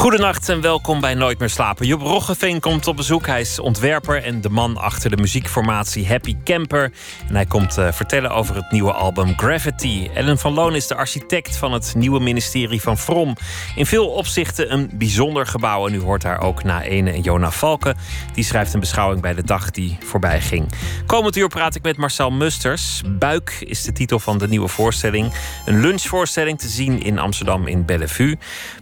Goedenacht 0.00 0.48
en 0.48 0.60
welkom 0.60 1.00
bij 1.00 1.14
Nooit 1.14 1.38
meer 1.38 1.48
slapen. 1.48 1.86
Job 1.86 2.00
Roggeveen 2.00 2.60
komt 2.60 2.86
op 2.86 2.96
bezoek. 2.96 3.26
Hij 3.26 3.40
is 3.40 3.58
ontwerper 3.58 4.24
en 4.24 4.40
de 4.40 4.50
man 4.50 4.76
achter 4.76 5.10
de 5.10 5.16
muziekformatie 5.16 6.08
Happy 6.08 6.36
Camper. 6.44 6.92
En 7.28 7.34
hij 7.34 7.46
komt 7.46 7.78
uh, 7.78 7.92
vertellen 7.92 8.30
over 8.30 8.54
het 8.54 8.70
nieuwe 8.70 8.92
album 8.92 9.38
Gravity. 9.38 10.08
Ellen 10.14 10.38
van 10.38 10.52
Loon 10.52 10.74
is 10.74 10.86
de 10.86 10.94
architect 10.94 11.56
van 11.56 11.72
het 11.72 11.94
nieuwe 11.96 12.20
ministerie 12.20 12.80
van 12.80 12.98
Vrom. 12.98 13.36
In 13.76 13.86
veel 13.86 14.08
opzichten 14.08 14.72
een 14.72 14.90
bijzonder 14.94 15.46
gebouw. 15.46 15.86
En 15.86 15.94
u 15.94 16.00
hoort 16.00 16.22
daar 16.22 16.40
ook 16.40 16.62
na 16.64 16.82
ene 16.82 17.10
en 17.10 17.20
Jona 17.20 17.50
Valken. 17.50 17.96
Die 18.34 18.44
schrijft 18.44 18.74
een 18.74 18.80
beschouwing 18.80 19.22
bij 19.22 19.34
de 19.34 19.44
dag 19.44 19.70
die 19.70 19.98
voorbij 20.04 20.40
ging. 20.40 20.68
Komend 21.06 21.36
uur 21.36 21.48
praat 21.48 21.74
ik 21.74 21.82
met 21.82 21.96
Marcel 21.96 22.30
Musters. 22.30 23.02
Buik 23.06 23.56
is 23.60 23.82
de 23.82 23.92
titel 23.92 24.18
van 24.18 24.38
de 24.38 24.48
nieuwe 24.48 24.68
voorstelling. 24.68 25.32
Een 25.64 25.80
lunchvoorstelling 25.80 26.58
te 26.58 26.68
zien 26.68 27.02
in 27.02 27.18
Amsterdam 27.18 27.66
in 27.66 27.84
Bellevue. 27.84 28.38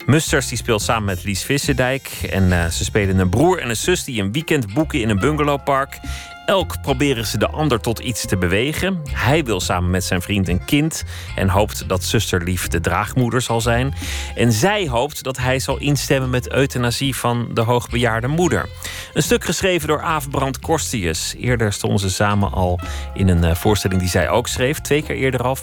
Musters 0.06 0.48
die 0.48 0.58
speelt 0.58 0.82
samen 0.82 1.07
met 1.08 1.24
Lies 1.24 1.42
Visserdijk. 1.42 2.10
En 2.30 2.44
uh, 2.44 2.66
ze 2.66 2.84
spelen 2.84 3.18
een 3.18 3.28
broer 3.28 3.58
en 3.58 3.68
een 3.68 3.76
zus 3.76 4.04
die 4.04 4.22
een 4.22 4.32
weekend 4.32 4.74
boeken 4.74 5.00
in 5.00 5.08
een 5.08 5.18
bungalowpark. 5.18 5.98
Elk 6.46 6.80
proberen 6.82 7.26
ze 7.26 7.38
de 7.38 7.48
ander 7.48 7.80
tot 7.80 7.98
iets 7.98 8.26
te 8.26 8.36
bewegen. 8.36 9.02
Hij 9.10 9.44
wil 9.44 9.60
samen 9.60 9.90
met 9.90 10.04
zijn 10.04 10.22
vriend 10.22 10.48
een 10.48 10.64
kind 10.64 11.04
en 11.36 11.48
hoopt 11.48 11.88
dat 11.88 12.04
zusterlief 12.04 12.68
de 12.68 12.80
draagmoeder 12.80 13.40
zal 13.40 13.60
zijn. 13.60 13.94
En 14.34 14.52
zij 14.52 14.88
hoopt 14.88 15.22
dat 15.22 15.36
hij 15.36 15.58
zal 15.58 15.78
instemmen 15.78 16.30
met 16.30 16.52
euthanasie 16.52 17.16
van 17.16 17.48
de 17.54 17.60
hoogbejaarde 17.60 18.26
moeder. 18.26 18.68
Een 19.14 19.22
stuk 19.22 19.44
geschreven 19.44 19.88
door 19.88 20.02
Aafbrand 20.02 20.58
Korstius. 20.58 21.34
Eerder 21.38 21.72
stonden 21.72 22.00
ze 22.00 22.10
samen 22.10 22.52
al 22.52 22.80
in 23.14 23.28
een 23.28 23.44
eh, 23.44 23.54
voorstelling 23.54 24.00
die 24.00 24.10
zij 24.10 24.28
ook 24.28 24.48
schreef. 24.48 24.80
Twee 24.80 25.02
keer 25.02 25.16
eerder 25.16 25.42
al, 25.42 25.56
50-50 25.56 25.62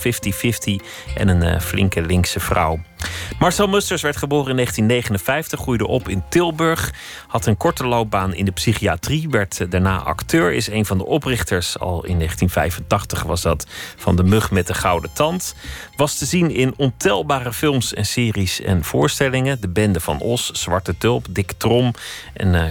en 1.16 1.28
een 1.28 1.44
uh, 1.44 1.60
flinke 1.60 2.02
linkse 2.02 2.40
vrouw. 2.40 2.80
Marcel 3.40 3.68
Musters 3.68 4.02
werd 4.02 4.18
geboren 4.18 4.50
in 4.50 4.56
1959, 4.56 5.60
groeide 5.60 5.88
op 5.88 6.10
in 6.10 6.24
Tilburg, 6.30 6.94
had 7.28 7.46
een 7.46 7.58
korte 7.58 7.88
loopbaan 7.88 8.34
in 8.34 8.46
de 8.46 8.52
psychiatrie, 8.52 9.30
werd 9.30 9.60
eh, 9.60 9.70
daarna 9.70 9.98
acteur, 9.98 10.54
is 10.54 10.68
een 10.68 10.86
van 10.86 10.98
de 10.98 11.06
oprichters, 11.06 11.80
al 11.80 12.06
in 12.06 12.18
1985 12.18 13.24
was 13.24 13.42
dat, 13.42 13.66
van 13.96 14.16
De 14.16 14.24
Mug 14.24 14.52
met 14.52 14.68
de 14.68 14.74
Gouden 14.74 15.14
Tand. 15.14 15.56
Was 15.96 16.18
te 16.18 16.26
zien 16.26 16.52
in 16.52 16.74
ontelbare 16.78 17.54
films 17.54 17.94
en 17.94 18.06
series 18.06 18.62
en 18.62 18.84
voorstellingen. 18.84 19.62
De 19.62 19.70
Bende 19.70 20.00
van 20.00 20.20
Os, 20.20 20.50
Zwarte 20.52 20.98
Tulp, 20.98 21.26
Dick 21.30 21.52
Trom 21.58 21.94
en 22.34 22.54
uh, 22.54 22.64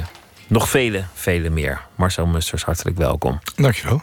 nog 0.47 0.69
vele, 0.69 1.05
vele 1.15 1.51
meer. 1.51 1.81
Marcel 1.95 2.27
Musters, 2.27 2.65
hartelijk 2.65 2.97
welkom. 2.97 3.41
Dankjewel. 3.57 4.03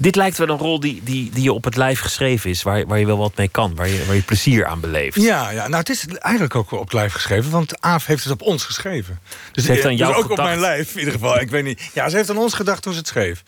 Dit 0.00 0.16
lijkt 0.16 0.38
wel 0.38 0.48
een 0.48 0.58
rol 0.58 0.80
die, 0.80 1.00
die, 1.04 1.30
die 1.30 1.42
je 1.42 1.52
op 1.52 1.64
het 1.64 1.76
lijf 1.76 2.00
geschreven 2.00 2.50
is, 2.50 2.62
waar, 2.62 2.86
waar 2.86 2.98
je 2.98 3.06
wel 3.06 3.18
wat 3.18 3.36
mee 3.36 3.48
kan, 3.48 3.74
waar 3.74 3.88
je, 3.88 4.04
waar 4.06 4.14
je 4.14 4.22
plezier 4.22 4.66
aan 4.66 4.80
beleeft. 4.80 5.22
Ja, 5.22 5.50
ja, 5.50 5.68
nou 5.68 5.80
het 5.80 5.88
is 5.88 6.06
eigenlijk 6.06 6.54
ook 6.54 6.72
op 6.72 6.80
het 6.80 6.92
lijf 6.92 7.12
geschreven, 7.12 7.50
want 7.50 7.80
Aaf 7.80 8.06
heeft 8.06 8.22
het 8.22 8.32
op 8.32 8.42
ons 8.42 8.64
geschreven. 8.64 9.20
Dus 9.52 9.64
ze 9.64 9.72
heeft 9.72 9.84
aan 9.84 9.96
jou 9.96 10.12
dus 10.12 10.22
ook 10.22 10.30
gedacht. 10.30 10.40
op 10.40 10.44
mijn 10.44 10.60
lijf, 10.60 10.92
in 10.92 10.98
ieder 10.98 11.12
geval. 11.12 11.40
Ik 11.40 11.50
weet 11.50 11.64
niet. 11.64 11.90
Ja, 11.94 12.08
ze 12.08 12.16
heeft 12.16 12.30
aan 12.30 12.38
ons 12.38 12.54
gedacht 12.54 12.82
toen 12.82 12.92
ze 12.92 12.98
het 12.98 13.08
schreef. 13.08 13.42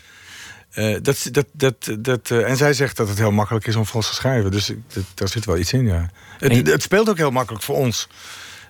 Uh, 0.75 0.97
dat, 1.03 1.29
dat, 1.31 1.47
dat, 1.53 1.75
dat, 1.99 2.31
uh, 2.31 2.49
en 2.49 2.57
zij 2.57 2.73
zegt 2.73 2.97
dat 2.97 3.09
het 3.09 3.19
heel 3.19 3.33
makkelijk 3.33 3.67
is 3.67 3.77
om 3.77 3.85
ons 3.93 4.09
te 4.09 4.15
schrijven. 4.15 4.51
Dus 4.51 4.67
dat, 4.67 5.05
daar 5.15 5.29
zit 5.29 5.45
wel 5.45 5.59
iets 5.59 5.73
in, 5.73 5.87
ja. 5.87 6.11
Het, 6.39 6.55
je... 6.55 6.63
het, 6.63 6.83
speelt 6.83 7.09
ook 7.09 7.17
heel 7.17 7.31
makkelijk 7.31 7.65
voor 7.65 7.77
ons. 7.77 8.09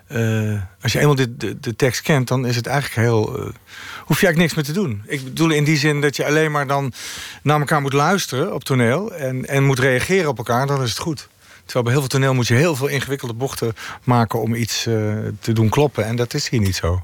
Uh, 0.08 0.60
als 0.82 0.92
je 0.92 0.98
eenmaal 0.98 1.14
de, 1.14 1.36
de, 1.36 1.60
de, 1.60 1.76
tekst 1.76 2.02
kent, 2.02 2.28
dan 2.28 2.46
is 2.46 2.56
het 2.56 2.66
eigenlijk 2.66 3.08
heel. 3.08 3.52
Hoef 4.12 4.20
je 4.20 4.26
eigenlijk 4.26 4.54
niks 4.54 4.68
meer 4.68 4.74
te 4.74 4.88
doen. 4.88 5.02
Ik 5.06 5.24
bedoel 5.24 5.50
in 5.50 5.64
die 5.64 5.76
zin 5.76 6.00
dat 6.00 6.16
je 6.16 6.26
alleen 6.26 6.50
maar 6.50 6.66
dan 6.66 6.92
naar 7.42 7.58
elkaar 7.58 7.80
moet 7.80 7.92
luisteren 7.92 8.54
op 8.54 8.64
toneel 8.64 9.12
en, 9.12 9.46
en 9.46 9.64
moet 9.64 9.78
reageren 9.78 10.28
op 10.28 10.38
elkaar, 10.38 10.66
dan 10.66 10.82
is 10.82 10.88
het 10.88 10.98
goed. 10.98 11.28
Terwijl 11.64 11.84
bij 11.84 11.92
heel 11.92 12.02
veel 12.02 12.10
toneel 12.10 12.34
moet 12.34 12.46
je 12.46 12.54
heel 12.54 12.76
veel 12.76 12.86
ingewikkelde 12.86 13.34
bochten 13.34 13.74
maken 14.04 14.40
om 14.40 14.54
iets 14.54 14.86
uh, 14.86 14.94
te 15.40 15.52
doen 15.52 15.68
kloppen. 15.68 16.06
En 16.06 16.16
dat 16.16 16.34
is 16.34 16.48
hier 16.48 16.60
niet 16.60 16.76
zo. 16.76 17.02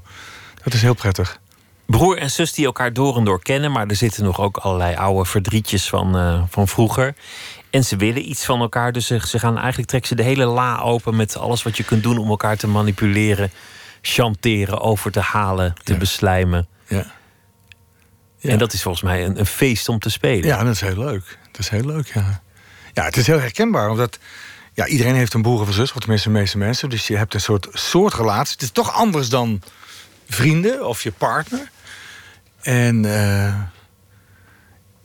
Dat 0.63 0.73
is 0.73 0.81
heel 0.81 0.93
prettig. 0.93 1.39
Broer 1.85 2.17
en 2.17 2.31
zus 2.31 2.53
die 2.53 2.65
elkaar 2.65 2.93
door 2.93 3.17
en 3.17 3.23
door 3.23 3.41
kennen, 3.41 3.71
maar 3.71 3.87
er 3.87 3.95
zitten 3.95 4.23
nog 4.23 4.39
ook 4.39 4.57
allerlei 4.57 4.95
oude 4.95 5.29
verdrietjes 5.29 5.89
van, 5.89 6.47
van 6.49 6.67
vroeger. 6.67 7.15
En 7.69 7.83
ze 7.83 7.95
willen 7.95 8.29
iets 8.29 8.45
van 8.45 8.59
elkaar, 8.59 8.91
dus 8.91 9.07
ze, 9.07 9.19
ze 9.27 9.39
gaan 9.39 9.57
eigenlijk 9.57 9.89
trekken 9.89 10.09
ze 10.09 10.15
de 10.15 10.23
hele 10.23 10.45
la 10.45 10.79
open 10.79 11.15
met 11.15 11.37
alles 11.37 11.63
wat 11.63 11.77
je 11.77 11.83
kunt 11.83 12.03
doen 12.03 12.17
om 12.17 12.29
elkaar 12.29 12.57
te 12.57 12.67
manipuleren, 12.67 13.51
chanteren, 14.01 14.81
over 14.81 15.11
te 15.11 15.19
halen, 15.21 15.73
te 15.83 15.93
ja. 15.93 15.99
beslijmen. 15.99 16.67
Ja. 16.89 17.05
ja. 18.37 18.49
En 18.49 18.57
dat 18.57 18.73
is 18.73 18.81
volgens 18.81 19.03
mij 19.03 19.25
een, 19.25 19.39
een, 19.39 19.45
feest 19.45 19.89
om 19.89 19.99
te 19.99 20.09
spelen. 20.09 20.45
Ja, 20.45 20.63
dat 20.63 20.73
is 20.73 20.81
heel 20.81 20.97
leuk. 20.97 21.37
Dat 21.51 21.61
is 21.61 21.69
heel 21.69 21.85
leuk, 21.85 22.07
ja. 22.13 22.41
Ja, 22.93 23.03
het 23.03 23.17
is 23.17 23.27
heel 23.27 23.39
herkenbaar, 23.39 23.89
omdat 23.89 24.19
ja, 24.73 24.85
iedereen 24.87 25.15
heeft 25.15 25.33
een 25.33 25.41
broer 25.41 25.61
of 25.61 25.67
een 25.67 25.73
zus, 25.73 25.91
of 25.91 25.99
tenminste 25.99 26.29
de 26.29 26.37
meeste 26.37 26.57
mensen. 26.57 26.89
Dus 26.89 27.07
je 27.07 27.17
hebt 27.17 27.33
een 27.33 27.41
soort, 27.41 27.67
soort 27.71 28.13
relatie. 28.13 28.53
Het 28.53 28.61
is 28.61 28.71
toch 28.71 28.93
anders 28.93 29.29
dan 29.29 29.61
vrienden 30.27 30.87
of 30.87 31.03
je 31.03 31.11
partner. 31.11 31.71
En 32.61 33.03
uh, 33.03 33.55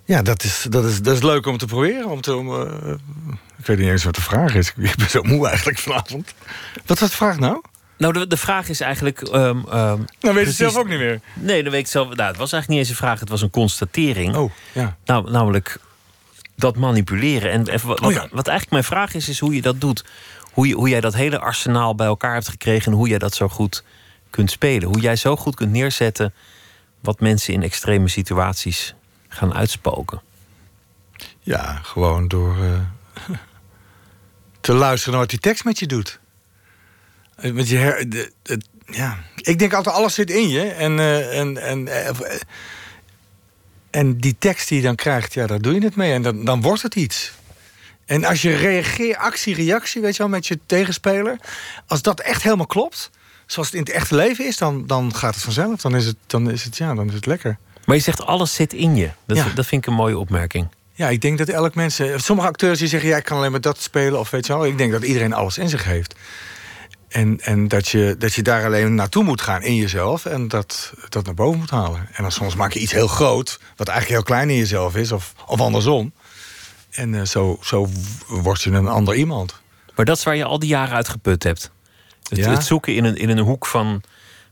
ja, 0.04 0.22
dat 0.22 0.42
is, 0.42 0.66
dat, 0.68 0.84
is, 0.84 1.02
dat 1.02 1.16
is 1.16 1.22
leuk 1.22 1.46
om 1.46 1.58
te 1.58 1.66
proberen. 1.66 2.08
Om 2.08 2.20
te, 2.20 2.36
om, 2.36 2.48
uh, 2.48 2.94
ik 3.58 3.66
weet 3.66 3.78
niet 3.78 3.88
eens 3.88 4.04
wat 4.04 4.14
de 4.14 4.20
vraag 4.20 4.54
is. 4.54 4.72
Ik 4.76 4.96
ben 4.96 5.10
zo 5.10 5.22
moe 5.22 5.48
eigenlijk 5.48 5.78
vanavond. 5.78 6.34
Wat 6.86 6.98
was 6.98 7.10
de 7.10 7.16
vraag 7.16 7.38
nou? 7.38 7.62
Nou, 7.96 8.12
de, 8.12 8.26
de 8.26 8.36
vraag 8.36 8.68
is 8.68 8.80
eigenlijk. 8.80 9.20
Um, 9.20 9.34
um, 9.34 9.64
nou, 9.66 10.04
weet 10.20 10.34
je 10.34 10.40
het 10.40 10.54
zelf 10.54 10.76
ook 10.76 10.88
niet 10.88 10.98
meer. 10.98 11.20
Nee, 11.34 11.62
dat 11.62 11.72
weet 11.72 11.80
ik 11.80 11.86
zelf. 11.86 12.06
Nou, 12.06 12.28
het 12.28 12.36
was 12.36 12.52
eigenlijk 12.52 12.68
niet 12.68 12.78
eens 12.78 12.88
een 12.88 13.06
vraag, 13.06 13.20
het 13.20 13.28
was 13.28 13.42
een 13.42 13.50
constatering. 13.50 14.36
Oh, 14.36 14.52
ja. 14.72 14.96
Nou, 15.04 15.30
namelijk 15.30 15.78
dat 16.56 16.76
manipuleren. 16.76 17.50
En 17.50 17.68
even, 17.68 17.88
wat, 17.88 18.00
oh, 18.00 18.12
ja. 18.12 18.28
wat 18.30 18.46
eigenlijk 18.46 18.70
mijn 18.70 18.84
vraag 18.84 19.14
is, 19.14 19.28
is 19.28 19.38
hoe 19.38 19.54
je 19.54 19.62
dat 19.62 19.80
doet. 19.80 20.04
Hoe, 20.52 20.68
je, 20.68 20.74
hoe 20.74 20.88
jij 20.88 21.00
dat 21.00 21.14
hele 21.14 21.38
arsenaal 21.38 21.94
bij 21.94 22.06
elkaar 22.06 22.34
hebt 22.34 22.48
gekregen 22.48 22.92
en 22.92 22.98
hoe 22.98 23.08
jij 23.08 23.18
dat 23.18 23.34
zo 23.34 23.48
goed 23.48 23.84
kunt 24.30 24.50
spelen. 24.50 24.88
Hoe 24.88 25.00
jij 25.00 25.16
zo 25.16 25.36
goed 25.36 25.54
kunt 25.54 25.70
neerzetten 25.70 26.34
wat 27.00 27.20
mensen 27.20 27.54
in 27.54 27.62
extreme 27.62 28.08
situaties 28.08 28.94
gaan 29.28 29.54
uitspoken. 29.54 30.20
Ja, 31.40 31.80
gewoon 31.82 32.28
door 32.28 32.56
uh, 32.58 32.80
te 34.60 34.72
luisteren 34.72 35.12
naar 35.12 35.20
wat 35.20 35.30
die 35.30 35.38
tekst 35.38 35.64
met 35.64 35.78
je 35.78 35.86
doet. 35.86 36.20
Met 37.40 37.68
je 37.68 37.76
her, 37.76 38.10
de, 38.10 38.32
de, 38.42 38.60
ja. 38.86 39.18
Ik 39.36 39.58
denk 39.58 39.72
altijd, 39.72 39.96
alles 39.96 40.14
zit 40.14 40.30
in 40.30 40.48
je. 40.48 40.70
En, 40.70 40.98
uh, 40.98 41.38
en, 41.38 41.62
en, 41.62 41.86
uh, 41.86 42.08
en 43.90 44.16
die 44.16 44.36
tekst 44.38 44.68
die 44.68 44.76
je 44.76 44.84
dan 44.84 44.94
krijgt, 44.94 45.34
ja, 45.34 45.46
daar 45.46 45.60
doe 45.60 45.74
je 45.74 45.84
het 45.84 45.96
mee. 45.96 46.12
En 46.12 46.22
dan, 46.22 46.44
dan 46.44 46.60
wordt 46.60 46.82
het 46.82 46.94
iets. 46.94 47.32
En 48.06 48.24
als 48.24 48.42
je 48.42 48.56
reageert, 48.56 49.16
actie-reactie, 49.16 50.02
weet 50.02 50.16
je 50.16 50.18
wel, 50.18 50.28
met 50.28 50.46
je 50.46 50.58
tegenspeler. 50.66 51.38
Als 51.86 52.02
dat 52.02 52.20
echt 52.20 52.42
helemaal 52.42 52.66
klopt, 52.66 53.10
zoals 53.46 53.68
het 53.68 53.76
in 53.76 53.84
het 53.84 53.92
echte 53.92 54.14
leven 54.14 54.46
is, 54.46 54.56
dan, 54.56 54.86
dan 54.86 55.14
gaat 55.14 55.34
het 55.34 55.44
vanzelf. 55.44 55.80
Dan 55.80 55.96
is 55.96 56.06
het, 56.06 56.16
dan 56.26 56.50
is 56.50 56.64
het, 56.64 56.76
ja, 56.76 56.94
dan 56.94 57.08
is 57.08 57.14
het 57.14 57.26
lekker. 57.26 57.58
Maar 57.84 57.96
je 57.96 58.02
zegt 58.02 58.26
alles 58.26 58.54
zit 58.54 58.72
in 58.72 58.96
je. 58.96 59.10
Dat, 59.26 59.36
ja. 59.36 59.48
dat 59.54 59.66
vind 59.66 59.82
ik 59.82 59.88
een 59.88 59.96
mooie 59.96 60.18
opmerking. 60.18 60.68
Ja, 60.92 61.08
ik 61.08 61.20
denk 61.20 61.38
dat 61.38 61.48
elk 61.48 61.74
mens. 61.74 62.00
Sommige 62.16 62.48
acteurs 62.48 62.78
die 62.78 62.88
zeggen 62.88 63.08
ja, 63.08 63.16
ik 63.16 63.24
kan 63.24 63.36
alleen 63.36 63.50
maar 63.50 63.60
dat 63.60 63.80
spelen 63.80 64.18
of 64.18 64.30
weet 64.30 64.46
je 64.46 64.52
wel. 64.52 64.66
Ik 64.66 64.78
denk 64.78 64.92
dat 64.92 65.02
iedereen 65.02 65.32
alles 65.32 65.58
in 65.58 65.68
zich 65.68 65.84
heeft. 65.84 66.14
En, 67.14 67.40
en 67.40 67.68
dat, 67.68 67.88
je, 67.88 68.14
dat 68.18 68.34
je 68.34 68.42
daar 68.42 68.64
alleen 68.64 68.94
naartoe 68.94 69.24
moet 69.24 69.40
gaan 69.40 69.62
in 69.62 69.74
jezelf 69.76 70.24
en 70.24 70.48
dat, 70.48 70.92
dat 71.08 71.24
naar 71.24 71.34
boven 71.34 71.58
moet 71.58 71.70
halen. 71.70 72.08
En 72.12 72.22
dan 72.22 72.32
soms 72.32 72.54
maak 72.54 72.72
je 72.72 72.80
iets 72.80 72.92
heel 72.92 73.06
groot, 73.06 73.60
wat 73.76 73.88
eigenlijk 73.88 74.18
heel 74.18 74.34
klein 74.36 74.50
in 74.50 74.56
jezelf 74.56 74.96
is, 74.96 75.12
of, 75.12 75.32
of 75.46 75.60
andersom. 75.60 76.12
En 76.90 77.12
uh, 77.12 77.22
zo, 77.22 77.58
zo 77.62 77.88
word 78.28 78.62
je 78.62 78.70
een 78.70 78.86
ander 78.88 79.14
iemand. 79.14 79.60
Maar 79.94 80.04
dat 80.04 80.16
is 80.16 80.24
waar 80.24 80.36
je 80.36 80.44
al 80.44 80.58
die 80.58 80.68
jaren 80.68 80.96
uit 80.96 81.08
geput 81.08 81.42
hebt. 81.42 81.70
Het, 82.28 82.38
Ja? 82.38 82.50
het 82.50 82.64
zoeken 82.64 82.94
in 82.94 83.04
een, 83.04 83.16
in 83.16 83.28
een 83.28 83.38
hoek 83.38 83.66
van, 83.66 84.02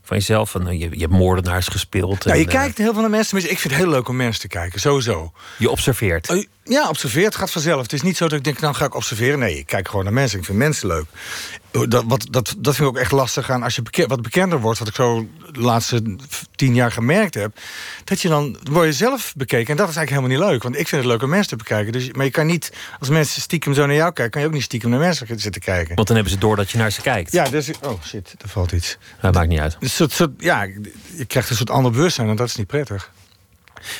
van 0.02 0.16
jezelf. 0.16 0.50
Van, 0.50 0.62
nou, 0.62 0.74
je, 0.76 0.88
je 0.90 1.00
hebt 1.00 1.12
moordenaars 1.12 1.68
gespeeld. 1.68 2.24
Nou, 2.24 2.36
en, 2.36 2.42
je 2.42 2.48
kijkt 2.50 2.78
heel 2.78 2.92
veel 2.92 3.00
naar 3.00 3.10
mensen. 3.10 3.38
Ik 3.38 3.58
vind 3.58 3.74
het 3.74 3.82
heel 3.82 3.92
leuk 3.92 4.08
om 4.08 4.16
mensen 4.16 4.40
te 4.40 4.48
kijken, 4.48 4.80
sowieso. 4.80 5.22
eh, 5.22 5.40
je 5.58 5.70
observeert. 5.70 6.30
Oh, 6.30 6.44
Ja, 6.64 6.88
observeer. 6.88 7.24
Het 7.24 7.34
gaat 7.34 7.50
vanzelf. 7.50 7.82
Het 7.82 7.92
is 7.92 8.02
niet 8.02 8.16
zo 8.16 8.28
dat 8.28 8.38
ik 8.38 8.44
denk, 8.44 8.60
nou 8.60 8.74
ga 8.74 8.84
ik 8.84 8.94
observeren. 8.94 9.38
Nee, 9.38 9.58
ik 9.58 9.66
kijk 9.66 9.88
gewoon 9.88 10.04
naar 10.04 10.12
mensen. 10.12 10.38
Ik 10.38 10.44
vind 10.44 10.58
mensen 10.58 10.86
leuk. 10.88 11.04
Dat, 11.88 12.04
wat, 12.06 12.26
dat, 12.30 12.54
dat 12.58 12.74
vind 12.76 12.88
ik 12.88 12.94
ook 12.94 13.00
echt 13.00 13.12
lastig 13.12 13.50
aan 13.50 13.62
als 13.62 13.74
je 13.74 13.82
beke- 13.82 14.06
wat 14.06 14.22
bekender 14.22 14.60
wordt. 14.60 14.78
Wat 14.78 14.88
ik 14.88 14.94
zo 14.94 15.28
de 15.52 15.60
laatste 15.60 16.16
tien 16.56 16.74
jaar 16.74 16.92
gemerkt 16.92 17.34
heb. 17.34 17.58
Dat 18.04 18.20
je 18.20 18.28
dan 18.28 18.56
dan 18.62 18.72
word 18.72 18.86
je 18.86 18.92
zelf 18.92 19.32
bekeken. 19.36 19.70
En 19.70 19.76
dat 19.76 19.88
is 19.88 19.96
eigenlijk 19.96 20.10
helemaal 20.10 20.48
niet 20.48 20.52
leuk. 20.52 20.62
Want 20.62 20.78
ik 20.78 20.88
vind 20.88 21.02
het 21.02 21.10
leuk 21.10 21.22
om 21.22 21.28
mensen 21.28 21.48
te 21.48 21.56
bekijken. 21.56 21.92
Dus, 21.92 22.12
maar 22.12 22.24
je 22.24 22.30
kan 22.30 22.46
niet, 22.46 22.72
als 22.98 23.08
mensen 23.08 23.42
stiekem 23.42 23.74
zo 23.74 23.86
naar 23.86 23.96
jou 23.96 24.12
kijken... 24.12 24.30
kan 24.30 24.40
je 24.40 24.46
ook 24.46 24.52
niet 24.52 24.62
stiekem 24.62 24.90
naar 24.90 24.98
mensen 24.98 25.40
zitten 25.40 25.62
kijken. 25.62 25.94
Want 25.94 26.06
dan 26.06 26.16
hebben 26.16 26.34
ze 26.34 26.40
door 26.40 26.56
dat 26.56 26.70
je 26.70 26.78
naar 26.78 26.90
ze 26.90 27.00
kijkt. 27.00 27.32
Ja, 27.32 27.48
dus... 27.48 27.70
Oh, 27.82 28.02
shit, 28.02 28.34
er 28.38 28.48
valt 28.48 28.72
iets. 28.72 28.96
Dat 29.20 29.34
maakt 29.34 29.48
niet 29.48 29.60
uit. 29.60 29.76
Een 29.80 29.90
soort, 29.90 30.12
soort, 30.12 30.30
ja, 30.38 30.62
je 31.16 31.24
krijgt 31.26 31.50
een 31.50 31.56
soort 31.56 31.70
ander 31.70 31.92
bewustzijn 31.92 32.28
en 32.28 32.36
dat 32.36 32.48
is 32.48 32.56
niet 32.56 32.66
prettig. 32.66 33.10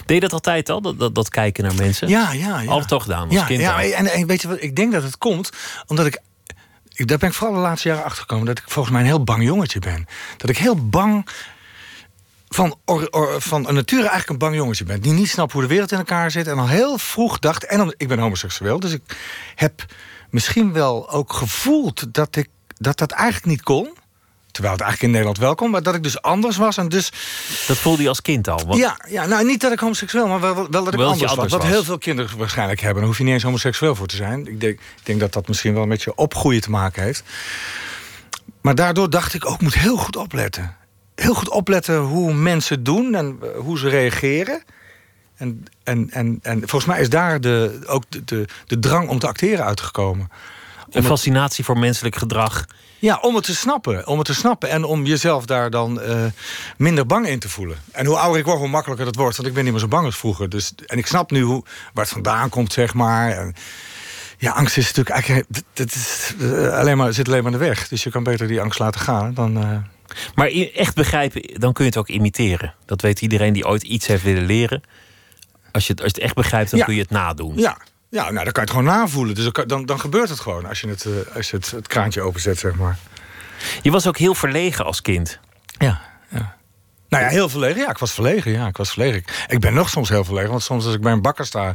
Deed 0.06 0.14
je 0.16 0.20
dat 0.20 0.32
altijd 0.32 0.68
al, 0.68 0.80
dat, 0.82 0.98
dat, 0.98 1.14
dat 1.14 1.28
kijken 1.28 1.64
naar 1.64 1.74
mensen? 1.74 2.08
Ja, 2.08 2.32
ja, 2.32 2.60
ja. 2.60 2.70
Altijd 2.70 2.92
al 2.92 3.00
gedaan, 3.00 3.24
als 3.28 3.34
ja, 3.34 3.44
kind 3.44 3.60
ja, 3.60 3.82
en, 3.82 4.06
en 4.06 4.26
weet 4.26 4.42
je 4.42 4.48
wat, 4.48 4.62
ik 4.62 4.76
denk 4.76 4.92
dat 4.92 5.02
het 5.02 5.18
komt 5.18 5.50
omdat 5.86 6.06
ik, 6.06 6.20
ik... 6.92 7.06
Daar 7.08 7.18
ben 7.18 7.28
ik 7.28 7.34
vooral 7.34 7.56
de 7.56 7.62
laatste 7.62 7.88
jaren 7.88 8.04
achter 8.04 8.20
gekomen... 8.20 8.46
dat 8.46 8.58
ik 8.58 8.64
volgens 8.66 8.94
mij 8.94 9.02
een 9.02 9.08
heel 9.08 9.24
bang 9.24 9.42
jongetje 9.44 9.78
ben. 9.78 10.06
Dat 10.36 10.50
ik 10.50 10.58
heel 10.58 10.88
bang 10.88 11.26
van, 12.48 12.76
or, 12.84 13.08
or- 13.10 13.40
van 13.40 13.62
nature 13.62 14.00
eigenlijk 14.00 14.28
een 14.28 14.38
bang 14.38 14.54
jongetje 14.54 14.84
ben. 14.84 15.00
Die 15.00 15.12
niet 15.12 15.28
snapt 15.28 15.52
hoe 15.52 15.62
de 15.62 15.68
wereld 15.68 15.92
in 15.92 15.98
elkaar 15.98 16.30
zit. 16.30 16.46
En 16.46 16.58
al 16.58 16.68
heel 16.68 16.98
vroeg 16.98 17.38
dacht... 17.38 17.64
En 17.64 17.80
om- 17.80 17.94
ik 17.96 18.08
ben 18.08 18.18
homoseksueel, 18.18 18.80
dus 18.80 18.92
ik 18.92 19.02
heb 19.54 19.84
misschien 20.30 20.72
wel 20.72 21.10
ook 21.10 21.32
gevoeld... 21.32 22.14
dat 22.14 22.36
ik, 22.36 22.48
dat, 22.66 22.98
dat 22.98 23.10
eigenlijk 23.10 23.46
niet 23.46 23.62
kon... 23.62 23.96
Terwijl 24.52 24.74
het 24.74 24.82
eigenlijk 24.82 25.02
in 25.02 25.10
Nederland 25.10 25.38
wel 25.38 25.54
kon, 25.54 25.70
maar 25.70 25.82
dat 25.82 25.94
ik 25.94 26.02
dus 26.02 26.22
anders 26.22 26.56
was. 26.56 26.76
En 26.76 26.88
dus 26.88 27.12
Dat 27.66 27.76
voelde 27.76 28.02
je 28.02 28.08
als 28.08 28.22
kind 28.22 28.48
al? 28.48 28.60
Want 28.66 28.78
ja, 28.78 29.00
ja, 29.08 29.26
nou 29.26 29.44
niet 29.44 29.60
dat 29.60 29.72
ik 29.72 29.78
homoseksueel, 29.78 30.26
maar 30.26 30.40
wel, 30.40 30.54
wel 30.54 30.84
dat 30.84 30.92
ik 30.92 30.98
Wel 30.98 31.10
anders, 31.10 31.30
anders 31.30 31.36
was. 31.36 31.50
Wat 31.50 31.62
was. 31.62 31.70
heel 31.70 31.84
veel 31.84 31.98
kinderen 31.98 32.38
waarschijnlijk 32.38 32.80
hebben. 32.80 32.98
Daar 32.98 33.06
hoef 33.06 33.18
je 33.18 33.24
niet 33.24 33.32
eens 33.32 33.42
homoseksueel 33.42 33.94
voor 33.94 34.06
te 34.06 34.16
zijn. 34.16 34.46
Ik 34.46 34.60
denk, 34.60 34.78
ik 34.78 35.02
denk 35.02 35.20
dat 35.20 35.32
dat 35.32 35.48
misschien 35.48 35.74
wel 35.74 35.86
met 35.86 36.02
je 36.02 36.14
opgroeien 36.14 36.60
te 36.60 36.70
maken 36.70 37.02
heeft. 37.02 37.22
Maar 38.60 38.74
daardoor 38.74 39.10
dacht 39.10 39.34
ik 39.34 39.46
ook, 39.46 39.54
ik 39.54 39.60
moet 39.60 39.74
heel 39.74 39.96
goed 39.96 40.16
opletten. 40.16 40.76
Heel 41.14 41.34
goed 41.34 41.48
opletten 41.48 41.98
hoe 41.98 42.34
mensen 42.34 42.82
doen 42.82 43.14
en 43.14 43.38
eh, 43.42 43.48
hoe 43.58 43.78
ze 43.78 43.88
reageren. 43.88 44.62
En, 45.36 45.64
en, 45.82 46.10
en, 46.10 46.38
en 46.42 46.58
volgens 46.58 46.84
mij 46.84 47.00
is 47.00 47.08
daar 47.08 47.40
de, 47.40 47.80
ook 47.86 48.04
de, 48.08 48.24
de, 48.24 48.46
de 48.66 48.78
drang 48.78 49.08
om 49.08 49.18
te 49.18 49.26
acteren 49.26 49.64
uitgekomen. 49.64 50.30
Een 50.92 51.04
fascinatie 51.04 51.64
voor 51.64 51.78
menselijk 51.78 52.16
gedrag. 52.16 52.64
Ja, 52.98 53.18
om 53.20 53.34
het 53.34 53.44
te 53.44 53.54
snappen. 53.54 54.06
Om 54.06 54.18
het 54.18 54.26
te 54.26 54.34
snappen 54.34 54.68
en 54.70 54.84
om 54.84 55.04
jezelf 55.06 55.44
daar 55.46 55.70
dan 55.70 56.00
eh, 56.00 56.24
minder 56.76 57.06
bang 57.06 57.26
in 57.28 57.38
te 57.38 57.48
voelen. 57.48 57.76
En 57.92 58.06
hoe 58.06 58.16
ouder 58.16 58.38
ik 58.40 58.44
word, 58.46 58.58
hoe 58.58 58.68
makkelijker 58.68 59.04
dat 59.06 59.16
wordt. 59.16 59.36
Want 59.36 59.48
ik 59.48 59.54
ben 59.54 59.62
niet 59.64 59.72
meer 59.72 59.80
zo 59.82 59.88
bang 59.88 60.04
als 60.06 60.16
vroeger. 60.16 60.48
Dus, 60.48 60.72
en 60.86 60.98
ik 60.98 61.06
snap 61.06 61.30
nu 61.30 61.40
hoe, 61.42 61.64
waar 61.92 62.04
het 62.04 62.12
vandaan 62.12 62.48
komt, 62.48 62.72
zeg 62.72 62.94
maar. 62.94 63.30
En, 63.30 63.54
ja, 64.38 64.52
angst 64.52 64.76
is 64.76 64.84
natuurlijk 64.92 65.10
eigenlijk... 65.16 65.48
Dat, 65.72 65.94
is, 65.94 66.34
eh, 66.40 66.78
alleen 66.78 66.96
maar, 66.96 67.12
zit 67.12 67.26
alleen 67.28 67.42
maar 67.42 67.52
in 67.52 67.58
de 67.58 67.64
weg. 67.64 67.88
Dus 67.88 68.02
je 68.02 68.10
kan 68.10 68.22
beter 68.22 68.46
die 68.48 68.60
angst 68.60 68.78
laten 68.78 69.00
gaan 69.00 69.34
dan... 69.34 69.56
eh, 69.62 69.76
Maar 70.34 70.46
echt 70.74 70.94
begrijpen, 70.94 71.60
dan 71.60 71.72
kun 71.72 71.84
je 71.84 71.90
het 71.90 71.98
ook 71.98 72.08
imiteren. 72.08 72.74
Dat 72.86 73.00
weet 73.00 73.20
iedereen 73.20 73.52
die 73.52 73.66
ooit 73.66 73.82
iets 73.82 74.06
heeft 74.06 74.22
willen 74.22 74.44
leren. 74.46 74.82
Als 75.72 75.86
je 75.86 75.92
het, 75.92 76.02
als 76.02 76.10
je 76.10 76.16
het 76.16 76.24
echt 76.24 76.34
begrijpt, 76.34 76.70
dan 76.70 76.78
Ja. 76.78 76.84
kun 76.84 76.94
je 76.94 77.00
het 77.00 77.10
nadoen. 77.10 77.56
ja, 77.56 77.76
ja, 78.12 78.30
nou, 78.30 78.44
dan 78.44 78.52
kan 78.52 78.52
je 78.52 78.60
het 78.60 78.70
gewoon 78.70 78.84
navoelen. 78.84 79.34
Dus 79.34 79.50
dan, 79.66 79.86
dan, 79.86 80.00
gebeurt 80.00 80.28
het 80.28 80.40
gewoon 80.40 80.66
als 80.66 80.80
je 80.80 80.88
het, 80.88 81.04
eh, 81.04 81.36
als 81.36 81.50
je 81.50 81.56
het, 81.56 81.70
het 81.70 81.86
kraantje 81.86 82.22
openzet, 82.22 82.58
zeg 82.58 82.74
maar. 82.74 82.98
Je 83.82 83.90
was 83.90 84.06
ook 84.06 84.18
heel 84.18 84.34
verlegen 84.34 84.84
als 84.84 85.02
kind. 85.02 85.38
Ja, 85.78 86.00
ja. 86.28 86.56
Nou 87.08 87.24
ja, 87.24 87.30
heel 87.30 87.48
verlegen. 87.48 87.80
Ja, 87.80 87.90
ik 87.90 87.98
was 87.98 88.12
verlegen. 88.12 88.52
Ja, 88.52 88.66
ik 88.66 88.76
was 88.76 88.90
verlegen. 88.90 89.18
Ik, 89.18 89.44
ik 89.48 89.60
ben 89.60 89.74
nog 89.74 89.88
soms 89.88 90.08
heel 90.08 90.24
verlegen. 90.24 90.50
Want 90.50 90.62
soms 90.62 90.84
als 90.84 90.94
ik 90.94 91.00
bij 91.00 91.12
een 91.12 91.22
bakker 91.22 91.46
sta... 91.46 91.72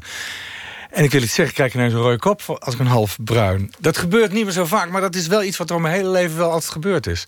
en 0.91 1.03
ik 1.03 1.11
wil 1.11 1.21
iets 1.21 1.33
zeggen, 1.33 1.53
krijg 1.55 1.69
ik 1.69 1.75
ineens 1.75 1.93
een 1.93 1.99
rode 1.99 2.19
kop... 2.19 2.41
als 2.59 2.73
ik 2.73 2.79
een 2.79 2.87
half 2.87 3.17
bruin. 3.23 3.73
Dat 3.79 3.97
gebeurt 3.97 4.31
niet 4.31 4.43
meer 4.43 4.53
zo 4.53 4.65
vaak. 4.65 4.89
Maar 4.89 5.01
dat 5.01 5.15
is 5.15 5.27
wel 5.27 5.43
iets 5.43 5.57
wat 5.57 5.69
er 5.69 5.81
mijn 5.81 5.95
hele 5.95 6.09
leven 6.09 6.37
wel 6.37 6.51
altijd 6.51 6.71
gebeurd 6.71 7.07
is. 7.07 7.25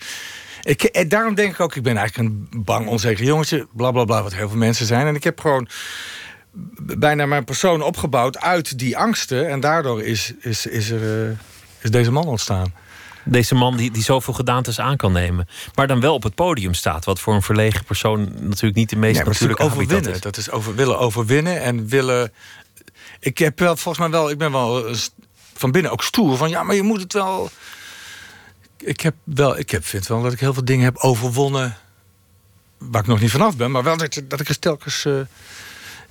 Ik, 0.61 0.83
en 0.83 1.07
daarom 1.07 1.35
denk 1.35 1.53
ik 1.53 1.59
ook, 1.59 1.75
ik 1.75 1.83
ben 1.83 1.97
eigenlijk 1.97 2.29
een 2.29 2.63
bang, 2.63 2.87
onzeker 2.87 3.25
jongetje. 3.25 3.67
Bla, 3.71 3.91
bla, 3.91 4.03
bla, 4.03 4.23
wat 4.23 4.33
heel 4.33 4.49
veel 4.49 4.57
mensen 4.57 4.85
zijn. 4.85 5.07
En 5.07 5.15
ik 5.15 5.23
heb 5.23 5.39
gewoon 5.39 5.69
bijna 6.97 7.25
mijn 7.25 7.43
persoon 7.43 7.81
opgebouwd 7.81 8.37
uit 8.37 8.77
die 8.79 8.97
angsten. 8.97 9.49
En 9.49 9.59
daardoor 9.59 10.03
is, 10.03 10.33
is, 10.39 10.65
is, 10.65 10.89
er, 10.89 11.27
eh, 11.29 11.37
is 11.81 11.91
deze 11.91 12.11
man 12.11 12.25
ontstaan. 12.27 12.73
Deze 13.25 13.55
man 13.55 13.77
die, 13.77 13.91
die 13.91 14.03
zoveel 14.03 14.33
gedaantes 14.33 14.79
aan 14.79 14.97
kan 14.97 15.11
nemen. 15.11 15.47
Maar 15.75 15.87
dan 15.87 15.99
wel 15.99 16.13
op 16.13 16.23
het 16.23 16.35
podium 16.35 16.73
staat. 16.73 17.05
Wat 17.05 17.19
voor 17.19 17.33
een 17.33 17.41
verlegen 17.41 17.83
persoon 17.85 18.31
natuurlijk 18.39 18.75
niet 18.75 18.89
de 18.89 18.95
meest 18.95 19.15
Nee, 19.17 19.25
natuurlijk 19.25 19.59
overwinnen. 19.59 20.11
is. 20.11 20.19
Dat 20.21 20.37
is 20.37 20.51
over, 20.51 20.75
willen 20.75 20.99
overwinnen 20.99 21.61
en 21.61 21.87
willen. 21.87 22.31
Ik 23.19 23.37
heb 23.37 23.59
wel 23.59 23.75
volgens 23.75 23.97
mij 23.97 24.09
wel. 24.19 24.29
Ik 24.29 24.37
ben 24.37 24.51
wel 24.51 24.87
eh, 24.87 24.95
van 25.53 25.71
binnen 25.71 25.91
ook 25.91 26.03
stoer 26.03 26.37
van 26.37 26.49
ja, 26.49 26.63
maar 26.63 26.75
je 26.75 26.83
moet 26.83 27.01
het 27.01 27.13
wel. 27.13 27.49
Ik 28.77 28.99
heb 28.99 29.15
wel. 29.23 29.57
Ik 29.57 29.69
heb, 29.69 29.85
vind 29.85 30.07
wel 30.07 30.21
dat 30.21 30.33
ik 30.33 30.39
heel 30.39 30.53
veel 30.53 30.65
dingen 30.65 30.83
heb 30.85 30.97
overwonnen. 30.97 31.77
Waar 32.77 33.01
ik 33.01 33.07
nog 33.07 33.19
niet 33.19 33.31
vanaf 33.31 33.57
ben, 33.57 33.71
maar 33.71 33.83
wel 33.83 33.97
dat, 33.97 34.21
dat 34.23 34.39
ik 34.39 34.49
er 34.49 34.59
telkens. 34.59 35.05
eh, 35.05 35.13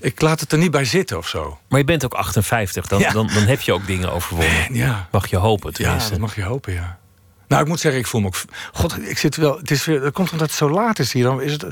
ik 0.01 0.21
laat 0.21 0.41
het 0.41 0.53
er 0.53 0.59
niet 0.59 0.71
bij 0.71 0.85
zitten 0.85 1.19
of 1.19 1.29
zo. 1.29 1.59
Maar 1.69 1.79
je 1.79 1.85
bent 1.85 2.05
ook 2.05 2.15
58. 2.15 2.87
Dan, 2.87 2.99
Ja. 3.01 3.11
dan, 3.13 3.27
dan 3.35 3.43
heb 3.43 3.61
je 3.61 3.73
ook 3.73 3.87
dingen 3.87 4.13
overwonnen. 4.13 4.75
Ja, 4.85 5.09
Mag 5.11 5.27
je 5.27 5.37
hopen 5.37 5.71
ja 5.71 5.77
tenminste. 5.77 6.11
dat 6.11 6.19
mag 6.19 6.35
je 6.35 6.43
hopen, 6.43 6.73
ja. 6.73 6.99
Nou, 7.49 7.63
ik 7.63 7.69
moet 7.69 7.81
zeggen, 7.81 8.01
ik 8.01 8.07
voel 8.07 8.21
me 8.21 8.27
ook. 8.27 8.37
God, 8.73 8.99
ik 9.09 9.19
zit 9.19 9.37
wel. 9.37 9.57
Het 9.59 9.71
is 9.71 9.85
weer. 9.85 10.01
Dat 10.01 10.13
komt 10.13 10.33
omdat 10.33 10.47
het 10.49 10.57
zo 10.57 10.71
laat 10.71 10.99
is 10.99 11.13
hier. 11.13 11.23
Dan 11.25 11.43
is 11.43 11.53
het. 11.53 11.65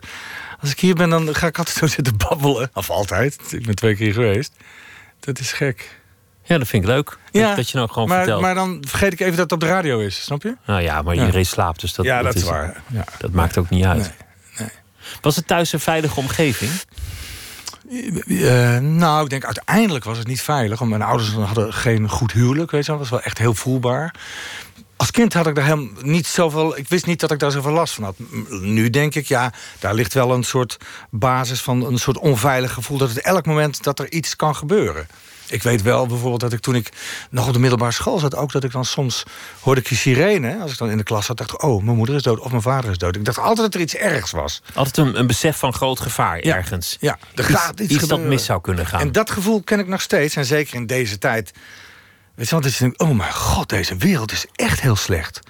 Als 0.61 0.71
ik 0.71 0.81
hier 0.81 0.95
ben, 0.95 1.11
dan 1.11 1.35
ga 1.35 1.47
ik 1.47 1.59
altijd 1.59 1.77
zo 1.77 1.87
zitten 1.87 2.17
babbelen. 2.17 2.71
Of 2.75 2.91
altijd. 2.91 3.39
Ik 3.53 3.67
ben 3.67 3.75
twee 3.75 3.97
keer 3.97 4.13
geweest. 4.13 4.53
Dat 5.21 5.39
is 5.39 5.53
gek. 5.53 5.99
Ja, 6.43 6.59
dat 6.59 6.69
vind 6.69 6.83
ik 6.83 6.89
leuk. 6.89 7.19
Dat, 7.31 7.57
dat 7.57 7.71
je 7.71 7.77
nou 7.77 7.89
gewoon 7.91 8.09
maar, 8.09 8.19
vertelt. 8.19 8.41
Maar 8.41 8.55
dan 8.55 8.85
vergeet 8.89 9.13
ik 9.13 9.21
even 9.21 9.33
dat 9.33 9.43
het 9.43 9.53
op 9.53 9.61
de 9.61 9.67
radio 9.67 9.99
is, 9.99 10.23
snap 10.23 10.43
je? 10.43 10.57
Nou 10.67 10.81
ja, 10.83 11.03
maar 11.03 11.15
Ja. 11.15 11.21
iedereen 11.21 11.47
slaapt. 11.47 11.81
Dus 11.81 11.93
dat, 11.95 12.05
ja, 12.05 12.23
dat, 12.23 12.35
is 12.35 12.43
is 12.43 12.49
waar. 12.49 12.83
Ja. 12.87 13.05
Dat 13.19 13.31
maakt 13.31 13.59
ook 13.59 13.71
niet 13.71 13.85
uit. 13.85 13.99
Nee, 13.99 14.11
nee. 14.59 14.69
Was 15.21 15.37
het 15.37 15.47
thuis 15.47 15.73
een 15.73 15.81
veilige 15.81 16.21
omgeving? 16.21 16.71
Eh, 17.89 18.79
nou, 18.79 19.25
ik 19.25 19.31
denk 19.31 19.45
uiteindelijk 19.45 20.05
was 20.05 20.19
het 20.19 20.27
niet 20.27 20.43
veilig. 20.43 20.79
Want 20.79 20.91
mijn 20.91 21.03
ouders 21.03 21.33
hadden 21.33 21.73
geen 21.73 22.09
goed 22.09 22.33
huwelijk, 22.33 22.71
weet 22.71 22.85
je. 22.85 22.91
Dat 22.91 23.01
was 23.01 23.11
wel 23.11 23.23
echt 23.23 23.39
heel 23.39 23.55
voelbaar. 23.55 24.15
Als 24.97 25.11
kind 25.11 25.33
had 25.33 25.47
ik 25.47 25.55
daar 25.55 25.65
helemaal 25.65 26.03
niet 26.03 26.27
zoveel... 26.27 26.77
Ik 26.77 26.89
wist 26.89 27.07
niet 27.07 27.21
dat 27.21 27.31
ik 27.31 27.39
daar 27.39 27.51
zoveel 27.51 27.73
last 27.73 27.95
van 27.95 28.05
had. 28.05 28.15
Nu 28.61 28.91
denk 28.91 29.15
ik, 29.15 29.27
ja, 29.27 29.53
daar 29.79 29.95
ligt 29.95 30.15
wel 30.15 30.33
een 30.33 30.45
soort 30.45 30.77
basis 31.11 31.61
van... 31.61 31.87
een 31.87 31.99
soort 31.99 32.19
onveilig 32.19 32.73
gevoel 32.73 32.99
dat 32.99 33.09
het 33.09 33.21
elk 33.21 33.47
moment 33.47 33.83
dat 33.83 33.99
er 33.99 34.13
iets 34.13 34.37
kan 34.37 34.57
gebeuren. 34.57 35.07
Ik 35.49 35.63
weet 35.63 35.83
wel 35.83 36.07
bijvoorbeeld 36.07 36.41
dat 36.41 36.53
ik 36.53 36.61
toen 36.61 36.75
ik 36.75 36.89
nog 37.31 37.47
op 37.47 37.53
de 37.53 37.59
middelbare 37.59 37.93
school 37.93 38.19
zat... 38.19 38.35
ook 38.37 38.53
dat 38.53 38.65
ik 38.65 38.73
dan 38.73 38.85
soms 38.85 39.23
hoorde 39.61 39.81
ik 39.81 39.97
sirene. 39.97 40.59
Als 40.61 40.73
ik 40.73 40.79
dan 40.79 40.91
in 40.91 40.97
de 40.97 41.03
klas 41.03 41.27
zat, 41.27 41.37
dacht 41.37 41.53
ik... 41.53 41.63
oh, 41.63 41.83
mijn 41.83 41.97
moeder 41.97 42.15
is 42.15 42.23
dood 42.23 42.39
of 42.39 42.51
mijn 42.51 42.63
vader 42.63 42.91
is 42.91 42.99
dood. 42.99 43.17
Ik 43.17 43.25
dacht 43.25 43.39
altijd 43.39 43.57
dat 43.57 43.75
er 43.75 43.81
iets 43.81 43.95
ergs 43.95 44.31
was. 44.31 44.63
Altijd 44.75 44.97
een, 44.97 45.19
een 45.19 45.27
besef 45.27 45.57
van 45.57 45.73
groot 45.73 46.01
gevaar 46.01 46.45
Ja. 46.45 46.57
ergens. 46.57 46.97
Ja, 47.01 47.19
er 47.35 47.51
Iets, 47.51 47.59
gaat 47.61 47.81
iets 47.81 47.95
iets 47.95 48.07
dat 48.07 48.21
mis 48.21 48.45
zou 48.45 48.61
kunnen 48.61 48.87
gaan. 48.87 49.01
En 49.01 49.13
dat 49.13 49.31
gevoel 49.31 49.63
ken 49.63 49.79
ik 49.79 49.87
nog 49.87 50.01
steeds. 50.01 50.37
En 50.37 50.45
zeker 50.45 50.75
in 50.75 50.87
deze 50.87 51.19
tijd. 51.19 51.53
Weet 52.35 52.49
je, 52.49 52.55
want 52.55 52.73
je 52.73 52.79
denkt, 52.79 52.99
oh 52.99 53.11
mijn 53.11 53.33
god, 53.33 53.69
deze 53.69 53.97
wereld 53.97 54.33
is 54.33 54.47
echt 54.55 54.81
heel 54.81 54.97
slecht. 54.97 55.41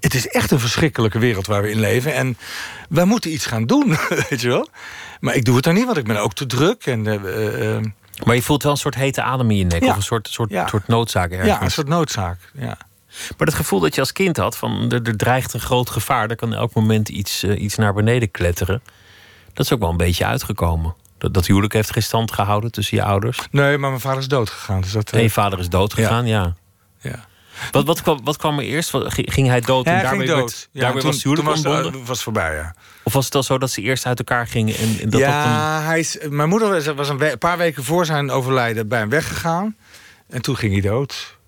Het 0.00 0.14
is 0.14 0.26
echt 0.28 0.50
een 0.50 0.60
verschrikkelijke 0.60 1.18
wereld 1.18 1.46
waar 1.46 1.62
we 1.62 1.70
in 1.70 1.80
leven. 1.80 2.14
En 2.14 2.36
wij 2.88 3.04
moeten 3.04 3.32
iets 3.32 3.46
gaan 3.46 3.66
doen, 3.66 3.96
weet 4.28 4.40
je 4.40 4.48
wel. 4.48 4.68
Maar 5.20 5.34
ik 5.34 5.44
doe 5.44 5.54
het 5.54 5.64
dan 5.64 5.74
niet, 5.74 5.84
want 5.84 5.96
ik 5.96 6.04
ben 6.04 6.16
ook 6.22 6.34
te 6.34 6.46
druk. 6.46 6.86
En, 6.86 7.06
eh, 7.06 7.14
eh, 7.14 7.76
eh, 7.76 7.84
Maar 8.24 8.34
je 8.34 8.42
voelt 8.42 8.62
wel 8.62 8.72
een 8.72 8.78
soort 8.78 8.94
hete 8.94 9.22
adem 9.22 9.50
in 9.50 9.56
je 9.56 9.64
nek. 9.64 9.82
Ja. 9.82 9.90
Of 9.90 9.96
een 9.96 10.02
soort, 10.02 10.28
soort, 10.28 10.50
Ja. 10.50 10.66
soort 10.66 10.86
noodzaak 10.86 11.30
ergens. 11.30 11.48
ja, 11.48 11.62
een 11.62 11.70
soort 11.70 11.88
noodzaak. 11.88 12.38
Ja. 12.54 12.76
Maar 13.36 13.46
dat 13.46 13.54
gevoel 13.54 13.80
dat 13.80 13.94
je 13.94 14.00
als 14.00 14.12
kind 14.12 14.36
had, 14.36 14.56
van 14.56 14.92
er, 14.92 15.02
er 15.02 15.16
dreigt 15.16 15.52
een 15.54 15.60
groot 15.60 15.90
gevaar, 15.90 16.30
er 16.30 16.36
kan 16.36 16.54
elk 16.54 16.74
moment 16.74 17.08
iets, 17.08 17.42
eh, 17.42 17.62
iets 17.62 17.76
naar 17.76 17.94
beneden 17.94 18.30
kletteren. 18.30 18.82
Dat 19.52 19.64
is 19.66 19.72
ook 19.72 19.80
wel 19.80 19.90
een 19.90 19.96
beetje 19.96 20.24
uitgekomen. 20.26 20.94
Dat, 21.18 21.34
dat 21.34 21.46
huwelijk 21.46 21.72
heeft 21.72 21.92
geen 21.92 22.02
stand 22.02 22.32
gehouden 22.32 22.70
tussen 22.72 22.96
je 22.96 23.02
ouders. 23.02 23.38
Nee, 23.50 23.78
maar 23.78 23.88
mijn 23.90 24.02
vader 24.02 24.18
is 24.18 24.28
dood 24.28 24.50
gegaan. 24.50 24.80
Dus 24.80 24.92
dat, 24.92 25.10
eh, 25.10 25.16
En 25.18 25.22
je 25.22 25.30
vader 25.30 25.58
is 25.58 25.68
dood 25.68 25.94
gegaan, 25.94 26.26
ja. 26.26 26.54
ja. 27.00 27.24
Wat, 27.70 27.84
wat, 27.84 28.02
kwam, 28.02 28.20
wat 28.24 28.36
kwam 28.36 28.58
er 28.58 28.64
eerst? 28.64 28.90
Ging 29.06 29.46
hij 29.46 29.60
dood 29.60 29.84
Ja, 29.84 29.96
en 29.96 30.02
daarmee, 30.02 30.26
ging 30.26 30.38
werd-. 30.38 30.68
Ja, 30.72 30.80
daarmee 30.80 31.02
toen, 31.02 31.10
was 31.44 31.62
toen 31.62 32.04
was, 32.04 32.22
voorbij, 32.22 32.54
ja. 32.54 32.74
Of 33.02 33.12
was 33.12 33.24
het 33.24 33.34
al 33.34 33.42
zo 33.42 33.58
dat 33.58 33.70
ze 33.70 33.80
eerst 33.80 34.06
uit 34.06 34.18
elkaar 34.18 34.46
gingen? 34.46 34.76
En, 34.76 34.96
en 35.00 35.10
dat 35.10 35.20
dat 35.20 35.20
een, 35.20 35.26
ja, 35.28 35.82
hij 35.82 35.98
is, 35.98 36.18
mijn 36.28 36.48
moeder 36.48 36.94
was, 36.94 37.08
een 37.08 37.38
paar 37.38 37.58
weken 37.58 37.84
voor 37.84 38.06
zijn 38.06 38.30
overlijden 38.30 38.88
bij 38.88 38.98
hem 38.98 39.08
weggegaan. 39.08 39.76
En 40.28 40.42
toen 40.42 40.56
ging 40.56 40.72
hij 40.72 40.80
dood. 40.80 41.38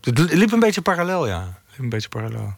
Het 0.00 0.18
liep 0.18 0.52
een 0.52 0.60
beetje 0.60 0.80
parallel, 0.80 1.26
ja. 1.26 1.58
Liep 1.70 1.78
een 1.78 1.88
beetje 1.88 2.08
parallel. 2.08 2.54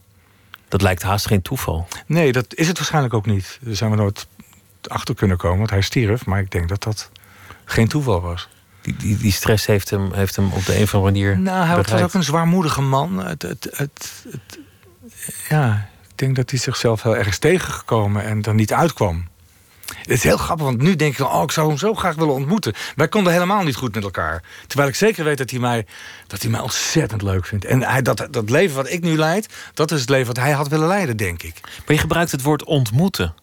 dat 0.69 0.83
lijkt 0.83 1.02
haast 1.02 1.26
geen 1.26 1.43
toeval. 1.43 1.88
Nee, 2.07 2.33
dat 2.33 2.55
is 2.55 2.69
het 2.69 2.76
waarschijnlijk 2.76 3.14
ook 3.14 3.26
niet. 3.26 3.59
Daar 3.62 3.75
zijn 3.75 3.90
we 3.90 3.97
nooit 3.97 4.26
achter 4.87 5.14
kunnen 5.14 5.37
komen, 5.37 5.59
want 5.59 5.71
hij 5.71 5.81
stierf. 5.81 6.26
Maar 6.26 6.40
ik 6.40 6.50
denk 6.50 6.69
dat 6.69 6.83
dat 6.83 7.11
geen 7.64 7.88
toeval 7.88 8.21
was. 8.21 8.49
Die, 8.82 8.96
die, 8.96 9.16
die 9.16 9.32
stress 9.32 9.66
heeft 9.66 9.90
hem, 9.90 10.12
heeft 10.12 10.37
hem 10.37 10.52
op 10.52 10.64
de 10.66 10.76
een 10.76 10.82
of 10.82 10.94
andere 10.94 11.12
manier. 11.12 11.38
Nou, 11.38 11.66
hij 11.66 11.76
was 11.76 11.87
ook 12.02 12.14
een 12.14 12.22
zwaarmoedige 12.25 12.80
man. 12.82 13.25
Het, 13.25 13.42
het, 13.42 13.68
het, 13.72 14.12
het- 14.30 14.58
ja, 15.49 15.88
ik 16.08 16.18
denk 16.18 16.37
dat 16.37 16.50
hij 16.50 16.58
zichzelf 16.58 17.02
heel 17.02 17.16
erg 17.16 17.26
is 17.26 17.38
tegengekomen 17.38 18.25
en 18.25 18.42
er 18.42 18.54
niet 18.54 18.72
uitkwam. 18.72 19.28
Het 19.96 20.08
is 20.10 20.22
heel 20.22 20.37
grappig, 20.37 20.64
want 20.66 20.82
nu 20.82 20.96
denk 20.96 21.18
ik, 21.18 21.26
oh, 21.26 21.42
ik 21.42 21.50
zou 21.50 21.68
hem 21.68 21.78
zo 21.78 21.94
graag 21.94 22.14
willen 22.14 22.34
ontmoeten. 22.34 22.72
Wij 22.96 23.08
konden 23.08 23.32
helemaal 23.32 23.62
niet 23.62 23.76
goed 23.76 23.94
met 23.94 24.02
elkaar. 24.04 24.42
Terwijl 24.66 24.88
ik 24.88 24.94
zeker 24.94 25.25
weet 25.25 25.38
dat 25.38 25.50
hij 25.50 25.58
mij, 25.60 25.87
dat 26.26 26.42
hij 26.42 26.50
mij 26.50 26.60
ontzettend 26.60 27.22
leuk 27.22 27.46
vindt. 27.46 27.64
En 27.64 27.82
hij, 27.82 28.02
dat, 28.02 28.26
dat 28.30 28.50
leven 28.50 28.76
wat 28.76 28.90
ik 28.90 29.02
nu 29.02 29.16
leid, 29.16 29.49
dat 29.75 29.90
is 29.90 30.00
het 30.00 30.08
leven 30.08 30.26
wat 30.26 30.37
hij 30.37 30.50
had 30.52 30.68
willen 30.68 30.87
leiden, 30.87 31.16
denk 31.16 31.42
ik. 31.42 31.60
Maar 31.62 31.94
je 31.94 31.99
gebruikt 31.99 32.30
het 32.30 32.42
woord 32.42 32.64
ontmoeten. 32.64 33.34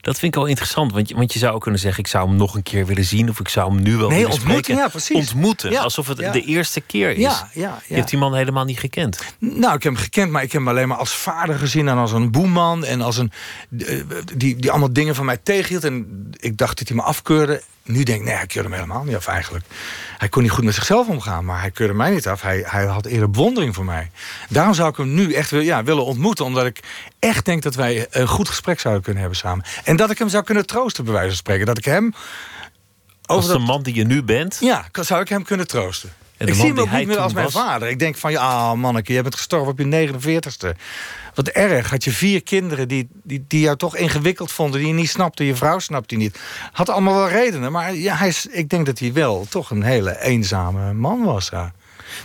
Dat 0.00 0.18
vind 0.18 0.34
ik 0.34 0.40
wel 0.40 0.48
interessant, 0.48 0.92
want 0.92 1.08
je, 1.08 1.14
want 1.14 1.32
je 1.32 1.38
zou 1.38 1.54
ook 1.54 1.62
kunnen 1.62 1.80
zeggen: 1.80 2.00
ik 2.04 2.10
zou 2.10 2.28
hem 2.28 2.36
nog 2.36 2.54
een 2.54 2.62
keer 2.62 2.86
willen 2.86 3.04
zien, 3.04 3.28
of 3.28 3.40
ik 3.40 3.48
zou 3.48 3.74
hem 3.74 3.82
nu 3.82 3.96
wel 3.96 4.08
Nee, 4.08 4.18
willen 4.18 4.32
ontmoeten, 4.32 4.74
ja, 4.74 4.88
precies. 4.88 5.16
Ontmoeten, 5.16 5.70
Ja, 5.70 5.80
alsof 5.80 6.06
het 6.08 6.18
ja. 6.18 6.32
de 6.32 6.42
eerste 6.42 6.80
keer 6.80 7.10
is. 7.10 7.18
Ja, 7.18 7.48
ja, 7.54 7.78
Je 7.88 7.94
hebt 7.94 8.10
die 8.10 8.18
man 8.18 8.34
helemaal 8.34 8.64
niet 8.64 8.78
gekend. 8.78 9.18
Nou, 9.38 9.74
ik 9.74 9.82
heb 9.82 9.92
hem 9.92 9.96
gekend, 10.02 10.30
maar 10.30 10.42
ik 10.42 10.52
heb 10.52 10.60
hem 10.60 10.70
alleen 10.70 10.88
maar 10.88 10.96
als 10.98 11.12
vader 11.14 11.54
gezien 11.58 11.88
en 11.88 11.96
als 11.96 12.12
een 12.12 12.30
boeman 12.30 12.84
en 12.84 13.00
als 13.00 13.16
een. 13.16 13.32
eh, 13.78 14.00
die, 14.34 14.56
die 14.56 14.70
allemaal 14.70 14.92
dingen 14.92 15.14
van 15.14 15.24
mij 15.24 15.36
tegenhield. 15.42 15.84
En 15.84 16.26
ik 16.36 16.56
dacht 16.56 16.78
dat 16.78 16.88
hij 16.88 16.96
me 16.96 17.02
afkeurde. 17.02 17.62
Nu 17.92 18.02
denk 18.02 18.18
ik, 18.20 18.24
nee, 18.24 18.34
hij 18.34 18.46
keurde 18.46 18.68
me 18.68 18.74
helemaal 18.74 19.04
niet 19.04 19.16
af 19.16 19.26
eigenlijk. 19.26 19.64
Hij 20.18 20.28
kon 20.28 20.42
niet 20.42 20.50
goed 20.50 20.64
met 20.64 20.74
zichzelf 20.74 21.08
omgaan, 21.08 21.44
maar 21.44 21.60
hij 21.60 21.70
keurde 21.70 21.94
mij 21.94 22.10
niet 22.10 22.28
af. 22.28 22.42
Hij, 22.42 22.64
hij 22.66 22.84
had 22.84 23.06
eerder 23.06 23.30
bewondering 23.30 23.74
voor 23.74 23.84
mij. 23.84 24.10
Daarom 24.48 24.74
zou 24.74 24.90
ik 24.90 24.96
hem 24.96 25.14
nu 25.14 25.32
echt 25.32 25.50
ja, 25.50 25.84
willen 25.84 26.04
ontmoeten, 26.04 26.44
omdat 26.44 26.66
ik 26.66 26.80
echt 27.18 27.44
denk 27.44 27.62
dat 27.62 27.74
wij 27.74 28.06
een 28.10 28.28
goed 28.28 28.48
gesprek 28.48 28.80
zouden 28.80 29.02
kunnen 29.02 29.20
hebben 29.20 29.38
samen. 29.38 29.64
En 29.84 29.96
dat 29.96 30.10
ik 30.10 30.18
hem 30.18 30.28
zou 30.28 30.44
kunnen 30.44 30.66
troosten, 30.66 31.04
bij 31.04 31.12
wijze 31.12 31.28
van 31.28 31.36
spreken. 31.36 31.66
Dat 31.66 31.78
ik 31.78 31.84
hem. 31.84 32.14
Als 33.24 33.46
de 33.46 33.58
man 33.58 33.82
die 33.82 33.94
je 33.94 34.04
nu 34.04 34.22
bent? 34.22 34.56
Ja, 34.60 34.88
zou 34.92 35.20
ik 35.20 35.28
hem 35.28 35.44
kunnen 35.44 35.66
troosten. 35.66 36.12
Ik 36.48 36.54
zie 36.54 36.66
hem 36.66 36.78
ook 36.78 36.92
niet 36.92 37.06
meer 37.06 37.18
als 37.18 37.32
mijn 37.32 37.50
vader. 37.50 37.88
Ik 37.88 37.98
denk 37.98 38.16
van, 38.16 38.30
ja, 38.30 38.74
manneke, 38.74 39.12
je 39.12 39.22
bent 39.22 39.34
gestorven 39.34 39.72
op 39.72 39.78
je 39.78 40.08
49ste. 40.08 40.78
Wat 41.34 41.48
erg. 41.48 41.90
Had 41.90 42.04
je 42.04 42.10
vier 42.10 42.42
kinderen 42.42 42.88
die, 42.88 43.08
die, 43.22 43.44
die 43.48 43.60
jou 43.60 43.76
toch 43.76 43.96
ingewikkeld 43.96 44.52
vonden... 44.52 44.80
die 44.80 44.88
je 44.88 44.94
niet 44.94 45.10
snapte, 45.10 45.46
je 45.46 45.54
vrouw 45.54 45.78
snapte 45.78 46.14
je 46.14 46.20
niet. 46.20 46.40
Had 46.72 46.88
allemaal 46.88 47.14
wel 47.14 47.28
redenen. 47.28 47.72
Maar 47.72 47.94
ja, 47.94 48.16
hij 48.16 48.28
is, 48.28 48.46
ik 48.46 48.68
denk 48.68 48.86
dat 48.86 48.98
hij 48.98 49.12
wel 49.12 49.46
toch 49.48 49.70
een 49.70 49.82
hele 49.82 50.20
eenzame 50.20 50.92
man 50.92 51.24
was. 51.24 51.48
Ja. 51.48 51.72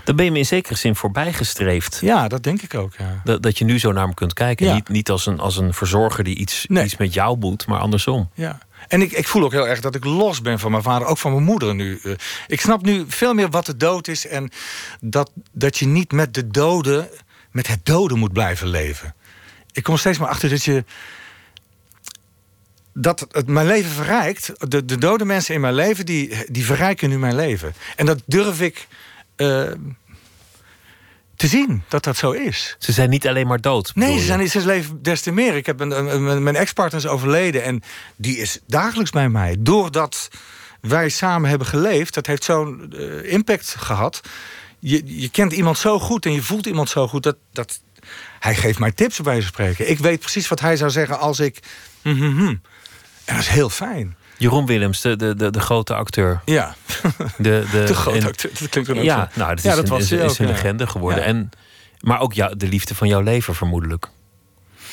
Dan 0.04 0.16
ben 0.16 0.26
je 0.26 0.32
me 0.32 0.38
in 0.38 0.46
zekere 0.46 0.76
zin 0.76 0.96
voorbijgestreefd. 0.96 2.00
Ja, 2.02 2.28
dat 2.28 2.44
denk 2.44 2.62
ik 2.62 2.74
ook. 2.74 2.94
Ja. 2.98 3.22
Dat, 3.24 3.44
dat 3.44 3.58
je 3.58 3.66
nu 3.66 3.80
zo 3.80 3.92
naar 3.92 4.04
hem 4.04 4.14
kunt 4.14 4.34
kijken. 4.34 4.74
Niet, 4.74 4.90
niet 4.90 5.10
als, 5.10 5.26
een, 5.26 5.40
als 5.40 5.58
een 5.58 5.74
verzorger 5.74 6.24
die 6.24 6.36
iets, 6.36 6.66
iets 6.66 6.98
met 6.98 7.14
jou 7.14 7.38
moet, 7.38 7.68
maar 7.68 7.80
andersom. 7.80 8.30
Ja. 8.34 8.60
En 8.88 9.02
ik, 9.02 9.12
ik 9.12 9.28
voel 9.28 9.44
ook 9.44 9.52
heel 9.52 9.68
erg 9.68 9.82
dat 9.82 9.96
ik 9.96 10.04
los 10.04 10.42
ben 10.42 10.60
van 10.60 10.72
mijn 10.72 10.84
vader, 10.84 11.08
ook 11.08 11.18
van 11.18 11.32
mijn 11.32 11.44
moeder 11.44 11.76
nu. 11.76 12.00
Eh, 12.04 12.12
ik 12.48 12.62
snap 12.62 12.82
nu 12.82 13.06
veel 13.08 13.34
meer 13.34 13.50
wat 13.50 13.66
de 13.66 13.78
dood 13.78 14.08
is 14.08 14.28
en 14.28 14.52
dat, 15.02 15.32
dat 15.52 15.78
je 15.78 15.88
niet 15.88 16.12
met 16.12 16.34
de 16.34 16.48
doden, 16.48 17.10
met 17.52 17.68
het 17.68 17.86
doden 17.86 18.20
moet 18.20 18.34
blijven 18.34 18.68
leven. 18.68 19.16
Ik 19.72 19.84
kom 19.84 19.98
steeds 19.98 20.18
maar 20.18 20.30
achter 20.30 20.50
dat 20.50 20.64
je. 20.64 20.84
Dat 22.98 23.28
het 23.32 23.48
mijn 23.48 23.68
leven 23.68 23.92
verrijkt. 23.92 24.52
De, 24.72 24.86
de 24.86 24.98
dode 24.98 25.26
mensen 25.26 25.56
in 25.56 25.62
mijn 25.62 25.74
leven, 25.74 26.06
die, 26.06 26.52
die 26.52 26.66
verrijken 26.66 27.10
nu 27.10 27.20
mijn 27.20 27.36
leven. 27.36 27.74
En 27.96 28.06
dat 28.06 28.22
durf 28.26 28.62
ik. 28.62 28.88
Uh, 29.38 29.72
te 31.36 31.48
zien 31.48 31.84
dat 31.88 32.04
dat 32.04 32.18
zo 32.18 32.32
is. 32.32 32.76
Ze 32.80 32.92
zijn 32.92 33.10
niet 33.10 33.28
alleen 33.28 33.48
maar 33.48 33.62
dood. 33.62 33.92
Nee, 33.96 34.20
ze, 34.20 34.26
zijn, 34.26 34.50
ze 34.50 34.66
leven 34.66 35.02
des 35.02 35.22
te 35.22 35.32
meer. 35.32 35.56
Ik 35.56 35.66
heb 35.66 35.80
een, 35.80 36.14
een, 36.16 36.44
mijn 36.44 36.56
ex-partner 36.56 37.02
is 37.02 37.08
overleden 37.08 37.64
en 37.64 37.84
die 38.16 38.38
is 38.38 38.60
dagelijks 38.68 39.12
bij 39.12 39.30
mij. 39.30 39.56
Doordat 39.60 40.30
wij 40.82 41.10
samen 41.10 41.50
hebben 41.50 41.68
geleefd, 41.68 42.14
dat 42.14 42.26
heeft 42.26 42.44
zo'n 42.44 42.94
uh, 42.96 43.32
impact 43.32 43.76
gehad. 43.78 44.22
Je, 44.80 45.02
je 45.06 45.30
kent 45.30 45.54
iemand 45.54 45.78
zo 45.78 46.00
goed 46.00 46.26
en 46.26 46.34
je 46.34 46.42
voelt 46.42 46.66
iemand 46.66 46.90
zo 46.90 47.08
goed 47.08 47.24
dat, 47.24 47.38
dat 47.52 47.82
hij 48.40 48.56
geeft 48.56 48.80
mij 48.80 48.92
tips 48.92 49.22
bij 49.22 49.42
spreken. 49.42 49.90
Ik 49.90 50.00
weet 50.00 50.20
precies 50.20 50.48
wat 50.48 50.60
hij 50.60 50.78
zou 50.78 50.92
zeggen 50.92 51.20
als 51.20 51.40
ik. 51.40 51.60
Mm 52.02 52.20
-hmm. 52.20 52.62
En 53.26 53.36
dat 53.36 53.44
is 53.44 53.48
heel 53.48 53.70
fijn. 53.70 54.16
Jeroen 54.38 54.66
Willems, 54.66 55.02
de, 55.02 55.16
de, 55.16 55.36
de, 55.36 55.52
de 55.52 55.60
grote 55.60 55.94
acteur. 55.94 56.42
Ja, 56.46 56.76
de, 57.38 57.66
de, 57.72 57.84
de 57.88 57.96
grote 57.96 58.28
acteur. 58.28 58.52
Dat 58.60 58.70
klinkt 58.70 58.90
ook 58.90 58.96
ja, 58.96 59.30
nou, 59.34 59.50
dat 59.50 59.58
is, 59.58 59.64
ja, 59.64 59.76
dat 59.76 59.84
een, 59.84 59.90
was 59.90 60.12
is, 60.12 60.12
is 60.12 60.40
een 60.40 60.48
legende 60.48 60.88
geworden. 60.88 61.20
Ja. 61.20 61.26
En, 61.26 61.50
maar 62.00 62.20
ook 62.20 62.34
jou, 62.34 62.58
de 62.58 62.68
liefde 62.68 62.96
van 62.96 63.08
jouw 63.08 63.22
leven, 63.22 63.56
vermoedelijk. 63.56 64.10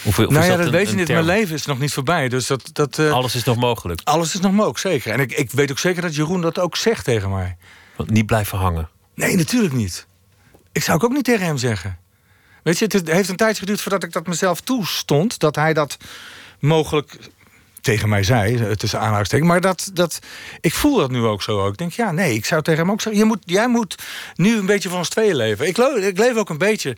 Of, 0.04 0.18
of 0.18 0.28
nou 0.28 0.44
ja, 0.44 0.48
dat, 0.48 0.58
dat 0.58 0.70
weet 0.70 0.88
je 0.88 0.94
niet. 0.94 1.08
Mijn 1.08 1.24
leven 1.24 1.54
is 1.54 1.66
nog 1.66 1.78
niet 1.78 1.92
voorbij. 1.92 2.28
Dus 2.28 2.46
dat, 2.46 2.70
dat, 2.72 2.98
uh, 2.98 3.12
alles 3.12 3.34
is 3.34 3.44
nog 3.44 3.56
mogelijk. 3.56 4.00
Alles 4.04 4.34
is 4.34 4.40
nog 4.40 4.52
mogelijk, 4.52 4.78
zeker. 4.78 5.12
En 5.12 5.20
ik, 5.20 5.32
ik 5.32 5.50
weet 5.50 5.70
ook 5.70 5.78
zeker 5.78 6.02
dat 6.02 6.14
Jeroen 6.14 6.40
dat 6.40 6.58
ook 6.58 6.76
zegt 6.76 7.04
tegen 7.04 7.30
mij. 7.30 7.56
Want 7.96 8.10
niet 8.10 8.26
blijven 8.26 8.58
hangen. 8.58 8.88
Nee, 9.14 9.36
natuurlijk 9.36 9.74
niet. 9.74 10.06
Ik 10.72 10.82
zou 10.82 11.00
ook 11.00 11.12
niet 11.12 11.24
tegen 11.24 11.46
hem 11.46 11.56
zeggen. 11.56 11.98
Weet 12.62 12.78
je, 12.78 12.84
het 12.84 13.10
heeft 13.10 13.28
een 13.28 13.36
tijd 13.36 13.58
geduurd 13.58 13.80
voordat 13.80 14.02
ik 14.02 14.12
dat 14.12 14.26
mezelf 14.26 14.60
toestond. 14.60 15.38
Dat 15.38 15.56
hij 15.56 15.72
dat 15.72 15.96
mogelijk 16.58 17.16
tegen 17.82 18.08
mij 18.08 18.22
zei, 18.22 18.76
tussen 18.76 19.00
aanhalingstekens. 19.00 19.48
Maar 19.48 19.60
dat, 19.60 19.90
dat, 19.92 20.18
ik 20.60 20.74
voel 20.74 20.96
dat 20.96 21.10
nu 21.10 21.24
ook 21.24 21.42
zo. 21.42 21.68
Ik 21.68 21.76
denk, 21.76 21.92
ja, 21.92 22.12
nee, 22.12 22.34
ik 22.34 22.44
zou 22.44 22.62
tegen 22.62 22.80
hem 22.80 22.90
ook 22.90 23.00
zeggen... 23.00 23.22
Je 23.22 23.26
moet, 23.26 23.42
jij 23.44 23.68
moet 23.68 24.02
nu 24.34 24.58
een 24.58 24.66
beetje 24.66 24.88
van 24.88 24.98
ons 24.98 25.08
tweeën 25.08 25.36
leven. 25.36 25.66
Ik, 25.66 25.78
ik 25.78 26.18
leef 26.18 26.36
ook 26.36 26.50
een 26.50 26.58
beetje 26.58 26.96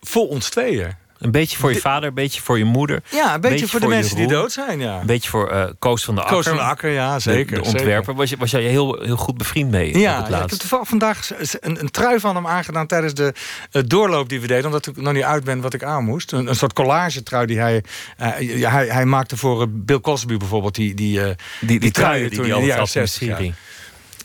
voor 0.00 0.28
ons 0.28 0.50
tweeën. 0.50 0.96
Een 1.18 1.30
beetje 1.30 1.58
voor 1.58 1.72
je 1.72 1.80
vader, 1.80 2.08
een 2.08 2.14
beetje 2.14 2.42
voor 2.42 2.58
je 2.58 2.64
moeder. 2.64 3.02
Ja, 3.10 3.34
een 3.34 3.40
beetje, 3.40 3.68
voor 3.68 3.80
de 3.80 3.86
mensen 3.86 4.16
die 4.16 4.26
dood 4.26 4.52
zijn, 4.52 4.80
ja. 4.80 5.00
Een 5.00 5.06
beetje 5.06 5.30
voor 5.30 5.52
uh, 5.52 5.64
Koos 5.78 6.04
van 6.04 6.14
de 6.14 6.20
Akker. 6.20 6.36
Koos 6.36 6.46
van 6.46 6.56
de 6.56 6.62
Akker, 6.62 6.90
ja, 6.90 7.18
zeker. 7.18 7.56
De, 7.56 7.62
de 7.62 7.68
ontwerper. 7.68 8.14
Was, 8.14 8.30
je, 8.30 8.36
was 8.36 8.50
jij 8.50 8.62
heel, 8.62 9.00
heel 9.02 9.16
goed 9.16 9.38
bevriend 9.38 9.70
mee? 9.70 9.98
Ja, 9.98 10.26
ja 10.28 10.42
ik 10.42 10.50
heb 10.50 10.58
toevallig 10.58 10.88
vandaag 10.88 11.30
een, 11.60 11.80
een 11.80 11.90
trui 11.90 12.20
van 12.20 12.34
hem 12.34 12.46
aangedaan... 12.46 12.86
tijdens 12.86 13.14
de 13.14 13.32
uh, 13.72 13.82
doorloop 13.86 14.28
die 14.28 14.40
we 14.40 14.46
deden. 14.46 14.66
Omdat 14.66 14.86
ik 14.86 14.96
nog 14.96 15.12
niet 15.12 15.22
uit 15.22 15.44
ben 15.44 15.60
wat 15.60 15.74
ik 15.74 15.82
aan 15.82 16.04
moest. 16.04 16.32
Een, 16.32 16.46
een 16.46 16.56
soort 16.56 16.72
collage 16.72 17.22
trui 17.22 17.46
die 17.46 17.58
hij... 17.58 17.84
Uh, 18.20 18.70
hij, 18.70 18.86
hij 18.86 19.04
maakte 19.04 19.36
voor 19.36 19.66
Bill 19.68 20.00
Cosby 20.00 20.36
bijvoorbeeld. 20.36 20.74
Die, 20.74 20.94
die, 20.94 21.20
die, 21.20 21.34
die, 21.60 21.80
die, 21.80 21.90
trui 21.90 22.20
die, 22.20 22.42
die, 22.42 22.54
die, 22.54 22.74
die 22.74 22.86
60, 22.86 23.52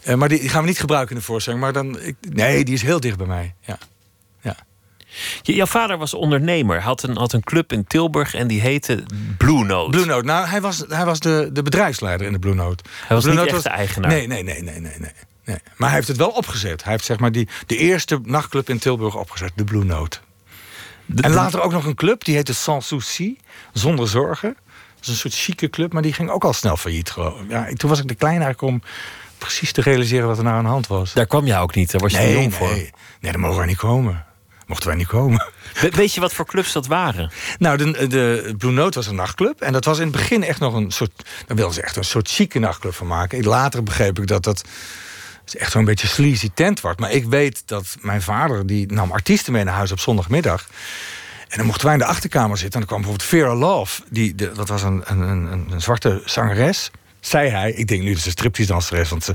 ja. 0.04 0.16
maar 0.16 0.30
die, 0.30 0.50
gaan 0.50 0.62
we 0.62 0.68
niet 0.68 0.80
gebruiken 0.80 1.16
in 1.16 1.20
de 1.20 1.26
voorstelling. 1.26 1.62
Maar 1.62 1.74
dan, 1.74 2.00
ik, 2.00 2.16
nee, 2.30 2.64
die 2.64 2.74
is 2.74 2.82
heel 2.82 3.00
dicht 3.00 3.18
bij 3.18 3.28
mij, 3.28 3.54
ja. 3.62 3.78
Jouw 5.42 5.66
vader 5.66 5.98
was 5.98 6.14
ondernemer, 6.14 6.82
had 6.82 7.04
een, 7.04 7.18
had 7.18 7.34
een 7.34 7.44
club 7.44 7.72
in 7.72 7.86
Tilburg 7.88 8.34
en 8.34 8.48
die 8.48 8.62
heette 8.62 9.04
Blue 9.38 9.64
Note. 9.64 9.90
Blue 9.90 10.06
Note, 10.06 10.26
nou 10.26 10.48
hij 10.48 10.62
was, 10.62 10.84
hij 10.88 11.06
was 11.06 11.20
de, 11.20 11.50
de 11.54 11.62
bedrijfsleider 11.62 12.28
in 12.28 12.34
de 12.34 12.40
Blue 12.40 12.54
Note. 12.54 12.84
Hij 13.08 13.16
was 13.16 13.24
Blue 13.24 13.36
niet 13.36 13.44
Note 13.44 13.56
echt 13.56 13.64
de 13.64 13.70
eigenaar? 13.70 14.12
Nee, 14.12 14.28
nee, 14.28 14.44
nee, 14.44 14.62
nee, 14.62 14.80
nee, 14.80 15.00
nee. 15.00 15.12
nee. 15.46 15.58
Maar 15.76 15.88
hij 15.88 15.98
heeft 15.98 16.08
het 16.08 16.18
wel 16.18 16.30
opgezet. 16.30 16.84
Hij 16.84 16.92
heeft 16.92 17.06
zeg 17.06 17.20
maar 17.20 17.32
die, 17.32 17.48
de 17.66 17.78
eerste 17.78 18.20
nachtclub 18.24 18.70
in 18.70 18.80
Tilburg 18.80 19.16
opgezet, 19.16 19.52
de 19.56 19.64
Blue 19.64 19.86
Note. 19.86 20.18
en 21.16 21.32
later 21.32 21.62
ook 21.62 21.72
nog 21.72 21.86
een 21.86 21.96
club, 21.96 22.24
die 22.24 22.36
heette 22.36 22.54
Sans 22.54 22.88
Souci, 22.88 23.38
zonder 23.74 24.08
zorgen. 24.08 24.56
Dat 24.96 25.02
is 25.02 25.08
een 25.08 25.16
soort 25.16 25.44
chique 25.44 25.70
club, 25.70 25.94
maar 25.94 26.02
die 26.02 26.14
ging 26.14 26.30
ook 26.30 26.44
al 26.44 26.54
snel 26.54 26.78
failliet. 26.78 27.12
Geloof. 27.12 27.40
Ja, 27.48 27.68
toen 27.74 27.90
was 27.90 28.00
ik 28.00 28.08
de 28.08 28.16
klein 28.16 28.42
eigenlijk 28.42 28.62
om 28.62 28.82
precies 29.38 29.72
te 29.72 29.82
realiseren 29.82 30.28
wat 30.28 30.38
er 30.38 30.44
nou 30.44 30.56
aan 30.56 30.64
de 30.64 30.70
hand 30.70 30.88
was. 30.88 31.14
Daar 31.14 31.26
kwam 31.26 31.46
je 31.46 31.56
ook 31.56 31.76
niet, 31.76 31.92
daar 31.92 32.02
was 32.02 32.12
je 32.12 32.18
nee, 32.18 32.34
jong 32.34 32.54
voor. 32.54 32.68
Nee, 32.68 32.92
nee, 33.20 33.32
daar 33.32 33.40
mogen 33.40 33.60
we 33.60 33.66
niet 33.66 33.78
komen 33.78 34.26
mochten 34.68 34.88
wij 34.88 34.98
niet 34.98 35.08
komen. 35.08 35.46
weet 35.92 36.14
je 36.14 36.20
wat 36.20 36.34
voor 36.34 36.46
clubs 36.46 36.74
dat 36.74 36.88
waren? 36.88 37.32
Nou, 37.60 37.78
de, 37.78 38.08
de 38.08 38.54
Blue 38.58 38.72
Note 38.72 38.98
was 38.98 39.08
een 39.08 39.16
nachtclub. 39.16 39.62
En 39.62 39.74
dat 39.74 39.86
was 39.86 39.98
in 39.98 40.04
het 40.04 40.12
begin 40.12 40.44
echt 40.44 40.60
nog 40.60 40.74
een 40.74 40.92
soort... 40.92 41.12
Daar 41.48 41.58
wilden 41.58 41.74
ze 41.74 41.82
echt 41.82 41.96
een 41.96 42.04
soort 42.04 42.30
chique 42.30 42.60
nachtclub 42.60 42.94
van 42.94 43.08
maken. 43.08 43.44
Later 43.44 43.84
begreep 43.84 44.20
ik 44.20 44.28
dat 44.28 44.44
dat 44.44 44.64
echt 45.58 45.72
zo'n 45.72 45.86
beetje 45.86 46.08
sleazy 46.08 46.50
tent 46.54 46.82
wordt. 46.82 47.00
Maar 47.00 47.12
ik 47.12 47.26
weet 47.26 47.64
dat 47.66 47.96
mijn 48.02 48.22
vader... 48.22 48.68
die 48.68 48.92
nam 48.92 49.12
artiesten 49.12 49.54
mee 49.54 49.64
naar 49.64 49.76
huis 49.76 49.92
op 49.92 50.00
zondagmiddag. 50.00 50.68
En 51.48 51.58
dan 51.58 51.66
mochten 51.66 51.86
wij 51.86 51.94
in 51.94 52.00
de 52.00 52.06
achterkamer 52.06 52.58
zitten. 52.58 52.82
En 52.82 52.88
dan 52.88 52.98
kwam 52.98 53.02
bijvoorbeeld 53.02 53.30
Vera 53.30 53.56
Love. 53.56 54.02
Die, 54.10 54.36
de, 54.36 54.52
dat 54.52 54.68
was 54.68 54.84
een, 54.84 55.02
een, 55.06 55.20
een, 55.20 55.68
een 55.72 55.82
zwarte 55.82 56.22
zangeres. 56.26 56.92
Zei 57.20 57.50
hij. 57.50 57.72
Ik 57.72 57.88
denk 57.88 58.02
nu 58.02 58.14
dat 58.14 58.22
ze 58.22 58.30
striptease 58.30 58.72
danseres. 58.72 59.10
Want 59.10 59.24
ze 59.24 59.34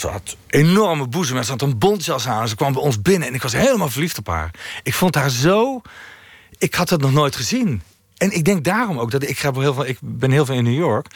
ze 0.00 0.06
had 0.06 0.36
enorme 0.46 1.06
boezem 1.06 1.36
en 1.36 1.44
ze 1.44 1.50
had 1.50 1.62
een 1.62 1.78
bontjas 1.78 2.28
aan. 2.28 2.48
Ze 2.48 2.56
kwam 2.56 2.72
bij 2.72 2.82
ons 2.82 3.02
binnen 3.02 3.28
en 3.28 3.34
ik 3.34 3.42
was 3.42 3.52
helemaal 3.52 3.90
verliefd 3.90 4.18
op 4.18 4.26
haar. 4.26 4.50
Ik 4.82 4.94
vond 4.94 5.14
haar 5.14 5.30
zo... 5.30 5.82
Ik 6.58 6.74
had 6.74 6.90
het 6.90 7.00
nog 7.00 7.12
nooit 7.12 7.36
gezien. 7.36 7.82
En 8.16 8.32
ik 8.32 8.44
denk 8.44 8.64
daarom 8.64 8.98
ook 8.98 9.10
dat 9.10 9.22
ik, 9.22 9.38
ga 9.38 9.52
heel 9.52 9.74
veel, 9.74 9.86
ik 9.86 9.98
ben 10.00 10.30
heel 10.30 10.44
veel 10.44 10.54
in 10.54 10.64
New 10.64 10.78
York. 10.78 11.06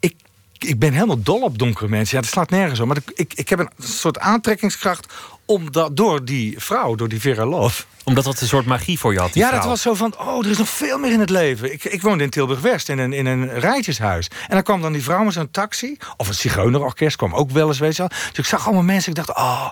Ik, 0.00 0.14
ik 0.58 0.78
ben 0.78 0.92
helemaal 0.92 1.22
dol 1.22 1.40
op 1.40 1.58
donkere 1.58 1.88
mensen. 1.88 2.16
Ja, 2.16 2.22
dat 2.22 2.32
slaat 2.32 2.50
nergens 2.50 2.80
op. 2.80 2.86
Maar 2.86 2.96
ik, 3.14 3.34
ik 3.34 3.48
heb 3.48 3.58
een 3.58 3.70
soort 3.78 4.18
aantrekkingskracht 4.18 5.12
omdat, 5.44 5.96
door 5.96 6.24
die 6.24 6.54
vrouw, 6.58 6.94
door 6.94 7.08
die 7.08 7.20
Vera 7.20 7.46
Love 7.46 7.84
omdat 8.04 8.24
dat 8.24 8.40
een 8.40 8.46
soort 8.46 8.66
magie 8.66 8.98
voor 8.98 9.12
je 9.12 9.18
had. 9.18 9.34
ja, 9.34 9.50
dat 9.50 9.64
was 9.64 9.82
zo 9.82 9.94
van: 9.94 10.14
oh, 10.18 10.44
er 10.44 10.50
is 10.50 10.58
nog 10.58 10.68
veel 10.68 10.98
meer 10.98 11.12
in 11.12 11.20
het 11.20 11.30
leven. 11.30 11.72
Ik, 11.72 11.84
ik 11.84 12.02
woonde 12.02 12.24
in 12.24 12.30
Tilburg 12.30 12.60
West 12.60 12.88
in 12.88 12.98
een, 12.98 13.12
in 13.12 13.26
een 13.26 13.58
rijtjeshuis. 13.58 14.28
En 14.28 14.54
dan 14.54 14.62
kwam 14.62 14.80
dan 14.80 14.92
die 14.92 15.02
vrouw 15.02 15.24
met 15.24 15.32
zo'n 15.32 15.50
taxi. 15.50 15.96
Of 16.16 16.28
een 16.28 16.34
zigeunerorkest 16.34 17.16
kwam 17.16 17.34
ook 17.34 17.50
wel 17.50 17.68
eens, 17.68 17.78
weet 17.78 17.96
je 17.96 17.98
wel. 17.98 18.08
Dus 18.08 18.38
ik 18.38 18.44
zag 18.44 18.64
allemaal 18.64 18.82
mensen. 18.82 19.10
Ik 19.10 19.16
dacht: 19.16 19.38
oh, 19.38 19.68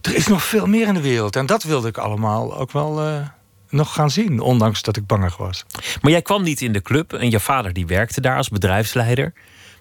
er 0.00 0.14
is 0.14 0.26
nog 0.26 0.44
veel 0.44 0.66
meer 0.66 0.86
in 0.86 0.94
de 0.94 1.00
wereld. 1.00 1.36
En 1.36 1.46
dat 1.46 1.62
wilde 1.62 1.88
ik 1.88 1.98
allemaal 1.98 2.56
ook 2.56 2.72
wel. 2.72 3.06
Uh, 3.06 3.26
nog 3.68 3.94
gaan 3.94 4.10
zien, 4.10 4.40
ondanks 4.40 4.82
dat 4.82 4.96
ik 4.96 5.06
bangig 5.06 5.36
was. 5.36 5.64
Maar 6.00 6.10
jij 6.10 6.22
kwam 6.22 6.42
niet 6.42 6.60
in 6.60 6.72
de 6.72 6.82
club 6.82 7.12
en 7.12 7.30
je 7.30 7.40
vader 7.40 7.72
die 7.72 7.86
werkte 7.86 8.20
daar 8.20 8.36
als 8.36 8.48
bedrijfsleider. 8.48 9.32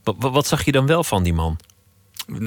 Wat, 0.03 0.15
wat 0.19 0.47
zag 0.47 0.65
je 0.65 0.71
dan 0.71 0.85
wel 0.85 1.03
van 1.03 1.23
die 1.23 1.33
man? 1.33 1.57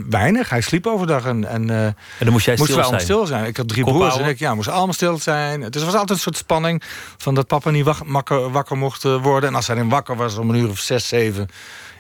Weinig. 0.09 0.51
Hij 0.51 0.61
sliep 0.61 0.87
overdag 0.87 1.25
en, 1.25 1.45
en, 1.45 1.69
uh, 1.69 1.85
en 1.87 1.95
dan 2.19 2.33
moest 2.33 2.45
jij 2.45 2.57
stil 2.57 2.85
zijn. 2.85 3.01
stil 3.01 3.27
zijn. 3.27 3.45
Ik 3.45 3.57
had 3.57 3.69
drie 3.69 3.85
broers 3.85 4.19
en 4.19 4.29
ik 4.29 4.39
ja, 4.39 4.55
moest 4.55 4.69
allemaal 4.69 4.95
stil 4.95 5.19
zijn. 5.19 5.61
Dus 5.61 5.81
er 5.81 5.87
was 5.87 5.95
altijd 5.95 6.11
een 6.11 6.19
soort 6.19 6.37
spanning 6.37 6.83
van 7.17 7.35
dat 7.35 7.47
papa 7.47 7.71
niet 7.71 7.85
wakker, 7.85 8.51
wakker 8.51 8.77
mocht 8.77 9.05
eh, 9.05 9.23
worden. 9.23 9.49
En 9.49 9.55
als 9.55 9.67
hij 9.67 9.77
dan 9.77 9.89
wakker 9.89 10.17
was 10.17 10.37
om 10.37 10.51
een 10.51 10.57
uur 10.57 10.69
of 10.69 10.79
zes, 10.79 11.09
zeven, 11.09 11.49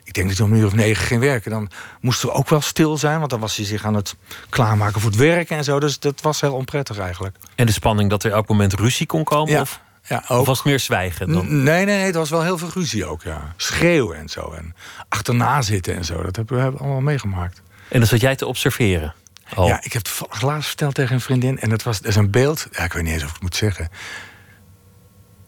ik 0.05 0.15
denk 0.15 0.29
dat 0.29 0.37
hij 0.37 0.47
om 0.47 0.53
een 0.53 0.59
uur 0.59 0.67
of 0.67 0.75
negen 0.75 1.05
ging 1.05 1.21
werken, 1.21 1.51
dan 1.51 1.71
moesten 2.01 2.29
we 2.29 2.35
ook 2.35 2.49
wel 2.49 2.61
stil 2.61 2.97
zijn, 2.97 3.19
want 3.19 3.31
dan 3.31 3.41
was 3.41 3.57
hij 3.57 3.65
zich 3.65 3.85
aan 3.85 3.95
het 3.95 4.17
klaarmaken 4.49 5.01
voor 5.01 5.11
het 5.11 5.19
werken 5.19 5.57
en 5.57 5.65
zo. 5.65 5.81
Dus 5.81 5.99
dat 5.99 6.21
was 6.21 6.41
heel 6.41 6.55
onprettig 6.55 6.99
eigenlijk. 6.99 7.37
En 7.55 7.67
de 7.67 7.73
spanning 7.73 8.11
dat 8.11 8.25
er 8.25 8.33
elk 8.33 8.49
moment 8.49 8.73
ruzie 8.73 9.07
kon 9.07 9.25
komen? 9.25 9.53
Ja. 9.53 9.61
Of? 9.61 9.81
Ja, 10.09 10.25
ook. 10.29 10.41
Of 10.41 10.47
was 10.47 10.57
het 10.57 10.67
meer 10.67 10.81
zwijgen 10.81 11.33
dan? 11.33 11.63
Nee, 11.63 11.85
nee, 11.85 11.97
nee, 11.97 12.07
het 12.07 12.15
was 12.15 12.31
wel 12.31 12.43
heel 12.43 12.59
veel 12.59 12.71
ruzie 12.75 13.07
ook, 13.07 13.23
ja. 13.23 13.55
Schreeuwen 13.57 14.17
en 14.17 14.29
zo. 14.29 14.53
En 14.53 14.75
achterna 15.09 15.63
zitten 15.63 15.97
en 15.97 16.05
zo. 16.05 16.23
Dat 16.23 16.37
hebben 16.37 16.73
we 16.73 16.79
allemaal 16.79 17.01
meegemaakt. 17.01 17.63
En 17.95 18.01
dan 18.01 18.09
zat 18.09 18.21
jij 18.21 18.37
te 18.37 18.47
observeren? 18.47 19.15
Oh. 19.57 19.67
Ja, 19.67 19.83
ik 19.83 19.93
heb 19.93 20.07
het 20.29 20.43
laatst 20.43 20.69
verteld 20.69 20.95
tegen 20.95 21.15
een 21.15 21.21
vriendin. 21.21 21.59
En 21.61 21.69
dat 21.69 21.83
was 21.83 21.99
dat 21.99 22.09
is 22.09 22.17
een 22.17 22.31
beeld. 22.31 22.67
Ja, 22.71 22.85
ik 22.85 22.93
weet 22.93 23.03
niet 23.03 23.13
eens 23.13 23.23
of 23.23 23.29
ik 23.29 23.35
het 23.35 23.43
moet 23.43 23.57
zeggen. 23.57 23.89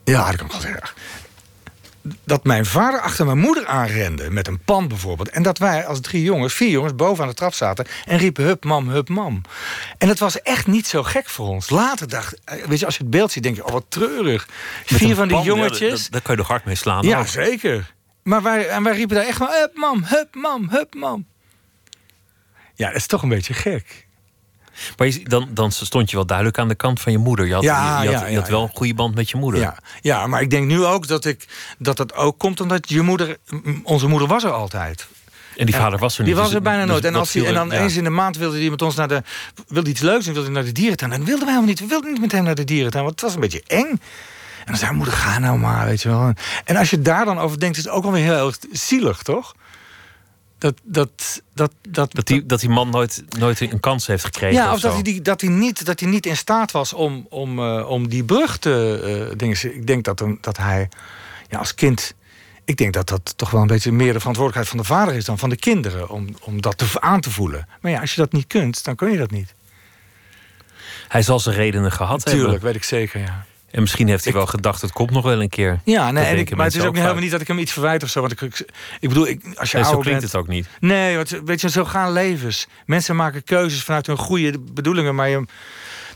Ja, 0.05 0.27
dat 0.27 0.37
kan 0.37 0.47
ik 0.47 0.53
wel 0.53 0.61
zeggen. 0.61 0.89
dat 2.25 2.45
mijn 2.45 2.67
vader 2.67 3.01
achter 3.01 3.27
mijn 3.27 3.39
moeder 3.39 3.67
aanrende 3.67 4.31
met 4.31 4.49
een 4.49 4.59
pan 4.59 4.89
bijvoorbeeld. 4.89 5.29
En 5.29 5.43
dat 5.43 5.59
wij 5.59 5.87
als 5.87 6.01
drie 6.01 6.23
jongens, 6.23 6.55
vier 6.55 6.71
jongens, 6.71 6.95
boven 6.95 7.23
aan 7.23 7.29
de 7.31 7.37
trap 7.37 7.55
zaten 7.55 7.87
en 8.05 8.19
riepen 8.19 8.45
hup 8.45 8.65
mam, 8.65 8.89
hup 8.89 9.09
mam. 9.09 9.43
En 9.99 10.09
dat 10.09 10.19
was 10.19 10.43
echt 10.43 10.67
niet 10.67 10.87
zo 10.87 11.03
gek 11.03 11.29
voor 11.29 11.47
ons. 11.49 11.71
Later 11.71 12.09
dacht, 12.09 12.39
eh, 12.45 12.65
weet 12.65 12.79
je, 12.79 12.87
als 12.87 12.97
je 12.97 13.03
het 13.03 13.11
beeld 13.11 13.33
ziet, 13.33 13.43
denk 13.43 13.57
je, 13.57 13.65
oh 13.65 13.73
wat 13.73 13.85
treurig. 13.89 14.49
Met 14.91 14.99
vier 14.99 15.15
van 15.15 15.29
die 15.29 15.37
pan, 15.37 15.47
jongetjes. 15.47 16.09
Daar 16.09 16.23
kan 16.23 16.35
je 16.35 16.41
nog 16.41 16.49
hard 16.49 16.65
mee 16.65 16.75
slaan. 16.75 17.07
Ja, 17.07 17.19
ook. 17.19 17.27
zeker. 17.27 17.95
Maar 18.23 18.43
wij, 18.43 18.69
en 18.69 18.83
wij 18.83 18.95
riepen 18.95 19.17
daar 19.17 19.27
echt 19.27 19.39
maar, 19.39 19.59
hup 19.61 19.77
mam, 19.77 20.05
hup 20.05 20.35
mam, 20.35 20.69
hup 20.71 20.95
mam. 20.95 21.27
Ja, 22.77 22.87
dat 22.87 22.97
is 22.97 23.07
toch 23.07 23.23
een 23.23 23.29
beetje 23.29 23.55
gek. 23.55 24.07
Maar 24.97 25.07
je- 25.07 25.29
dan, 25.29 25.49
dan 25.51 25.73
stond 25.73 26.11
je 26.11 26.17
wel 26.17 26.27
duidelijk 26.27 26.59
aan 26.59 26.69
de 26.69 26.75
kant 26.75 27.01
van 27.01 27.13
je 27.13 27.19
moeder. 27.19 27.47
Je 27.47 27.55
had, 27.55 27.63
Ja, 27.63 28.03
je, 28.03 28.09
je 28.09 28.15
had, 28.15 28.23
ja, 28.23 28.29
je 28.31 28.37
had 28.37 28.47
ja, 28.47 28.53
wel 28.53 28.63
een 28.63 28.71
goede 28.75 28.95
band 28.95 29.15
met 29.15 29.31
je 29.31 29.37
moeder. 29.37 29.61
Ja, 29.61 29.77
ja, 30.01 30.27
maar 30.27 30.41
ik 30.41 30.51
denk 30.51 30.67
nu 30.67 30.85
ook 30.85 31.07
dat, 31.07 31.25
ik, 31.25 31.47
dat 31.79 31.99
het 31.99 32.15
ook 32.15 32.39
komt 32.39 32.61
omdat 32.61 32.89
je 32.89 33.03
moeder, 33.03 33.37
onze 33.83 34.07
moeder 34.09 34.29
was 34.29 34.45
er 34.45 34.51
altijd. 34.51 35.07
En 35.57 35.67
die 35.67 35.75
vader 35.75 35.99
was 35.99 36.19
er 36.19 36.25
niet. 36.25 36.29
Die 36.33 36.37
was 36.37 36.47
dus 36.47 36.57
er 36.57 36.63
bijna 36.63 36.81
dus 36.81 36.91
nooit. 36.91 37.05
En, 37.05 37.13
dat 37.13 37.21
als 37.21 37.33
hij, 37.33 37.47
en 37.47 37.55
dan 37.55 37.69
ja. 37.71 37.79
eens 37.79 37.97
in 37.97 38.05
de 38.05 38.11
maand 38.11 38.37
wilde 38.37 38.59
hij 38.59 38.71
met 38.71 38.83
ons 38.83 38.95
naar 38.95 39.09
de. 39.09 39.23
wilde 39.69 39.91
iets 39.91 40.01
leuks 40.01 40.27
en 40.27 40.33
wilde 40.33 40.47
hij 40.47 40.57
naar 40.57 40.65
de 40.65 40.73
dierentuin. 40.73 41.13
En 41.13 41.19
dat 41.19 41.27
wilden 41.27 41.45
wij 41.45 41.55
helemaal 41.55 41.75
niet. 41.75 41.81
We 41.81 41.87
wilden 41.87 42.13
niet 42.13 42.21
met 42.21 42.33
hem 42.33 42.45
naar 42.45 42.55
de 42.55 42.65
dierentuin, 42.65 43.05
want 43.05 43.15
het 43.21 43.25
was 43.25 43.35
een 43.35 43.41
beetje 43.41 43.63
eng. 43.67 43.89
En 44.59 44.73
dan 44.73 44.77
zei 44.77 44.93
moeder, 44.93 45.15
ga 45.15 45.39
nou 45.39 45.59
maar, 45.59 45.87
weet 45.87 46.03
je 46.03 46.09
wel. 46.09 46.33
En 46.65 46.77
als 46.77 46.91
je 46.91 47.03
daar 47.03 47.25
dan 47.25 47.39
over 47.39 47.61
denkt, 47.61 47.77
is 47.77 47.85
het 47.85 47.93
ook 47.93 48.03
wel 48.03 48.13
weer 48.13 48.23
heel 48.23 48.47
erg 48.47 48.59
zielig, 48.73 49.23
toch? 49.23 49.55
Dat, 50.59 50.75
dat, 50.83 51.43
dat, 51.55 51.73
dat, 51.89 52.15
Dat 52.15 52.27
die, 52.27 52.47
dat 52.47 52.61
die 52.61 52.69
man 52.69 52.91
nooit, 52.91 53.25
nooit 53.39 53.61
een 53.61 53.81
kans 53.81 54.07
heeft 54.07 54.25
gekregen. 54.25 54.57
ja, 54.57 54.69
of 54.69 54.75
of 54.75 54.81
dat 54.81 54.93
hij, 54.93 55.03
die, 55.03 55.23
dat, 55.23 55.41
hij 55.41 55.51
niet, 55.51 55.85
dat 55.87 56.01
hij 56.01 56.09
niet 56.09 56.27
in 56.27 56.37
staat 56.37 56.71
was 56.71 56.93
om, 56.93 57.27
om, 57.29 57.59
eh, 57.59 57.89
om 57.89 58.09
die 58.09 58.25
brug 58.25 58.59
te 58.59 59.01
eh, 59.31 59.39
dingen. 59.39 59.75
Ik 59.75 59.87
denk 59.87 60.05
dat, 60.05 60.19
hem, 60.19 60.39
dat 60.41 60.57
hij 60.57 60.89
ja, 61.49 61.59
als 61.59 61.75
kind. 61.75 62.15
Ik 62.65 62.77
denk 62.77 62.93
dat 62.93 63.09
dat 63.09 63.33
toch 63.37 63.51
wel 63.51 63.61
een 63.61 63.67
beetje 63.67 63.93
meer 63.93 64.13
de 64.13 64.19
verantwoordelijkheid 64.19 64.69
van 64.69 64.79
de 64.79 64.95
vader 64.95 65.15
is 65.15 65.25
dan 65.25 65.39
van 65.39 65.49
de 65.49 65.57
kinderen. 65.57 66.09
Om, 66.09 66.29
om 66.41 66.61
dat 66.61 66.79
te, 66.79 67.01
aan 67.01 67.21
te 67.21 67.31
voelen. 67.31 67.69
Maar 67.81 67.93
ja, 67.93 68.01
als 68.01 68.15
je 68.15 68.21
dat 68.21 68.33
niet 68.33 68.47
kunt, 68.47 68.85
dan 68.85 68.95
kun 68.95 69.11
je 69.11 69.19
dat 69.19 69.31
niet. 69.31 69.55
Hij 71.09 71.23
zal 71.23 71.41
zijn 71.41 71.57
redenen 71.57 71.93
gehad 71.93 72.25
Tuurlijk, 72.25 72.51
hebben. 72.51 72.67
weet 72.67 72.75
ik 72.75 72.85
zeker, 72.85 73.21
ja. 73.21 73.47
En 73.71 73.81
misschien 73.81 74.09
heeft 74.09 74.25
hij 74.25 74.33
Ik- 74.33 74.39
wel 74.39 74.47
gedacht, 74.47 74.81
het 74.81 74.93
komt 74.93 75.11
nog 75.11 75.25
wel 75.25 75.41
een 75.43 75.49
keer. 75.49 75.81
Ja, 75.85 76.11
nee, 76.11 76.25
en 76.25 76.39
ik, 76.39 76.57
maar 76.57 76.65
het 76.67 76.75
is 76.75 76.81
ook 76.81 76.87
ook 76.89 76.95
helemaal 76.97 77.21
niet 77.23 77.31
dat 77.31 77.41
ik 77.41 77.49
hem 77.49 77.59
iets 77.59 77.73
verwijt 77.73 78.03
of 78.03 78.09
zo. 78.09 78.21
Want 78.21 78.33
ik, 78.33 78.41
ik, 78.41 78.59
ik 79.01 79.09
bedoel, 79.09 79.27
ik, 79.27 79.45
als 79.57 79.71
je 79.71 79.77
Nee, 79.77 79.85
zo 79.85 79.91
ouder 79.93 80.01
klinkt 80.13 80.21
bent... 80.21 80.33
het 80.33 80.41
ook 80.41 80.49
niet. 80.49 80.67
Nee, 80.81 81.17
want, 81.17 81.31
weet 81.45 81.61
je, 81.61 81.71
zo 81.71 81.85
gaan 81.85 82.13
levens. 82.13 82.67
Mensen 82.87 83.17
maken 83.17 83.45
keuzes 83.45 83.83
vanuit 83.85 84.07
hun 84.07 84.17
goede 84.17 84.59
bedoelingen, 84.59 85.15
maar 85.15 85.29
je, 85.29 85.45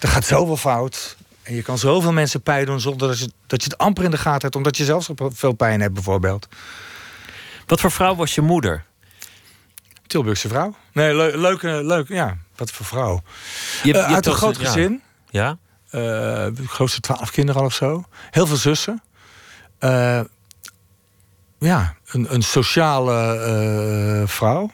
er 0.01 0.09
gaat 0.09 0.25
zoveel 0.25 0.57
fout. 0.57 1.17
En 1.43 1.55
je 1.55 1.63
kan 1.63 1.79
zoveel 1.79 2.13
mensen 2.13 2.43
pijn 2.43 2.67
doen 2.67 2.81
zonder 2.81 3.09
dat 3.09 3.19
je, 3.19 3.31
dat 3.47 3.63
je 3.63 3.69
het 3.71 3.79
amper 3.79 4.05
in 4.05 4.11
de 4.11 4.19
gaten 4.19 4.41
hebt, 4.43 4.57
omdat 4.57 4.77
je 4.77 4.85
zelf 4.85 5.05
zo 5.05 5.15
veel 5.17 5.53
pijn 5.53 5.81
hebt, 5.81 5.95
bijvoorbeeld. 5.95 6.49
Wat 7.67 7.81
voor 7.81 7.91
vrouw 7.91 8.15
was 8.15 8.35
je 8.35 8.41
moeder? 8.41 8.85
Tilburgse 10.07 10.49
vrouw. 10.49 10.75
Nee, 10.93 11.15
le 11.15 11.39
leuke, 11.39 11.81
leuk, 11.85 12.09
ja. 12.09 12.37
Wat 12.57 12.71
voor 12.71 12.87
vrouw. 12.87 13.23
Je, 13.83 13.89
je 13.93 13.99
Eh, 13.99 14.15
uit 14.15 14.27
een 14.27 14.33
groot 14.33 14.57
ja. 14.61 14.65
gezin. 14.67 15.03
Ja? 15.31 15.59
Eh, 15.91 16.01
de 16.55 16.67
grootste 16.67 17.01
twaalf 17.01 17.31
kinderen 17.31 17.61
al 17.61 17.67
of 17.67 17.75
zo. 17.75 18.05
Heel 18.31 18.47
veel 18.47 18.57
zussen. 18.57 19.03
Eh, 19.79 20.21
ja, 21.59 21.95
een, 22.07 22.35
een 22.35 22.43
sociale 22.43 23.37
eh, 23.37 24.29
vrouw. 24.29 24.71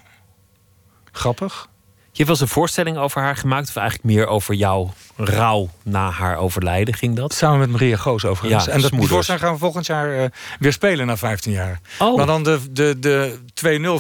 Grappig. 1.13 1.69
Je 2.17 2.23
hebt 2.23 2.39
wel 2.39 2.41
eens 2.41 2.41
een 2.41 2.61
voorstelling 2.61 2.97
over 2.97 3.21
haar 3.23 3.37
gemaakt, 3.37 3.69
of 3.69 3.77
eigenlijk 3.77 4.09
meer 4.09 4.27
over 4.27 4.55
jouw 4.55 4.93
rouw 5.17 5.71
na 5.83 6.11
haar 6.11 6.37
overlijden, 6.37 6.95
ging 6.95 7.17
dat? 7.17 7.35
Samen 7.35 7.59
met 7.59 7.71
Maria 7.71 7.97
Goos 7.97 8.25
overigens. 8.25 8.65
Ja, 8.65 8.73
en 8.73 8.81
dat, 8.81 8.91
die 8.91 9.09
voorstelling 9.09 9.45
gaan 9.45 9.53
we 9.53 9.59
volgend 9.59 9.87
jaar 9.87 10.19
eh, 10.19 10.29
weer 10.59 10.73
spelen 10.73 11.07
na 11.07 11.17
15 11.17 11.53
jaar. 11.53 11.81
Oh. 11.99 12.17
Maar 12.17 12.27
dan 12.27 12.43
de, 12.43 12.61
de, 12.71 12.99
de 12.99 13.39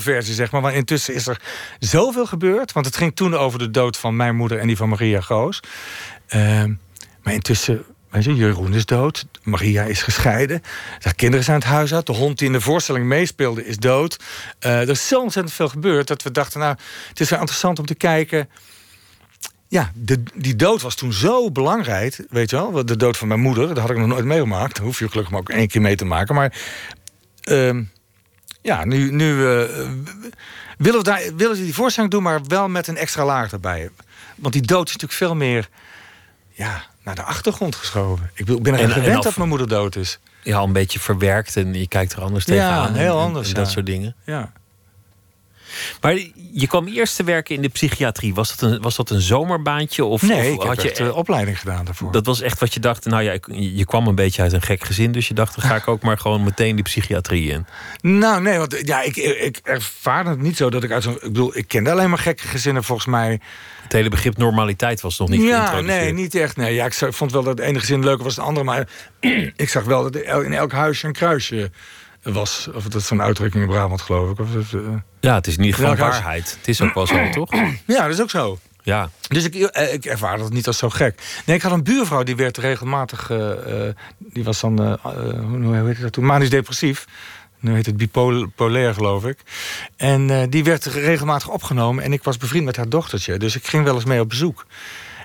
2-0 0.00 0.02
versie, 0.02 0.35
zeg 0.35 0.50
maar. 0.50 0.61
Maar 0.61 0.75
intussen 0.75 1.14
is 1.14 1.26
er 1.26 1.40
zoveel 1.78 2.26
gebeurd. 2.26 2.73
Want 2.73 2.87
het 2.87 2.96
ging 2.96 3.16
toen 3.16 3.35
over 3.35 3.58
de 3.58 3.70
dood 3.70 3.96
van 3.96 4.16
mijn 4.16 4.37
moeder 4.37 4.58
en 4.58 4.66
die 4.66 4.76
van 4.76 4.88
Maria 4.88 5.20
Goos. 5.20 5.61
Ehm, 6.26 6.73
maar 7.26 7.35
intussen, 7.35 7.85
Jeroen 8.11 8.75
is 8.75 8.87
dood. 8.87 9.26
Maria 9.42 9.83
is 9.83 10.02
gescheiden. 10.02 10.62
De 10.99 11.15
kinderen 11.15 11.45
zijn 11.45 11.58
het 11.58 11.67
huis 11.67 11.95
uit. 11.95 12.06
De 12.06 12.12
hond 12.12 12.39
die 12.39 12.47
in 12.47 12.52
de 12.52 12.60
voorstelling 12.60 13.06
meespeelde 13.06 13.67
is 13.67 13.76
dood. 13.76 14.17
Eh, 14.58 14.80
er 14.80 14.89
is 14.89 15.08
zo 15.08 15.21
ontzettend 15.21 15.54
veel 15.54 15.69
gebeurd 15.69 16.06
dat 16.06 16.23
we 16.23 16.30
dachten... 16.30 16.60
nou, 16.60 16.76
het 17.08 17.21
is 17.21 17.30
wel 17.30 17.39
interessant 17.39 17.78
om 17.78 17.86
te 17.86 17.95
kijken... 17.95 18.49
Ja, 19.69 19.91
de, 19.95 20.23
die 20.34 20.56
dood 20.56 20.82
was 20.82 20.95
toen 20.95 21.12
zo 21.12 21.50
belangrijk, 21.50 22.26
weet 22.30 22.50
je 22.50 22.56
wel. 22.56 22.86
De 22.86 22.97
dood 22.97 23.17
van 23.17 23.28
mijn 23.28 23.41
moeder, 23.41 23.69
dat 23.69 23.78
had 23.78 23.91
ik 23.91 23.97
nog 23.97 24.06
nooit 24.06 24.25
meegemaakt. 24.25 24.76
Daar 24.76 24.84
hoef 24.84 24.99
je 24.99 25.08
gelukkig 25.08 25.32
maar 25.32 25.41
ook 25.41 25.49
één 25.49 25.69
keer 25.69 25.80
mee 25.80 25.97
te 25.97 26.04
maken. 26.04 26.34
Maar 26.34 26.52
ehm, 27.43 27.82
ja, 28.62 28.84
nu, 28.84 29.10
nu 29.10 29.30
eh, 29.30 29.62
willen, 30.78 30.99
we 30.99 31.02
daar, 31.02 31.23
willen 31.36 31.56
die 31.56 31.75
voorstelling 31.75 32.12
doen, 32.12 32.23
maar 32.23 32.41
wel 32.45 32.69
met 32.69 32.86
een 32.86 32.97
extra 32.97 33.25
laag 33.25 33.52
erbij. 33.52 33.91
Want 34.36 34.52
die 34.52 34.62
dood 34.62 34.86
is 34.89 34.93
natuurlijk 34.93 35.21
veel 35.21 35.34
meer 35.34 35.69
ja, 36.56 36.84
naar 37.06 37.14
de 37.14 37.23
achtergrond 37.23 37.75
geschoven. 37.76 38.30
Ik, 38.34 38.45
ben 38.62 38.75
er 38.75 38.80
En- 38.80 38.88
gewend 38.90 39.06
en 39.10 39.16
af- 39.16 39.25
dat 39.25 39.36
mijn 39.36 39.49
moeder 39.49 39.69
dood 39.69 39.97
is. 39.97 40.19
Ja, 40.42 40.60
een 40.60 40.73
beetje 40.73 41.00
verwerkt 41.00 41.56
en 41.56 41.75
je 41.75 41.88
kijkt 41.88 42.12
er 42.12 42.23
anders 42.23 42.45
Ja, 42.45 42.52
tegenaan. 42.52 42.88
en- 42.88 42.95
heel 42.95 43.19
en- 43.19 43.25
anders, 43.25 43.49
En 43.49 43.54
dat 43.54 43.66
ja. 43.66 43.73
soort 43.73 43.86
dingen. 43.86 44.14
Ja. 44.25 44.52
Maar 46.00 46.15
je 46.52 46.67
kwam 46.67 46.86
eerst 46.86 47.17
te 47.17 47.25
werken 47.25 47.54
in 47.54 47.62
de 47.62 47.69
psychiatrie. 47.69 48.34
Was 48.34 48.56
dat 48.56 48.71
een, 48.71 48.82
was 48.82 48.97
dat 48.97 49.10
een 49.10 49.21
zomerbaantje? 49.21 50.04
Of, 50.04 50.23
Nee, 50.23 50.56
of 50.56 50.62
ik 50.62 50.69
had 50.69 50.82
je 50.82 50.91
echt, 50.91 51.00
eh, 51.00 51.17
opleiding 51.17 51.58
gedaan 51.58 51.84
daarvoor. 51.84 52.12
Dat 52.12 52.26
was 52.26 52.41
echt 52.41 52.60
wat 52.60 52.75
je 52.75 52.80
dacht. 52.80 53.04
Nou 53.04 53.23
ja, 53.23 53.39
je 53.50 53.84
kwam 53.84 54.06
een 54.06 54.15
beetje 54.15 54.43
uit 54.43 54.52
een 54.52 54.62
gek 54.62 54.84
gezin. 54.84 55.12
Dus 55.12 55.28
je 55.28 55.34
dacht, 55.34 55.54
dan 55.60 55.65
ga 55.65 55.76
ik 55.76 55.89
ook 55.89 56.02
maar 56.02 56.19
gewoon 56.19 56.45
meteen 56.45 56.75
die 56.75 56.84
psychiatrie 56.84 57.50
in. 57.50 57.67
Nou, 58.00 58.43
nee, 58.43 58.58
want 58.58 58.80
ja, 58.84 59.02
ik, 59.02 59.17
ik 59.17 59.60
ervaar 59.62 60.26
het 60.26 60.41
niet 60.41 60.56
zo 60.56 60.71
dat 60.71 60.82
ik 60.82 60.91
uit 60.91 61.02
zo'n... 61.02 61.15
Ik 61.15 61.21
bedoel, 61.21 61.56
ik 61.56 61.69
kende 61.69 61.91
alleen 61.91 62.08
maar 62.08 62.19
gekke 62.19 62.49
gezinnen 62.49 62.84
volgens 62.84 63.06
mij. 63.06 63.41
Het 63.82 63.93
hele 63.93 64.08
begrip 64.08 64.36
normaliteit 64.36 65.00
was 65.00 65.19
nog 65.19 65.28
niet 65.28 65.43
ja, 65.43 65.80
nee, 65.80 66.12
niet 66.12 66.34
echt. 66.34 66.56
Nee, 66.56 66.75
ja, 66.75 66.84
ik 66.84 66.95
vond 66.95 67.32
wel 67.32 67.43
dat 67.43 67.58
het 67.58 67.67
ene 67.67 67.78
gezin 67.78 68.04
leuker 68.04 68.25
was 68.25 68.34
dan 68.34 68.47
het 68.47 68.58
andere. 68.58 68.76
Maar 68.76 68.89
ik 69.56 69.69
zag 69.69 69.84
wel 69.84 70.02
dat 70.02 70.17
in 70.17 70.52
elk 70.52 70.73
huisje 70.73 71.06
een 71.06 71.12
kruisje 71.12 71.71
was. 72.32 72.69
Of 72.75 72.82
dat 72.84 73.00
is 73.00 73.06
zo'n 73.06 73.23
uitdrukking 73.23 73.62
in 73.65 73.69
Brabant, 73.71 74.00
geloof 74.00 74.30
ik. 74.30 74.39
Of 74.39 74.73
eh, 74.75 74.80
Ja, 75.21 75.34
het 75.34 75.47
is 75.47 75.56
Welk 75.56 75.76
huis? 75.78 75.99
waarheid. 75.99 76.56
Het 76.58 76.69
is 76.69 76.80
ook 76.80 76.95
wel 76.95 77.06
zo, 77.06 77.28
toch? 77.30 77.52
Ja, 77.86 78.02
dat 78.02 78.10
is 78.10 78.21
ook 78.21 78.30
zo. 78.30 78.58
Ja. 78.82 79.10
Dus 79.28 79.45
ik, 79.45 79.54
eh, 79.54 79.93
ik 79.93 80.04
ervaar 80.04 80.39
dat 80.39 80.52
niet 80.52 80.67
als 80.67 80.78
zo 80.78 80.89
gek. 80.91 81.43
Nee, 81.47 81.56
ik 81.56 81.62
had 81.62 81.73
een 81.73 81.82
buurvrouw 81.84 82.23
die 82.23 82.36
werd 82.36 82.56
regelmatig... 82.58 83.30
eh, 83.30 83.50
die 84.19 84.45
was 84.45 84.60
dan, 84.60 84.82
eh, 84.82 84.93
hoe 85.49 85.76
heet 85.86 86.00
dat 86.00 86.12
toen? 86.12 86.25
Manisch 86.25 86.50
depressief. 86.50 87.04
Nu 87.60 87.75
heet 87.75 87.86
het 87.86 87.97
bipolair, 87.97 88.95
geloof 88.95 89.25
ik. 89.25 89.39
En 89.97 90.50
die 90.50 90.65
werd 90.65 90.84
regelmatig 90.84 91.49
opgenomen. 91.49 92.04
En 92.04 92.12
ik 92.12 92.23
was 92.23 92.36
bevriend 92.36 92.65
met 92.65 92.76
haar 92.76 92.89
dochtertje. 92.89 93.39
Dus 93.39 93.56
ik 93.56 93.67
ging 93.67 93.84
wel 93.84 93.95
eens 93.95 94.04
mee 94.04 94.21
op 94.21 94.28
bezoek. 94.28 94.67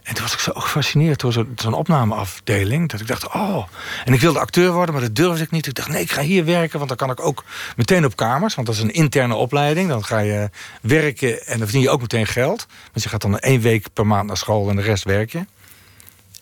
En 0.04 0.14
toen 0.14 0.24
was 0.24 0.34
ik 0.34 0.40
zo 0.40 0.52
gefascineerd 0.56 1.20
door 1.20 1.34
zo- 1.34 1.48
zo'n 1.56 1.74
opnameafdeling. 1.74 2.90
Dat 2.90 3.00
ik 3.00 3.08
dacht, 3.08 3.28
oh. 3.34 3.64
En 4.06 4.14
ik 4.14 4.20
wilde 4.20 4.40
acteur 4.40 4.72
worden, 4.72 4.94
maar 4.94 5.04
dat 5.04 5.16
durfde 5.16 5.44
ik 5.44 5.52
niet. 5.52 5.68
Ik 5.68 5.74
dacht, 5.74 5.90
nee, 5.90 6.02
ik 6.02 6.12
ga 6.12 6.22
hier 6.22 6.46
werken. 6.46 6.78
Want 6.78 6.88
dan 6.90 6.98
kan 6.98 7.10
ik 7.12 7.20
ook 7.26 7.44
meteen 7.76 8.06
op 8.06 8.16
kamers. 8.16 8.56
Want 8.56 8.68
dat 8.68 8.76
is 8.76 8.82
een 8.82 8.94
interne 8.94 9.36
opleiding. 9.36 9.90
Dan 9.90 10.04
ga 10.06 10.20
je 10.20 10.50
werken 10.82 11.46
en 11.46 11.52
dan 11.58 11.60
verdien 11.68 11.82
je 11.82 11.90
ook 11.90 12.02
meteen 12.02 12.28
geld. 12.28 12.68
Want 12.92 13.04
je 13.04 13.10
gaat 13.10 13.22
dan 13.22 13.40
één 13.40 13.62
week 13.62 13.86
per 13.94 14.08
maand 14.08 14.28
naar 14.28 14.38
school 14.38 14.70
en 14.70 14.76
de 14.76 14.82
rest 14.82 15.04
werk 15.04 15.32
je. 15.32 15.46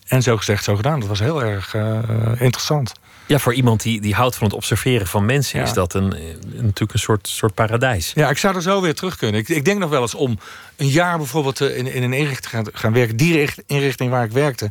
En 0.06 0.22
zo 0.22 0.36
gezegd, 0.36 0.64
zo 0.64 0.76
gedaan. 0.76 1.00
Dat 1.00 1.08
was 1.08 1.18
heel 1.18 1.42
erg 1.42 1.74
eh, 1.74 1.98
interessant. 2.38 2.92
ja, 3.26 3.38
voor 3.38 3.54
iemand 3.54 3.82
die, 3.82 4.00
die 4.00 4.14
houdt 4.14 4.36
van 4.36 4.46
het 4.46 4.56
observeren 4.56 5.06
van 5.06 5.24
mensen... 5.24 5.58
Ja. 5.58 5.64
is 5.64 5.72
dat 5.72 5.94
een, 5.94 6.12
eh, 6.12 6.22
natuurlijk 6.52 6.92
een 6.92 6.98
soort, 6.98 7.28
soort 7.28 7.54
paradijs. 7.54 8.12
Ja, 8.14 8.30
ik 8.30 8.38
zou 8.38 8.54
er 8.56 8.62
zo 8.62 8.80
weer 8.80 8.94
terug 8.94 9.16
kunnen. 9.16 9.40
Ik, 9.40 9.48
ik 9.48 9.64
denk 9.64 9.78
nog 9.78 9.90
wel 9.90 10.00
eens 10.02 10.14
om 10.14 10.38
een 10.80 10.88
jaar 10.88 11.16
bijvoorbeeld 11.16 11.60
eh, 11.60 11.76
in, 11.76 11.86
in 11.92 12.02
een 12.02 12.12
inrichting 12.12 12.50
gaan, 12.50 12.66
gaan 12.72 12.92
werken. 12.92 13.16
Die 13.16 13.34
richt- 13.34 13.62
inrichting 13.66 14.10
waar 14.10 14.24
ik 14.24 14.32
werkte. 14.32 14.70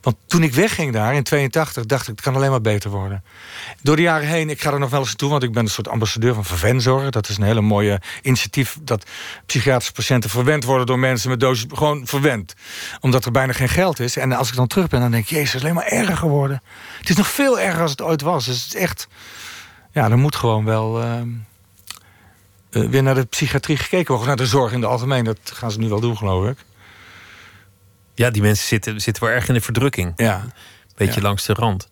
Want 0.00 0.16
toen 0.26 0.42
ik 0.42 0.54
wegging 0.54 0.92
daar 0.92 1.14
in 1.14 1.22
82, 1.22 1.86
dacht 1.86 2.02
ik, 2.02 2.08
het 2.08 2.20
kan 2.20 2.34
alleen 2.34 2.50
maar 2.50 2.60
beter 2.60 2.90
worden. 2.90 3.24
Door 3.82 3.96
de 3.96 4.02
jaren 4.02 4.28
heen, 4.28 4.50
ik 4.50 4.62
ga 4.62 4.72
er 4.72 4.78
nog 4.78 4.90
wel 4.90 4.98
eens 4.98 5.08
naartoe, 5.08 5.30
want 5.30 5.42
ik 5.42 5.52
ben 5.52 5.62
een 5.62 5.70
soort 5.70 5.88
ambassadeur 5.88 6.34
van 6.34 6.44
Verwenzorg. 6.44 7.10
Dat 7.10 7.28
is 7.28 7.36
een 7.36 7.42
hele 7.42 7.60
mooie 7.60 8.00
initiatief 8.22 8.78
dat 8.82 9.06
psychiatrische 9.46 9.92
patiënten 9.92 10.30
verwend 10.30 10.64
worden 10.64 10.86
door 10.86 10.98
mensen 10.98 11.30
met 11.30 11.40
dosis, 11.40 11.66
gewoon 11.74 12.06
verwend. 12.06 12.54
Omdat 13.00 13.24
er 13.24 13.30
bijna 13.30 13.52
geen 13.52 13.68
geld 13.68 14.00
is. 14.00 14.16
En 14.16 14.32
als 14.32 14.48
ik 14.48 14.54
dan 14.56 14.66
terug 14.66 14.88
ben, 14.88 15.00
dan 15.00 15.10
denk 15.10 15.22
ik, 15.24 15.30
jezus, 15.30 15.46
het 15.46 15.54
is 15.54 15.62
alleen 15.62 15.74
maar 15.74 15.86
erger 15.86 16.16
geworden. 16.16 16.62
Het 16.98 17.08
is 17.08 17.16
nog 17.16 17.28
veel 17.28 17.60
erger 17.60 17.82
als 17.82 17.90
het 17.90 18.02
ooit 18.02 18.20
was. 18.22 18.44
Dus 18.44 18.64
het 18.64 18.74
is 18.74 18.80
echt, 18.80 19.08
ja, 19.92 20.10
er 20.10 20.18
moet 20.18 20.36
gewoon 20.36 20.64
wel... 20.64 21.02
ehm, 21.02 21.28
eh, 22.82 22.88
weer 22.88 23.02
naar 23.02 23.14
de 23.14 23.24
psychiatrie 23.24 23.76
gekeken 23.76 24.08
worden. 24.14 24.26
Naar 24.26 24.36
de 24.36 24.46
zorg 24.46 24.72
in 24.72 24.80
het 24.80 24.90
algemeen. 24.90 25.24
Dat 25.24 25.38
gaan 25.44 25.70
ze 25.70 25.78
nu 25.78 25.88
wel 25.88 26.00
doen, 26.00 26.16
geloof 26.16 26.48
ik. 26.48 26.58
Ja, 28.14 28.30
die 28.30 28.42
mensen 28.42 28.66
zitten, 28.66 29.00
zitten 29.00 29.22
wel 29.24 29.32
erg 29.32 29.48
in 29.48 29.54
de 29.54 29.60
verdrukking. 29.60 30.12
Ja. 30.16 30.44
Beetje 30.96 31.20
Ja. 31.20 31.26
langs 31.26 31.46
de 31.46 31.52
rand. 31.52 31.88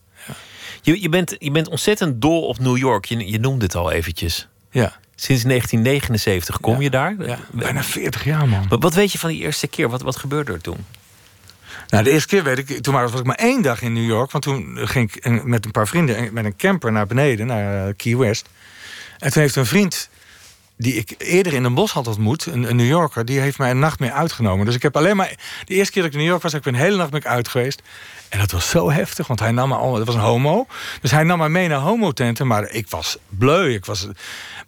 Je, 0.82 1.00
je, 1.02 1.08
bent, 1.08 1.36
je 1.38 1.50
bent 1.50 1.68
ontzettend 1.68 2.20
dol 2.22 2.42
op 2.46 2.58
New 2.58 2.76
York. 2.76 3.04
Je, 3.04 3.30
je 3.30 3.38
noemde 3.38 3.64
het 3.64 3.74
al 3.74 3.90
eventjes. 3.92 4.48
Ja. 4.70 4.96
Sinds 5.14 5.42
1979 5.42 6.60
kom 6.60 6.74
Ja. 6.74 6.80
je 6.80 6.90
daar. 6.90 7.14
ja. 7.26 7.38
Bijna 7.52 7.82
40 7.82 8.24
jaar, 8.24 8.48
man. 8.48 8.68
Wat, 8.68 8.82
wat 8.82 8.94
weet 8.94 9.12
je 9.12 9.18
van 9.18 9.30
die 9.30 9.40
eerste 9.40 9.66
keer? 9.66 9.88
Wat, 9.88 10.02
wat 10.02 10.16
gebeurde 10.16 10.52
er 10.52 10.60
toen? 10.60 10.84
Nou, 11.88 12.04
de 12.04 12.10
eerste 12.10 12.28
keer 12.28 12.42
weet 12.44 12.58
ik, 12.58 12.82
toen 12.82 12.94
was 12.94 13.12
ik 13.12 13.24
maar 13.24 13.36
één 13.36 13.62
dag 13.62 13.82
in 13.82 13.92
New 13.92 14.06
York. 14.06 14.30
Want 14.30 14.44
toen 14.44 14.78
ging 14.88 15.12
ik 15.14 15.44
met 15.44 15.64
een 15.64 15.70
paar 15.70 15.88
vrienden 15.88 16.32
met 16.32 16.44
een 16.44 16.56
camper 16.56 16.92
naar 16.92 17.06
beneden, 17.06 17.46
naar 17.46 17.86
eh, 17.88 17.94
Key 17.96 18.16
West. 18.16 18.48
En 19.18 19.32
toen 19.32 19.42
heeft 19.42 19.56
een 19.56 19.66
vriend 19.66 20.08
die 20.76 20.94
ik 20.94 21.14
eerder 21.18 21.52
in 21.52 21.64
een 21.64 21.74
bos 21.74 21.92
had 21.92 22.06
ontmoet, 22.06 22.46
een, 22.46 22.60
New 22.60 22.86
Yorker, 22.86 23.24
die 23.24 23.40
heeft 23.40 23.58
mij 23.58 23.70
een 23.70 23.78
nacht 23.78 23.98
mee 23.98 24.10
uitgenomen. 24.10 24.66
Dus 24.66 24.74
ik 24.74 24.82
heb 24.82 24.96
alleen 24.96 25.16
maar. 25.16 25.34
De 25.64 25.74
eerste 25.74 25.92
keer 25.92 26.02
dat 26.02 26.10
ik 26.10 26.16
in 26.16 26.22
New 26.22 26.30
York 26.30 26.42
was, 26.42 26.52
heb 26.52 26.66
ik 26.66 26.72
een 26.72 26.80
hele 26.80 26.96
nacht 26.96 27.10
mee 27.10 27.26
uit 27.26 27.48
geweest. 27.48 27.82
En 28.28 28.38
dat 28.38 28.50
was 28.50 28.68
zo 28.68 28.90
heftig, 28.90 29.26
want 29.26 29.40
hij 29.40 29.52
nam 29.52 29.68
me 29.68 29.74
allemaal. 29.74 29.96
Dat 29.96 30.06
was 30.06 30.14
een 30.14 30.20
homo. 30.20 30.66
Dus 31.00 31.10
hij 31.10 31.22
nam 31.22 31.38
me 31.38 31.48
mee 31.48 31.68
naar 31.68 31.78
homotenten. 31.78 32.46
Maar 32.46 32.70
ik 32.70 32.88
was 32.88 33.16
bleu. 33.28 33.74
Ik 33.74 33.84
was. 33.84 34.08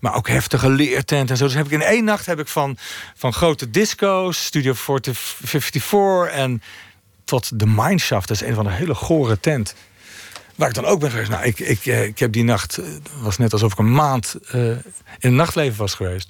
Maar 0.00 0.14
ook 0.14 0.28
heftige 0.28 0.68
leertenten 0.68 1.28
en 1.28 1.36
zo. 1.36 1.44
Dus 1.44 1.54
heb 1.54 1.66
ik 1.66 1.72
in 1.72 1.82
één 1.82 2.04
nacht 2.04 2.26
heb 2.26 2.38
ik 2.38 2.48
van, 2.48 2.76
van 3.14 3.32
grote 3.32 3.70
disco's, 3.70 4.44
Studio 4.44 4.72
54 4.74 6.32
en 6.32 6.62
tot 7.24 7.58
de 7.58 7.66
Mineshaft. 7.66 8.28
Dat 8.28 8.40
is 8.40 8.48
een 8.48 8.54
van 8.54 8.64
de 8.64 8.70
hele 8.70 8.94
gore 8.94 9.40
tent. 9.40 9.74
Waar 10.56 10.68
ik 10.68 10.74
dan 10.74 10.84
ook 10.84 11.00
ben 11.00 11.10
geweest. 11.10 11.30
Nou, 11.30 11.44
ik, 11.44 11.60
ik, 11.60 11.86
eh, 11.86 12.04
ik 12.04 12.18
heb 12.18 12.32
die 12.32 12.44
nacht. 12.44 12.76
Het 12.76 12.86
eh, 12.86 13.22
was 13.22 13.38
net 13.38 13.52
alsof 13.52 13.72
ik 13.72 13.78
een 13.78 13.92
maand 13.92 14.36
uh, 14.54 14.64
in 14.70 14.78
het 15.18 15.32
nachtleven 15.32 15.78
was 15.78 15.94
geweest. 15.94 16.28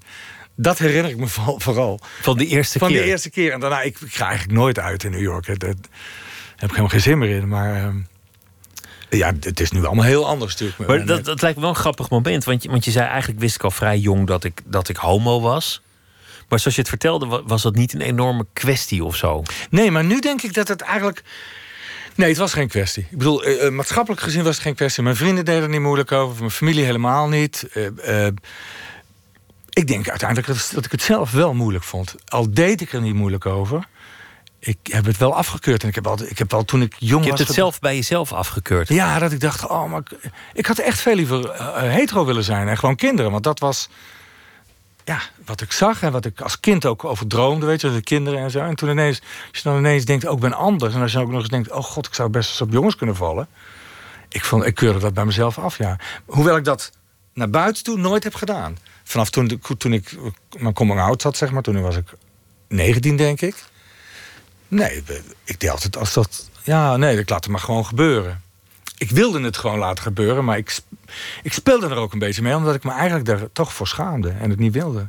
Dat 0.56 0.78
herinner 0.78 1.10
ik 1.10 1.16
me 1.16 1.26
vooral. 1.66 2.00
Van 2.20 2.36
die 2.36 2.46
eerste 2.46 2.78
van 2.78 2.88
keer? 2.88 2.96
Van 2.96 3.06
de 3.06 3.12
eerste 3.12 3.30
keer. 3.30 3.52
En 3.52 3.60
daarna, 3.60 3.82
ik, 3.82 4.00
ik, 4.00 4.14
ga 4.14 4.26
eigenlijk 4.26 4.58
nooit 4.58 4.78
uit 4.78 5.04
in 5.04 5.10
New 5.10 5.20
York. 5.20 5.46
Daar 5.46 5.68
heb 5.68 5.78
ik 6.56 6.68
helemaal 6.68 6.88
geen 6.88 7.00
zin 7.00 7.18
meer 7.18 7.30
in. 7.30 7.48
Maar. 7.48 7.84
Uh, 7.84 7.94
ja, 9.10 9.32
het 9.40 9.60
is 9.60 9.70
nu 9.70 9.84
allemaal 9.84 10.04
heel 10.04 10.26
anders 10.26 10.52
natuurlijk. 10.52 10.90
Maar 10.90 11.06
dat, 11.06 11.24
dat 11.24 11.42
lijkt 11.42 11.56
me 11.56 11.62
wel 11.62 11.70
een 11.70 11.80
grappig 11.80 12.10
moment. 12.10 12.44
Want 12.44 12.62
je, 12.62 12.70
want 12.70 12.84
je 12.84 12.90
zei 12.90 13.06
eigenlijk 13.06 13.40
wist 13.40 13.54
ik 13.54 13.64
al 13.64 13.70
vrij 13.70 13.98
jong 13.98 14.26
dat 14.26 14.44
ik, 14.44 14.60
dat 14.64 14.88
ik 14.88 14.96
homo 14.96 15.40
was. 15.40 15.82
Maar 16.48 16.58
zoals 16.58 16.74
je 16.74 16.80
het 16.80 16.90
vertelde, 16.90 17.42
was 17.46 17.62
dat 17.62 17.74
niet 17.74 17.94
een 17.94 18.00
enorme 18.00 18.46
kwestie 18.52 19.04
of 19.04 19.16
zo? 19.16 19.42
Nee, 19.70 19.90
maar 19.90 20.04
nu 20.04 20.20
denk 20.20 20.42
ik 20.42 20.54
dat 20.54 20.68
het 20.68 20.80
eigenlijk. 20.80 21.22
Nee, 22.16 22.28
het 22.28 22.38
was 22.38 22.52
geen 22.52 22.68
kwestie. 22.68 23.06
Ik 23.10 23.18
bedoel, 23.18 23.48
uh, 23.48 23.68
maatschappelijk 23.68 24.22
gezien 24.22 24.42
was 24.42 24.54
het 24.54 24.62
geen 24.62 24.74
kwestie. 24.74 25.02
Mijn 25.02 25.16
vrienden 25.16 25.44
deden 25.44 25.62
er 25.62 25.68
niet 25.68 25.80
moeilijk 25.80 26.12
over, 26.12 26.38
mijn 26.38 26.50
familie 26.50 26.84
helemaal 26.84 27.28
niet. 27.28 27.68
Uh, 27.74 28.26
ik 29.70 29.86
denk 29.86 30.08
uiteindelijk 30.08 30.48
dat, 30.48 30.70
dat, 30.74 30.84
ik 30.84 30.90
het 30.90 31.02
zelf 31.02 31.30
wel 31.30 31.54
moeilijk 31.54 31.84
vond. 31.84 32.14
Al 32.28 32.50
deed 32.50 32.80
ik 32.80 32.92
er 32.92 33.00
niet 33.00 33.14
moeilijk 33.14 33.46
over. 33.46 33.86
Ik 34.58 34.78
heb 34.82 35.04
het 35.04 35.16
wel 35.16 35.34
afgekeurd. 35.34 35.82
En 35.82 35.88
ik 35.88 35.94
heb 35.94 36.06
al, 36.06 36.18
ik 36.22 36.38
heb 36.38 36.54
al 36.54 36.64
toen 36.64 36.82
ik 36.82 36.94
jong 36.98 37.12
was. 37.12 37.22
Je 37.22 37.28
hebt 37.28 37.46
het 37.46 37.56
zelf 37.56 37.78
bij 37.78 37.94
jezelf 37.94 38.32
afgekeurd? 38.32 38.88
Ja, 38.88 39.18
dat 39.18 39.32
ik 39.32 39.40
dacht, 39.40 39.68
oh, 39.68 39.90
maar 39.90 40.00
ik, 40.00 40.30
ik 40.52 40.66
had 40.66 40.78
echt 40.78 41.00
veel 41.00 41.14
liever 41.14 41.62
hetero 41.80 42.24
willen 42.24 42.44
zijn. 42.44 42.68
En 42.68 42.78
gewoon 42.78 42.96
kinderen. 42.96 43.30
Want 43.30 43.44
dat 43.44 43.58
was 43.58 43.88
ja, 45.06 45.20
wat 45.44 45.60
ik 45.60 45.72
zag 45.72 46.02
en 46.02 46.12
wat 46.12 46.24
ik 46.24 46.40
als 46.40 46.60
kind 46.60 46.86
ook 46.86 47.04
over 47.04 47.26
droomde, 47.26 47.66
weet 47.66 47.80
je, 47.80 47.92
de 47.92 48.02
kinderen 48.02 48.40
en 48.40 48.50
zo. 48.50 48.58
En 48.58 48.74
toen 48.74 48.90
ineens, 48.90 49.20
als 49.20 49.58
je 49.62 49.68
dan 49.68 49.78
ineens 49.78 50.04
denkt, 50.04 50.26
ook 50.26 50.40
ben 50.40 50.52
anders. 50.52 50.94
En 50.94 51.00
als 51.00 51.12
je 51.12 51.18
ook 51.18 51.30
nog 51.30 51.40
eens 51.40 51.48
denkt, 51.48 51.70
oh 51.70 51.82
god, 51.82 52.06
ik 52.06 52.14
zou 52.14 52.28
best 52.28 52.50
eens 52.50 52.60
op 52.60 52.72
jongens 52.72 52.96
kunnen 52.96 53.16
vallen. 53.16 53.48
Ik, 54.28 54.44
vond, 54.44 54.64
ik 54.64 54.74
keurde 54.74 54.98
dat 54.98 55.14
bij 55.14 55.24
mezelf 55.24 55.58
af, 55.58 55.78
ja. 55.78 55.98
Hoewel 56.24 56.56
ik 56.56 56.64
dat 56.64 56.92
naar 57.34 57.50
buiten 57.50 57.84
toe 57.84 57.98
nooit 57.98 58.24
heb 58.24 58.34
gedaan. 58.34 58.78
Vanaf 59.04 59.30
toen, 59.30 59.60
toen 59.78 59.92
ik 59.92 60.16
mijn 60.58 60.74
coming 60.74 61.00
out 61.00 61.22
had, 61.22 61.36
zeg 61.36 61.50
maar, 61.50 61.62
toen 61.62 61.80
was 61.80 61.96
ik 61.96 62.12
19, 62.68 63.16
denk 63.16 63.40
ik. 63.40 63.64
Nee, 64.68 65.02
ik 65.44 65.60
deed 65.60 65.70
altijd 65.70 65.96
als 65.96 66.12
dat... 66.12 66.48
Ja, 66.62 66.96
nee, 66.96 67.18
ik 67.18 67.28
laat 67.28 67.44
het 67.44 67.52
maar 67.52 67.60
gewoon 67.60 67.86
gebeuren 67.86 68.44
ik 68.98 69.10
wilde 69.10 69.40
het 69.40 69.56
gewoon 69.56 69.78
laten 69.78 70.02
gebeuren, 70.02 70.44
maar 70.44 70.56
ik, 70.56 70.78
ik 71.42 71.52
speelde 71.52 71.88
er 71.88 71.96
ook 71.96 72.12
een 72.12 72.18
beetje 72.18 72.42
mee, 72.42 72.56
omdat 72.56 72.74
ik 72.74 72.84
me 72.84 72.92
eigenlijk 72.92 73.24
daar 73.24 73.52
toch 73.52 73.72
voor 73.72 73.88
schaamde 73.88 74.30
en 74.40 74.50
het 74.50 74.58
niet 74.58 74.72
wilde. 74.72 75.08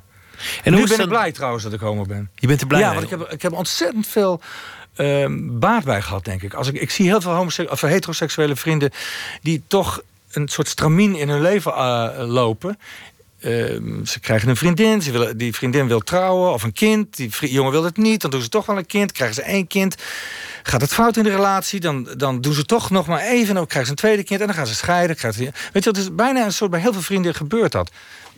En 0.63 0.73
nu 0.73 0.87
ben 0.87 0.99
ik 0.99 1.07
blij 1.07 1.31
trouwens 1.31 1.63
dat 1.63 1.73
ik 1.73 1.79
homo 1.79 2.03
ben. 2.03 2.29
Je 2.35 2.47
bent 2.47 2.61
er 2.61 2.67
blij 2.67 2.79
Ja, 2.79 2.91
want 2.91 3.03
ik 3.03 3.09
heb, 3.09 3.31
ik 3.31 3.41
heb 3.41 3.51
ontzettend 3.51 4.07
veel 4.07 4.41
uh, 4.97 5.25
baat 5.39 5.83
bij 5.83 6.01
gehad, 6.01 6.25
denk 6.25 6.41
ik. 6.41 6.53
Als 6.53 6.67
ik, 6.67 6.81
ik 6.81 6.91
zie 6.91 7.05
heel 7.05 7.21
veel 7.21 7.67
of 7.69 7.81
heteroseksuele 7.81 8.55
vrienden 8.55 8.91
die 9.41 9.63
toch 9.67 10.01
een 10.31 10.47
soort 10.47 10.67
stramien 10.67 11.15
in 11.15 11.29
hun 11.29 11.41
leven 11.41 11.71
uh, 11.71 12.09
lopen. 12.15 12.77
Ehm, 13.39 14.05
ze 14.05 14.19
krijgen 14.19 14.49
een 14.49 14.55
vriendin, 14.55 15.01
ze 15.01 15.11
willen, 15.11 15.37
die 15.37 15.55
vriendin 15.55 15.87
wil 15.87 15.99
trouwen 15.99 16.53
of 16.53 16.63
een 16.63 16.73
kind. 16.73 17.15
Die 17.15 17.31
jongen 17.39 17.71
wil 17.71 17.83
het 17.83 17.97
niet, 17.97 18.21
dan 18.21 18.31
doen 18.31 18.41
ze 18.41 18.49
toch 18.49 18.65
wel 18.65 18.77
een 18.77 18.85
kind. 18.85 19.11
Krijgen 19.11 19.35
ze 19.35 19.41
één 19.41 19.67
kind. 19.67 19.95
Gaat 20.67 20.81
het 20.81 20.93
fout 20.93 21.17
in 21.17 21.23
de 21.23 21.29
relatie, 21.29 21.79
dan, 21.79 22.07
dan 22.17 22.41
doen 22.41 22.53
ze 22.53 22.65
toch 22.65 22.89
nog 22.89 23.07
maar 23.07 23.21
even. 23.21 23.55
Dan 23.55 23.65
krijgen 23.65 23.85
ze 23.85 23.91
een 23.91 24.07
tweede 24.07 24.23
kind 24.23 24.41
en 24.41 24.47
dan 24.47 24.55
gaan 24.55 24.67
ze 24.67 24.75
scheiden. 24.75 25.17
Weet 25.21 25.53
je, 25.71 25.81
dat 25.81 25.97
is 25.97 26.15
bijna 26.15 26.45
een 26.45 26.53
soort 26.53 26.71
bij 26.71 26.79
heel 26.79 26.93
veel 26.93 27.01
vrienden 27.01 27.35
gebeurt 27.35 27.71
dat. 27.71 27.91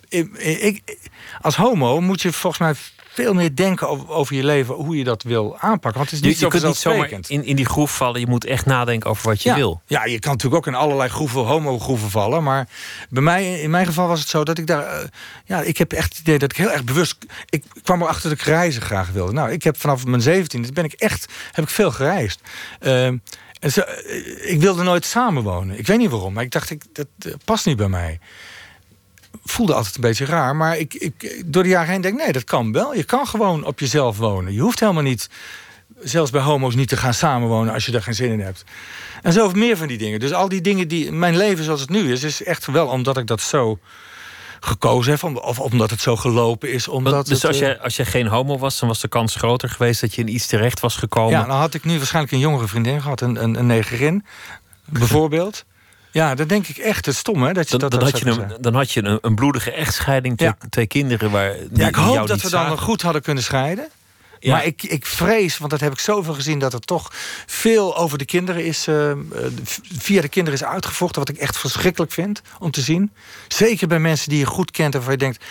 Ik, 0.10 0.98
als 1.42 1.56
homo 1.56 2.02
moet 2.02 2.22
je 2.22 2.34
volgens 2.34 2.62
mij 2.62 2.74
veel 3.14 3.34
meer 3.34 3.56
denken 3.56 3.90
over, 3.90 4.10
over, 4.10 4.36
je 4.36 4.44
leven, 4.44 4.76
hoe 4.76 4.98
je 4.98 5.04
dat 5.04 5.24
wil 5.24 5.58
aanpakken. 5.60 6.00
Want 6.00 6.12
het 6.12 6.20
is 6.20 6.26
niet 6.26 6.40
je, 6.40 6.46
je 6.46 6.52
kunt 6.52 6.64
niet 6.64 6.76
zomaar 6.76 7.12
in, 7.28 7.44
in 7.46 7.56
die 7.56 7.66
groef 7.66 7.96
vallen. 7.96 8.20
Je 8.20 8.28
moet 8.28 8.46
echt 8.46 8.66
nadenken 8.66 9.10
over 9.10 9.30
wat 9.30 9.42
je 9.42 9.54
wil. 9.54 9.82
Ja, 9.86 10.06
je 10.06 10.20
kan 10.20 10.32
natuurlijk 10.32 10.68
ook 10.68 10.74
in 10.74 10.80
allerlei 10.80 11.10
groeven, 11.10 11.42
homo-groeven 11.42 12.10
vallen. 12.10 12.44
Maar 12.44 12.68
bij 13.10 13.24
mij, 13.24 13.62
in 13.62 13.70
mijn 13.70 13.86
geval 13.86 14.08
was 14.08 14.20
het 14.20 14.30
zo 14.30 14.44
dat 14.44 14.58
ik 14.58 14.68
daar... 14.68 15.02
Uh, 15.02 15.08
ja, 15.46 15.62
ik 15.62 15.78
heb 15.78 15.94
echt 15.94 16.10
het 16.10 16.20
idee 16.20 16.38
dat 16.38 16.52
ik 16.52 16.58
heel 16.58 16.72
erg 16.72 16.84
bewust... 16.84 17.18
Ik 17.50 17.64
kwam 17.84 18.02
erachter 18.02 18.30
dat 18.30 18.40
ik 18.40 18.46
reizen 18.46 18.82
graag 18.82 19.10
wilde. 19.12 19.32
Nou, 19.32 19.52
ik 19.52 19.64
heb 19.64 19.78
vanaf 19.78 20.06
mijn 20.06 20.22
17 20.22 20.68
ben 20.74 20.84
ik 20.84 20.94
echt... 20.94 21.26
heb 21.52 21.64
ik 21.64 21.72
veel 21.72 21.92
gereisd. 21.92 22.42
Uh, 22.82 23.06
en 23.06 23.72
zo, 23.72 23.82
uh, 23.82 24.52
ik 24.52 24.60
wilde 24.60 24.84
nooit 24.84 25.06
samenwonen. 25.06 25.78
Ik 25.78 25.88
weet 25.88 25.98
niet 25.98 26.10
waarom, 26.10 26.34
maar 26.34 26.44
ik 26.44 26.52
dacht, 26.52 26.70
ik, 26.70 26.84
dat 26.92 27.08
past 27.46 27.66
niet 27.66 27.78
bij 27.78 27.90
mij 27.90 28.20
voelde 29.50 29.74
altijd 29.74 29.96
een 29.96 30.02
beetje 30.02 30.26
raar. 30.26 30.56
Maar 30.56 30.78
ik, 30.78 30.94
ik, 30.94 31.44
door 31.46 31.64
de 31.64 31.70
jaren 31.70 31.92
heen 31.92 32.02
denk 32.02 32.18
ik, 32.18 32.24
nee, 32.24 32.34
dat 32.34 32.44
kan 32.44 32.72
wel. 32.72 32.96
Je 32.96 33.04
kan 33.04 33.28
gewoon 33.28 33.66
op 33.66 33.80
jezelf 33.80 34.18
wonen. 34.18 34.54
Je 34.54 34.62
hoeft 34.62 34.80
helemaal 34.80 35.04
niet, 35.04 35.30
zelfs 36.00 36.32
bij 36.32 36.42
homo's, 36.42 36.76
niet 36.76 36.88
te 36.88 36.98
gaan 36.98 37.14
samenwonen 37.14 37.74
als 37.74 37.86
je 37.86 37.92
daar 37.92 38.02
geen 38.02 38.14
zin 38.14 38.32
in 38.32 38.40
hebt. 38.40 38.64
En 39.22 39.34
zo 39.34 39.52
meer 39.52 39.78
van 39.78 39.88
die 39.88 39.98
dingen. 39.98 40.20
Dus 40.20 40.34
al 40.34 40.50
die 40.50 40.62
dingen 40.62 40.88
die. 40.88 41.12
Mijn 41.12 41.38
leven 41.38 41.64
zoals 41.64 41.82
het 41.82 41.90
nu 41.90 42.12
is, 42.12 42.24
is 42.24 42.44
echt 42.44 42.66
wel 42.66 42.88
omdat 42.88 43.18
ik 43.18 43.28
dat 43.28 43.42
zo 43.42 43.80
gekozen 44.60 45.12
heb. 45.12 45.36
Of 45.36 45.60
omdat 45.60 45.90
het 45.90 46.02
zo 46.02 46.16
gelopen 46.16 46.72
is. 46.72 46.88
Omdat 46.88 47.28
dus 47.28 47.46
als, 47.46 47.58
je, 47.58 47.74
eh, 47.74 47.84
als 47.84 47.96
je 47.96 48.06
geen 48.06 48.28
homo 48.28 48.58
was, 48.58 48.80
dan 48.80 48.90
was 48.90 49.02
de 49.02 49.08
kans 49.08 49.36
groter 49.36 49.70
geweest 49.70 50.02
dat 50.02 50.16
je 50.16 50.22
in 50.22 50.34
iets 50.34 50.48
terecht 50.48 50.80
was 50.80 50.96
gekomen. 50.96 51.32
Ja, 51.32 51.46
dan 51.46 51.58
had 51.58 51.74
ik 51.74 51.84
nu 51.84 51.98
waarschijnlijk 51.98 52.34
een 52.34 52.40
jongere 52.40 52.68
vriendin 52.68 53.02
gehad, 53.02 53.22
een, 53.22 53.44
een, 53.44 53.56
een 53.56 53.66
negerin, 53.66 54.26
bijvoorbeeld. 54.86 55.66
Ja, 56.12 56.36
dat 56.36 56.50
denk 56.50 56.68
ik 56.68 56.78
echt. 56.78 57.06
Het 57.06 57.16
stom, 57.16 57.44
hè? 57.44 57.54
Dat 57.54 57.70
je 57.70 57.78
dan, 57.78 57.90
dat 57.90 58.00
dan, 58.00 58.10
had 58.10 58.20
je 58.20 58.26
een, 58.26 58.58
dan 58.60 58.76
had 58.76 58.92
je 58.92 59.04
een, 59.04 59.18
een 59.22 59.36
bloedige 59.36 59.72
echtscheiding. 59.72 60.42
Ja. 60.42 60.58
Twee 60.70 60.88
kinderen 60.88 61.32
waar. 61.32 61.54
Die, 61.54 61.80
ja, 61.80 61.88
ik 61.88 61.96
hoop 61.96 62.28
dat 62.28 62.42
we 62.42 62.50
dan 62.50 62.78
goed 62.78 63.02
hadden 63.02 63.22
kunnen 63.22 63.44
scheiden. 63.44 63.90
Ja. 64.40 64.52
Maar 64.52 64.66
ik, 64.66 64.84
ik 64.84 65.06
vrees, 65.06 65.58
want 65.58 65.72
dat 65.72 65.80
heb 65.80 65.92
ik 65.92 66.00
zoveel 66.00 66.34
gezien, 66.34 66.60
dat 66.60 66.74
er 66.74 66.80
toch 66.80 67.12
veel 67.46 67.98
over 67.98 68.18
de 68.18 68.26
kinderen 68.26 68.66
is. 68.66 68.88
Uh, 68.88 69.12
via 69.98 70.22
de 70.22 70.30
kinderen 70.30 70.60
is 70.60 70.66
uitgevochten. 70.66 71.20
Wat 71.20 71.30
ik 71.30 71.38
echt 71.38 71.58
verschrikkelijk 71.58 72.12
vind 72.12 72.42
om 72.60 72.72
te 72.72 72.82
zien. 72.82 73.12
Zeker 73.48 73.88
bij 73.88 74.00
mensen 74.00 74.30
die 74.30 74.40
je 74.40 74.46
goed 74.46 74.72
kent 74.72 74.96
en 74.96 75.02
waar 75.02 75.12
je 75.12 75.18
denkt 75.18 75.46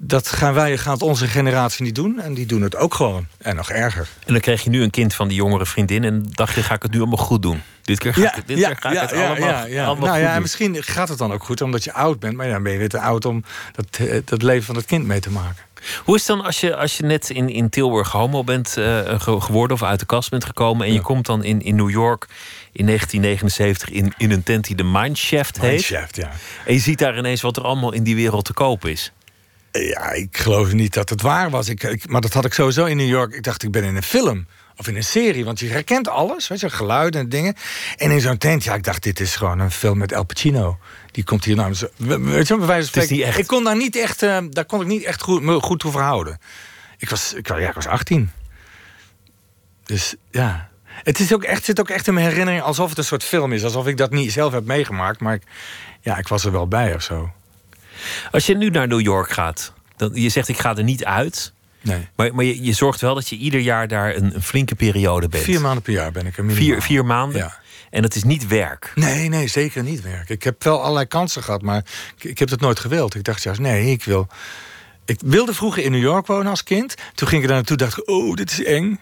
dat 0.00 0.28
gaan 0.28 0.54
wij, 0.54 0.78
gaat 0.78 1.02
onze 1.02 1.26
generatie 1.26 1.84
niet 1.84 1.94
doen. 1.94 2.20
En 2.20 2.34
die 2.34 2.46
doen 2.46 2.62
het 2.62 2.76
ook 2.76 2.94
gewoon. 2.94 3.26
En 3.38 3.56
nog 3.56 3.70
erger. 3.70 4.08
En 4.26 4.32
dan 4.32 4.42
kreeg 4.42 4.64
je 4.64 4.70
nu 4.70 4.82
een 4.82 4.90
kind 4.90 5.14
van 5.14 5.28
die 5.28 5.36
jongere 5.36 5.66
vriendin. 5.66 6.04
En 6.04 6.26
dacht 6.30 6.54
je, 6.54 6.62
ga 6.62 6.74
ik 6.74 6.82
het 6.82 6.92
nu 6.92 6.98
allemaal 6.98 7.24
goed 7.24 7.42
doen? 7.42 7.62
Dit 7.82 7.98
keer 7.98 8.14
ga 8.14 8.36
ik, 8.36 8.46
dit 8.46 8.56
keer 8.56 8.76
ga 8.80 8.90
ik 8.90 9.00
het 9.00 9.12
allemaal, 9.12 9.86
allemaal 9.86 9.96
nou, 9.96 10.18
ja, 10.18 10.32
doen. 10.32 10.42
Misschien 10.42 10.82
gaat 10.82 11.08
het 11.08 11.18
dan 11.18 11.32
ook 11.32 11.44
goed, 11.44 11.60
omdat 11.60 11.84
je 11.84 11.92
oud 11.92 12.18
bent. 12.18 12.36
Maar 12.36 12.48
dan 12.48 12.62
ben 12.62 12.72
je 12.72 12.78
weer 12.78 12.88
te 12.88 13.00
oud 13.00 13.24
om 13.24 13.44
dat, 13.72 14.08
eh, 14.08 14.20
dat 14.24 14.42
leven 14.42 14.64
van 14.64 14.76
het 14.76 14.84
kind 14.84 15.06
mee 15.06 15.20
te 15.20 15.30
maken. 15.30 15.64
Hoe 16.04 16.14
is 16.14 16.26
het 16.26 16.36
dan 16.36 16.46
als 16.46 16.60
je, 16.60 16.76
als 16.76 16.96
je 16.96 17.02
net 17.02 17.30
in, 17.30 17.48
in 17.48 17.68
Tilburg 17.68 18.10
homo 18.10 18.44
bent 18.44 18.76
uh, 18.78 19.20
geworden... 19.20 19.76
of 19.76 19.82
uit 19.82 20.00
de 20.00 20.06
kast 20.06 20.30
bent 20.30 20.44
gekomen... 20.44 20.86
en 20.86 20.92
je 20.92 21.00
komt 21.00 21.26
dan 21.26 21.44
in, 21.44 21.62
in 21.62 21.76
New 21.76 21.90
York 21.90 22.26
in 22.72 22.86
1979 22.86 23.88
in, 23.88 24.14
in 24.16 24.30
een 24.30 24.42
tent 24.42 24.64
die 24.64 24.76
de 24.76 24.84
Mindshaft 24.84 25.60
heet. 25.60 25.70
Mindshaft, 25.70 26.16
ja. 26.16 26.30
En 26.64 26.72
je 26.72 26.80
ziet 26.80 26.98
daar 26.98 27.18
ineens 27.18 27.40
wat 27.40 27.56
er 27.56 27.62
allemaal 27.62 27.92
in 27.92 28.02
die 28.02 28.14
wereld 28.14 28.44
te 28.44 28.52
koop 28.52 28.86
is. 28.86 29.12
Ja, 29.78 30.12
ik 30.12 30.36
geloof 30.36 30.72
niet 30.72 30.94
dat 30.94 31.08
het 31.08 31.22
waar 31.22 31.50
was. 31.50 31.68
Ik, 31.68 32.08
maar 32.08 32.20
dat 32.20 32.32
had 32.32 32.44
ik 32.44 32.52
sowieso 32.52 32.84
in 32.84 32.96
New 32.96 33.08
York. 33.08 33.34
Ik 33.34 33.42
dacht, 33.42 33.62
ik 33.62 33.70
ben 33.70 33.84
in 33.84 33.96
een 33.96 34.02
film 34.02 34.46
of 34.76 34.88
in 34.88 34.96
een 34.96 35.04
serie. 35.04 35.44
Want 35.44 35.60
je 35.60 35.68
herkent 35.68 36.08
alles, 36.08 36.48
weet 36.48 36.60
je, 36.60 36.70
geluiden 36.70 37.20
en 37.20 37.28
dingen. 37.28 37.54
En 37.96 38.10
in 38.10 38.20
zo'n 38.20 38.38
tent, 38.38 38.64
ja, 38.64 38.74
ik 38.74 38.84
dacht, 38.84 39.02
dit 39.02 39.20
is 39.20 39.36
gewoon 39.36 39.58
een 39.58 39.70
film 39.70 39.98
met 39.98 40.12
El 40.12 40.24
Pacino. 40.24 40.78
Die 41.10 41.24
komt 41.24 41.44
hier 41.44 41.56
nou... 41.56 41.74
Weet 41.96 42.48
je, 42.48 42.56
bij 42.56 42.66
wijze 42.66 42.90
van 42.90 43.02
spreken... 43.02 43.38
Ik 43.38 43.46
kon 43.46 43.64
daar 43.64 43.76
niet 43.76 43.96
echt, 43.96 44.22
uh, 44.22 44.38
daar 44.50 44.64
kon 44.64 44.80
ik 44.80 44.86
niet 44.86 45.02
echt 45.02 45.22
goed, 45.22 45.62
goed 45.62 45.78
toe 45.78 45.90
verhouden. 45.90 46.38
Ik 46.98 47.08
was, 47.08 47.34
ik, 47.34 47.48
ja, 47.48 47.68
ik 47.68 47.74
was 47.74 47.86
18. 47.86 48.30
Dus 49.84 50.14
ja... 50.30 50.68
Het 51.02 51.18
is 51.18 51.34
ook 51.34 51.42
echt, 51.42 51.64
zit 51.64 51.80
ook 51.80 51.90
echt 51.90 52.06
in 52.06 52.14
mijn 52.14 52.26
herinnering 52.26 52.62
alsof 52.62 52.88
het 52.88 52.98
een 52.98 53.04
soort 53.04 53.24
film 53.24 53.52
is. 53.52 53.64
Alsof 53.64 53.86
ik 53.86 53.96
dat 53.96 54.10
niet 54.10 54.32
zelf 54.32 54.52
heb 54.52 54.64
meegemaakt. 54.64 55.20
Maar 55.20 55.34
ik, 55.34 55.42
ja, 56.00 56.18
ik 56.18 56.28
was 56.28 56.44
er 56.44 56.52
wel 56.52 56.68
bij 56.68 56.94
of 56.94 57.02
zo. 57.02 57.32
Als 58.30 58.46
je 58.46 58.56
nu 58.56 58.70
naar 58.70 58.88
New 58.88 59.00
York 59.00 59.30
gaat, 59.30 59.72
dan, 59.96 60.10
je 60.14 60.28
zegt 60.28 60.48
ik 60.48 60.58
ga 60.58 60.76
er 60.76 60.84
niet 60.84 61.04
uit. 61.04 61.52
Nee. 61.80 62.08
Maar, 62.16 62.34
maar 62.34 62.44
je, 62.44 62.64
je 62.64 62.72
zorgt 62.72 63.00
wel 63.00 63.14
dat 63.14 63.28
je 63.28 63.36
ieder 63.36 63.60
jaar 63.60 63.88
daar 63.88 64.16
een, 64.16 64.34
een, 64.34 64.42
flinke 64.42 64.74
periode 64.74 65.28
bent. 65.28 65.44
Vier 65.44 65.60
maanden 65.60 65.82
per 65.82 65.92
jaar 65.92 66.12
ben 66.12 66.26
ik 66.26 66.38
er 66.38 66.44
Vier, 66.50 66.82
vier 66.82 67.04
maanden? 67.04 67.38
Ja. 67.38 67.58
En 67.90 68.02
het 68.02 68.14
is 68.14 68.24
niet 68.24 68.46
werk? 68.46 68.92
Nee, 68.94 69.28
nee, 69.28 69.48
zeker 69.48 69.82
niet 69.82 70.02
werk. 70.02 70.28
Ik 70.28 70.42
heb 70.42 70.64
wel 70.64 70.80
allerlei 70.80 71.06
kansen 71.06 71.42
gehad, 71.42 71.62
maar 71.62 71.84
ik, 72.16 72.24
ik 72.24 72.38
heb 72.38 72.50
het 72.50 72.60
nooit 72.60 72.80
gewild. 72.80 73.14
Ik 73.14 73.24
dacht 73.24 73.42
juist, 73.42 73.60
nee, 73.60 73.90
ik 73.90 74.04
wil... 74.04 74.28
Ik 75.04 75.20
wilde 75.24 75.54
vroeger 75.54 75.82
in 75.82 75.90
New 75.90 76.02
York 76.02 76.26
wonen 76.26 76.46
als 76.46 76.62
kind. 76.62 76.94
Toen 77.14 77.28
ging 77.28 77.42
ik 77.42 77.48
daar 77.48 77.56
naartoe 77.56 77.76
dacht 77.76 77.98
ik, 77.98 78.08
oh, 78.08 78.34
dit 78.34 78.50
is 78.50 78.64
eng. 78.64 79.00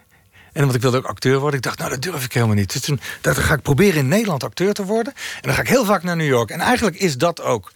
En 0.52 0.62
want 0.62 0.74
ik 0.74 0.80
wilde 0.80 0.96
ook 0.96 1.06
acteur 1.06 1.38
worden. 1.38 1.56
Ik 1.56 1.64
dacht, 1.64 1.78
nou, 1.78 1.90
dat 1.90 2.02
durf 2.02 2.24
ik 2.24 2.32
helemaal 2.32 2.54
niet. 2.54 2.72
Dus 2.72 2.82
toen 2.82 3.00
dacht 3.20 3.38
ik, 3.38 3.44
ga 3.44 3.54
ik 3.54 3.62
proberen 3.62 3.98
in 3.98 4.08
Nederland 4.08 4.44
acteur 4.44 4.72
te 4.72 4.84
worden. 4.84 5.12
En 5.14 5.40
dan 5.40 5.54
ga 5.54 5.60
ik 5.60 5.68
heel 5.68 5.84
vaak 5.84 6.02
naar 6.02 6.16
New 6.16 6.26
York. 6.26 6.50
En 6.50 6.60
eigenlijk 6.60 6.96
is 6.96 7.16
dat 7.16 7.42
ook 7.42 7.72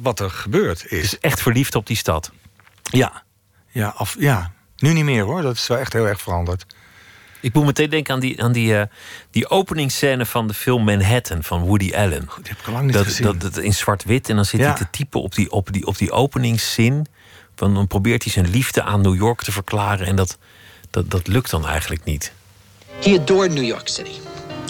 wat 0.00 0.20
er 0.20 0.30
gebeurd 0.30 0.90
is. 0.90 1.10
Dus 1.10 1.18
echt 1.18 1.40
verliefd 1.42 1.74
op 1.74 1.86
die 1.86 1.96
stad? 1.96 2.30
Ja. 2.82 3.22
Ja, 3.68 3.88
af, 3.96 4.16
ja. 4.18 4.52
Nu 4.76 4.92
niet 4.92 5.04
meer 5.04 5.22
hoor. 5.22 5.42
Dat 5.42 5.54
is 5.54 5.66
wel 5.66 5.78
echt 5.78 5.92
heel 5.92 6.06
erg 6.08 6.20
veranderd. 6.20 6.66
Ik 7.40 7.54
moet 7.54 7.64
meteen 7.64 7.90
denken 7.90 8.14
aan 8.14 8.20
die, 8.20 8.42
aan 8.42 8.52
die, 8.52 8.72
uh, 8.72 8.82
die 9.30 9.50
openingsscène 9.50 10.26
van 10.26 10.46
de 10.46 10.54
film 10.54 10.84
Manhattan 10.84 11.42
van 11.42 11.60
Woody 11.62 11.92
Allen. 11.94 12.24
Goed, 12.28 12.44
die 12.44 12.52
heb 12.52 12.60
ik 12.60 12.66
al 12.66 12.72
lang 12.72 12.84
niet 12.84 12.94
dat, 12.94 13.04
gezien. 13.04 13.26
Dat, 13.26 13.40
dat 13.40 13.56
in 13.56 13.74
zwart-wit 13.74 14.28
en 14.28 14.36
dan 14.36 14.44
zit 14.44 14.60
Ja. 14.60 14.66
hij 14.66 14.76
te 14.76 14.90
typen 14.90 15.22
op 15.22 15.34
die, 15.34 15.50
op 15.50 15.72
die, 15.72 15.86
op 15.86 15.98
die 15.98 16.10
openingszin. 16.12 17.06
Van, 17.56 17.74
dan 17.74 17.86
probeert 17.86 18.22
hij 18.22 18.32
zijn 18.32 18.50
liefde 18.50 18.82
aan 18.82 19.00
New 19.00 19.14
York 19.14 19.42
te 19.42 19.52
verklaren 19.52 20.06
en 20.06 20.16
dat, 20.16 20.38
dat, 20.90 21.10
dat 21.10 21.26
lukt 21.26 21.50
dan 21.50 21.66
eigenlijk 21.66 22.04
niet. 22.04 22.32
He 23.02 23.18
adored 23.20 23.52
New 23.52 23.64
York 23.64 23.88
City, 23.88 24.10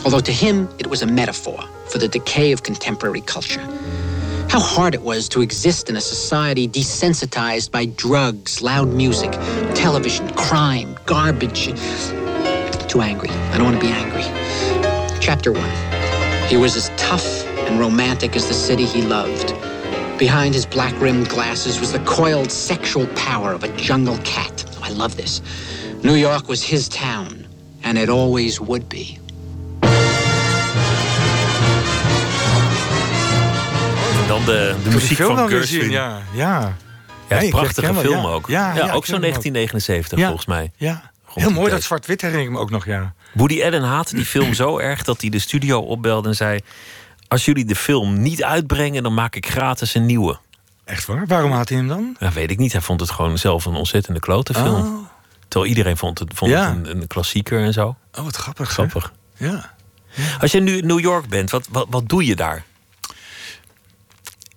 although 0.02 0.22
to 0.24 0.32
him 0.46 0.68
it 0.76 0.86
was 0.86 1.02
a 1.02 1.06
metaphor 1.06 1.68
for 1.86 1.98
the 2.00 2.08
decay 2.08 2.52
of 2.52 2.60
contemporary 2.60 3.22
culture. 3.24 3.64
How 4.48 4.60
hard 4.60 4.94
it 4.94 5.02
was 5.02 5.28
to 5.30 5.42
exist 5.42 5.90
in 5.90 5.96
a 5.96 6.00
society 6.00 6.66
desensitized 6.66 7.70
by 7.70 7.84
drugs, 7.84 8.62
loud 8.62 8.88
music, 8.88 9.30
television, 9.74 10.30
crime, 10.30 10.98
garbage. 11.04 11.66
Too 12.88 13.02
angry. 13.02 13.28
I 13.28 13.58
don't 13.58 13.66
want 13.66 13.78
to 13.78 13.86
be 13.86 13.92
angry. 13.92 14.24
Chapter 15.20 15.52
1. 15.52 16.48
He 16.48 16.56
was 16.56 16.76
as 16.76 16.90
tough 16.96 17.44
and 17.68 17.78
romantic 17.78 18.36
as 18.36 18.48
the 18.48 18.54
city 18.54 18.86
he 18.86 19.02
loved. 19.02 19.48
Behind 20.18 20.54
his 20.54 20.64
black 20.64 20.98
rimmed 20.98 21.28
glasses 21.28 21.78
was 21.78 21.92
the 21.92 22.00
coiled 22.00 22.50
sexual 22.50 23.06
power 23.08 23.52
of 23.52 23.64
a 23.64 23.76
jungle 23.76 24.16
cat. 24.24 24.64
Oh, 24.78 24.80
I 24.84 24.90
love 24.92 25.14
this. 25.18 25.42
New 26.02 26.14
York 26.14 26.48
was 26.48 26.62
his 26.62 26.88
town, 26.88 27.46
and 27.82 27.98
it 27.98 28.08
always 28.08 28.62
would 28.62 28.88
be. 28.88 29.18
De, 34.48 34.74
de 34.84 34.90
muziek 34.90 35.16
film 35.16 35.36
van 35.36 35.48
Gershwin. 35.48 35.90
Ja, 35.90 36.20
ja. 36.32 36.76
Ja, 37.28 37.38
Nee, 37.38 37.50
prachtige 37.50 37.94
film 37.94 38.22
wel, 38.22 38.32
ook. 38.32 38.48
Ja, 38.48 38.70
ook 38.70 38.76
zo'n 38.76 38.90
hem 38.90 39.24
ook. 39.34 39.42
1979 39.42 40.18
Ja. 40.18 40.26
volgens 40.26 40.46
mij. 40.46 40.72
Ja. 40.76 41.10
Heel 41.34 41.50
mooi, 41.50 41.70
dat 41.70 41.82
zwart-wit 41.82 42.20
herinner 42.20 42.46
ik 42.46 42.52
me 42.52 42.58
ook 42.58 42.70
nog, 42.70 42.84
ja. 42.86 43.14
Woody 43.34 43.62
Allen 43.62 43.82
haatte 43.82 44.14
die 44.14 44.24
film 44.24 44.54
zo 44.54 44.78
erg 44.78 45.02
dat 45.04 45.20
hij 45.20 45.30
de 45.30 45.38
studio 45.38 45.78
opbelde 45.80 46.28
en 46.28 46.34
zei: 46.34 46.60
Als 47.28 47.44
jullie 47.44 47.64
de 47.64 47.76
film 47.76 48.20
niet 48.22 48.44
uitbrengen, 48.44 49.02
dan 49.02 49.14
maak 49.14 49.34
ik 49.36 49.48
gratis 49.48 49.94
een 49.94 50.06
nieuwe. 50.06 50.38
Echt 50.84 51.06
waar? 51.06 51.26
Waarom 51.26 51.52
had 51.52 51.68
hij 51.68 51.78
hem 51.78 51.88
dan? 51.88 52.16
Dat 52.18 52.32
weet 52.32 52.50
ik 52.50 52.58
niet. 52.58 52.72
Hij 52.72 52.80
vond 52.80 53.00
het 53.00 53.10
gewoon 53.10 53.38
zelf 53.38 53.64
een 53.64 53.74
ontzettende 53.74 54.20
klote 54.20 54.54
film. 54.54 54.74
Oh, 54.86 55.06
Terwijl 55.48 55.70
iedereen 55.70 55.96
vond 55.96 56.18
het, 56.18 56.30
vond 56.34 56.52
het 56.52 56.60
een, 56.64 56.90
een 56.90 57.06
klassieker 57.06 57.60
en 57.60 57.72
zo. 57.72 57.96
oh 58.14 58.24
wat 58.24 58.36
grappig. 58.36 58.68
Grappig. 58.70 59.12
Ja. 59.36 59.74
Als 60.40 60.52
je 60.52 60.60
nu 60.60 60.76
in 60.76 60.86
New 60.86 61.00
York 61.00 61.28
bent, 61.28 61.50
wat, 61.50 61.66
wat, 61.70 61.86
wat 61.90 62.08
doe 62.08 62.24
je 62.26 62.36
daar? 62.36 62.64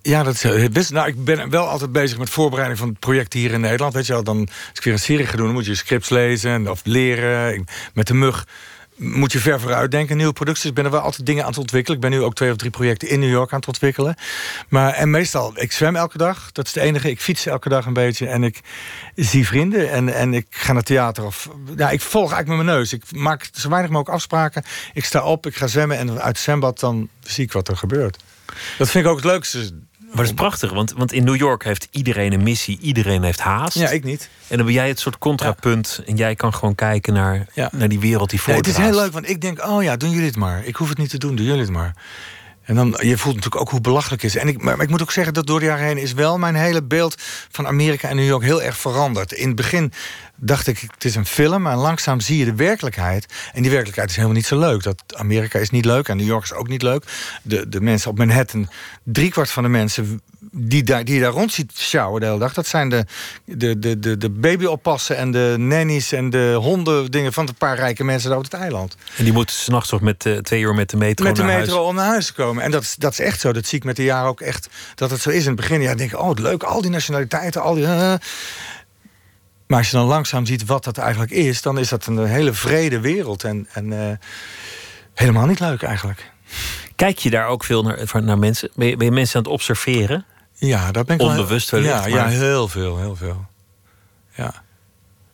Ja, 0.02 0.22
dat 0.22 0.44
is 0.44 0.68
best. 0.68 0.90
Nou, 0.90 1.08
ik 1.08 1.24
ben 1.24 1.50
wel 1.50 1.68
altijd 1.68 1.92
bezig 1.92 2.18
met 2.18 2.30
voorbereiding 2.30 2.78
van 2.78 2.96
projecten 2.98 3.40
hier 3.40 3.52
in 3.52 3.60
Nederland. 3.60 3.94
Weet 3.94 4.06
je 4.06 4.12
wel, 4.12 4.24
dan 4.24 4.38
als 4.38 4.78
ik 4.78 4.82
weer 4.82 4.92
een 4.92 4.98
serie 4.98 5.26
ga 5.26 5.36
doen, 5.36 5.46
dan 5.46 5.54
moet 5.54 5.66
je 5.66 5.74
scripts 5.74 6.08
lezen 6.08 6.68
of 6.68 6.80
leren. 6.84 7.64
Met 7.94 8.06
de 8.06 8.14
mug 8.14 8.46
moet 8.96 9.32
je 9.32 9.38
ver 9.38 9.60
vooruit 9.60 9.90
denken. 9.90 10.16
Nieuwe 10.16 10.32
producties. 10.32 10.68
Ik 10.68 10.74
ben 10.74 10.84
er 10.84 10.90
wel 10.90 11.00
altijd 11.00 11.26
dingen 11.26 11.42
aan 11.42 11.48
het 11.48 11.58
ontwikkelen. 11.58 11.96
Ik 11.96 12.08
ben 12.08 12.18
nu 12.18 12.24
ook 12.24 12.34
twee 12.34 12.50
of 12.50 12.56
drie 12.56 12.70
projecten 12.70 13.08
in 13.08 13.20
New 13.20 13.30
York 13.30 13.52
aan 13.52 13.58
het 13.58 13.68
ontwikkelen. 13.68 14.14
Maar 14.68 14.92
en 14.92 15.10
meestal, 15.10 15.52
ik 15.54 15.72
zwem 15.72 15.96
elke 15.96 16.18
dag. 16.18 16.52
Dat 16.52 16.66
is 16.66 16.74
het 16.74 16.82
enige. 16.82 17.10
Ik 17.10 17.20
fiets 17.20 17.46
elke 17.46 17.68
dag 17.68 17.86
een 17.86 17.92
beetje. 17.92 18.26
En 18.26 18.44
ik 18.44 18.60
zie 19.14 19.46
vrienden. 19.46 19.90
En, 19.90 20.14
en 20.14 20.34
ik 20.34 20.46
ga 20.50 20.72
naar 20.72 20.82
theater. 20.82 21.24
Of, 21.24 21.48
ja, 21.76 21.90
ik 21.90 22.00
volg 22.00 22.32
eigenlijk 22.32 22.56
met 22.56 22.66
mijn 22.66 22.78
neus. 22.78 22.92
Ik 22.92 23.12
maak 23.12 23.48
zo 23.52 23.68
weinig 23.68 23.90
mogelijk 23.90 24.16
afspraken. 24.16 24.62
Ik 24.92 25.04
sta 25.04 25.22
op, 25.22 25.46
ik 25.46 25.56
ga 25.56 25.66
zwemmen. 25.66 25.98
En 25.98 26.10
uit 26.10 26.22
het 26.24 26.38
zwembad 26.38 26.80
dan 26.80 27.08
zie 27.20 27.44
ik 27.44 27.52
wat 27.52 27.68
er 27.68 27.76
gebeurt. 27.76 28.18
Dat 28.78 28.90
vind 28.90 29.04
ik 29.04 29.10
ook 29.10 29.16
het 29.16 29.26
leukste. 29.26 29.72
Maar 30.14 30.24
dat 30.24 30.34
is 30.34 30.40
prachtig, 30.40 30.72
want, 30.72 30.92
want 30.96 31.12
in 31.12 31.24
New 31.24 31.36
York 31.36 31.64
heeft 31.64 31.88
iedereen 31.90 32.32
een 32.32 32.42
missie, 32.42 32.78
iedereen 32.80 33.22
heeft 33.22 33.40
haast. 33.40 33.76
Ja, 33.78 33.88
ik 33.88 34.04
niet. 34.04 34.28
En 34.48 34.56
dan 34.56 34.66
ben 34.66 34.74
jij 34.74 34.88
het 34.88 35.00
soort 35.00 35.18
contrapunt 35.18 36.00
en 36.06 36.16
jij 36.16 36.34
kan 36.34 36.54
gewoon 36.54 36.74
kijken 36.74 37.12
naar, 37.14 37.46
Ja. 37.54 37.68
naar 37.72 37.88
die 37.88 38.00
wereld 38.00 38.30
die 38.30 38.40
voor 38.40 38.48
Nee, 38.48 38.58
het 38.58 38.70
is 38.70 38.76
heel 38.76 38.94
leuk, 38.94 39.12
want 39.12 39.28
ik 39.28 39.40
denk, 39.40 39.66
oh 39.66 39.82
ja, 39.82 39.96
doen 39.96 40.10
jullie 40.10 40.26
het 40.26 40.36
maar. 40.36 40.64
Ik 40.64 40.76
hoef 40.76 40.88
het 40.88 40.98
niet 40.98 41.10
te 41.10 41.18
doen, 41.18 41.36
doen 41.36 41.46
jullie 41.46 41.60
het 41.60 41.70
maar. 41.70 41.94
En 42.62 42.74
dan, 42.74 42.96
je 43.00 43.18
voelt 43.18 43.34
natuurlijk 43.34 43.62
ook 43.62 43.70
hoe 43.70 43.80
belachelijk 43.80 44.22
het 44.22 44.34
is. 44.34 44.40
En 44.40 44.48
ik, 44.48 44.62
maar 44.62 44.80
ik 44.80 44.88
moet 44.88 45.02
ook 45.02 45.12
zeggen 45.12 45.34
dat 45.34 45.46
door 45.46 45.60
de 45.60 45.66
jaren 45.66 45.86
heen 45.86 45.98
is 45.98 46.12
wel 46.12 46.38
mijn 46.38 46.54
hele 46.54 46.82
beeld 46.82 47.14
van 47.50 47.66
Amerika 47.66 48.08
en 48.08 48.16
New 48.16 48.26
York 48.26 48.42
heel 48.42 48.62
erg 48.62 48.76
veranderd. 48.76 49.32
In 49.32 49.46
het 49.46 49.56
begin 49.56 49.92
dacht 50.36 50.66
ik, 50.66 50.80
het 50.94 51.04
is 51.04 51.14
een 51.14 51.26
film, 51.26 51.62
maar 51.62 51.76
langzaam 51.76 52.20
zie 52.20 52.38
je 52.38 52.44
de 52.44 52.54
werkelijkheid. 52.54 53.26
En 53.52 53.60
die 53.62 53.70
werkelijkheid 53.70 54.08
is 54.10 54.16
helemaal 54.16 54.36
niet 54.36 54.46
zo 54.46 54.58
leuk. 54.58 54.82
Dat 54.82 55.02
Amerika 55.16 55.58
is 55.58 55.70
niet 55.70 55.84
leuk 55.84 56.08
en 56.08 56.16
New 56.16 56.26
York 56.26 56.42
is 56.44 56.52
ook 56.52 56.68
niet 56.68 56.82
leuk. 56.82 57.04
De, 57.42 57.68
de 57.68 57.80
mensen 57.80 58.10
op 58.10 58.18
Manhattan, 58.18 58.68
driekwart 59.04 59.50
van 59.50 59.62
de 59.62 59.68
mensen 59.68 60.20
die, 60.54 60.82
daar, 60.82 61.04
die 61.04 61.14
je 61.14 61.20
daar 61.20 61.30
rond 61.32 61.52
ziet 61.52 61.72
sjouwen 61.76 62.20
de 62.20 62.26
hele 62.26 62.38
dag, 62.38 62.54
dat 62.54 62.66
zijn 62.66 62.88
de, 62.88 63.06
de, 63.44 63.78
de, 63.78 63.98
de, 63.98 64.16
de 64.16 64.30
babyoppassen 64.30 65.16
en 65.16 65.30
de 65.30 65.54
nannies 65.58 66.12
en 66.12 66.30
de 66.30 66.54
honden 66.60 67.10
dingen 67.10 67.32
van 67.32 67.48
een 67.48 67.54
paar 67.54 67.76
rijke 67.76 68.04
mensen 68.04 68.28
daar 68.28 68.38
op 68.38 68.44
het 68.44 68.54
eiland. 68.54 68.96
En 69.16 69.24
die 69.24 69.32
moeten 69.32 69.54
s'nachts 69.56 69.90
nog 69.90 70.00
met 70.00 70.26
eh, 70.26 70.36
twee 70.36 70.60
uur 70.60 70.74
met 70.74 70.90
de 70.90 70.96
metro 70.96 71.24
Met 71.24 71.36
de 71.36 71.42
naar 71.42 71.58
metro 71.58 71.74
huis. 71.74 71.88
om 71.88 71.94
naar 71.94 72.06
huis 72.06 72.26
te 72.26 72.32
komen. 72.32 72.62
En 72.62 72.70
dat 72.70 72.82
is, 72.82 72.94
dat 72.98 73.12
is 73.12 73.20
echt 73.20 73.40
zo. 73.40 73.52
Dat 73.52 73.66
zie 73.66 73.78
ik 73.78 73.84
met 73.84 73.96
de 73.96 74.04
jaren 74.04 74.28
ook 74.28 74.40
echt. 74.40 74.68
Dat 74.94 75.10
het 75.10 75.20
zo 75.20 75.30
is 75.30 75.40
in 75.42 75.46
het 75.46 75.56
begin. 75.56 75.80
Ja, 75.82 75.94
denk 75.94 76.12
ik, 76.12 76.18
oh, 76.20 76.30
leuk. 76.34 76.62
Al 76.62 76.80
die 76.82 76.90
nationaliteiten, 76.90 77.62
al 77.62 77.74
die. 77.74 77.84
eh. 77.86 78.14
Maar 79.72 79.80
als 79.80 79.90
je 79.90 79.96
dan 79.96 80.06
langzaam 80.06 80.46
ziet 80.46 80.64
wat 80.66 80.84
dat 80.84 80.98
eigenlijk 80.98 81.30
is, 81.30 81.62
dan 81.62 81.78
is 81.78 81.88
dat 81.88 82.06
een 82.06 82.26
hele 82.26 82.52
vrede 82.52 83.00
wereld. 83.00 83.44
En, 83.44 83.66
en 83.72 83.92
eh, 84.10 84.16
helemaal 85.14 85.46
niet 85.46 85.60
leuk 85.60 85.82
eigenlijk. 85.82 86.30
Kijk 86.96 87.18
je 87.18 87.30
daar 87.30 87.46
ook 87.46 87.64
veel 87.64 87.82
naar, 87.82 88.22
naar 88.22 88.38
mensen? 88.38 88.70
Ben 88.74 88.86
je, 88.88 88.96
ben 88.96 89.06
je 89.06 89.12
mensen 89.12 89.36
aan 89.36 89.42
het 89.42 89.52
observeren? 89.52 90.24
Ja, 90.54 90.90
daar 90.92 91.04
ben 91.04 91.14
ik 91.14 91.20
wel- 91.20 91.30
Onbewust 91.30 91.70
wellicht, 91.70 91.92
Ja, 91.92 92.06
ja, 92.06 92.14
maar- 92.16 92.28
heel 92.28 92.68
veel, 92.68 92.98
heel 92.98 93.16
veel. 93.16 93.46
Ja. 94.34 94.44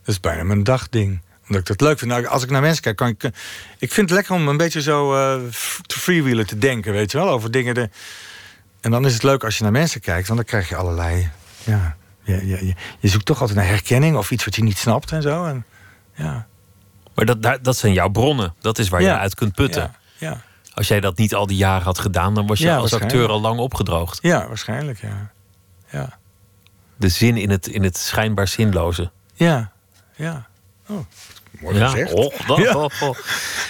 Dat 0.03 0.14
is 0.14 0.20
bijna 0.20 0.42
mijn 0.42 0.64
dagding. 0.64 1.20
Omdat 1.46 1.61
ik 1.61 1.66
dat 1.66 1.81
leuk 1.81 1.98
vind. 1.98 2.11
Nou, 2.11 2.27
als 2.27 2.42
ik 2.42 2.51
naar 2.51 2.61
mensen 2.61 2.83
kijk, 2.83 2.96
kan 2.96 3.09
ik... 3.09 3.22
Ik 3.79 3.92
vind 3.92 4.09
het 4.09 4.11
lekker 4.11 4.35
om 4.35 4.48
een 4.48 4.57
beetje 4.57 4.83
zo 4.83 5.12
f- 5.51 5.81
te 5.87 5.98
freewheelen 5.98 6.46
te 6.46 6.59
denken, 6.59 6.92
weet 6.92 7.11
je 7.12 7.18
wel. 7.18 7.29
Over 7.29 7.51
dingen. 7.51 7.74
De, 7.74 7.90
en 8.81 8.90
dan 8.90 9.07
is 9.07 9.12
het 9.12 9.22
leuk 9.22 9.44
als 9.44 9.57
je 9.57 9.62
naar 9.62 9.72
mensen 9.72 10.01
kijkt, 10.01 10.27
want 10.29 10.38
dan 10.40 10.48
krijg 10.48 10.68
je 10.68 10.77
allerlei... 10.77 11.31
Ja, 11.64 11.96
je, 12.32 12.74
je, 13.00 13.08
zoekt 13.08 13.24
toch 13.24 13.40
altijd 13.40 13.58
naar 13.58 13.66
herkenning 13.68 14.16
of 14.16 14.30
iets 14.30 14.44
wat 14.44 14.54
je 14.56 14.62
niet 14.62 14.78
snapt 14.78 15.12
en 15.12 15.22
zo. 15.22 15.44
En, 15.44 15.64
ja. 16.14 16.46
Maar 17.14 17.24
dat, 17.24 17.64
dat 17.64 17.76
zijn 17.76 17.92
jouw 17.92 18.08
bronnen. 18.08 18.54
Dat 18.60 18.78
is 18.78 18.88
waar 18.88 19.02
Ja. 19.02 19.12
je 19.12 19.18
uit 19.18 19.34
kunt 19.34 19.54
putten. 19.54 19.82
Ja, 20.18 20.28
ja. 20.28 20.40
Als 20.74 20.88
jij 20.88 21.00
dat 21.00 21.16
niet 21.16 21.34
al 21.34 21.46
die 21.46 21.56
jaren 21.56 21.84
had 21.84 21.98
gedaan, 21.98 22.34
dan 22.34 22.46
was 22.46 22.58
je 22.58 22.64
Ja, 22.64 22.76
als 22.76 22.92
acteur 22.94 23.28
al 23.28 23.40
lang 23.40 23.58
opgedroogd. 23.58 24.18
ja, 24.22 24.46
waarschijnlijk, 24.48 25.00
ja. 25.00 25.30
Ja, 25.90 26.18
De 26.96 27.08
zin 27.08 27.36
in 27.36 27.50
het, 27.50 27.66
in 27.66 27.82
het 27.82 27.96
schijnbaar 27.96 28.48
zinloze. 28.48 29.10
ja, 29.34 29.72
ja. 30.16 30.46
Oh, 30.88 30.98
mooi 31.60 31.78
gezegd. 31.78 32.12
oh, 32.12 32.34
dat- 32.46 32.58
Ja. 32.58 32.74
oh, 32.76 32.90
oh. 33.02 33.16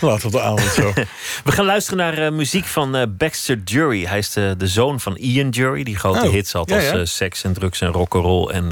Laat 0.01 0.25
op 0.25 0.33
de 0.33 0.41
avond 0.41 0.73
zo. 0.73 0.93
We 1.45 1.53
gaan 1.53 1.65
luisteren 1.65 1.99
naar 1.99 2.19
eh, 2.19 2.31
muziek 2.33 2.65
van 2.65 2.97
eh, 2.97 3.03
Baxter 3.09 3.61
Jury. 3.65 4.05
Hij 4.05 4.19
is 4.19 4.33
de, 4.33 4.55
de 4.59 4.67
zoon 4.67 5.01
van 5.01 5.17
Ian 5.17 5.49
Jury, 5.49 5.83
die 5.83 5.97
grote 5.97 6.27
Oh, 6.27 6.31
hits 6.33 6.53
had 6.53 6.69
ja, 6.69 6.77
als 6.77 6.85
ja. 6.85 6.93
eh, 6.93 7.05
Seks 7.05 7.45
en 7.45 7.53
Drugs 7.53 7.81
en 7.81 7.89
Rock'n'Roll. 7.93 8.49
En 8.51 8.71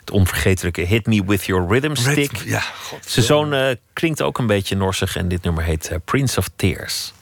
het 0.00 0.10
onvergetelijke 0.12 0.80
Hit 0.80 1.06
Me 1.06 1.24
With 1.24 1.44
Your 1.44 1.68
Rhythm 1.68 1.94
Stick. 1.94 2.36
Ja, 2.44 2.60
god. 2.60 2.98
Zijn 3.06 3.24
zoon 3.24 3.76
klinkt 3.92 4.22
ook 4.22 4.38
een 4.38 4.46
beetje 4.46 4.76
norsig 4.76 5.16
en 5.16 5.28
dit 5.28 5.42
nummer 5.42 5.64
heet 5.64 5.90
Prince 6.04 6.38
of 6.38 6.48
Tears. 6.56 7.12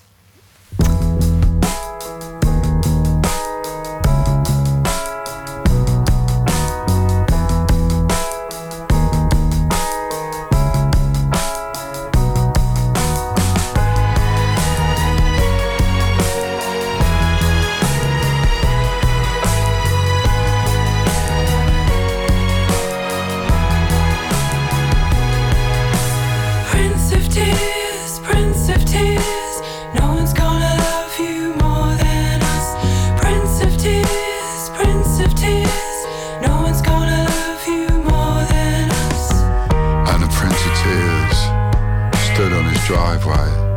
Driveway, 42.88 43.74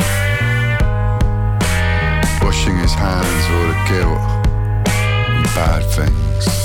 washing 2.42 2.78
his 2.78 2.94
hands 2.94 3.46
of 3.46 3.56
all 3.56 3.68
the 3.68 3.76
guilt 3.90 4.48
and 4.88 5.46
bad 5.54 5.84
things. 5.84 6.61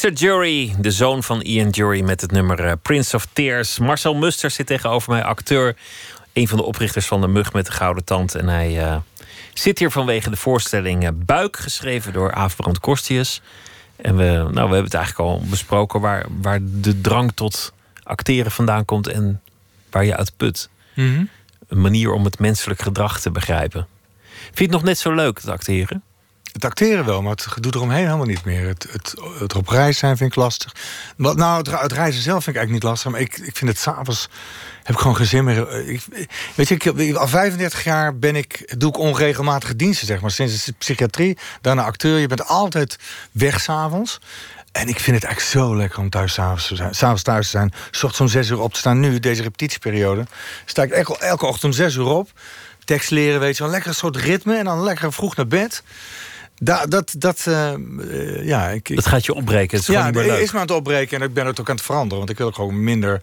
Baxter 0.00 0.26
Jury, 0.28 0.74
de 0.78 0.90
zoon 0.90 1.22
van 1.22 1.40
Ian 1.40 1.68
Jury 1.68 2.00
met 2.00 2.20
het 2.20 2.30
nummer 2.30 2.64
eh, 2.64 2.72
Prince 2.82 3.16
of 3.16 3.26
Tears. 3.32 3.78
Marcel 3.78 4.14
Muster 4.14 4.50
zit 4.50 4.66
tegenover 4.66 5.12
mij, 5.12 5.24
acteur. 5.24 5.76
Een 6.32 6.48
van 6.48 6.58
de 6.58 6.64
oprichters 6.64 7.06
van 7.06 7.20
de 7.20 7.28
Mug 7.28 7.52
met 7.52 7.66
de 7.66 7.72
Gouden 7.72 8.04
Tand. 8.04 8.34
En 8.34 8.48
hij 8.48 8.84
eh, 8.84 8.96
zit 9.54 9.78
hier 9.78 9.90
vanwege 9.90 10.30
de 10.30 10.36
voorstelling 10.36 11.04
eh, 11.04 11.10
Buik, 11.14 11.56
geschreven 11.56 12.12
door 12.12 12.32
Aafbrand 12.32 12.78
Korstius. 12.78 13.42
En 13.96 14.16
we, 14.16 14.24
nou, 14.24 14.52
we 14.52 14.58
hebben 14.60 14.84
het 14.84 14.94
eigenlijk 14.94 15.30
al 15.30 15.42
besproken 15.50 16.00
waar, 16.00 16.26
waar 16.40 16.58
de 16.62 17.00
drang 17.00 17.32
tot 17.34 17.72
acteren 18.02 18.50
vandaan 18.50 18.84
komt 18.84 19.08
en 19.08 19.40
waar 19.90 20.04
je 20.04 20.16
uit 20.16 20.36
put. 20.36 20.68
Een 21.68 21.80
manier 21.80 22.12
om 22.12 22.24
het 22.24 22.38
menselijk 22.38 22.82
gedrag 22.82 23.20
te 23.20 23.30
begrijpen. 23.30 23.86
Vind 24.42 24.58
je 24.58 24.62
het 24.62 24.72
nog 24.72 24.82
net 24.82 24.98
zo 24.98 25.14
leuk, 25.14 25.36
het 25.36 25.48
acteren? 25.48 26.02
Het 26.52 26.64
acteren 26.64 27.04
wel, 27.04 27.22
maar 27.22 27.30
het 27.30 27.46
gedoe 27.46 27.72
eromheen 27.74 28.04
helemaal 28.04 28.26
niet 28.26 28.44
meer. 28.44 28.66
Het, 28.66 28.86
het, 28.90 29.14
het 29.38 29.54
op 29.54 29.68
reis 29.68 29.98
zijn 29.98 30.16
vind 30.16 30.30
ik 30.30 30.36
lastig. 30.36 30.74
Wat, 31.16 31.36
nou, 31.36 31.58
het, 31.58 31.80
het 31.80 31.92
reizen 31.92 32.22
zelf 32.22 32.44
vind 32.44 32.56
ik 32.56 32.62
eigenlijk 32.62 32.84
niet 32.84 32.92
lastig. 32.92 33.10
Maar 33.10 33.20
ik, 33.20 33.38
ik 33.38 33.56
vind 33.56 33.70
het 33.70 33.78
s'avonds... 33.78 34.28
heb 34.82 34.94
ik 34.94 35.00
gewoon 35.00 35.16
geen 35.16 35.26
zin 35.26 35.44
meer. 35.44 35.88
Ik, 35.88 36.02
weet 36.54 36.68
je, 36.68 36.74
ik, 36.74 37.16
al 37.16 37.28
35 37.28 37.84
jaar 37.84 38.18
ben 38.18 38.36
ik, 38.36 38.78
doe 38.78 38.90
ik 38.90 38.98
onregelmatige 38.98 39.76
diensten, 39.76 40.06
zeg 40.06 40.20
maar. 40.20 40.30
Sinds 40.30 40.64
de 40.64 40.72
psychiatrie, 40.78 41.38
daarna 41.60 41.82
acteur. 41.82 42.18
Je 42.18 42.26
bent 42.26 42.46
altijd 42.46 42.98
weg 43.32 43.60
s'avonds. 43.60 44.20
En 44.72 44.88
ik 44.88 45.00
vind 45.00 45.16
het 45.16 45.24
eigenlijk 45.24 45.56
zo 45.56 45.76
lekker 45.76 45.98
om 45.98 46.10
thuis 46.10 46.32
s'avonds 46.32 46.66
te 46.66 46.76
zijn. 46.76 46.94
S'avonds 46.94 47.22
thuis 47.22 47.44
te 47.44 47.50
zijn. 47.50 47.72
Ochtends 47.92 48.20
om 48.20 48.28
zes 48.28 48.48
uur 48.48 48.60
op 48.60 48.72
te 48.72 48.78
staan. 48.78 49.00
Nu, 49.00 49.18
deze 49.18 49.42
repetitieperiode, 49.42 50.26
sta 50.64 50.82
ik 50.82 50.90
elke, 50.90 51.18
elke 51.18 51.46
ochtend 51.46 51.64
om 51.64 51.72
zes 51.72 51.94
uur 51.94 52.06
op. 52.06 52.30
Tekst 52.84 53.10
leren, 53.10 53.40
weet 53.40 53.56
je 53.56 53.62
wel. 53.62 53.72
Lekker 53.72 53.88
een 53.88 53.94
soort 53.96 54.16
ritme. 54.16 54.56
En 54.56 54.64
dan 54.64 54.82
lekker 54.82 55.12
vroeg 55.12 55.36
naar 55.36 55.46
bed. 55.46 55.82
Da, 56.62 56.86
dat, 56.86 57.14
dat, 57.18 57.44
eh, 57.46 57.72
eh, 57.72 58.46
ja, 58.46 58.68
ik, 58.68 58.88
ik- 58.88 58.96
Dat 58.96 59.06
gaat 59.06 59.24
je 59.24 59.34
opbreken. 59.34 59.78
Het 59.78 59.88
is 59.88 59.94
gewoon 59.94 60.12
ja, 60.26 60.32
niet 60.32 60.40
is 60.42 60.52
maar 60.52 60.60
aan 60.60 60.66
het 60.66 60.76
opbreken 60.76 61.20
en 61.20 61.26
ik 61.28 61.34
ben 61.34 61.46
het 61.46 61.60
ook 61.60 61.68
aan 61.68 61.74
het 61.74 61.84
veranderen. 61.84 62.18
Want 62.18 62.30
ik 62.30 62.38
wil 62.38 62.46
ook 62.46 62.54
gewoon 62.54 62.84
minder 62.84 63.22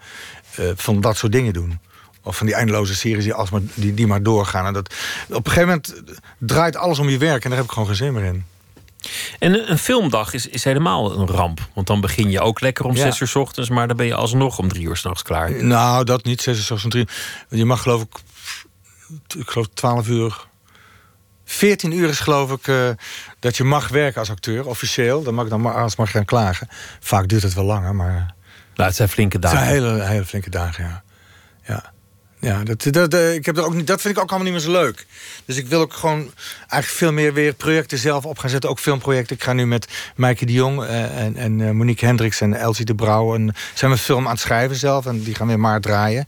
eh, 0.55 0.65
van 0.75 1.01
dat 1.01 1.17
soort 1.17 1.31
dingen 1.31 1.53
doen. 1.53 1.79
Of 2.23 2.37
van 2.37 2.45
die 2.45 2.55
eindeloze 2.55 2.95
series 2.95 3.23
die, 3.23 3.33
alsmaar, 3.33 3.61
die, 3.73 3.93
die 3.93 4.07
maar 4.07 4.23
doorgaan. 4.23 4.65
En 4.65 4.73
dat, 4.73 4.93
op 5.29 5.45
een 5.45 5.51
gegeven 5.51 5.67
moment 5.67 6.03
draait 6.37 6.75
alles 6.75 6.99
om 6.99 7.09
je 7.09 7.17
werk 7.17 7.43
en 7.43 7.49
daar 7.49 7.57
heb 7.59 7.67
ik 7.67 7.73
gewoon 7.73 7.87
geen 7.87 7.97
zin 7.97 8.13
meer 8.13 8.23
in. 8.23 8.45
En 9.39 9.71
een, 9.71 9.77
filmdag 9.77 10.33
is, 10.33 10.47
is 10.47 10.63
helemaal 10.63 11.19
een 11.19 11.27
ramp. 11.27 11.59
Want 11.73 11.87
dan 11.87 12.01
begin 12.01 12.29
je 12.31 12.39
ook 12.41 12.59
lekker 12.61 12.85
om 12.85 12.95
Ja. 12.95 13.01
zes 13.01 13.19
uur 13.19 13.27
's 13.27 13.35
ochtends, 13.35 13.69
maar 13.69 13.87
dan 13.87 13.97
ben 13.97 14.05
je 14.05 14.13
alsnog 14.15 14.57
om 14.59 14.67
drie 14.67 14.83
uur 14.87 14.95
s'nachts 14.97 15.21
klaar. 15.23 15.63
Nou, 15.63 16.03
dat 16.03 16.23
niet. 16.23 16.41
Zes 16.41 16.57
uur 16.57 16.63
's 16.63 16.71
ochtends, 16.71 16.95
drie. 16.95 17.07
Je 17.59 17.65
mag 17.65 17.81
geloof 17.81 18.01
ik, 18.01 18.17
ik 19.37 19.49
geloof 19.49 19.67
12 19.73 20.07
uur. 20.07 20.46
14 21.57 21.91
uur 21.91 22.09
is 22.09 22.19
geloof 22.19 22.51
ik 22.51 22.67
eh, 22.67 22.89
dat 23.39 23.57
je 23.57 23.63
mag 23.63 23.87
werken 23.87 24.19
als 24.19 24.29
acteur, 24.29 24.67
officieel. 24.67 25.23
Dan 25.23 25.33
mag, 25.33 25.47
dan 25.47 25.61
mag, 25.61 25.75
als 25.75 25.95
mag 25.95 26.07
je 26.07 26.13
gaan 26.13 26.25
klagen. 26.25 26.67
Vaak 26.99 27.27
duurt 27.27 27.43
het 27.43 27.53
wel 27.53 27.63
langer, 27.63 27.95
maar... 27.95 28.35
Nou, 28.75 28.87
het 28.89 28.95
zijn 28.95 29.09
flinke 29.09 29.37
Het 29.37 29.41
dagen. 29.41 29.57
zijn 29.59 29.69
hele, 29.69 30.03
hele 30.03 30.25
flinke 30.25 30.49
dagen, 30.49 30.83
ja. 30.83 31.03
Ja, 31.63 31.91
ja 32.39 32.63
dat, 32.63 32.83
dat, 32.91 33.13
eh, 33.13 33.33
ik 33.33 33.45
heb 33.45 33.57
er 33.57 33.65
ook 33.65 33.73
niet, 33.73 33.87
dat 33.87 34.01
vind 34.01 34.15
ik 34.15 34.21
ook 34.21 34.29
allemaal 34.29 34.51
niet 34.51 34.63
meer 34.63 34.73
zo 34.73 34.81
leuk. 34.81 35.05
Dus 35.45 35.57
ik 35.57 35.67
wil 35.67 35.79
ook 35.81 35.93
gewoon 35.93 36.31
eigenlijk 36.59 36.85
veel 36.85 37.11
meer 37.11 37.33
weer 37.33 37.53
projecten 37.53 37.97
zelf 37.97 38.25
op 38.25 38.37
gaan 38.37 38.49
zetten. 38.49 38.69
Ook 38.69 38.79
filmprojecten. 38.79 39.35
Ik 39.35 39.43
ga 39.43 39.53
nu 39.53 39.65
met 39.65 39.87
Maaike 40.15 40.45
de 40.45 40.53
Jong 40.53 40.83
eh, 40.83 41.23
en, 41.23 41.35
en 41.35 41.75
Monique 41.75 42.05
Hendricks 42.05 42.41
en 42.41 42.53
Elsie 42.53 42.85
de 42.85 42.95
Brouw... 42.95 43.35
En, 43.35 43.55
zijn 43.73 43.91
we 43.91 43.97
een 43.97 44.03
film 44.03 44.25
aan 44.25 44.31
het 44.31 44.39
schrijven 44.39 44.75
zelf 44.75 45.05
en 45.05 45.23
die 45.23 45.35
gaan 45.35 45.47
weer 45.47 45.59
maar 45.59 45.81
draaien. 45.81 46.27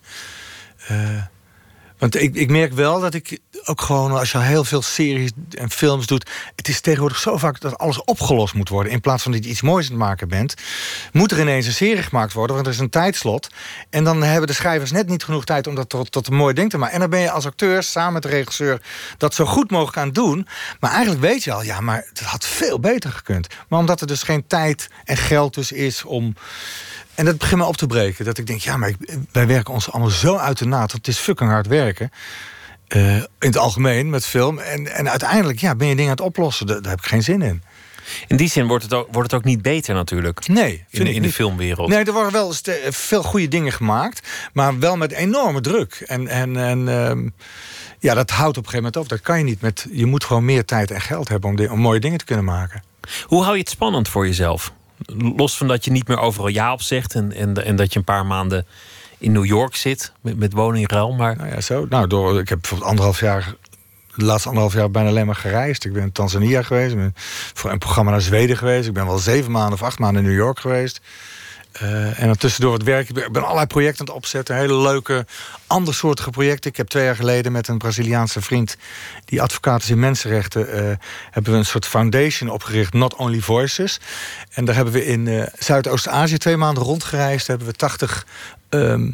Want 1.99 2.15
ik, 2.15 2.35
ik 2.35 2.49
merk 2.49 2.73
wel 2.73 2.99
dat 2.99 3.13
ik 3.13 3.39
ook 3.69 3.81
gewoon, 3.81 4.11
als 4.11 4.31
je 4.31 4.37
heel 4.37 4.63
veel 4.63 4.81
series 4.81 5.31
en 5.51 5.69
films 5.69 6.07
doet. 6.07 6.29
Het 6.55 6.67
is 6.67 6.81
tegenwoordig 6.81 7.19
zo 7.19 7.37
vaak 7.37 7.59
dat 7.59 7.77
alles 7.77 8.03
opgelost 8.03 8.53
moet 8.53 8.69
worden. 8.69 8.91
In 8.91 9.01
plaats 9.01 9.23
van 9.23 9.31
dat 9.31 9.43
je 9.43 9.49
iets 9.49 9.61
moois 9.61 9.85
aan 9.85 9.91
het 9.91 10.01
maken 10.01 10.27
bent, 10.27 10.53
moet 11.11 11.31
er 11.31 11.39
ineens 11.39 11.65
een 11.65 11.73
serie 11.73 12.03
gemaakt 12.03 12.33
worden. 12.33 12.55
Want 12.55 12.67
er 12.67 12.73
is 12.73 12.79
een 12.79 12.89
tijdslot. 12.89 13.49
En 13.89 14.03
dan 14.03 14.23
hebben 14.23 14.47
de 14.47 14.53
schrijvers 14.53 14.91
net 14.91 15.07
niet 15.07 15.23
genoeg 15.23 15.45
tijd 15.45 15.67
om 15.67 15.75
dat 15.75 15.89
tot, 15.89 16.11
tot 16.11 16.27
een 16.27 16.35
mooi 16.35 16.53
ding 16.53 16.69
te 16.69 16.77
maken. 16.77 16.93
En 16.93 16.99
dan 16.99 17.09
ben 17.09 17.19
je 17.19 17.31
als 17.31 17.45
acteur 17.45 17.83
samen 17.83 18.13
met 18.13 18.21
de 18.21 18.29
regisseur 18.29 18.81
dat 19.17 19.33
zo 19.33 19.45
goed 19.45 19.71
mogelijk 19.71 19.97
aan 19.97 20.11
doen. 20.11 20.47
Maar 20.79 20.91
eigenlijk 20.91 21.21
weet 21.21 21.43
je 21.43 21.51
al, 21.51 21.63
ja, 21.63 21.79
maar 21.79 22.05
het 22.09 22.19
had 22.19 22.45
veel 22.45 22.79
beter 22.79 23.11
gekund. 23.11 23.47
Maar 23.67 23.79
omdat 23.79 24.01
er 24.01 24.07
dus 24.07 24.23
geen 24.23 24.47
tijd 24.47 24.87
en 25.05 25.17
geld 25.17 25.53
dus 25.53 25.71
is 25.71 26.03
om. 26.03 26.35
En 27.15 27.25
dat 27.25 27.37
begint 27.37 27.59
me 27.59 27.65
op 27.67 27.77
te 27.77 27.87
breken. 27.87 28.25
Dat 28.25 28.37
ik 28.37 28.47
denk, 28.47 28.61
ja, 28.61 28.77
maar 28.77 28.93
wij 29.31 29.47
werken 29.47 29.73
ons 29.73 29.91
allemaal 29.91 30.09
zo 30.09 30.37
uit 30.37 30.57
de 30.57 30.65
naad. 30.65 30.91
Het 30.91 31.07
is 31.07 31.17
fucking 31.17 31.49
hard 31.49 31.67
werken. 31.67 32.11
Eh, 32.89 33.15
in 33.15 33.25
het 33.39 33.57
algemeen 33.57 34.09
met 34.09 34.25
film. 34.25 34.59
En, 34.59 34.93
en 34.93 35.09
uiteindelijk 35.09 35.59
ja, 35.59 35.75
ben 35.75 35.87
je 35.87 35.95
dingen 35.95 36.11
aan 36.11 36.17
het 36.17 36.25
oplossen. 36.25 36.67
Daar, 36.67 36.81
daar 36.81 36.91
heb 36.91 36.99
ik 36.99 37.05
geen 37.07 37.23
zin 37.23 37.41
in. 37.41 37.63
In 38.27 38.37
die 38.37 38.49
zin 38.49 38.67
wordt 38.67 38.83
het 38.83 38.93
ook, 38.93 39.07
wordt 39.11 39.31
het 39.31 39.39
ook 39.39 39.45
niet 39.45 39.61
beter 39.61 39.93
natuurlijk. 39.93 40.47
Nee, 40.47 40.85
In, 40.89 41.03
de- 41.03 41.13
in 41.13 41.31
filmwereld. 41.31 41.89
Nee, 41.89 42.03
er 42.03 42.13
worden 42.13 42.31
wel 42.31 42.53
veel 42.89 43.23
goede 43.23 43.47
dingen 43.47 43.71
gemaakt. 43.71 44.27
Maar 44.53 44.79
wel 44.79 44.97
met 44.97 45.11
enorme 45.11 45.61
druk. 45.61 46.03
En, 46.07 46.27
en, 46.27 46.57
en 46.57 46.87
ehm, 46.87 47.29
ja, 47.99 48.13
dat 48.13 48.29
houdt 48.29 48.57
op 48.57 48.63
een 48.63 48.69
gegeven 48.69 48.91
moment 48.91 48.95
op. 48.97 49.09
Dat 49.09 49.21
kan 49.21 49.37
je 49.37 49.43
niet 49.43 49.61
met. 49.61 49.87
Je 49.91 50.05
moet 50.05 50.23
gewoon 50.23 50.45
meer 50.45 50.65
tijd 50.65 50.91
en 50.91 51.01
geld 51.01 51.27
hebben 51.27 51.49
om, 51.49 51.67
om 51.71 51.79
mooie 51.79 51.99
dingen 51.99 52.17
te 52.17 52.25
kunnen 52.25 52.45
maken. 52.45 52.83
Hoe 53.23 53.41
hou 53.43 53.53
je 53.53 53.59
het 53.61 53.69
spannend 53.69 54.07
voor 54.07 54.25
jezelf? 54.25 54.73
Los 55.35 55.57
van 55.57 55.67
dat 55.67 55.85
je 55.85 55.91
niet 55.91 56.07
meer 56.07 56.19
overal 56.19 56.47
ja 56.47 56.73
op 56.73 56.81
zegt 56.81 57.13
en, 57.15 57.31
en, 57.33 57.65
en 57.65 57.75
dat 57.75 57.93
je 57.93 57.99
een 57.99 58.05
paar 58.05 58.25
maanden 58.25 58.65
in 59.19 59.31
New 59.31 59.45
York 59.45 59.75
zit 59.75 60.11
met, 60.21 60.37
met 60.37 60.53
woningruil. 60.53 61.13
Maar 61.13 61.35
Nou 61.35 61.49
ja, 61.49 61.61
zo. 61.61 61.85
Nou, 61.89 62.07
door, 62.07 62.39
ik 62.39 62.49
heb 62.49 62.59
bijvoorbeeld 62.61 62.89
anderhalf 62.89 63.19
jaar. 63.19 63.55
De 64.15 64.25
laatste 64.25 64.47
anderhalf 64.47 64.73
jaar 64.73 64.91
bijna 64.91 65.09
alleen 65.09 65.25
maar 65.25 65.35
gereisd. 65.35 65.85
Ik 65.85 65.93
ben 65.93 66.03
in 66.03 66.11
Tanzania 66.11 66.61
geweest. 66.61 66.91
Ik 66.91 66.97
ben 66.97 67.13
voor 67.53 67.71
een 67.71 67.77
programma 67.77 68.11
naar 68.11 68.21
Zweden 68.21 68.57
geweest. 68.57 68.87
Ik 68.87 68.93
ben 68.93 69.05
wel 69.05 69.17
zeven 69.17 69.51
maanden 69.51 69.73
of 69.73 69.83
acht 69.83 69.99
maanden 69.99 70.23
in 70.23 70.29
New 70.29 70.37
York 70.37 70.59
geweest. 70.59 71.01
Eh, 71.71 72.19
en 72.19 72.27
dan 72.27 72.37
tussendoor 72.37 72.73
het 72.73 72.83
werk. 72.83 73.09
Ik 73.09 73.31
ben, 73.31 73.43
allerlei 73.43 73.65
projecten 73.65 73.99
aan 73.99 74.05
het 74.05 74.15
opzetten. 74.15 74.55
Hele 74.55 74.77
leuke, 74.77 75.25
andersoortige 75.67 76.29
projecten. 76.29 76.69
Ik 76.69 76.77
heb 76.77 76.87
twee 76.87 77.03
jaar 77.03 77.15
geleden 77.15 77.51
met 77.51 77.67
een 77.67 77.77
Braziliaanse 77.77 78.41
vriend... 78.41 78.77
die 79.25 79.41
advocaat 79.41 79.83
is 79.83 79.89
in 79.89 79.99
mensenrechten... 79.99 80.71
eh, 80.71 80.97
hebben 81.31 81.51
we 81.51 81.57
een 81.57 81.65
soort 81.65 81.85
foundation 81.85 82.49
opgericht. 82.49 82.93
Not 82.93 83.15
Only 83.15 83.39
Voices. 83.39 83.99
En 84.53 84.65
daar 84.65 84.75
hebben 84.75 84.93
we 84.93 85.05
in 85.05 85.27
eh, 85.27 85.43
Zuidoost-Azië 85.57 86.37
twee 86.37 86.57
maanden 86.57 86.83
rondgereisd. 86.83 87.47
Daar 87.47 87.57
hebben 87.57 87.73
we 87.73 87.79
80 87.79 88.25
ehm, 88.69 89.11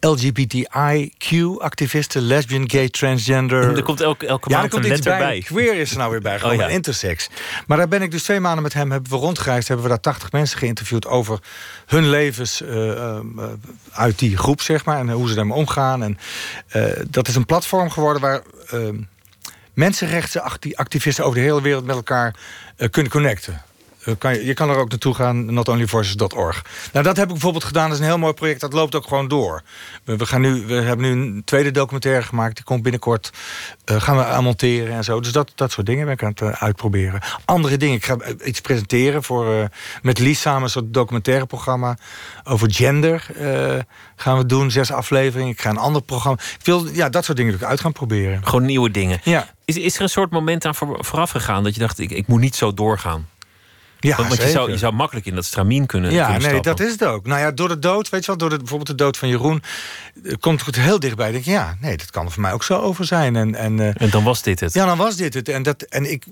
LGBTIQ-activisten... 0.00 2.22
lesbian, 2.22 2.70
gay, 2.70 2.88
transgender... 2.88 3.76
er 3.76 3.82
komt 3.82 4.00
elke, 4.00 4.26
elke 4.26 4.50
Ja, 4.50 4.58
maand 4.58 4.70
komt 4.70 4.84
een 4.84 4.90
letter 4.90 5.10
bij. 5.12 5.20
bij. 5.20 5.40
Queer 5.40 5.74
is 5.74 5.90
er 5.90 5.96
nou 5.98 6.10
weer 6.10 6.20
bij, 6.20 6.38
gewoon 6.38 6.54
Oh 6.54 6.60
ja. 6.60 6.68
intersex. 6.68 7.28
Maar 7.66 7.76
daar 7.76 7.88
ben 7.88 8.02
ik 8.02 8.10
dus 8.10 8.22
twee 8.22 8.40
maanden 8.40 8.62
met 8.62 8.72
hem 8.72 8.90
hebben 8.90 9.10
we 9.10 9.16
rondgereisd. 9.16 9.68
Hebben 9.68 9.86
we 9.86 9.92
daar 9.92 10.00
80 10.00 10.32
mensen 10.32 10.58
geïnterviewd 10.58 11.06
over 11.06 11.38
hun 11.86 12.08
levens 12.08 12.62
eh, 12.62 13.16
eh, 13.16 13.20
uit 13.92 14.18
die 14.18 14.36
groep, 14.36 14.60
zeg 14.60 14.84
maar. 14.84 14.98
En 14.98 15.10
hoe 15.10 15.28
ze 15.28 15.34
daarmee 15.34 15.56
omgaan. 15.56 16.02
En 16.02 16.18
eh, 16.68 16.84
dat 17.10 17.28
is 17.28 17.34
een 17.34 17.46
platform 17.46 17.90
geworden 17.90 18.22
waar 18.22 18.42
eh, 18.70 18.78
mensenrechtenactivisten 19.74 21.24
over 21.24 21.38
de 21.38 21.44
hele 21.44 21.62
wereld 21.62 21.84
met 21.84 21.96
elkaar 21.96 22.34
kunnen 22.90 23.12
connecten. 23.12 23.62
Eh, 24.04 24.14
kan 24.18 24.34
je, 24.34 24.44
je 24.44 24.54
kan 24.54 24.68
er 24.70 24.76
ook 24.76 24.88
naartoe 24.90 25.14
gaan, 25.14 25.52
notonlyvoices.org. 25.54 26.64
Nou, 26.92 27.04
dat 27.04 27.16
heb 27.16 27.24
ik 27.26 27.32
bijvoorbeeld 27.32 27.64
gedaan. 27.64 27.84
Dat 27.84 27.92
is 27.92 27.98
een 28.04 28.10
heel 28.10 28.18
mooi 28.18 28.32
project. 28.32 28.60
Dat 28.60 28.72
loopt 28.72 28.94
ook 28.94 29.06
gewoon 29.06 29.28
door. 29.28 29.62
We, 30.04 30.16
we 30.16 30.26
gaan 30.26 30.40
nu, 30.40 30.66
we 30.66 30.74
hebben 30.74 31.06
nu 31.06 31.12
een 31.22 31.42
tweede 31.44 31.70
documentaire 31.70 32.22
gemaakt. 32.22 32.54
Die 32.56 32.64
komt 32.64 32.82
binnenkort. 32.82 33.30
eh, 33.84 34.00
gaan 34.00 34.16
we 34.16 34.24
aan 34.24 34.44
monteren 34.44 34.94
en 34.94 35.04
zo. 35.04 35.20
Dus 35.20 35.32
dat, 35.32 35.52
dat 35.54 35.72
soort 35.72 35.86
dingen 35.86 36.04
ben 36.04 36.14
ik 36.14 36.22
aan 36.22 36.28
het 36.30 36.40
eh, 36.40 36.62
uitproberen. 36.62 37.20
Andere 37.44 37.76
dingen. 37.76 37.96
Ik 37.96 38.04
ga 38.04 38.16
iets 38.44 38.60
presenteren 38.60 39.22
voor, 39.22 39.68
met 40.02 40.18
Lies 40.18 40.40
samen. 40.40 40.62
Een 40.62 40.68
soort 40.70 40.94
documentaire 40.94 41.46
programma 41.46 41.96
over 42.44 42.72
gender. 42.72 43.26
gaan 44.16 44.36
we 44.38 44.46
doen. 44.46 44.70
Zes 44.70 44.92
afleveringen. 44.92 45.52
Ik 45.52 45.60
ga 45.60 45.70
een 45.70 45.76
ander 45.78 46.02
programma. 46.02 46.38
Ik 46.58 46.64
wil 46.66 46.86
ja, 46.92 47.08
dat 47.08 47.24
soort 47.24 47.36
dingen 47.36 47.58
uit 47.66 47.80
gaan 47.80 47.92
proberen. 47.92 48.40
Gewoon 48.46 48.64
nieuwe 48.64 48.90
dingen. 48.90 49.20
Ja. 49.24 49.48
Is, 49.64 49.76
is 49.76 49.96
er 49.96 50.02
een 50.02 50.08
soort 50.08 50.30
moment 50.30 50.64
aan 50.64 50.74
voor- 50.74 51.04
vooraf 51.04 51.30
gegaan 51.30 51.62
dat 51.64 51.74
je 51.74 51.80
dacht: 51.80 51.98
ik, 51.98 52.10
ik 52.10 52.26
moet 52.26 52.40
niet 52.40 52.56
zo 52.56 52.74
doorgaan? 52.74 53.28
Ja, 54.00 54.16
want 54.16 54.28
want 54.28 54.42
je, 54.42 54.48
zou, 54.48 54.70
je 54.70 54.78
zou 54.78 54.92
makkelijk 54.92 55.26
in 55.26 55.34
dat 55.34 55.44
stramien 55.44 55.86
kunnen. 55.86 56.12
Ja, 56.12 56.30
kunnen 56.30 56.52
nee, 56.52 56.60
dat 56.60 56.80
is 56.80 56.92
het 56.92 57.04
ook. 57.04 57.26
Nou 57.26 57.40
ja, 57.40 57.50
door 57.50 57.68
de 57.68 57.78
dood, 57.78 58.08
weet 58.08 58.20
je 58.20 58.26
wel, 58.26 58.36
door 58.36 58.50
de, 58.50 58.56
bijvoorbeeld 58.56 58.88
de 58.98 59.04
dood 59.04 59.16
van 59.16 59.28
Jeroen, 59.28 59.62
eh, 60.24 60.34
komt 60.40 60.66
het 60.66 60.76
heel 60.76 61.00
dichtbij. 61.00 61.32
Denk, 61.32 61.44
ja, 61.44 61.76
nee, 61.80 61.96
dat 61.96 62.10
kan 62.10 62.24
er 62.24 62.32
voor 62.32 62.42
mij 62.42 62.52
ook 62.52 62.64
zo 62.64 62.78
over 62.78 63.04
zijn. 63.04 63.36
En, 63.36 63.54
en, 63.54 63.80
eh, 63.80 64.02
En 64.02 64.10
dan 64.10 64.24
was 64.24 64.42
dit 64.42 64.60
het. 64.60 64.72
ja, 64.72 64.86
dan 64.86 64.98
was 64.98 65.16
dit 65.16 65.34
het. 65.34 65.48
En, 65.48 65.62
dat, 65.62 65.82
en 65.82 66.10
ik, 66.10 66.24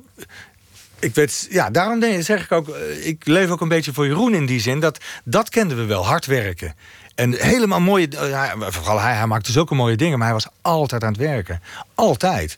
ik 0.99 1.15
weet, 1.15 1.47
ja, 1.51 1.71
daarom 1.71 2.23
zeg 2.23 2.45
ik 2.45 2.53
ook, 2.53 2.69
eh, 2.69 3.07
ik 3.07 3.27
leef 3.27 3.51
ook 3.51 3.61
een 3.61 3.69
beetje 3.69 3.93
voor 3.93 4.07
Jeroen 4.07 4.35
in 4.35 4.47
die 4.47 4.61
zin. 4.61 4.81
Dat, 4.81 4.99
dat 5.25 5.49
kenden 5.49 5.77
we 5.77 5.85
wel, 5.85 6.07
hard 6.07 6.27
werken. 6.27 6.75
En 7.19 7.35
helemaal 7.35 7.81
mooie, 7.81 8.09
eh, 8.09 8.51
vooral 8.59 9.01
hij, 9.01 9.15
hij 9.15 9.27
maakte 9.27 9.53
zulke 9.53 9.75
mooie 9.75 9.97
dingen, 9.97 10.19
maar 10.19 10.27
hij 10.27 10.37
was 10.37 10.47
altijd 10.63 11.05
aan 11.05 11.13
het 11.13 11.21
werken. 11.21 11.63
Altijd. 11.95 12.57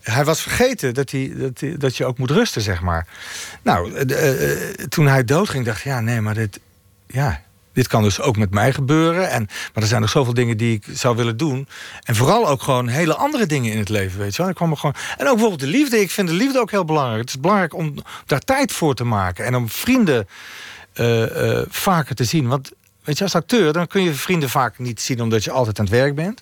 Hij 0.00 0.24
was 0.24 0.40
vergeten 0.40 0.94
dat, 0.94 1.10
hij, 1.10 1.32
dat, 1.34 1.80
dat 1.80 1.96
je 1.96 2.04
ook 2.04 2.18
moet 2.18 2.30
rusten, 2.30 2.62
zeg 2.62 2.80
maar. 2.80 3.06
Nou, 3.62 3.94
eh, 3.94 4.52
eh, 4.52 4.74
toen 4.88 5.06
hij 5.06 5.24
doodging, 5.24 5.64
dacht 5.64 5.78
ik, 5.78 5.84
ja, 5.84 6.00
nee, 6.00 6.20
maar 6.20 6.34
dit, 6.34 6.60
ja, 7.06 7.42
dit 7.72 7.88
kan 7.88 8.02
dus 8.02 8.20
ook 8.20 8.36
met 8.36 8.50
mij 8.50 8.72
gebeuren. 8.72 9.30
En, 9.30 9.46
maar 9.74 9.82
er 9.82 9.88
zijn 9.88 10.00
nog 10.00 10.10
zoveel 10.10 10.34
dingen 10.34 10.56
die 10.56 10.74
ik 10.74 10.84
zou 10.92 11.16
willen 11.16 11.36
doen. 11.36 11.68
En 12.02 12.16
vooral 12.16 12.48
ook 12.48 12.62
gewoon 12.62 12.88
hele 12.88 13.14
andere 13.14 13.46
dingen 13.46 13.72
in 13.72 13.78
het 13.78 13.88
leven, 13.88 14.18
weet 14.18 14.34
je 14.34 14.42
wel. 14.42 14.50
Ik 14.50 14.56
kwam 14.56 14.70
er 14.70 14.76
gewoon... 14.76 14.94
En 15.16 15.26
ook 15.26 15.32
bijvoorbeeld 15.32 15.60
de 15.60 15.78
liefde. 15.78 16.00
Ik 16.00 16.10
vind 16.10 16.28
de 16.28 16.34
liefde 16.34 16.60
ook 16.60 16.70
heel 16.70 16.84
belangrijk. 16.84 17.20
Het 17.20 17.30
is 17.30 17.40
belangrijk 17.40 17.74
om 17.74 17.94
daar 18.26 18.40
tijd 18.40 18.72
voor 18.72 18.94
te 18.94 19.04
maken. 19.04 19.44
En 19.44 19.54
om 19.54 19.68
vrienden 19.68 20.28
vaker 21.68 22.14
te 22.14 22.24
zien. 22.24 22.48
Want 22.48 22.72
weet 23.04 23.18
je, 23.18 23.24
als 23.24 23.34
acteur, 23.34 23.72
dan 23.72 23.86
kun 23.86 24.02
je 24.02 24.14
vrienden 24.14 24.48
vaak 24.50 24.78
niet 24.78 25.00
zien... 25.00 25.20
omdat 25.20 25.44
je 25.44 25.50
altijd 25.50 25.78
aan 25.78 25.84
het 25.84 25.94
werk 25.94 26.14
bent. 26.14 26.40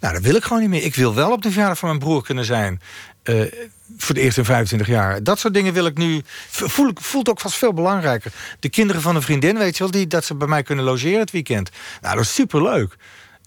Nou, 0.00 0.14
dat 0.14 0.22
wil 0.22 0.34
ik 0.34 0.42
gewoon 0.42 0.60
niet 0.60 0.70
meer. 0.70 0.82
Ik 0.84 0.94
wil 0.94 1.14
wel 1.14 1.32
op 1.32 1.42
de 1.42 1.50
verjaardag 1.50 1.78
van 1.78 1.88
mijn 1.88 2.00
broer 2.00 2.22
kunnen 2.22 2.44
zijn. 2.44 2.80
eh, 3.22 3.40
voor 3.96 4.14
de 4.14 4.20
eerste 4.20 4.44
25 4.44 4.88
jaar. 4.88 5.22
Dat 5.22 5.38
soort 5.38 5.54
dingen 5.54 5.72
wil 5.72 5.86
ik 5.86 5.96
nu. 5.96 6.22
Voel, 6.48 6.88
ik- 6.88 7.00
voelt 7.00 7.28
ook 7.28 7.40
vast 7.40 7.54
veel 7.54 7.72
belangrijker. 7.72 8.32
De 8.60 8.68
kinderen 8.68 9.02
van 9.02 9.16
een 9.16 9.22
vriendin, 9.22 9.58
weet 9.58 9.76
je 9.76 9.82
wel, 9.82 9.92
die, 9.92 10.06
dat 10.06 10.24
ze 10.24 10.34
bij 10.34 10.48
mij 10.48 10.62
kunnen 10.62 10.84
logeren 10.84 11.18
het 11.18 11.30
weekend. 11.30 11.70
Nou, 12.00 12.14
dat 12.16 12.24
is 12.24 12.34
superleuk. 12.34 12.96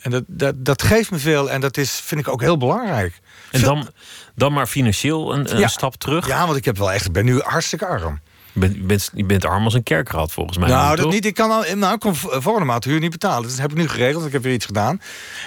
En 0.01 0.11
dat, 0.11 0.23
dat, 0.27 0.65
dat 0.65 0.81
geeft 0.83 1.11
me 1.11 1.17
veel 1.19 1.51
en 1.51 1.61
dat 1.61 1.77
is, 1.77 1.91
vind 1.91 2.21
ik 2.21 2.27
ook 2.27 2.41
heel 2.41 2.57
belangrijk. 2.57 3.19
En 3.51 3.61
dan, 3.61 3.89
dan 4.35 4.53
maar 4.53 4.67
financieel 4.67 5.33
een, 5.33 5.51
een 5.53 5.59
Ja. 5.59 5.67
stap 5.67 5.95
terug. 5.95 6.27
Ja, 6.27 6.45
want 6.45 6.57
ik 6.57 6.65
heb 6.65 6.77
wel 6.77 6.91
echt, 6.91 7.05
ik 7.05 7.11
ben 7.11 7.25
nu 7.25 7.39
hartstikke 7.39 7.85
arm. 7.85 8.19
Je, 8.55 8.61
bent, 8.61 8.75
je, 8.75 8.81
bent, 8.81 9.09
je 9.13 9.25
bent 9.25 9.45
arm 9.45 9.63
als 9.63 9.73
een 9.73 9.83
kerkrat 9.83 10.31
volgens 10.31 10.57
mij. 10.57 10.69
Nou, 10.69 10.95
nu, 10.95 11.01
dat 11.03 11.11
niet. 11.11 11.25
Ik 11.25 11.33
kan 11.33 11.51
al, 11.51 11.75
nou, 11.75 11.93
ik 11.93 11.99
kon 11.99 12.15
v- 12.15 12.25
volgende 12.29 12.65
maand 12.65 12.83
huur 12.83 12.99
niet 12.99 13.11
betalen. 13.11 13.49
Dat 13.49 13.57
heb 13.57 13.71
ik 13.71 13.77
nu 13.77 13.87
geregeld. 13.87 14.25
Ik 14.25 14.31
heb 14.31 14.43
weer 14.43 14.53
iets 14.53 14.65
gedaan. 14.65 15.01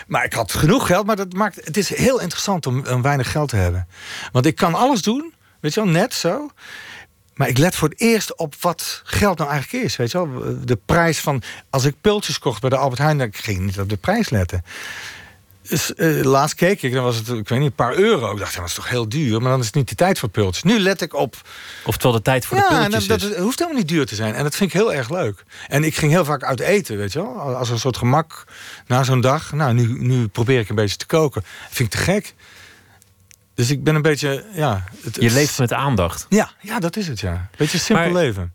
Maar 0.06 0.24
ik 0.24 0.32
had 0.32 0.52
genoeg 0.52 0.86
geld. 0.86 1.06
Maar 1.06 1.16
dat 1.16 1.32
maakt, 1.32 1.64
het 1.64 1.76
is 1.76 1.94
heel 1.94 2.20
interessant 2.20 2.66
om, 2.66 2.86
om 2.86 3.02
weinig 3.02 3.30
geld 3.30 3.48
te 3.48 3.56
hebben. 3.56 3.86
Want 4.32 4.46
ik 4.46 4.54
kan 4.56 4.74
alles 4.74 5.02
doen. 5.02 5.32
Weet 5.60 5.74
je 5.74 5.82
wel, 5.82 5.90
net 5.92 6.14
zo. 6.14 6.50
Maar 7.34 7.48
ik 7.48 7.58
let 7.58 7.74
voor 7.74 7.88
het 7.88 8.00
eerst 8.00 8.36
op 8.36 8.54
wat 8.60 9.00
geld 9.04 9.38
nou 9.38 9.50
eigenlijk 9.50 9.84
is. 9.84 9.96
Weet 9.96 10.10
je 10.10 10.28
wel, 10.28 10.54
de 10.64 10.78
prijs 10.86 11.20
van. 11.20 11.42
Als 11.70 11.84
ik 11.84 11.94
pultjes 12.00 12.38
kocht 12.38 12.60
bij 12.60 12.70
de 12.70 12.76
Albert 12.76 13.00
Heijn, 13.00 13.18
dan 13.18 13.28
ging 13.32 13.58
ik 13.58 13.64
niet 13.64 13.80
op 13.80 13.88
de 13.88 13.96
prijs 13.96 14.30
letten. 14.30 14.64
Dus, 15.68 15.94
eh, 15.94 16.22
laatst 16.22 16.54
keek 16.54 16.82
ik, 16.82 16.92
dan 16.92 17.04
was 17.04 17.16
het, 17.16 17.28
ik 17.28 17.48
weet 17.48 17.58
niet, 17.58 17.68
een 17.68 17.74
paar 17.74 17.94
euro. 17.94 18.32
Ik 18.32 18.38
dacht, 18.38 18.52
ja, 18.52 18.60
dat 18.60 18.68
is 18.68 18.74
toch 18.74 18.88
heel 18.88 19.08
duur, 19.08 19.40
maar 19.42 19.50
dan 19.50 19.60
is 19.60 19.66
het 19.66 19.74
niet 19.74 19.88
de 19.88 19.94
tijd 19.94 20.18
voor 20.18 20.28
pultjes. 20.28 20.62
Nu 20.62 20.78
let 20.78 21.00
ik 21.00 21.14
op 21.14 21.36
Oftewel 21.84 22.12
de 22.12 22.22
tijd 22.22 22.46
voor 22.46 22.56
de 22.56 22.66
ja, 22.70 22.84
en 22.84 22.90
dat, 22.90 23.06
dat 23.06 23.22
hoeft 23.22 23.58
helemaal 23.58 23.78
niet 23.80 23.88
duur 23.88 24.06
te 24.06 24.14
zijn. 24.14 24.34
En 24.34 24.42
dat 24.42 24.56
vind 24.56 24.72
ik 24.72 24.76
heel 24.80 24.92
erg 24.94 25.10
leuk. 25.10 25.44
En 25.66 25.84
ik 25.84 25.96
ging 25.96 26.12
heel 26.12 26.24
vaak 26.24 26.42
uit 26.42 26.60
eten, 26.60 26.96
weet 26.96 27.12
je 27.12 27.18
wel. 27.22 27.40
Als 27.40 27.70
een 27.70 27.78
soort 27.78 27.96
gemak 27.96 28.44
na 28.86 29.02
zo'n 29.02 29.20
dag. 29.20 29.52
Nou, 29.52 29.72
nu, 29.72 29.86
nu 29.98 30.28
probeer 30.28 30.60
ik 30.60 30.68
een 30.68 30.74
beetje 30.74 30.96
te 30.96 31.06
koken. 31.06 31.44
Vind 31.70 31.94
ik 31.94 31.98
te 31.98 32.04
gek. 32.04 32.34
Dus 33.54 33.70
ik 33.70 33.84
ben 33.84 33.94
een 33.94 34.02
beetje, 34.02 34.44
ja... 34.52 34.84
Het, 35.02 35.16
Je 35.20 35.30
leeft 35.30 35.58
met 35.58 35.72
aandacht. 35.72 36.26
Ja, 36.28 36.50
ja, 36.60 36.78
dat 36.80 36.96
is 36.96 37.08
het, 37.08 37.20
ja. 37.20 37.48
Beetje 37.56 37.78
simpel 37.78 38.04
Maar- 38.04 38.22
leven. 38.22 38.52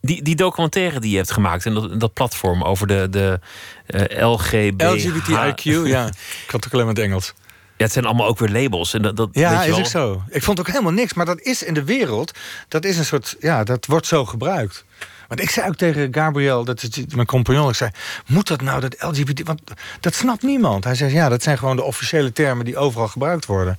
Die, 0.00 0.22
die 0.22 0.36
documentaire 0.36 1.00
die 1.00 1.10
je 1.10 1.16
hebt 1.16 1.30
gemaakt 1.32 1.66
en 1.66 1.74
dat, 1.74 2.00
dat 2.00 2.12
platform 2.12 2.62
over 2.62 2.86
de, 2.86 3.06
de 3.10 3.40
eh, 3.86 4.28
LGB. 4.28 4.82
LGBTIQ, 4.82 5.62
ja. 5.86 6.06
Ik 6.06 6.50
had 6.50 6.64
het 6.64 6.66
ook 6.66 6.72
alleen 6.72 6.86
maar 6.86 6.94
het 6.94 7.04
Engels. 7.04 7.34
Ja, 7.76 7.84
het 7.84 7.92
zijn 7.92 8.04
allemaal 8.04 8.26
ook 8.26 8.38
weer 8.38 8.48
labels. 8.62 8.94
En 8.94 9.02
dat, 9.02 9.16
dat, 9.16 9.28
Ja, 9.32 9.50
weet 9.50 9.58
je 9.74 9.80
is 9.80 9.92
wel. 9.92 10.08
ook 10.08 10.16
zo. 10.16 10.22
Ik 10.28 10.42
vond 10.42 10.60
ook 10.60 10.66
helemaal 10.66 10.92
niks. 10.92 11.14
Maar 11.14 11.26
dat 11.26 11.40
is 11.40 11.62
in 11.62 11.74
de 11.74 11.84
wereld, 11.84 12.38
dat 12.68 12.84
is 12.84 12.98
een 12.98 13.04
soort, 13.04 13.36
ja, 13.40 13.64
dat 13.64 13.86
wordt 13.86 14.06
zo 14.06 14.24
gebruikt. 14.24 14.84
Want 15.28 15.40
ik 15.40 15.50
zei 15.50 15.68
ook 15.68 15.76
tegen 15.76 16.14
Gabriel, 16.14 16.64
dat 16.64 16.82
is 16.82 17.14
mijn 17.14 17.26
compagnon, 17.26 17.68
ik 17.68 17.74
zei, 17.74 17.90
moet 18.26 18.48
dat 18.48 18.60
nou, 18.60 18.80
dat 18.80 18.96
LGBT, 18.98 19.42
want 19.46 19.60
dat 20.00 20.14
snapt 20.14 20.42
niemand. 20.42 20.84
Hij 20.84 20.94
zei, 20.94 21.12
ja, 21.12 21.28
dat 21.28 21.42
zijn 21.42 21.58
gewoon 21.58 21.76
de 21.76 21.82
officiële 21.82 22.32
termen 22.32 22.64
die 22.64 22.76
overal 22.76 23.08
gebruikt 23.08 23.46
worden. 23.46 23.78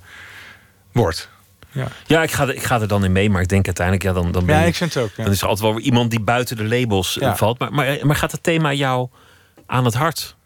Wordt. 0.92 1.28
Ja, 1.72 1.88
Ja, 2.06 2.22
ik 2.22 2.30
ga, 2.30 2.42
er, 2.42 2.54
ik 2.54 2.62
ga 2.62 2.80
er 2.80 2.88
dan 2.88 3.04
in 3.04 3.12
mee, 3.12 3.30
maar 3.30 3.42
ik 3.42 3.48
denk 3.48 3.66
uiteindelijk, 3.66 4.06
ja, 4.06 4.12
dan, 4.12 4.32
dan, 4.32 4.46
ben 4.46 4.56
ja 4.58 4.62
ik 4.64 4.74
vind 4.74 4.94
het 4.94 5.02
ook. 5.02 5.10
Ja. 5.16 5.22
dan 5.24 5.32
is 5.32 5.40
er 5.42 5.48
altijd 5.48 5.72
wel 5.72 5.80
iemand 5.80 6.10
die 6.10 6.20
buiten 6.20 6.56
de 6.56 6.64
labels 6.64 7.18
eh, 7.18 7.22
Ja. 7.28 7.36
valt. 7.36 7.58
Maar, 7.58 7.72
maar, 7.72 7.98
maar 8.02 8.16
gaat 8.16 8.32
het 8.32 8.42
thema 8.42 8.72
jou 8.72 9.08
aan 9.66 9.84
het 9.84 9.94
hart? 9.94 10.36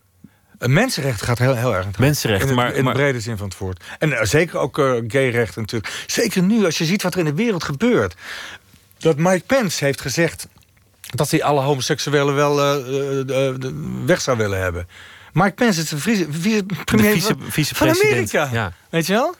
Een 0.58 0.72
mensenrecht 0.72 1.22
gaat 1.22 1.38
heel, 1.38 1.54
heel 1.54 1.56
erg. 1.56 1.66
aan 1.66 1.76
het 1.76 1.84
hart. 1.84 1.98
Mensenrechten, 1.98 2.48
In, 2.48 2.54
de- 2.56 2.60
maar, 2.62 2.74
in 2.74 2.84
de 2.84 2.92
brede 2.92 3.20
zin 3.20 3.36
van 3.36 3.48
het 3.48 3.58
woord. 3.58 3.84
En 3.98 4.12
eh, 4.12 4.24
zeker 4.24 4.58
ook 4.58 4.78
eh 4.78 4.92
gayrechten 5.08 5.60
natuurlijk. 5.60 6.04
Zeker 6.06 6.42
nu, 6.42 6.64
als 6.64 6.78
je 6.78 6.84
ziet 6.84 7.02
wat 7.02 7.12
er 7.12 7.18
in 7.18 7.24
de 7.24 7.34
wereld 7.34 7.64
gebeurt. 7.64 8.14
Dat 8.98 9.16
Mike 9.16 9.44
Pence 9.46 9.84
heeft 9.84 10.00
gezegd 10.00 10.48
dat 11.00 11.30
hij 11.30 11.42
alle 11.42 11.60
homoseksuelen 11.60 12.34
wel 12.34 12.60
eh, 12.60 13.20
eh, 13.20 13.48
eh, 13.48 13.54
weg 14.06 14.20
zou 14.20 14.36
willen 14.36 14.60
hebben. 14.60 14.88
Mike 15.32 15.52
Pence 15.54 15.80
is 15.80 15.88
de 15.88 15.98
vice, 15.98 16.26
vice, 16.30 16.64
premier 16.84 17.12
vice- 17.48 17.74
van- 17.74 17.88
Amerika. 17.88 18.48
ja. 18.52 18.72
Weet 18.90 19.06
je 19.06 19.12
wel? 19.12 19.34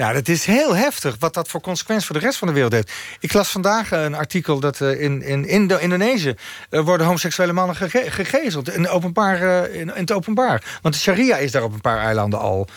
Ja, 0.00 0.12
dat 0.12 0.28
is 0.28 0.44
heel 0.44 0.76
heftig 0.76 1.16
wat 1.18 1.34
dat 1.34 1.48
voor 1.48 1.60
consequenties 1.60 2.06
voor 2.06 2.18
de 2.18 2.24
rest 2.24 2.38
van 2.38 2.48
de 2.48 2.54
wereld 2.54 2.72
heeft. 2.72 2.92
Ik 3.18 3.32
las 3.32 3.50
vandaag 3.50 3.90
een 3.90 4.14
artikel 4.14 4.60
dat 4.60 4.80
eh, 4.80 5.00
in, 5.00 5.22
in 5.22 5.48
Indo 5.48 5.76
Indonesië 5.76 6.34
eh, 6.70 6.80
worden 6.80 7.06
homoseksuele 7.06 7.52
mannen 7.52 7.76
gege- 7.76 8.10
gegezeld 8.10 8.70
in, 8.70 8.88
openbaar, 8.88 9.42
eh, 9.42 9.74
in, 9.74 9.94
in 9.94 10.00
het 10.00 10.12
openbaar. 10.12 10.78
Want 10.82 10.94
de 10.94 11.00
sharia 11.00 11.36
is 11.36 11.50
daar 11.50 11.62
op 11.62 11.72
een 11.72 11.80
paar 11.80 11.98
eilanden 11.98 12.38
al 12.38 12.68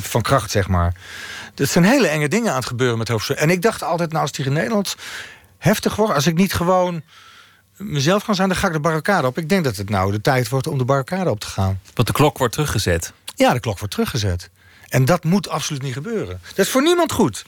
van 0.00 0.22
kracht, 0.22 0.50
zeg 0.50 0.68
maar. 0.68 0.94
Er 1.54 1.66
zijn 1.66 1.84
hele 1.84 2.08
enge 2.08 2.28
dingen 2.28 2.50
aan 2.50 2.56
het 2.56 2.66
gebeuren 2.66 2.98
met 2.98 3.08
homoseksuelen. 3.08 3.48
En 3.48 3.54
ik 3.56 3.62
dacht 3.62 3.82
altijd, 3.82 4.10
nou, 4.10 4.22
als 4.22 4.36
hier 4.36 4.46
in 4.46 4.52
Nederland 4.52 4.96
heftig 5.58 5.96
wordt, 5.96 6.14
als 6.14 6.26
ik 6.26 6.34
niet 6.34 6.52
gewoon 6.52 7.02
mezelf 7.76 8.24
kan 8.24 8.34
zijn, 8.34 8.48
dan 8.48 8.56
ga 8.56 8.66
ik 8.66 8.72
de 8.72 8.80
barricade 8.80 9.26
op. 9.26 9.38
Ik 9.38 9.48
denk 9.48 9.64
dat 9.64 9.76
het 9.76 9.90
nou 9.90 10.12
de 10.12 10.20
tijd 10.20 10.48
wordt 10.48 10.66
om 10.66 10.78
de 10.78 10.84
barricade 10.84 11.30
op 11.30 11.40
te 11.40 11.46
gaan. 11.46 11.80
Want 11.94 12.08
de 12.08 12.14
klok 12.14 12.38
wordt 12.38 12.52
teruggezet. 12.52 13.12
Ja, 13.34 13.52
de 13.52 13.60
klok 13.60 13.78
wordt 13.78 13.94
teruggezet. 13.94 14.50
En 14.90 15.04
dat 15.04 15.24
moet 15.24 15.48
absoluut 15.48 15.82
niet 15.82 15.92
gebeuren. 15.92 16.40
Dat 16.54 16.66
is 16.66 16.70
voor 16.72 16.82
niemand 16.82 17.12
goed. 17.12 17.44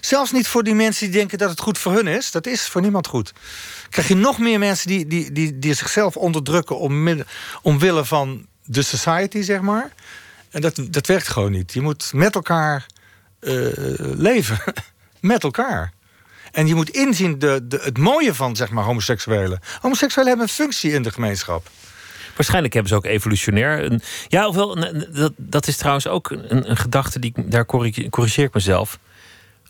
Zelfs 0.00 0.32
niet 0.32 0.48
voor 0.48 0.62
die 0.62 0.74
mensen 0.74 1.06
die 1.06 1.18
denken 1.18 1.38
dat 1.38 1.50
het 1.50 1.60
goed 1.60 1.78
voor 1.78 1.92
hun 1.92 2.06
is. 2.06 2.30
Dat 2.30 2.46
is 2.46 2.68
voor 2.68 2.80
niemand 2.80 3.06
goed. 3.06 3.32
Krijg 3.90 4.08
je 4.08 4.14
nog 4.14 4.38
meer 4.38 4.58
mensen 4.58 4.88
die, 4.88 5.06
die, 5.06 5.32
die, 5.32 5.58
die 5.58 5.74
zichzelf 5.74 6.16
onderdrukken 6.16 6.78
om, 6.78 7.24
omwille 7.62 8.04
van 8.04 8.46
de 8.64 8.82
society, 8.82 9.42
zeg 9.42 9.60
maar. 9.60 9.92
En 10.50 10.60
dat, 10.60 10.80
dat 10.90 11.06
werkt 11.06 11.28
gewoon 11.28 11.52
niet. 11.52 11.72
Je 11.72 11.80
moet 11.80 12.12
met 12.12 12.34
elkaar 12.34 12.86
eh, 13.40 13.52
leven. 13.98 14.58
met 15.20 15.42
elkaar. 15.42 15.92
En 16.52 16.66
je 16.66 16.74
moet 16.74 16.90
inzien 16.90 17.38
de, 17.38 17.60
de, 17.66 17.80
het 17.82 17.98
mooie 17.98 18.34
van 18.34 18.56
zeg 18.56 18.70
maar, 18.70 18.84
homoseksuelen. 18.84 19.60
Homoseksuelen 19.80 20.30
hebben 20.30 20.48
een 20.48 20.54
functie 20.54 20.92
in 20.92 21.02
de 21.02 21.12
gemeenschap. 21.12 21.70
Waarschijnlijk 22.36 22.72
hebben 22.72 22.90
ze 22.92 22.96
ook 22.98 23.04
evolutionair. 23.04 23.84
Een, 23.92 24.00
ja, 24.28 24.46
ofwel, 24.48 24.76
dat, 25.12 25.32
dat 25.36 25.66
is 25.66 25.76
trouwens 25.76 26.06
ook 26.06 26.30
een, 26.30 26.70
een 26.70 26.76
gedachte 26.76 27.18
die 27.18 27.32
ik, 27.36 27.50
daar 27.50 27.66
corrige- 27.66 28.08
corrigeer 28.10 28.44
ik 28.44 28.54
mezelf. 28.54 28.98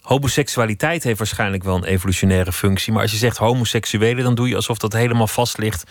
Homoseksualiteit 0.01 1.03
heeft 1.03 1.19
waarschijnlijk 1.19 1.65
wel 1.65 1.77
een 1.77 1.85
evolutionaire 1.85 2.53
functie. 2.53 2.93
Maar 2.93 3.03
als 3.03 3.11
je 3.11 3.17
zegt 3.17 3.37
homoseksuelen, 3.37 4.25
dan 4.25 4.35
doe 4.35 4.49
je 4.49 4.57
alsof 4.57 4.79
dat 4.79 4.93
helemaal 4.93 5.27
vast 5.27 5.59
ligt. 5.59 5.85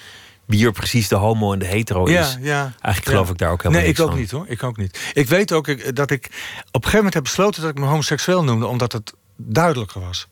wie 0.46 0.66
er 0.66 0.72
precies 0.72 1.08
de 1.08 1.16
homo 1.16 1.54
en 1.54 1.60
de 1.60 1.66
hetero 1.66 2.06
is. 2.06 2.14
Ja, 2.14 2.38
ja. 2.42 2.62
Eigenlijk 2.62 3.06
geloof 3.06 3.26
Ja. 3.26 3.32
ik 3.32 3.38
daar 3.38 3.52
ook 3.52 3.62
helemaal 3.62 3.84
Nee, 3.84 3.92
ik 3.92 4.00
ook 4.00 4.10
van. 4.10 4.18
niet 4.20 4.32
hoor. 4.32 4.46
Ik 4.48 4.64
ook 4.64 4.78
niet. 4.78 5.12
Ik 5.14 5.28
weet 5.28 5.52
ook 5.52 5.68
ik- 5.68 5.96
dat 5.96 6.12
ik 6.12 6.26
op 6.26 6.32
een 6.32 6.72
gegeven 6.74 6.96
moment 6.98 7.14
heb 7.14 7.24
besloten 7.24 7.62
dat 7.62 7.72
ik 7.72 7.78
me 7.78 7.86
homoseksueel 7.86 8.44
noemde, 8.44 8.66
omdat 8.66 8.92
het 8.92 9.14
duidelijker 9.38 10.02
was. 10.02 10.28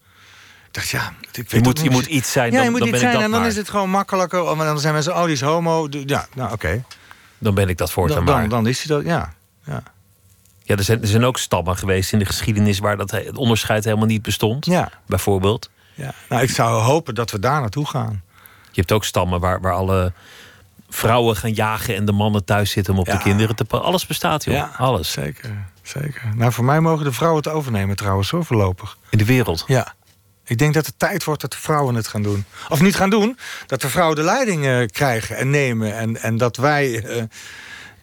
Ik 0.70 0.76
dacht, 0.76 0.90
ja, 0.90 1.14
ik 1.22 1.36
weet 1.36 1.52
Je 1.52 1.60
moet, 1.62 1.80
je 1.80 1.90
moet 1.90 2.06
iets 2.06 2.32
zijn, 2.32 2.52
Ja, 2.52 2.56
dan, 2.56 2.64
je 2.64 2.70
moet 2.70 2.80
dan 2.80 2.88
iets 2.88 2.98
ben 2.98 3.08
ik 3.08 3.12
zijn 3.12 3.14
dat 3.14 3.24
en 3.26 3.32
dan 3.32 3.40
maar. 3.40 3.50
is 3.50 3.56
het 3.56 3.70
gewoon 3.70 3.90
makkelijker. 3.90 4.58
Maar 4.58 4.66
dan 4.66 4.80
zijn 4.80 4.94
mensen, 4.94 5.16
oh, 5.16 5.24
die 5.24 5.32
is 5.32 5.42
homo. 5.42 5.88
Ja, 6.06 6.28
nou 6.36 6.52
oké. 6.54 6.84
Dan 7.38 7.54
ben 7.54 7.70
ik 7.70 7.78
dat 7.78 7.92
voortaan 7.92 8.16
Dan, 8.16 8.26
maar. 8.26 8.40
dan, 8.42 8.50
dan 8.50 8.68
is 8.68 8.84
hij 8.84 8.96
dat, 8.98 9.06
ja. 9.06 9.34
ja. 9.64 9.84
Ja, 10.64 10.76
er 10.76 10.84
zijn, 10.84 11.02
er 11.02 11.08
zijn 11.08 11.24
ook 11.26 11.38
stammen 11.38 11.78
geweest 11.78 12.14
in 12.14 12.20
de 12.20 12.26
geschiedenis... 12.26 12.80
waar 12.80 12.98
dat 12.98 13.12
he- 13.12 13.24
het 13.24 13.38
onderscheid 13.38 13.84
helemaal 13.84 14.06
niet 14.06 14.22
bestond, 14.22 14.66
Ja, 14.66 14.92
bijvoorbeeld. 15.06 15.70
Ja. 15.94 16.14
Nou, 16.30 16.42
ik 16.42 16.50
zou 16.50 16.82
hopen 16.82 17.16
dat 17.16 17.32
we 17.32 17.40
daar 17.40 17.62
naartoe 17.62 17.88
gaan. 17.88 18.22
Je 18.72 18.80
hebt 18.80 18.92
ook 18.92 19.06
stammen 19.06 19.40
waar, 19.40 19.62
waar 19.62 19.74
alle 19.74 20.14
vrouwen 20.90 21.36
gaan 21.36 21.54
jagen 21.54 21.96
en 21.96 22.06
de 22.06 22.12
mannen 22.12 22.46
thuis 22.46 22.72
zitten 22.72 22.94
om 22.94 23.00
op 23.00 23.08
Ja. 23.08 23.14
de 23.16 23.20
kinderen 23.24 23.56
te 23.56 23.66
Alles 23.68 24.06
bestaat, 24.06 24.44
joh. 24.44 24.54
Ja, 24.56 24.72
Alles. 24.78 25.12
Zeker, 25.12 25.66
zeker. 25.82 26.22
Nou, 26.36 26.52
voor 26.52 26.66
mij 26.66 26.80
mogen 26.80 27.06
de 27.06 27.12
vrouwen 27.12 27.44
het 27.44 27.52
overnemen 27.54 27.96
trouwens, 27.96 28.30
hoor, 28.30 28.46
voorlopig. 28.46 28.98
In 29.10 29.18
de 29.18 29.26
wereld. 29.26 29.64
Ja. 29.68 29.94
Ik 30.50 30.58
denk 30.58 30.74
dat 30.74 30.86
het 30.86 31.00
tijd 31.00 31.24
wordt 31.24 31.42
dat 31.42 31.52
de 31.52 31.58
vrouwen 31.58 31.96
het 31.96 32.08
gaan 32.08 32.22
doen. 32.22 32.46
Of 32.70 32.82
niet 32.82 32.96
gaan 32.96 33.10
doen, 33.10 33.38
dat 33.66 33.82
de 33.82 33.90
vrouwen 33.90 34.16
de 34.16 34.24
leiding 34.24 34.66
eh, 34.66 34.86
krijgen 34.86 35.38
en 35.38 35.50
nemen. 35.50 35.96
En, 35.98 36.22
en 36.22 36.38
dat 36.38 36.58
wij 36.58 37.04
eh, 37.04 37.24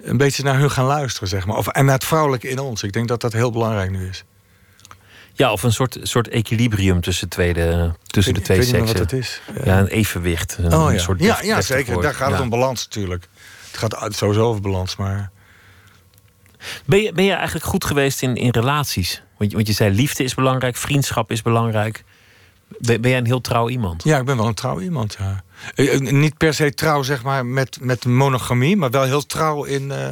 een 0.02 0.16
beetje 0.16 0.42
naar 0.42 0.58
hun 0.58 0.70
gaan 0.70 0.84
luisteren, 0.84 1.28
zeg 1.28 1.46
maar. 1.46 1.56
Of, 1.56 1.68
en 1.68 1.84
naar 1.84 1.94
het 1.94 2.04
vrouwelijke 2.04 2.48
in 2.48 2.58
ons. 2.58 2.82
Ik 2.82 2.92
denk 2.92 3.08
dat 3.08 3.20
dat 3.20 3.32
heel 3.32 3.50
belangrijk 3.50 3.90
nu 3.90 4.08
is. 4.08 4.24
Ja, 5.32 5.52
of 5.52 5.62
een 5.62 5.72
soort, 5.72 5.98
soort 6.02 6.28
equilibrium 6.28 7.00
tussen, 7.00 7.28
tweede, 7.28 7.94
tussen 8.06 8.32
de 8.34 8.38
Ik 8.38 8.44
twee 8.44 8.58
weet 8.58 8.66
niet 8.66 8.76
meer 8.76 8.86
seksen. 8.88 9.04
wat 9.04 9.10
het 9.10 9.20
is. 9.20 9.64
Ja, 9.64 9.78
een 9.78 9.86
evenwicht. 9.86 10.56
Een, 10.58 10.74
oh 10.74 10.86
een 10.86 10.92
ja, 10.94 10.98
soort 11.00 11.20
ja, 11.20 11.38
ja 11.42 11.60
zeker. 11.60 11.92
woord. 11.92 12.04
Daar 12.04 12.14
gaat 12.14 12.30
het 12.30 12.40
om 12.40 12.48
balans 12.48 12.84
natuurlijk. 12.84 13.28
Het 13.70 13.78
gaat 13.78 14.14
sowieso 14.16 14.42
over 14.48 14.60
balans, 14.60 14.96
maar... 14.96 15.30
Ben 16.84 17.02
je, 17.02 17.12
ben 17.12 17.24
je 17.24 17.32
eigenlijk 17.32 17.64
goed 17.64 17.84
geweest 17.84 18.22
in, 18.22 18.34
in 18.36 18.50
relaties? 18.50 19.22
Want, 19.38 19.50
je- 19.50 19.56
want 19.56 19.68
je 19.68 19.74
zei 19.74 19.94
liefde 19.94 20.24
is 20.24 20.34
belangrijk, 20.34 20.76
vriendschap 20.76 21.30
is 21.30 21.42
belangrijk. 21.42 22.04
Ben, 22.68 23.00
ben 23.00 23.10
jij 23.10 23.18
een 23.18 23.26
heel 23.26 23.40
trouw 23.40 23.68
iemand? 23.68 24.04
Ja, 24.04 24.18
ik 24.18 24.24
ben 24.24 24.36
wel 24.36 24.46
een 24.46 24.54
trouw 24.54 24.80
iemand, 24.80 25.16
ja. 25.18 25.42
Eh, 25.74 25.94
eh, 25.94 26.00
Niet 26.00 26.36
per 26.36 26.54
se 26.54 26.74
trouw, 26.74 27.02
zeg 27.02 27.22
maar, 27.22 27.46
met, 27.46 27.78
met 27.80 28.04
monogamie... 28.04 28.76
maar 28.76 28.90
wel 28.90 29.02
heel 29.02 29.26
trouw 29.26 29.64
in, 29.64 29.90
eh, 29.90 30.10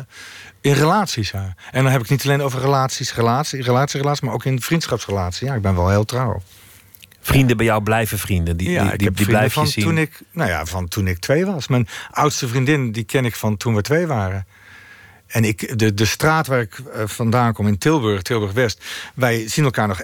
in 0.60 0.72
relaties, 0.72 1.30
ja. 1.30 1.54
En 1.70 1.82
dan 1.82 1.92
heb 1.92 2.00
ik 2.00 2.08
niet 2.08 2.24
alleen 2.24 2.42
over 2.42 2.60
relaties, 2.60 3.14
relatie, 3.14 3.62
relatie, 3.62 4.00
relatie... 4.00 4.24
maar 4.24 4.34
ook 4.34 4.44
in 4.44 4.60
vriendschapsrelaties. 4.60 5.48
Ja, 5.48 5.54
ik 5.54 5.62
ben 5.62 5.74
wel 5.74 5.88
heel 5.88 6.04
trouw. 6.04 6.42
Vrienden 7.20 7.56
bij 7.56 7.66
jou 7.66 7.82
blijven 7.82 8.18
vrienden. 8.18 8.56
Die, 8.56 8.70
ja, 8.70 8.82
die, 8.82 8.92
ik 8.92 8.98
die, 8.98 9.08
heb 9.08 9.16
die 9.16 9.26
vrienden 9.26 9.50
van 9.50 9.66
zien. 9.66 9.84
toen 9.84 9.98
ik, 9.98 10.20
nou 10.30 10.50
ja, 10.50 10.64
van 10.64 10.88
toen 10.88 11.06
ik 11.06 11.18
twee 11.18 11.46
was. 11.46 11.68
Mijn 11.68 11.88
oudste 12.10 12.48
vriendin, 12.48 12.92
die 12.92 13.04
ken 13.04 13.24
ik 13.24 13.34
van 13.34 13.56
toen 13.56 13.74
we 13.74 13.82
twee 13.82 14.06
waren. 14.06 14.46
En 15.26 15.44
ik, 15.44 15.78
de, 15.78 15.94
de 15.94 16.04
straat 16.04 16.46
waar 16.46 16.60
ik 16.60 16.78
eh, 16.78 17.02
vandaan 17.06 17.52
kom 17.52 17.66
in 17.66 17.78
Tilburg, 17.78 18.22
Tilburg-West... 18.22 18.84
wij 19.14 19.48
zien 19.48 19.64
elkaar 19.64 19.88
nog... 19.88 20.02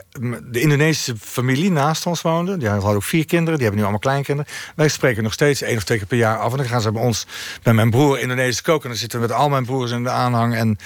De 0.51 0.61
Indonesische 0.61 1.15
familie 1.21 1.71
naast 1.71 2.07
ons 2.07 2.23
woonde. 2.23 2.57
Die 2.57 2.69
hadden 2.69 2.91
ook 2.91 3.03
vier 3.03 3.27
kinderen, 3.27 3.55
die 3.55 3.63
hebben 3.63 3.77
nu 3.77 3.83
allemaal 3.83 3.99
kleinkinderen. 3.99 4.53
Wij 4.77 4.89
spreken 4.89 5.23
nog 5.23 5.33
steeds 5.33 5.63
één 5.63 5.77
of 5.77 5.85
twee 5.85 5.99
keer 5.99 6.07
per 6.07 6.17
jaar 6.17 6.39
af. 6.39 6.51
En 6.51 6.57
dan 6.57 6.67
gaan 6.67 6.81
ze 6.81 6.93
bij 6.93 7.03
ons, 7.03 7.27
bij 7.63 7.73
mijn 7.73 7.91
broer, 7.91 8.21
Indonesisch 8.21 8.63
koken. 8.63 8.83
En 8.83 8.89
dan 8.89 8.99
zitten 8.99 9.21
we 9.21 9.27
met 9.27 9.37
al 9.37 9.49
mijn 9.49 9.65
broers 9.65 9.91
in 9.91 10.03
de 10.03 10.11
aanhang 10.11 10.55
en 10.55 10.79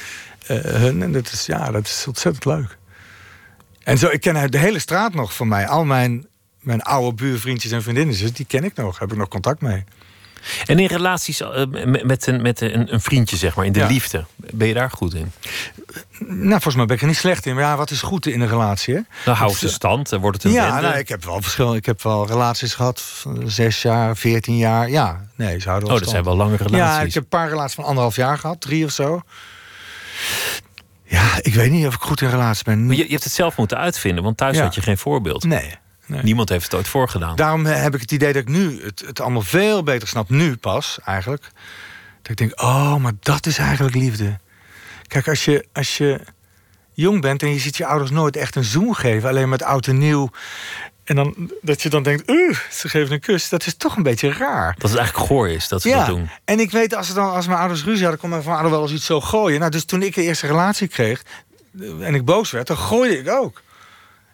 eh, 0.46 0.58
hun. 0.58 1.02
En 1.02 1.12
dat 1.12 1.32
is, 1.32 1.46
ja, 1.46 1.70
dat 1.70 1.86
is 1.86 2.04
ontzettend 2.06 2.44
leuk. 2.44 2.76
En 3.82 3.98
zo, 3.98 4.08
ik 4.08 4.20
ken 4.20 4.50
de 4.50 4.58
hele 4.58 4.78
straat 4.78 5.14
nog 5.14 5.34
van 5.34 5.48
mij. 5.48 5.66
Al 5.68 5.84
mijn, 5.84 6.26
mijn 6.60 6.82
oude 6.82 7.14
buurvriendjes 7.14 7.72
en 7.72 7.82
vriendinnetjes, 7.82 8.32
die 8.32 8.46
ken 8.46 8.64
ik 8.64 8.74
nog. 8.74 8.98
Heb 8.98 9.12
ik 9.12 9.18
nog 9.18 9.28
contact 9.28 9.60
mee. 9.60 9.84
En 10.66 10.78
in 10.78 10.86
relaties 10.86 11.40
eh, 11.40 11.64
met, 11.66 12.04
met, 12.04 12.26
een, 12.26 12.42
met 12.42 12.60
een, 12.60 12.92
een 12.92 13.00
vriendje, 13.00 13.36
zeg 13.36 13.54
maar, 13.56 13.64
in 13.64 13.72
de 13.72 13.78
Ja. 13.78 13.86
liefde. 13.86 14.24
Ben 14.36 14.68
je 14.68 14.74
daar 14.74 14.90
goed 14.90 15.14
in? 15.14 15.32
Nou, 16.18 16.48
volgens 16.50 16.74
mij 16.74 16.86
ben 16.86 16.96
ik 16.96 17.02
er 17.02 17.08
niet 17.08 17.16
slecht 17.16 17.46
in. 17.46 17.54
Maar 17.54 17.64
ja, 17.64 17.76
wat 17.76 17.90
is 17.90 18.02
goed 18.02 18.26
in 18.26 18.40
een 18.40 18.48
relatie, 18.48 18.94
hè? 18.94 19.00
Dan 19.24 19.34
hou 19.34 19.54
ze 19.54 19.68
stand, 19.68 20.08
dan 20.08 20.20
wordt 20.20 20.36
het 20.36 20.46
een 20.46 20.52
Ja, 20.52 20.80
nou, 20.80 20.98
ik 20.98 21.08
heb 21.08 21.24
wel 21.24 21.42
verschil. 21.42 21.74
Ik 21.74 21.86
heb 21.86 22.02
wel 22.02 22.26
relaties 22.26 22.74
gehad 22.74 23.00
van 23.00 23.42
zes 23.50 23.82
jaar, 23.82 24.16
veertien 24.16 24.56
jaar. 24.56 24.90
Ja, 24.90 25.24
nee, 25.34 25.60
ze 25.60 25.68
houden 25.68 25.88
wel 25.88 25.96
oh, 25.98 26.02
dat 26.02 26.08
stand. 26.10 26.10
zijn 26.10 26.24
wel 26.24 26.36
lange 26.36 26.56
relaties. 26.56 26.96
Ja, 26.96 27.00
ik 27.00 27.14
heb 27.14 27.22
een 27.22 27.28
paar 27.28 27.48
relaties 27.48 27.74
van 27.74 27.84
anderhalf 27.84 28.16
jaar 28.16 28.38
gehad, 28.38 28.60
drie 28.60 28.84
of 28.84 28.90
zo. 28.90 29.20
Ja, 31.04 31.38
ik 31.40 31.54
weet 31.54 31.70
niet 31.70 31.86
of 31.86 31.94
ik 31.94 32.00
goed 32.00 32.20
in 32.20 32.28
relatie 32.28 32.64
ben. 32.64 32.86
Maar 32.86 32.96
je, 32.96 33.04
je 33.04 33.10
hebt 33.10 33.24
het 33.24 33.32
zelf 33.32 33.56
moeten 33.56 33.78
uitvinden, 33.78 34.24
want 34.24 34.36
thuis 34.36 34.56
Ja. 34.56 34.62
had 34.62 34.74
je 34.74 34.80
geen 34.82 34.98
voorbeeld. 34.98 35.44
Nee. 35.44 35.74
Nee. 36.06 36.22
Niemand 36.22 36.48
heeft 36.48 36.64
het 36.64 36.74
ooit 36.74 36.88
voorgedaan. 36.88 37.36
Daarom 37.36 37.64
heb 37.64 37.94
ik 37.94 38.00
het 38.00 38.12
idee 38.12 38.32
dat 38.32 38.42
ik 38.42 38.48
nu 38.48 38.84
het, 38.84 39.02
het 39.06 39.20
allemaal 39.20 39.42
veel 39.42 39.82
beter 39.82 40.08
snap. 40.08 40.30
Nu 40.30 40.56
pas, 40.56 40.98
eigenlijk. 41.04 41.50
Dat 42.22 42.30
ik 42.30 42.36
denk, 42.36 42.62
oh, 42.62 42.96
maar 42.96 43.12
dat 43.20 43.46
is 43.46 43.58
eigenlijk 43.58 43.94
liefde. 43.94 44.38
Kijk, 45.06 45.28
als 45.28 45.44
je, 45.44 45.66
als 45.72 45.96
je 45.96 46.20
jong 46.92 47.20
bent 47.20 47.42
en 47.42 47.50
je 47.52 47.58
ziet 47.58 47.76
je 47.76 47.86
ouders 47.86 48.10
nooit 48.10 48.36
echt 48.36 48.56
een 48.56 48.64
zoen 48.64 48.94
geven... 48.96 49.28
alleen 49.28 49.48
met 49.48 49.62
oud 49.62 49.86
en 49.86 49.98
nieuw... 49.98 50.30
en 51.04 51.16
dan, 51.16 51.50
dat 51.62 51.82
je 51.82 51.88
dan 51.88 52.02
denkt, 52.02 52.30
uh, 52.30 52.58
ze 52.70 52.88
geven 52.88 53.12
een 53.12 53.20
kus... 53.20 53.48
dat 53.48 53.66
is 53.66 53.76
toch 53.76 53.96
een 53.96 54.02
beetje 54.02 54.32
raar. 54.32 54.74
Dat 54.78 54.90
het 54.90 54.98
eigenlijk 54.98 55.28
goor 55.28 55.48
is 55.48 55.68
dat 55.68 55.82
ze 55.82 55.90
dat 55.90 56.06
doen. 56.06 56.30
En 56.44 56.60
ik 56.60 56.70
weet, 56.70 56.94
als, 56.94 57.06
ze 57.06 57.14
dan, 57.14 57.32
als 57.32 57.46
mijn 57.46 57.58
ouders 57.58 57.84
ruzie 57.84 58.02
hadden... 58.02 58.20
kon 58.20 58.30
mijn 58.30 58.42
vader 58.42 58.70
wel 58.70 58.82
eens 58.82 58.92
iets 58.92 59.06
zo 59.06 59.20
gooien. 59.20 59.58
Nou, 59.58 59.70
dus 59.70 59.84
toen 59.84 60.02
ik 60.02 60.14
de 60.14 60.22
eerste 60.22 60.46
relatie 60.46 60.88
kreeg... 60.88 61.22
eh, 61.80 62.06
en 62.06 62.14
ik 62.14 62.24
boos 62.24 62.50
werd, 62.50 62.66
dan 62.66 62.76
gooide 62.76 63.18
ik 63.18 63.28
ook. 63.28 63.62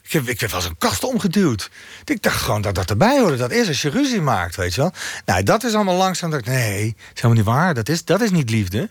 Ik, 0.03 0.21
werd 0.21 0.41
wel 0.41 0.61
eens 0.61 0.65
een 0.65 0.79
kast 0.79 1.05
omgeduwd. 1.05 1.71
Ik 2.05 2.23
dacht 2.23 2.43
gewoon 2.43 2.63
dat 2.63 2.75
dat 2.75 2.91
erbij 2.91 3.19
hoorde. 3.19 3.37
Dat 3.37 3.51
is 3.51 3.69
als 3.69 3.83
je 3.83 3.91
ruzie 3.91 4.21
maakt, 4.21 4.57
weet 4.57 4.75
je 4.75 4.81
wel. 4.81 4.93
Nou, 5.25 5.43
dat 5.43 5.65
is 5.65 5.75
allemaal 5.75 5.97
langzaam. 5.97 6.31
Dat 6.31 6.45
nee, 6.45 6.85
dat 6.85 6.97
is 7.15 7.23
helemaal 7.23 7.37
niet 7.37 7.45
waar. 7.45 7.75
Dat 7.75 7.89
is, 7.89 8.05
dat 8.05 8.21
is 8.21 8.31
niet 8.31 8.51
liefde. 8.51 8.91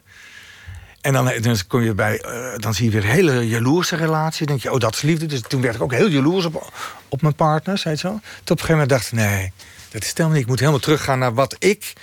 En 1.01 1.13
dan, 1.13 1.31
dan, 1.41 1.57
kom 1.67 1.81
je 1.81 1.93
bij, 1.93 2.21
eh, 2.21 2.57
dan 2.57 2.73
zie 2.73 2.85
je 2.85 2.91
weer 2.91 3.03
een 3.03 3.09
hele 3.09 3.47
jaloerse 3.47 3.95
relatie. 3.95 4.45
Dan 4.45 4.55
denk 4.55 4.61
je, 4.61 4.71
oh, 4.71 4.79
dat 4.79 4.95
is 4.95 5.01
liefde. 5.01 5.25
Dus 5.25 5.41
toen 5.47 5.61
werd 5.61 5.75
ik 5.75 5.81
ook 5.81 5.93
heel 5.93 6.09
jaloers 6.09 6.45
op, 6.45 6.73
op 7.09 7.21
mijn 7.21 7.35
partners, 7.35 7.83
weet 7.83 8.01
je 8.01 8.07
wel. 8.07 8.19
Toen 8.19 8.29
op 8.31 8.49
een 8.49 8.57
gegeven 8.57 8.73
moment 8.73 8.89
dacht 8.89 9.05
ik, 9.05 9.11
nee, 9.11 9.51
dat 9.91 10.01
is 10.01 10.07
het 10.07 10.17
helemaal 10.17 10.37
niet. 10.37 10.45
Ik 10.45 10.49
moet 10.49 10.59
helemaal 10.59 10.79
teruggaan 10.79 11.19
naar 11.19 11.33
wat 11.33 11.55
ik, 11.59 11.93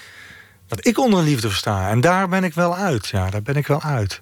wat 0.69 0.87
ik 0.87 0.99
onder 0.99 1.23
liefde 1.23 1.49
versta. 1.49 1.91
En 1.91 2.01
daar 2.01 2.29
ben 2.29 2.45
ik 2.45 2.55
wel 2.55 2.77
uit. 2.77 3.07
Ja, 3.07 3.31
daar 3.31 3.43
ben 3.43 3.57
ik 3.57 3.67
wel 3.67 3.83
uit. 3.83 4.21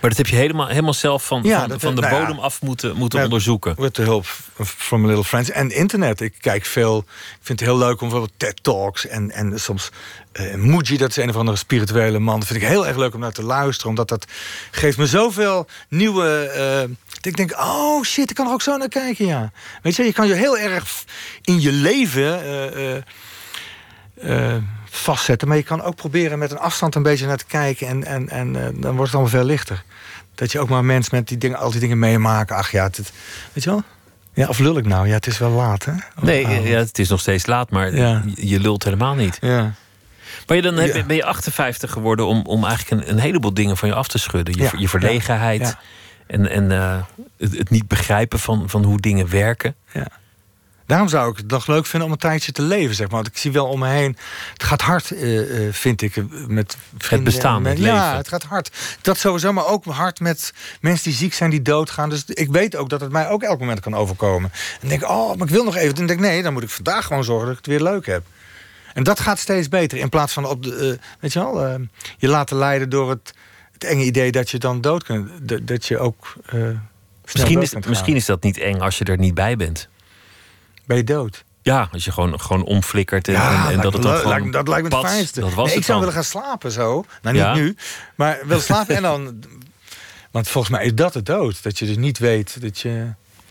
Maar 0.00 0.10
dat 0.10 0.16
heb 0.18 0.26
je 0.26 0.36
helemaal, 0.36 0.66
helemaal 0.66 0.94
zelf 0.94 1.26
van, 1.26 1.42
Ja, 1.42 1.58
van, 1.60 1.68
dat- 1.68 1.80
van 1.80 1.94
de 1.94 2.00
nou 2.00 2.14
ja. 2.14 2.20
bodem 2.20 2.38
af 2.38 2.62
moeten, 2.62 2.96
moeten 2.96 3.22
onderzoeken. 3.24 3.74
Met 3.78 3.94
de 3.94 4.02
hulp 4.02 4.26
van 4.62 5.06
little 5.06 5.24
friends. 5.24 5.50
En 5.50 5.70
internet. 5.70 6.20
Ik 6.20 6.34
kijk 6.40 6.64
veel. 6.64 6.98
Ik 7.08 7.38
vind 7.42 7.60
het 7.60 7.68
heel 7.68 7.78
leuk 7.78 8.00
om 8.00 8.08
bijvoorbeeld 8.08 8.32
TED 8.36 8.62
Talks. 8.62 9.06
En, 9.06 9.30
en 9.30 9.60
soms 9.60 9.90
eh 10.32 10.54
Muji, 10.54 10.96
dat 10.96 11.08
is 11.10 11.16
een 11.16 11.28
of 11.28 11.36
andere 11.36 11.56
spirituele 11.56 12.18
man. 12.18 12.38
Dat 12.38 12.48
vind 12.48 12.62
ik 12.62 12.68
heel 12.68 12.86
erg 12.86 12.96
leuk 12.96 13.14
om 13.14 13.20
naar 13.20 13.32
te 13.32 13.42
luisteren. 13.42 13.88
Omdat 13.90 14.08
dat 14.08 14.26
geeft 14.70 14.98
me 14.98 15.06
zoveel 15.06 15.66
nieuwe... 15.88 16.38
eh, 16.46 16.96
dat 17.14 17.26
ik 17.26 17.36
denk, 17.36 17.52
oh 17.60 18.02
shit, 18.04 18.30
ik 18.30 18.36
kan 18.36 18.46
er 18.46 18.52
ook 18.52 18.62
zo 18.62 18.76
naar 18.76 18.88
kijken, 18.88 19.26
ja. 19.26 19.52
Weet 19.82 19.96
je, 19.96 20.02
je 20.04 20.12
kan 20.12 20.26
je 20.26 20.34
heel 20.34 20.58
erg 20.58 21.04
in 21.42 21.60
je 21.60 21.72
leven... 21.72 22.42
eh, 22.42 22.94
eh, 22.96 23.02
eh, 24.54 24.62
vastzetten. 24.90 25.48
Maar 25.48 25.56
je 25.56 25.62
kan 25.62 25.82
ook 25.82 25.94
proberen 25.96 26.38
met 26.38 26.50
een 26.50 26.58
afstand 26.58 26.94
een 26.94 27.02
beetje 27.02 27.26
naar 27.26 27.36
te 27.36 27.44
kijken. 27.46 27.86
En, 27.88 28.04
en, 28.04 28.28
en 28.28 28.56
eh, 28.56 28.62
dan 28.62 28.96
wordt 28.96 29.12
het 29.12 29.12
allemaal 29.12 29.26
veel 29.38 29.44
lichter. 29.44 29.82
Dat 30.34 30.52
je 30.52 30.60
ook 30.60 30.68
maar 30.68 30.84
mensen 30.84 31.14
met 31.14 31.28
die 31.28 31.38
dingen, 31.38 31.58
al 31.58 31.70
die 31.70 31.80
dingen 31.80 31.98
meemaken. 31.98 32.56
Ach 32.56 32.70
ja, 32.70 32.84
het, 32.84 33.12
weet 33.52 33.64
je 33.64 33.70
wel? 33.70 33.82
Ja, 34.34 34.48
of 34.48 34.58
lul 34.58 34.76
ik 34.78 34.86
nou? 34.86 35.06
Ja, 35.08 35.14
het 35.14 35.26
is 35.26 35.38
wel 35.38 35.50
laat, 35.50 35.84
hè? 35.84 35.92
Of- 35.92 36.22
Nee, 36.22 36.44
oh. 36.46 36.66
ja, 36.68 36.78
het 36.78 36.98
is 36.98 37.08
nog 37.08 37.20
steeds 37.20 37.46
laat, 37.46 37.70
maar 37.70 37.94
Ja. 37.94 38.22
je, 38.34 38.60
lult 38.60 38.84
helemaal 38.84 39.14
niet. 39.14 39.38
Ja. 39.40 39.72
Maar 40.46 40.56
je 40.56 40.62
dan 40.62 40.74
heb, 40.76 40.94
Ja. 40.94 41.02
ben 41.04 41.16
je 41.16 41.24
58 41.24 41.90
geworden 41.92 42.26
om, 42.26 42.42
om 42.46 42.64
eigenlijk 42.64 43.02
een, 43.02 43.10
een 43.10 43.18
heleboel 43.18 43.54
dingen 43.54 43.76
van 43.76 43.88
je 43.88 43.94
af 43.94 44.08
te 44.08 44.18
schudden. 44.18 44.54
Je, 44.56 44.62
Ja. 44.62 44.70
je 44.76 44.88
verlegenheid 44.88 45.60
Ja. 45.60 45.78
en, 46.26 46.50
en 46.50 46.72
eh, 46.72 46.96
het, 47.38 47.58
het 47.58 47.70
niet 47.70 47.88
begrijpen 47.88 48.38
van, 48.38 48.68
van 48.68 48.84
hoe 48.84 49.00
dingen 49.00 49.30
werken. 49.30 49.74
Daarom 50.88 51.08
zou 51.08 51.30
ik 51.30 51.36
het 51.36 51.50
nog 51.50 51.66
leuk 51.66 51.86
vinden 51.86 52.08
om 52.08 52.14
een 52.14 52.20
tijdje 52.20 52.52
te 52.52 52.62
leven, 52.62 52.94
zeg 52.94 53.06
maar. 53.06 53.16
Want 53.16 53.26
ik 53.26 53.36
zie 53.36 53.52
wel 53.52 53.66
om 53.66 53.78
me 53.78 53.88
heen. 53.88 54.16
Het 54.52 54.62
gaat 54.62 54.80
hard, 54.80 55.10
eh, 55.10 55.66
eh, 55.66 55.72
vind 55.74 56.02
ik, 56.02 56.16
eh, 56.16 56.24
met 56.46 56.76
vrienden. 56.98 57.32
bestaan, 57.32 57.56
en 57.56 57.62
met- 57.62 57.72
het 57.72 57.86
Ja, 57.86 58.02
leven. 58.04 58.16
het 58.16 58.28
gaat 58.28 58.42
hard. 58.42 58.70
Dat 59.00 59.18
sowieso, 59.18 59.52
maar 59.52 59.66
ook 59.66 59.84
hard 59.84 60.20
met 60.20 60.52
mensen 60.80 61.04
die 61.04 61.18
ziek 61.18 61.34
zijn, 61.34 61.50
die 61.50 61.62
doodgaan. 61.62 62.08
Dus 62.08 62.24
ik 62.26 62.50
weet 62.50 62.76
ook 62.76 62.88
dat 62.88 63.00
het 63.00 63.10
mij 63.12 63.28
ook 63.28 63.42
elk 63.42 63.58
moment 63.58 63.80
kan 63.80 63.94
overkomen. 63.94 64.52
En 64.80 64.88
denk, 64.88 65.02
oh, 65.08 65.34
maar 65.36 65.46
ik 65.46 65.52
wil 65.52 65.64
nog 65.64 65.76
even. 65.76 65.94
Dan 65.94 66.06
denk 66.06 66.18
ik, 66.20 66.26
nee, 66.26 66.42
dan 66.42 66.52
moet 66.52 66.62
ik 66.62 66.70
vandaag 66.70 67.06
gewoon 67.06 67.24
zorgen 67.24 67.46
dat 67.48 67.58
ik 67.58 67.64
het 67.64 67.74
weer 67.74 67.82
leuk 67.92 68.06
heb. 68.06 68.22
En 68.94 69.02
dat 69.02 69.20
gaat 69.20 69.38
steeds 69.38 69.68
beter. 69.68 69.98
In 69.98 70.08
plaats 70.08 70.32
van 70.32 70.44
op 70.46 70.62
de, 70.62 70.98
weet 71.20 71.32
je 71.32 71.38
wel, 71.38 71.78
je 72.18 72.28
laten 72.28 72.56
leiden 72.56 72.90
door 72.90 73.10
het, 73.10 73.34
het 73.72 73.84
enge 73.84 74.04
idee 74.04 74.32
dat 74.32 74.50
je 74.50 74.58
dan 74.58 74.80
dood 74.80 75.04
kunt. 75.04 75.30
Dat, 75.68 75.86
je 75.86 75.98
ook. 75.98 76.32
Misschien 77.32 77.62
is, 77.62 77.74
misschien 77.86 78.16
is 78.16 78.24
dat 78.26 78.42
niet 78.42 78.58
eng 78.58 78.80
als 78.80 78.98
je 78.98 79.04
er 79.04 79.18
niet 79.18 79.34
bij 79.34 79.56
bent. 79.56 79.88
Ben 80.88 80.96
je 80.96 81.04
dood? 81.04 81.44
Ja, 81.62 81.88
als 81.92 82.04
je 82.04 82.12
gewoon, 82.12 82.40
gewoon 82.40 82.64
omflikkert 82.64 83.28
en, 83.28 83.34
en, 83.34 83.68
en 83.70 83.80
dat 83.80 83.92
het 83.92 84.02
dan 84.02 84.16
gewoon... 84.16 84.28
Lijkt 84.38 84.52
dat 84.52 84.68
lijkt 84.68 84.88
me 84.88 84.96
het 84.96 85.06
fijnste. 85.06 85.40
Dat 85.40 85.48
was 85.54 85.56
Nee, 85.56 85.66
het 85.66 85.76
ik 85.76 85.84
zou 85.84 85.98
willen 85.98 86.14
gaan 86.14 86.24
slapen 86.24 86.72
zo. 86.72 87.04
Nou, 87.22 87.34
niet 87.36 87.44
Ja? 87.44 87.54
nu. 87.54 87.76
Maar 88.14 88.38
willen 88.44 88.62
slapen 88.62 88.96
en 88.96 89.02
dan... 89.02 89.42
Want 90.30 90.48
volgens 90.48 90.72
mij 90.72 90.84
is 90.84 90.94
dat 90.94 91.12
de 91.12 91.22
dood. 91.22 91.62
Dat 91.62 91.78
je 91.78 91.86
dus 91.86 91.96
niet 91.96 92.18
weet 92.18 92.60
dat 92.60 92.78
je... 92.78 93.06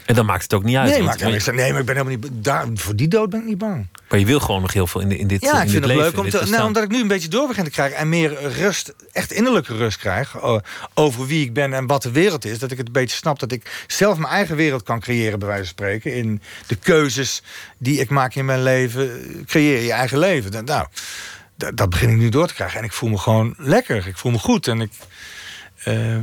En 0.07 0.15
dan 0.15 0.25
maakt 0.25 0.43
het 0.43 0.53
ook 0.53 0.63
niet 0.63 0.75
uit. 0.75 0.89
nee, 0.89 1.01
maakt 1.01 1.13
helemaal 1.13 1.33
niks 1.33 1.47
uit. 1.47 1.55
nee, 1.55 1.71
maar 1.71 1.79
ik 1.79 1.85
ben 1.85 1.95
helemaal 1.95 2.19
niet... 2.19 2.43
Daar, 2.43 2.65
voor 2.73 2.95
die 2.95 3.07
dood 3.07 3.29
ben 3.29 3.39
ik 3.39 3.45
niet 3.45 3.57
bang. 3.57 3.87
maar 4.09 4.19
je 4.19 4.25
wil 4.25 4.39
gewoon 4.39 4.61
nog 4.61 4.73
heel 4.73 4.87
veel 4.87 5.01
in, 5.01 5.11
in 5.11 5.27
dit 5.27 5.41
Ja, 5.41 5.55
in 5.55 5.63
ik 5.63 5.69
vind 5.69 5.83
het 5.83 5.93
leuk 5.93 6.17
om 6.17 6.29
te, 6.29 6.45
nou, 6.49 6.65
omdat 6.65 6.83
ik 6.83 6.89
nu 6.89 7.01
een 7.01 7.07
beetje 7.07 7.27
door 7.27 7.47
begin 7.47 7.63
te 7.63 7.69
krijgen 7.69 7.97
en 7.97 8.09
meer 8.09 8.51
rust, 8.51 8.93
echt 9.11 9.31
innerlijke 9.31 9.75
rust 9.75 9.97
krijg 9.97 10.35
eh, 10.35 10.57
over 10.93 11.27
wie 11.27 11.45
ik 11.45 11.53
ben 11.53 11.73
en 11.73 11.87
wat 11.87 12.01
de 12.01 12.11
wereld 12.11 12.45
is. 12.45 12.59
Dat 12.59 12.71
ik 12.71 12.77
het 12.77 12.87
een 12.87 12.93
beetje 12.93 13.15
snap 13.15 13.39
dat 13.39 13.51
ik 13.51 13.85
zelf 13.87 14.17
mijn 14.17 14.33
eigen 14.33 14.55
wereld 14.55 14.83
kan 14.83 14.99
creëren, 14.99 15.39
bij 15.39 15.47
wijze 15.47 15.63
van 15.63 15.73
spreken. 15.73 16.13
In 16.13 16.41
de 16.67 16.75
keuzes 16.75 17.41
die 17.77 17.99
ik 17.99 18.09
maak 18.09 18.35
in 18.35 18.45
mijn 18.45 18.63
leven, 18.63 19.09
creëer 19.45 19.81
je 19.81 19.91
eigen 19.91 20.17
leven. 20.17 20.65
Nou, 20.65 20.87
dat, 21.55 21.77
dat 21.77 21.89
begin 21.89 22.09
ik 22.09 22.17
nu 22.17 22.29
door 22.29 22.47
te 22.47 22.53
krijgen 22.53 22.79
en 22.79 22.85
ik 22.85 22.93
voel 22.93 23.09
me 23.09 23.17
gewoon 23.17 23.55
lekker. 23.57 24.07
Ik 24.07 24.17
voel 24.17 24.31
me 24.31 24.39
goed 24.39 24.67
en 24.67 24.81
ik, 24.81 24.91
eh, 25.83 26.17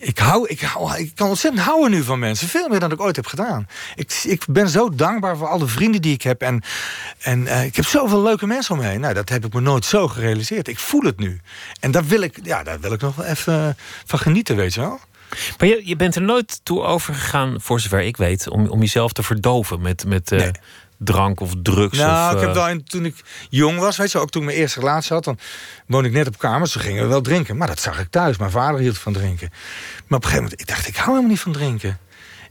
ik, 0.00 0.18
hou, 0.18 0.48
ik, 0.48 0.60
hou, 0.60 0.98
ik 0.98 1.12
kan 1.14 1.28
ontzettend 1.28 1.64
houden 1.64 1.90
nu 1.90 2.02
van 2.02 2.18
mensen. 2.18 2.48
Veel 2.48 2.68
meer 2.68 2.80
dan 2.80 2.92
ik 2.92 3.00
ooit 3.00 3.16
heb 3.16 3.26
gedaan. 3.26 3.68
Ik, 3.94 4.20
ik 4.24 4.44
ben 4.48 4.68
zo 4.68 4.88
dankbaar 4.94 5.36
voor 5.36 5.48
alle 5.48 5.66
vrienden 5.66 6.02
die 6.02 6.14
ik 6.14 6.22
heb. 6.22 6.42
En, 6.42 6.62
en 7.18 7.46
eh, 7.46 7.64
ik 7.64 7.76
heb 7.76 7.84
zoveel 7.84 8.22
leuke 8.22 8.46
mensen 8.46 8.74
om 8.74 8.80
me 8.80 8.86
heen. 8.86 9.00
Nou, 9.00 9.14
dat 9.14 9.28
heb 9.28 9.44
ik 9.44 9.52
me 9.52 9.60
nooit 9.60 9.84
zo 9.84 10.08
gerealiseerd. 10.08 10.68
Ik 10.68 10.78
voel 10.78 11.02
het 11.02 11.18
nu. 11.18 11.40
En 11.80 11.90
daar 11.90 12.04
wil 12.04 12.20
ik, 12.20 12.38
ja, 12.42 12.62
daar 12.62 12.80
wil 12.80 12.92
ik 12.92 13.00
nog 13.00 13.16
wel 13.16 13.26
even 13.26 13.76
van 14.04 14.18
genieten, 14.18 14.56
weet 14.56 14.74
je 14.74 14.80
wel. 14.80 15.00
Maar 15.58 15.68
je, 15.68 15.82
je 15.84 15.96
bent 15.96 16.14
er 16.14 16.22
nooit 16.22 16.60
toe 16.62 16.82
overgegaan, 16.82 17.60
voor 17.60 17.80
zover 17.80 18.00
ik 18.00 18.16
weet, 18.16 18.48
om, 18.48 18.68
om 18.68 18.80
jezelf 18.80 19.12
te 19.12 19.22
verdoven 19.22 19.80
met, 19.80 20.04
met 20.06 20.32
eh. 20.32 20.48
Drank 21.04 21.40
of 21.40 21.52
drugs. 21.62 21.98
Nou, 21.98 22.28
of, 22.28 22.34
ik 22.34 22.40
heb 22.40 22.48
eh, 22.48 22.54
wel, 22.54 22.68
in- 22.68 22.84
toen 22.84 23.04
ik 23.04 23.14
jong 23.48 23.78
was, 23.78 23.96
weet 23.96 24.12
je, 24.12 24.18
ook 24.18 24.30
toen 24.30 24.42
ik 24.42 24.48
mijn 24.48 24.60
eerste 24.60 24.80
relatie 24.80 25.14
had, 25.14 25.24
dan 25.24 25.38
woonde 25.86 26.08
ik 26.08 26.14
net 26.14 26.26
op 26.26 26.38
kamers, 26.38 26.72
toen 26.72 26.82
gingen 26.82 27.02
we 27.02 27.08
wel 27.08 27.20
drinken. 27.20 27.56
Maar 27.56 27.66
dat 27.68 27.80
zag 27.80 27.98
ik 28.00 28.10
thuis. 28.10 28.36
Mijn 28.36 28.50
vader 28.50 28.80
hield 28.80 28.98
van 28.98 29.12
drinken. 29.12 29.48
Maar 29.50 30.18
op 30.18 30.24
een 30.24 30.30
gegeven 30.30 30.42
moment, 30.42 30.60
ik 30.60 30.66
dacht, 30.66 30.86
ik 30.88 30.96
hou 30.96 31.08
helemaal 31.08 31.30
niet 31.30 31.40
van 31.40 31.52
drinken. 31.52 31.98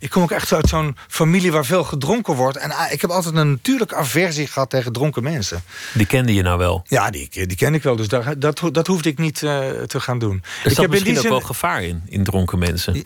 Ik 0.02 0.10
kom 0.10 0.24
ook 0.24 0.32
echt 0.32 0.54
uit 0.54 0.68
zo'n 0.70 0.97
familie 1.08 1.52
waar 1.52 1.66
veel 1.66 1.84
gedronken 1.84 2.34
wordt. 2.36 2.58
En 2.58 2.72
ah, 2.72 2.91
ik 2.91 3.02
heb 3.02 3.10
altijd 3.10 3.36
een 3.36 3.50
natuurlijke 3.52 3.95
aversie 3.95 4.47
gehad 4.47 4.70
tegen 4.70 4.91
dronken 4.93 5.24
mensen. 5.24 5.62
Die 5.93 6.06
kende 6.06 6.34
je 6.34 6.41
nou 6.41 6.58
wel. 6.58 6.84
Ja, 6.88 7.10
die, 7.10 7.30
die 7.47 7.56
ken 7.58 7.74
ik 7.74 7.84
wel. 7.84 7.95
Dus 7.95 8.08
daar, 8.08 8.39
dat, 8.39 8.62
dat 8.72 8.88
hoefde 8.88 9.10
ik 9.10 9.18
niet 9.18 9.43
eh, 9.43 9.70
te 9.70 10.00
gaan 10.00 10.20
doen. 10.20 10.43
Er 10.64 10.70
ik 10.70 10.76
zat 10.78 10.88
misschien 10.88 11.16
ook 11.16 11.22
zin- 11.22 11.30
wel 11.30 11.41
gevaar 11.41 11.84
in, 11.84 12.02
in 12.06 12.24
dronken 12.24 12.60
mensen. 12.60 13.04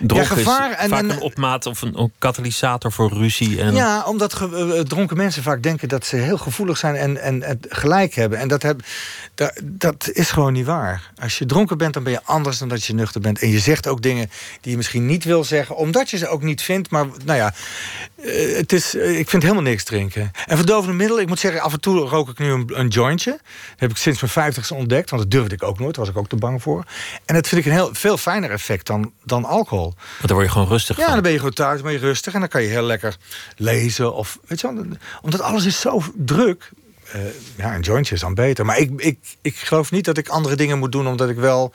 Dronken 0.00 0.16
Ja, 0.28 0.34
gevaar 0.34 0.70
is 0.70 0.76
en- 0.76 0.88
vaak 0.88 0.98
en- 0.98 1.10
een 1.10 1.20
opmaat 1.20 1.66
of 1.66 1.82
een, 1.82 1.98
een 1.98 2.12
katalysator 2.18 2.92
voor 2.92 3.12
ruzie. 3.12 3.60
En... 3.62 3.74
Ja, 3.74 4.04
omdat 4.04 4.34
ge- 4.34 4.74
eh, 4.76 4.80
dronken 4.80 5.16
mensen 5.16 5.42
vaak 5.42 5.62
denken 5.62 5.88
dat 5.88 6.06
ze 6.06 6.16
heel 6.16 6.38
gevoelig 6.38 6.76
zijn 6.78 6.96
en, 6.96 7.20
en 7.42 7.60
gelijk 7.68 8.14
hebben. 8.14 8.38
En 8.38 8.48
dat, 8.48 8.62
heb, 8.62 8.80
dat, 9.34 9.60
dat 9.64 10.10
is 10.12 10.30
gewoon 10.30 10.52
niet 10.52 10.66
waar. 10.66 11.10
Als 11.22 11.38
je 11.38 11.46
dronken 11.46 11.78
bent, 11.78 11.94
dan 11.94 12.02
ben 12.02 12.12
je 12.12 12.20
anders 12.24 12.58
dan 12.58 12.68
dat 12.68 12.84
je 12.84 12.94
nuchter 12.94 13.20
bent. 13.20 13.38
En 13.38 13.50
je 13.50 13.58
zegt 13.58 13.86
ook 13.86 14.02
dingen 14.02 14.30
die 14.60 14.70
je 14.70 14.76
misschien 14.76 15.06
niet 15.06 15.24
wil 15.24 15.44
zeggen, 15.44 15.76
omdat 15.76 16.10
je 16.10 16.16
ze 16.16 16.28
ook 16.28 16.42
niet 16.42 16.62
vindt. 16.62 16.90
Maar 16.90 17.06
nou 17.24 17.38
ja, 17.38 17.54
eh, 18.22 18.56
het 18.56 18.72
is, 18.72 18.94
eh, 18.96 19.18
ik 19.18 19.30
vind 19.30 19.42
helemaal 19.42 19.62
niks 19.64 19.84
drinken. 19.84 20.30
En 20.46 20.56
verdovende 20.56 20.94
middelen, 20.96 21.22
ik 21.22 21.28
moet 21.28 21.38
zeggen, 21.38 21.60
af 21.60 21.72
en 21.72 21.80
toe 21.80 21.98
rook 22.08 22.28
ik 22.28 22.38
nu 22.38 22.50
een, 22.50 22.70
een 22.74 22.88
jointje. 22.88 23.30
Dat 23.30 23.40
heb 23.76 23.90
ik 23.90 23.96
sinds 23.96 24.20
mijn 24.20 24.32
vijftigste 24.32 24.74
ontdekt, 24.74 25.10
want 25.10 25.22
dat 25.22 25.30
durfde 25.30 25.54
ik 25.54 25.62
ook 25.62 25.78
nooit. 25.78 25.94
Daar 25.94 26.04
was 26.04 26.14
ik 26.14 26.20
ook 26.20 26.28
te 26.28 26.36
bang 26.36 26.62
voor. 26.62 26.84
En 27.24 27.34
dat 27.34 27.48
vind 27.48 27.60
ik 27.60 27.66
een 27.66 27.72
heel, 27.78 27.88
veel 27.92 28.16
fijner 28.16 28.50
effect 28.50 28.86
dan, 28.86 29.12
dan 29.24 29.44
alcohol. 29.44 29.64
Want 29.70 29.94
daar 30.20 30.32
word 30.36 30.46
je 30.46 30.52
gewoon 30.52 30.68
rustig 30.68 30.96
Ja, 30.96 31.04
van. 31.04 31.12
dan 31.12 31.22
ben 31.22 31.32
je 31.32 31.38
gewoon 31.38 31.52
thuis, 31.52 31.80
ben 31.80 31.92
je 31.92 31.98
rustig 31.98 32.34
en 32.34 32.40
dan 32.40 32.48
kan 32.48 32.62
je 32.62 32.68
heel 32.68 32.82
lekker 32.82 33.16
lezen. 33.56 34.14
Of, 34.14 34.38
weet 34.46 34.60
je 34.60 34.74
wel, 34.74 34.84
omdat 35.22 35.40
alles 35.40 35.64
is 35.64 35.80
zo 35.80 36.02
druk. 36.14 36.70
eh, 37.12 37.20
ja, 37.56 37.74
een 37.74 37.80
jointje 37.80 38.14
is 38.14 38.20
dan 38.20 38.34
beter. 38.34 38.64
Maar 38.64 38.78
ik, 38.78 38.90
ik, 38.96 39.18
ik 39.42 39.56
geloof 39.56 39.90
niet 39.90 40.04
dat 40.04 40.18
ik 40.18 40.28
andere 40.28 40.56
dingen 40.56 40.78
moet 40.78 40.92
doen, 40.92 41.06
omdat 41.06 41.28
ik 41.28 41.36
wel. 41.36 41.72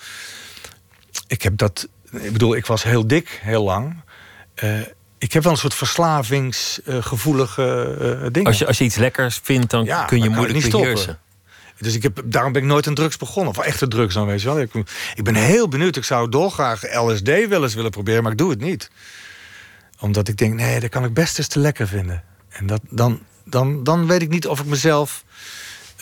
Ik 1.28 1.42
heb 1.42 1.58
dat. 1.58 1.88
Ik 2.12 2.32
bedoel, 2.32 2.56
ik 2.56 2.66
was 2.66 2.84
heel 2.84 3.08
dik, 3.08 3.40
heel 3.42 3.64
lang. 3.64 3.96
Eh, 4.54 4.80
ik 5.18 5.34
heb 5.34 5.44
wel 5.44 5.52
een 5.52 5.58
soort 5.58 5.74
verslavingsgevoelige 5.74 8.30
dingen. 8.32 8.48
Als 8.48 8.58
je, 8.58 8.68
als 8.68 8.78
je 8.78 8.84
iets 8.84 8.96
lekkers 8.96 9.40
vindt, 9.44 9.70
dan 9.72 9.84
Ja, 9.86 10.06
kun 10.06 10.18
je 10.18 10.24
dan 10.24 10.34
moeilijk 10.34 10.70
beheersen. 10.72 11.20
Dus 11.82 11.96
ik 11.96 12.04
heb, 12.04 12.22
daarom 12.26 12.52
ben 12.52 12.62
ik 12.62 12.68
nooit 12.68 12.88
aan 12.88 12.94
drugs 12.94 13.18
begonnen. 13.18 13.58
Of 13.58 13.64
echte 13.64 13.88
drugs 13.88 14.14
dan, 14.14 14.28
weet 14.28 14.42
je 14.42 14.48
wel. 14.48 14.60
Ik, 14.60 14.74
ik 15.16 15.24
ben 15.24 15.36
heel 15.36 15.68
benieuwd. 15.68 15.96
Ik 15.96 16.04
zou 16.04 16.30
dolgraag 16.30 16.82
LSD 16.96 17.48
wel 17.48 17.64
eens 17.64 17.74
willen 17.74 17.92
proberen, 17.92 18.24
maar 18.24 18.32
ik 18.32 18.38
doe 18.38 18.50
het 18.50 18.62
niet. 18.62 18.92
Omdat 20.00 20.28
ik 20.28 20.38
denk, 20.38 20.54
nee, 20.54 20.80
dat 20.80 20.90
kan 20.90 21.04
ik 21.04 21.14
best 21.14 21.38
eens 21.38 21.48
te 21.48 21.60
lekker 21.60 21.88
vinden. 21.88 22.24
En 22.50 22.66
dat, 22.66 22.82
dan, 22.90 23.20
dan, 23.46 23.84
dan 23.84 24.08
weet 24.08 24.22
ik 24.22 24.30
niet 24.30 24.48
of 24.48 24.60
ik 24.60 24.66
mezelf 24.66 25.24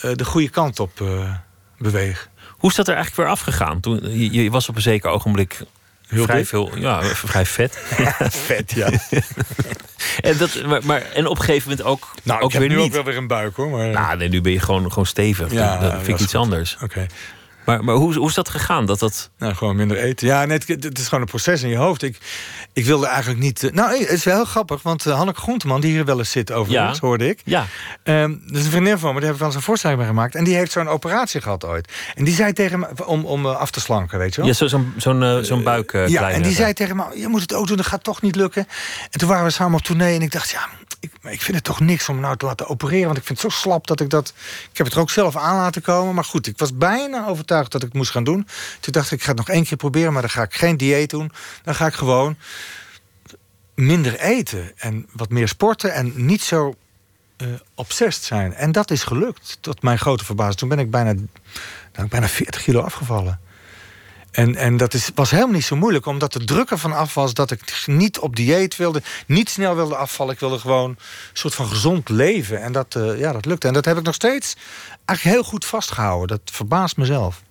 eh, 0.02 0.14
de 0.14 0.26
goede 0.26 0.50
kant 0.50 0.80
op 0.80 1.02
eh, 1.02 1.34
beweeg. 1.78 2.30
Hoe 2.50 2.70
is 2.70 2.76
dat 2.76 2.88
er 2.88 2.96
eigenlijk 2.96 3.24
weer 3.24 3.36
afgegaan? 3.36 3.80
Toen, 3.80 4.20
je 4.32 4.50
was 4.50 4.70
op 4.70 4.76
een 4.76 4.82
zeker 4.82 5.10
ogenblik 5.10 5.66
Heel 6.10 6.24
vrij 6.24 6.38
dik? 6.38 6.48
veel, 6.48 6.78
ja, 6.78 7.04
vrij 7.04 7.46
vet. 7.46 7.78
Vet, 8.48 8.72
ja. 8.72 8.90
en, 10.30 10.38
dat, 10.38 10.64
maar, 10.66 10.86
maar, 10.86 11.02
en 11.02 11.28
op 11.28 11.38
een 11.38 11.44
gegeven 11.44 11.70
moment 11.70 11.88
ook, 11.88 12.12
nou, 12.24 12.40
ook 12.42 12.46
ik 12.46 12.52
heb 12.52 12.62
weer 12.62 12.70
nu 12.72 12.76
niet. 12.76 12.86
ook 12.86 12.92
wel 12.94 13.04
weer 13.04 13.18
een 13.18 13.28
buik, 13.28 13.56
hoor. 13.56 13.70
Maar, 13.70 13.88
Nou, 13.88 14.18
nee, 14.18 14.30
nu 14.30 14.42
ben 14.42 14.52
je 14.52 14.60
gewoon, 14.60 14.90
gewoon 14.90 15.06
stevig. 15.06 15.52
Ja, 15.52 15.78
dat 15.78 15.92
vind 15.94 16.08
ik 16.08 16.14
iets 16.14 16.34
goed. 16.34 16.42
anders. 16.42 16.78
Oké. 16.84 17.06
Maar, 17.70 17.84
maar 17.84 17.96
hoe, 17.96 18.16
hoe 18.16 18.28
is 18.28 18.34
dat 18.34 18.50
gegaan? 18.50 18.86
Dat 18.86 19.00
dat... 19.00 19.30
Nou, 19.38 19.54
gewoon 19.56 19.76
minder 19.76 19.98
eten. 19.98 20.28
Ja, 20.28 20.46
nee, 20.46 20.58
het, 20.58 20.84
het 20.84 20.98
is 20.98 21.04
gewoon 21.04 21.22
een 21.24 21.30
proces 21.30 21.62
in 21.64 21.70
je 21.70 21.76
hoofd. 21.78 22.02
Ik, 22.04 22.18
ik 22.74 22.86
wilde 22.86 23.08
eigenlijk 23.08 23.40
niet... 23.40 23.64
eh, 23.64 23.72
nou, 23.72 23.98
het 24.00 24.10
is 24.10 24.24
wel 24.24 24.36
heel 24.36 24.46
grappig, 24.46 24.82
want 24.82 25.06
uh, 25.06 25.16
Hanneke 25.16 25.40
Groenteman... 25.42 25.82
die 25.82 25.92
hier 25.92 26.06
wel 26.06 26.18
eens 26.18 26.32
zit 26.32 26.52
overigens, 26.52 27.00
Ja. 27.00 27.08
hoorde 27.08 27.30
ik. 27.30 27.42
Ja, 27.46 27.66
Ehm, 28.04 28.36
dat 28.48 28.58
is 28.58 28.66
een 28.66 28.72
vriendin 28.72 28.98
van 28.98 29.10
me, 29.14 29.16
daar 29.20 29.24
heb 29.24 29.34
ik 29.34 29.38
wel 29.40 29.48
eens 29.48 29.56
een 29.58 29.62
voorstelling 29.64 30.00
mee 30.00 30.08
gemaakt. 30.08 30.36
En 30.36 30.44
die 30.44 30.56
heeft 30.56 30.72
zo'n 30.72 30.88
operatie 30.88 31.42
gehad 31.42 31.66
ooit. 31.66 31.92
En 32.16 32.24
die 32.24 32.34
zei 32.34 32.54
tegen 32.54 32.80
me, 32.80 32.88
om, 33.06 33.26
om 33.26 33.46
eh, 33.46 33.56
af 33.58 33.72
te 33.72 33.80
slanken, 33.80 34.20
weet 34.20 34.36
je 34.36 34.42
wel. 34.42 34.50
ja 34.50 34.56
zo- 34.56 34.68
zo'n 34.68 34.94
zo'n 34.98 35.24
eh, 35.24 35.38
zo'n 35.38 35.64
buik 35.64 35.94
eh, 35.94 36.08
ja, 36.08 36.30
en 36.30 36.42
die 36.42 36.56
zei 36.56 36.74
tegen 36.74 36.96
me, 36.96 37.04
je 37.16 37.28
moet 37.28 37.42
het 37.42 37.54
ook 37.54 37.68
doen, 37.68 37.78
dat 37.78 37.86
gaat 37.88 38.04
toch 38.04 38.22
niet 38.22 38.36
lukken. 38.36 38.68
En 39.10 39.20
toen 39.20 39.30
waren 39.30 39.46
we 39.46 39.50
samen 39.52 39.78
op 39.78 39.84
tournee 39.86 40.16
en 40.16 40.22
ik 40.22 40.32
dacht, 40.32 40.50
ja, 40.50 40.68
ik, 41.00 41.12
ik 41.22 41.42
vind 41.42 41.58
het 41.58 41.64
toch 41.64 41.80
niks 41.80 42.10
om 42.10 42.20
nou 42.20 42.38
te 42.38 42.46
laten 42.46 42.68
opereren. 42.68 43.06
Want 43.06 43.18
ik 43.18 43.24
vind 43.24 43.42
het 43.42 43.52
zo 43.52 43.60
slap 43.60 43.88
dat 43.88 44.00
ik 44.00 44.10
dat... 44.10 44.34
Ik 44.72 44.78
heb 44.78 44.86
het 44.86 44.96
er 44.96 45.02
ook 45.02 45.10
zelf 45.10 45.36
aan 45.36 45.56
laten 45.56 45.82
komen. 45.82 46.16
Maar 46.16 46.24
goed, 46.24 46.48
ik 46.48 46.58
was 46.58 46.78
bijna 46.78 47.28
overtuigd 47.28 47.72
dat 47.72 47.82
ik 47.82 47.88
het 47.88 47.98
moest 47.98 48.12
gaan 48.12 48.24
doen. 48.24 48.48
Toen 48.80 48.94
dacht 48.94 49.12
ik, 49.12 49.18
ik 49.18 49.24
ga 49.24 49.30
het 49.30 49.38
nog 49.38 49.50
één 49.50 49.64
keer 49.64 49.78
proberen, 49.78 50.14
maar 50.14 50.22
dan 50.22 50.32
ga 50.32 50.42
ik 50.42 50.54
geen 50.54 50.78
dieet 50.78 51.10
doen. 51.10 51.32
Dan 51.64 51.76
ga 51.76 51.86
ik 51.86 51.94
gewoon 51.94 52.38
minder 53.76 54.20
eten 54.20 54.72
en 54.78 55.08
wat 55.12 55.30
meer 55.30 55.48
sporten 55.48 55.94
en 55.94 56.26
niet 56.26 56.42
zo 56.42 56.76
eh 57.38 57.48
obsessed 57.76 58.24
zijn. 58.24 58.54
En 58.54 58.72
dat 58.72 58.92
is 58.92 59.04
gelukt, 59.04 59.58
tot 59.62 59.82
mijn 59.82 60.00
grote 60.00 60.26
verbazing. 60.26 60.56
Toen 60.56 60.70
ben 60.70 60.80
ik 60.80 60.92
bijna, 60.92 61.14
nou, 61.94 62.08
bijna 62.08 62.28
40 62.28 62.64
kilo 62.64 62.82
afgevallen. 62.82 63.40
En, 64.32 64.56
en 64.56 64.78
dat 64.78 64.94
is, 64.94 65.10
was 65.16 65.32
helemaal 65.32 65.54
niet 65.54 65.64
zo 65.66 65.76
moeilijk, 65.76 66.06
omdat 66.06 66.34
de 66.34 66.44
druk 66.44 66.70
ervan 66.72 66.94
af 66.94 67.14
was 67.14 67.34
dat 67.34 67.52
ik 67.52 67.84
niet 67.86 68.20
op 68.20 68.36
dieet 68.36 68.76
wilde, 68.76 69.02
niet 69.28 69.50
snel 69.50 69.76
wilde 69.76 69.96
afvallen. 69.96 70.34
Ik 70.34 70.40
wilde 70.40 70.60
gewoon 70.60 70.90
een 70.90 70.98
soort 71.34 71.56
van 71.56 71.68
gezond 71.68 72.10
leven. 72.10 72.62
En 72.62 72.72
dat, 72.72 72.96
eh, 72.96 73.20
ja, 73.20 73.32
dat 73.32 73.46
lukte. 73.46 73.68
En 73.68 73.74
dat 73.74 73.86
heb 73.86 73.98
ik 73.98 74.04
nog 74.04 74.14
steeds 74.16 74.56
eigenlijk 75.06 75.38
heel 75.38 75.50
goed 75.50 75.66
vastgehouden. 75.66 76.28
Dat 76.28 76.56
verbaast 76.56 76.98
mezelf. 76.98 77.42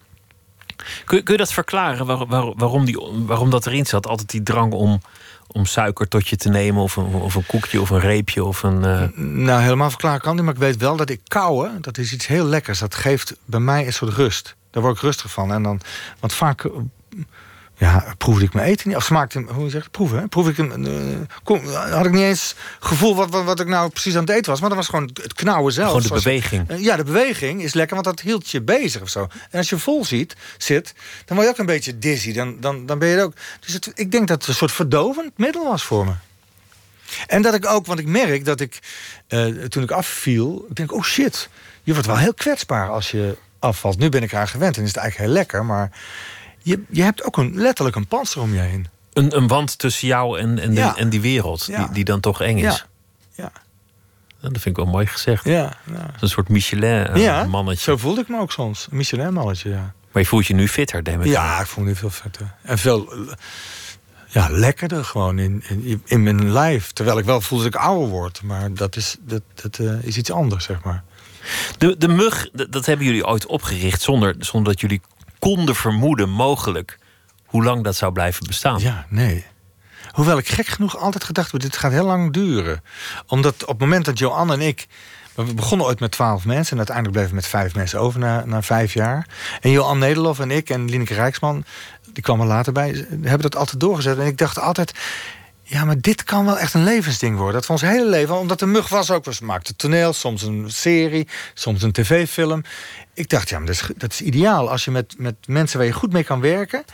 Kun, 1.05 1.23
kun 1.23 1.33
je 1.35 1.39
dat 1.41 1.53
verklaren 1.53 2.07
waar, 2.07 2.27
waar- 2.27 2.55
waarom, 2.57 2.85
die, 2.85 2.99
waarom 3.27 3.51
dat 3.51 3.67
erin 3.67 3.87
zat? 3.87 4.07
Altijd 4.07 4.31
die 4.31 4.43
drang 4.43 4.73
om, 4.73 5.01
om 5.47 5.67
suiker 5.67 6.09
tot 6.09 6.29
je 6.29 6.37
te 6.37 6.49
nemen, 6.49 6.83
of 6.83 6.97
een, 6.97 7.05
of 7.15 7.35
een 7.35 7.47
koekje, 7.47 7.81
of 7.81 7.91
een 7.91 8.01
reepje, 8.01 8.45
of 8.45 8.63
een. 8.63 8.85
eh, 8.85 9.03
Nou, 9.17 9.63
helemaal 9.63 9.91
verklaren 9.91 10.21
kan 10.21 10.35
niet, 10.37 10.45
maar 10.45 10.55
ik 10.55 10.61
weet 10.61 10.77
wel 10.77 10.97
dat 10.97 11.11
ik 11.11 11.21
kauwen, 11.29 11.79
dat 11.83 11.99
is 11.99 12.13
iets 12.13 12.27
heel 12.27 12.45
lekkers. 12.45 12.79
Dat 12.79 12.95
geeft 12.95 13.35
bij 13.45 13.61
mij 13.61 13.87
een 13.87 13.93
soort 13.93 14.15
rust. 14.15 14.57
Daar 14.71 14.83
word 14.83 14.97
ik 14.97 15.03
rustig 15.03 15.31
van. 15.31 15.53
En 15.53 15.63
dan, 15.63 15.81
want 16.21 16.33
vaak 16.33 16.65
eh, 16.65 16.71
ja, 17.77 18.15
proefde 18.19 18.45
ik 18.45 18.53
mijn 18.55 18.67
eten 18.67 18.89
niet. 18.89 18.97
Of 18.97 19.05
smaakte, 19.05 19.41
hoe 19.49 19.65
je 19.65 19.71
zegt, 19.71 19.91
proeven. 19.91 20.19
Hè? 20.19 20.27
Proef 20.29 20.49
ik 20.49 20.57
hem, 20.57 20.87
eh, 20.87 21.17
kom, 21.45 21.67
had 21.69 22.07
ik 22.07 22.13
niet 22.13 22.21
eens 22.23 22.55
gevoel 22.81 23.15
wat, 23.15 23.31
wat, 23.31 23.45
wat 23.45 23.61
ik 23.61 23.67
nou 23.67 23.91
precies 23.91 24.15
aan 24.15 24.21
het 24.21 24.31
eten 24.31 24.51
was. 24.51 24.61
Maar 24.61 24.69
dat 24.69 24.79
was 24.79 24.89
gewoon 24.89 25.11
het 25.23 25.33
knauwen 25.33 25.73
zelf. 25.73 25.87
gewoon 25.87 26.03
de 26.03 26.09
Zoals- 26.09 26.23
beweging. 26.23 26.69
Eh, 26.69 26.79
Ja, 26.83 26.97
de 26.97 27.05
beweging 27.05 27.63
is 27.63 27.75
lekker, 27.75 27.95
want 27.95 28.07
dat 28.17 28.21
hield 28.25 28.51
je 28.51 28.63
bezig 28.63 29.03
of 29.03 29.09
zo. 29.09 29.27
En 29.51 29.59
als 29.59 29.69
je 29.69 29.79
vol 29.79 30.05
ziet, 30.05 30.37
zit, 30.59 30.95
dan 31.25 31.37
word 31.37 31.49
je 31.49 31.53
ook 31.55 31.59
een 31.61 31.67
beetje 31.75 31.99
dizzy. 31.99 32.33
Dan, 32.33 32.61
dan, 32.61 32.87
dan 32.87 32.99
ben 32.99 33.09
je 33.09 33.17
er 33.17 33.25
ook. 33.25 33.35
Dus 33.61 33.73
het, 33.75 33.91
ik 33.95 34.11
denk 34.11 34.29
dat 34.29 34.39
het 34.41 34.49
een 34.49 34.55
soort 34.55 34.73
verdovend 34.73 35.39
middel 35.39 35.65
was 35.65 35.83
voor 35.85 36.05
me. 36.05 36.13
En 37.27 37.43
dat 37.43 37.55
ik 37.55 37.67
ook, 37.67 37.87
want 37.87 37.99
ik 37.99 38.07
merk 38.07 38.45
dat 38.45 38.61
ik, 38.61 38.79
toen 39.69 39.83
ik 39.83 39.91
afviel, 39.91 40.67
ik 40.69 40.77
denk, 40.77 40.93
oh 40.93 41.03
shit, 41.03 41.49
je 41.83 41.93
wordt 41.93 42.07
wel 42.07 42.17
heel 42.17 42.35
kwetsbaar 42.35 42.89
als 42.91 43.11
je 43.11 43.37
afvalt. 43.59 43.99
Nu 43.99 44.09
ben 44.09 44.23
ik 44.23 44.33
eraan 44.33 44.49
gewend 44.49 44.77
en 44.77 44.83
is 44.83 44.89
het 44.89 44.97
eigenlijk 44.97 45.31
heel 45.31 45.39
lekker, 45.41 45.65
maar 45.65 45.91
je, 46.63 46.83
je 46.91 47.03
hebt 47.03 47.25
ook 47.25 47.37
een, 47.37 47.53
letterlijk 47.55 47.97
een 47.97 48.07
panzer 48.07 48.41
om 48.43 48.55
je 48.55 48.61
heen. 48.61 48.87
een, 49.13 49.37
een 49.37 49.47
wand 49.47 49.79
tussen 49.79 50.09
jou 50.09 50.39
en, 50.39 50.59
en, 50.59 50.75
de- 50.75 50.93
en 50.97 51.09
die 51.09 51.21
wereld, 51.21 51.65
Ja. 51.65 51.85
die, 51.85 51.95
die 51.95 52.05
dan 52.05 52.21
toch 52.21 52.41
eng 52.43 52.57
is. 52.59 52.63
Ja. 52.65 52.81
Ja, 53.45 53.51
Dat 54.41 54.53
vind 54.53 54.65
ik 54.65 54.77
wel 54.77 54.87
mooi 54.93 55.07
gezegd. 55.07 55.45
ja. 55.45 55.73
Een 56.21 56.29
soort 56.29 56.49
Michelin-mannetje. 56.49 57.83
zo 57.83 57.97
voelde 57.97 58.21
ik 58.21 58.29
me 58.29 58.39
ook 58.41 58.53
soms. 58.53 58.87
Een 58.91 58.97
Michelin-mannetje, 58.97 59.71
ja. 59.71 59.93
Maar 60.13 60.23
je 60.23 60.29
voelt 60.29 60.47
je 60.47 60.55
nu 60.55 60.69
fitter, 60.69 61.05
denk 61.05 61.23
ik. 61.23 61.27
Ja, 61.31 61.61
ik 61.61 61.67
voel 61.67 61.85
me 61.85 61.95
veel 61.95 62.11
vetter. 62.11 62.55
En 62.63 62.79
veel 62.79 63.13
eh, 63.13 63.19
ja, 64.27 64.49
lekkerder 64.51 65.05
gewoon 65.05 65.39
in, 65.39 65.65
in, 65.69 66.03
in 66.05 66.23
mijn 66.23 66.53
lijf. 66.53 66.93
Terwijl 66.93 67.19
ik 67.19 67.25
wel 67.25 67.41
voel 67.41 67.59
dat 67.59 67.67
ik 67.67 67.75
ouder 67.77 68.09
word. 68.09 68.43
Maar 68.43 68.75
dat 68.75 68.97
is, 68.97 69.17
dat, 69.21 69.43
dat, 69.55 69.79
eh, 69.79 70.03
is 70.03 70.17
iets 70.17 70.31
anders, 70.33 70.65
zeg 70.65 70.83
maar. 70.83 71.03
De, 71.79 71.97
de 71.97 72.09
mug, 72.09 72.51
dat 72.51 72.87
hebben 72.87 73.07
jullie 73.07 73.27
ooit 73.27 73.47
opgericht 73.47 74.03
zonder, 74.03 74.35
zonder 74.39 74.73
dat 74.73 74.81
jullie 74.81 75.01
konden 75.39 75.75
vermoeden, 75.75 76.31
mogelijk, 76.31 76.99
hoe 77.45 77.65
lang 77.65 77.85
dat 77.85 77.97
zou 77.97 78.13
blijven 78.13 78.47
bestaan. 78.47 78.79
Ja, 78.79 79.07
nee. 79.09 79.45
Hoewel 80.11 80.39
ik 80.39 80.49
gek 80.49 80.67
genoeg 80.67 80.97
altijd 80.99 81.25
gedacht 81.25 81.53
heb, 81.53 81.61
dit 81.61 81.77
gaat 81.77 81.93
heel 81.93 82.05
lang 82.05 82.33
duren. 82.33 82.83
Omdat 83.27 83.63
op 83.63 83.69
het 83.69 83.79
moment 83.79 84.05
dat 84.05 84.19
Joanne 84.19 84.53
en 84.53 84.61
ik... 84.61 84.87
We 85.35 85.55
begonnen 85.55 85.87
ooit 85.87 86.01
met 86.01 86.11
twaalf 86.11 86.45
mensen... 86.45 86.71
en 86.73 86.77
uiteindelijk 86.77 87.17
bleven 87.17 87.31
we 87.31 87.41
met 87.41 87.51
vijf 87.51 87.75
mensen 87.75 88.01
over 88.01 88.21
na, 88.21 88.45
na 88.45 88.63
vijf 88.63 88.95
jaar. 88.95 89.27
En 89.61 89.71
Johan 89.71 89.99
Nederlof 89.99 90.39
en 90.39 90.51
ik 90.51 90.71
en 90.71 90.91
Lineke 90.91 91.15
Rijksman... 91.15 91.65
die 92.13 92.23
kwam 92.23 92.41
er 92.41 92.47
later 92.47 92.73
bij, 92.73 93.07
hebben 93.11 93.41
dat 93.41 93.57
altijd 93.57 93.81
doorgezet. 93.81 94.19
En 94.19 94.27
ik 94.27 94.39
dacht 94.39 94.59
altijd... 94.59 94.93
Ja, 95.71 95.85
maar 95.85 96.01
dit 96.01 96.25
kan 96.25 96.45
wel 96.45 96.59
echt 96.59 96.75
een 96.75 96.85
levensding 96.85 97.37
worden. 97.37 97.55
Dat 97.55 97.67
van 97.67 97.75
ons 97.75 97.85
hele 97.85 98.09
leven. 98.09 98.39
Omdat 98.39 98.59
de 98.59 98.67
mug 98.67 98.89
was 98.89 99.11
ook. 99.11 99.25
We 99.25 99.37
maakten 99.43 99.77
toneel, 99.77 100.13
soms 100.13 100.43
een 100.43 100.65
serie, 100.71 101.29
soms 101.55 101.83
een 101.83 101.93
tv-film. 101.93 102.63
Ik 103.15 103.29
dacht, 103.29 103.49
ja, 103.49 103.59
maar 103.59 103.67
dat 103.67 103.75
is, 103.75 103.91
dat 103.97 104.13
is 104.13 104.21
ideaal. 104.21 104.71
Als 104.71 104.85
je 104.85 104.91
met, 104.91 105.15
met 105.19 105.35
mensen 105.47 105.79
waar 105.79 105.87
je 105.87 105.93
goed 105.93 106.13
mee 106.13 106.25
kan 106.25 106.41
werken. 106.41 106.85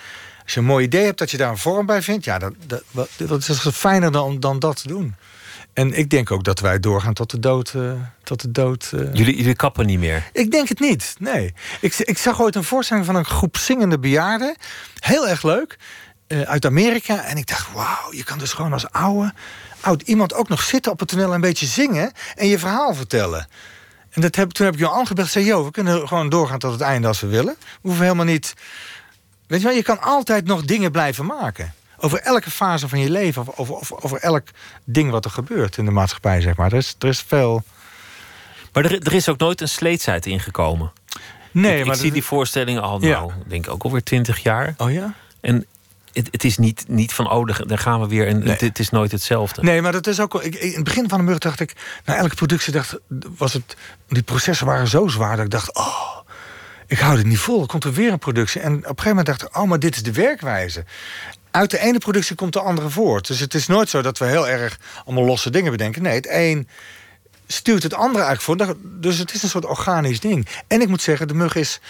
Als 0.43 0.55
je 0.55 0.61
een 0.61 0.67
mooi 0.67 0.85
idee 0.85 1.05
hebt 1.05 1.19
dat 1.19 1.31
je 1.31 1.37
daar 1.37 1.51
een 1.51 1.59
vorm 1.59 1.87
bij 1.87 2.03
vindt, 2.03 2.25
ja, 2.25 2.39
dat, 2.39 2.53
dat, 2.67 3.09
dat 3.17 3.49
is 3.49 3.69
fijner 3.73 4.13
dan, 4.13 4.41
dan 4.41 4.59
dat 4.59 4.83
te 4.83 4.89
doen. 4.89 5.15
En 5.73 5.93
ik 5.93 6.11
denk 6.11 6.31
ook 6.31 6.45
dat 6.45 6.61
wij 6.61 6.81
doorgaan 6.81 7.13
tot 7.13 7.31
de 7.31 7.39
dood. 7.39 7.73
eh, 7.75 7.93
tot 8.23 8.41
de 8.41 8.51
dood 8.51 8.91
eh. 8.95 9.01
Jullie, 9.13 9.37
jullie 9.37 9.55
kappen 9.57 9.87
niet 9.87 9.99
meer. 9.99 10.31
Ik 10.33 10.51
denk 10.51 10.69
het 10.69 10.81
niet, 10.81 11.15
nee. 11.19 11.55
Ik, 11.81 11.95
ik 11.99 12.19
zag 12.19 12.41
ooit 12.41 12.55
een 12.55 12.65
voorstelling 12.65 13.07
van 13.07 13.15
een 13.17 13.25
groep 13.25 13.57
zingende 13.57 13.99
bejaarden. 13.99 14.57
Heel 14.99 15.29
erg 15.29 15.43
leuk. 15.43 15.77
Eh, 16.35 16.49
uit 16.49 16.67
Amerika. 16.67 17.25
En 17.25 17.37
ik 17.37 17.47
dacht, 17.47 17.73
wauw, 17.73 18.13
je 18.13 18.25
kan 18.25 18.39
dus 18.39 18.53
gewoon 18.53 18.73
als 18.73 18.91
oude, 18.91 19.33
oud 19.81 20.03
iemand 20.03 20.35
ook 20.35 20.49
nog 20.49 20.63
zitten 20.63 20.93
op 20.93 20.99
het 20.99 21.09
toneel... 21.09 21.29
en 21.29 21.35
een 21.35 21.41
beetje 21.41 21.67
zingen 21.67 22.13
en 22.35 22.47
je 22.47 22.59
verhaal 22.59 22.95
vertellen. 22.95 23.49
En 24.11 24.21
dat 24.21 24.37
heb, 24.37 24.51
toen 24.51 24.67
heb 24.67 24.75
ik 24.75 24.81
Johan 24.81 25.07
gebeld 25.07 25.27
en 25.27 25.33
zei... 25.33 25.45
joh, 25.45 25.65
we 25.65 25.71
kunnen 25.71 26.09
gewoon 26.09 26.29
doorgaan 26.29 26.59
tot 26.59 26.73
het 26.73 26.81
einde 26.81 27.09
als 27.09 27.21
we 27.21 27.27
willen. 27.27 27.57
We 27.59 27.79
hoeven 27.81 28.03
helemaal 28.03 28.25
niet... 28.25 28.55
Weet 29.47 29.61
je 29.61 29.67
wel, 29.67 29.77
je 29.77 29.83
kan 29.83 30.01
altijd 30.01 30.47
nog 30.47 30.65
dingen 30.65 30.91
blijven 30.91 31.27
maken. 31.27 31.75
Over 31.99 32.19
elke 32.19 32.51
fase 32.51 32.89
van 32.89 32.99
je 32.99 33.11
leven. 33.11 33.43
Of 33.43 33.59
over, 33.59 33.75
over, 33.75 34.03
over 34.03 34.19
elk 34.19 34.49
ding 34.85 35.11
wat 35.11 35.25
er 35.25 35.31
gebeurt 35.31 35.77
in 35.77 35.85
de 35.85 35.91
maatschappij, 35.91 36.41
zeg 36.41 36.57
maar. 36.57 36.73
Er 36.73 36.79
is, 36.79 36.97
er 36.99 37.09
is 37.09 37.25
veel... 37.27 37.63
Maar 38.73 38.85
er, 38.85 39.07
er 39.07 39.13
is 39.13 39.29
ook 39.29 39.39
nooit 39.39 39.61
een 39.61 39.69
sleetsheid 39.69 40.27
ingekomen. 40.27 40.93
Nee, 41.51 41.79
ik, 41.79 41.87
maar 41.87 41.95
ik 41.95 42.01
zie 42.01 42.13
die 42.13 42.25
voorstellingen 42.25 42.83
al, 42.83 43.03
Ja. 43.03 43.19
nou, 43.19 43.33
ik 43.33 43.51
denk 43.51 43.69
ook 43.69 43.83
alweer 43.83 44.03
twintig 44.03 44.43
jaar. 44.43 44.75
Oh 44.77 44.93
ja? 44.93 45.15
En 45.41 45.67
het, 46.15 46.29
het 46.31 46.45
is 46.45 46.59
niet, 46.59 46.85
niet 46.89 47.13
van, 47.13 47.31
oh, 47.31 47.47
daar- 47.67 47.79
gaan 47.79 48.01
we 48.01 48.07
weer. 48.09 48.27
En 48.27 48.39
Nee. 48.39 48.49
het, 48.49 48.61
het 48.61 48.79
is 48.79 48.91
nooit 48.91 49.13
hetzelfde. 49.13 49.63
Nee, 49.63 49.83
maar 49.83 49.93
dat 49.93 50.07
is 50.07 50.21
ook. 50.21 50.43
Ik, 50.43 50.55
in 50.55 50.75
het 50.75 50.85
begin 50.85 51.09
van 51.09 51.19
de 51.19 51.25
mug 51.25 51.39
dacht 51.39 51.61
ik. 51.61 51.73
Na 52.05 52.17
elke 52.17 52.35
productie 52.35 52.73
dacht, 52.73 52.99
was 53.37 53.53
het. 53.53 53.77
Die 54.09 54.23
processen 54.23 54.67
waren 54.67 54.89
zo 54.89 55.07
zwaar 55.09 55.37
dat 55.37 55.45
ik 55.45 55.51
dacht. 55.51 55.75
Oh, 55.77 56.17
ik 56.87 56.99
hou 56.99 57.17
dit 57.17 57.27
niet 57.27 57.39
vol. 57.39 57.61
Er 57.61 57.67
komt 57.67 57.85
er 57.85 57.93
weer 57.93 58.13
een 58.13 58.19
productie. 58.19 58.61
En 58.61 58.73
op 58.73 58.79
een 58.79 58.85
gegeven 58.87 59.09
moment 59.09 59.27
dacht 59.27 59.43
ik. 59.43 59.57
Oh, 59.57 59.69
maar 59.69 59.79
dit 59.79 59.95
is 59.97 60.03
de 60.03 60.13
werkwijze. 60.13 60.85
Uit 61.51 61.71
de 61.71 61.79
ene 61.79 61.99
productie 61.99 62.37
komt 62.37 62.53
de 62.53 62.61
andere 62.61 62.91
voort. 62.91 63.27
Dus 63.27 63.41
het 63.41 63.55
is 63.55 63.67
nooit 63.67 63.89
zo 63.89 64.03
dat 64.03 64.19
we 64.19 64.25
heel 64.25 64.49
erg 64.49 64.79
allemaal 65.05 65.25
losse 65.25 65.51
dingen 65.51 65.71
bedenken. 65.71 66.03
Nee, 66.03 66.15
het 66.15 66.29
een 66.31 66.69
stuurt 67.47 67.83
het 67.83 67.95
andere 67.95 68.25
eigenlijk 68.25 68.61
voor. 68.61 68.77
Dus 68.83 69.19
het 69.19 69.35
is 69.35 69.43
een 69.43 69.49
soort 69.49 69.65
organisch 69.67 70.21
ding. 70.21 70.49
En 70.67 70.81
ik 70.81 70.89
moet 70.89 71.03
zeggen, 71.03 71.29
de 71.29 71.35
mug 71.35 71.55
is 71.55 71.81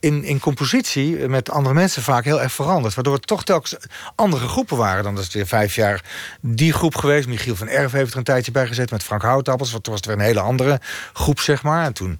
in, 0.00 0.24
in 0.24 0.38
compositie 0.40 1.28
met 1.28 1.50
andere 1.50 1.74
mensen 1.74 2.02
vaak 2.02 2.24
heel 2.24 2.42
erg 2.42 2.52
veranderd. 2.52 2.94
Waardoor 2.94 3.14
het 3.14 3.26
toch 3.26 3.44
telkens 3.44 3.76
andere 4.14 4.48
groepen 4.48 4.76
waren. 4.76 5.04
Dan 5.04 5.18
is 5.18 5.24
het 5.24 5.32
weer 5.32 5.46
vijf 5.46 5.74
jaar 5.74 6.04
die 6.40 6.72
groep 6.72 6.94
geweest. 6.96 7.28
Michiel 7.28 7.56
van 7.56 7.68
Erf 7.68 7.92
heeft 7.92 8.12
er 8.12 8.18
een 8.18 8.24
tijdje 8.24 8.52
bij 8.52 8.66
gezet 8.66 8.90
met 8.90 9.02
Frank 9.02 9.22
Houtappels. 9.22 9.70
Toen 9.70 9.80
was 9.82 9.94
het 9.94 10.06
weer 10.06 10.14
een 10.14 10.20
hele 10.22 10.40
andere 10.40 10.80
groep, 11.12 11.40
zeg 11.40 11.62
maar. 11.62 11.84
En 11.84 11.92
toen... 11.92 12.18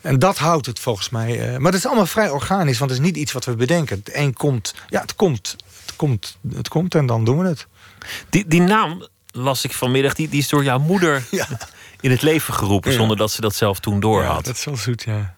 En 0.00 0.18
dat 0.18 0.38
houdt 0.38 0.66
het 0.66 0.78
volgens 0.80 1.08
mij. 1.10 1.40
eh, 1.52 1.56
maar 1.58 1.72
het 1.72 1.80
is 1.80 1.86
allemaal 1.86 2.06
vrij 2.06 2.30
organisch, 2.30 2.78
want 2.78 2.90
het 2.90 3.00
is 3.00 3.06
niet 3.06 3.16
iets 3.16 3.32
wat 3.32 3.44
we 3.44 3.54
bedenken. 3.56 3.96
Het 4.04 4.14
een 4.14 4.32
komt, 4.32 4.74
ja, 4.88 5.00
het 5.00 5.14
komt, 5.14 5.56
het 5.86 5.96
komt, 5.96 6.38
het 6.54 6.68
komt 6.68 6.94
en 6.94 7.06
dan 7.06 7.24
doen 7.24 7.38
we 7.38 7.46
het. 7.48 7.66
Die, 8.30 8.46
die 8.46 8.60
naam 8.60 9.06
las 9.30 9.64
ik 9.64 9.72
vanmiddag, 9.72 10.14
die, 10.14 10.28
die 10.28 10.40
is 10.40 10.48
door 10.48 10.64
jouw 10.64 10.78
moeder 10.78 11.22
Ja. 11.30 11.46
in 12.00 12.10
het 12.10 12.22
leven 12.22 12.54
geroepen, 12.54 12.90
Ja. 12.90 12.96
zonder 12.96 13.16
dat 13.16 13.30
ze 13.30 13.40
dat 13.40 13.54
zelf 13.54 13.80
toen 13.80 14.00
door 14.00 14.22
Ja, 14.22 14.28
had. 14.28 14.44
dat 14.44 14.56
is 14.56 14.64
wel 14.64 14.76
zoet, 14.76 15.02
ja. 15.02 15.34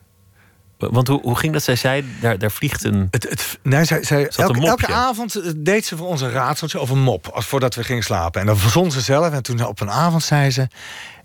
Want 0.79 1.09
hoe, 1.09 1.20
hoe 1.20 1.37
ging 1.37 1.53
dat? 1.53 1.62
Zij 1.62 1.76
zei, 1.76 2.05
daar, 2.20 2.39
daar 2.39 2.51
vliegt 2.51 2.85
een. 2.85 3.09
Het, 3.11 3.29
het, 3.29 3.59
nee, 3.62 3.85
zij, 3.85 4.05
zij, 4.05 4.20
een 4.20 4.29
elke, 4.29 4.66
elke 4.66 4.93
avond 4.93 5.35
eh, 5.35 5.53
deed 5.57 5.87
ze 5.87 5.97
voor 5.97 6.07
ons 6.07 6.20
een 6.20 6.31
raadseltje 6.31 6.81
of 6.81 6.91
een 6.91 7.03
mop. 7.03 7.26
Als 7.26 7.47
voordat 7.47 7.74
we 7.74 7.85
gingen 7.85 8.03
slapen. 8.03 8.41
En 8.41 8.47
dan 8.47 8.59
verzon 8.59 8.91
ze 8.91 9.01
zelf. 9.01 9.33
En 9.33 9.43
toen 9.43 9.66
op 9.66 9.81
een 9.81 9.91
avond 9.91 10.22
zei 10.22 10.51
ze... 10.51 10.68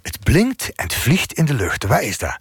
Het 0.02 0.20
blinkt 0.20 0.76
en 0.76 0.84
het 0.84 0.94
vliegt 0.94 1.34
in 1.34 1.46
de 1.46 1.54
lucht. 1.54 1.84
Waar 1.84 2.04
is 2.04 2.18
dat? 2.18 2.38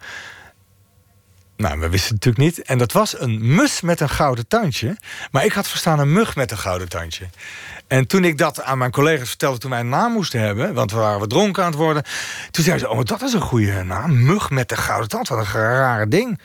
Nou, 1.57 1.79
we 1.79 1.89
wisten 1.89 2.15
het 2.15 2.25
natuurlijk 2.25 2.57
niet. 2.57 2.67
En 2.67 2.79
dat 2.79 2.93
was 2.93 3.21
een 3.21 3.55
mus 3.55 3.81
met 3.81 4.01
een 4.01 4.09
gouden 4.09 4.49
tandje. 4.49 4.97
Maar 5.31 5.45
ik 5.45 5.53
had 5.53 5.69
verstaan 5.69 5.99
een 5.99 6.13
mug 6.13 6.37
met 6.37 6.51
een 6.51 6.59
gouden 6.59 6.89
tandje. 6.89 7.29
En 7.87 8.07
toen 8.07 8.25
ik 8.25 8.39
dat 8.39 8.63
aan 8.63 8.79
mijn 8.79 8.91
collega's 8.91 9.29
vertelde 9.29 9.59
toen 9.59 9.71
wij 9.71 9.81
een 9.81 9.89
naam 9.89 10.13
moesten 10.13 10.41
hebben... 10.41 10.75
want 10.75 10.93
we 10.93 10.99
waren 10.99 11.29
dronken 11.29 11.63
aan 11.63 11.71
het 11.71 11.79
worden... 11.79 12.03
toen 12.51 12.65
zeiden 12.65 12.89
ze, 12.89 12.95
oh, 12.95 13.05
dat 13.05 13.23
is 13.23 13.33
een 13.33 13.41
goede 13.41 13.83
naam. 13.83 14.25
Mug 14.25 14.51
met 14.51 14.69
de 14.69 14.77
gouden 14.77 15.09
tand, 15.09 15.29
wat 15.29 15.39
een 15.39 15.53
rare 15.53 16.09
ding. 16.09 16.41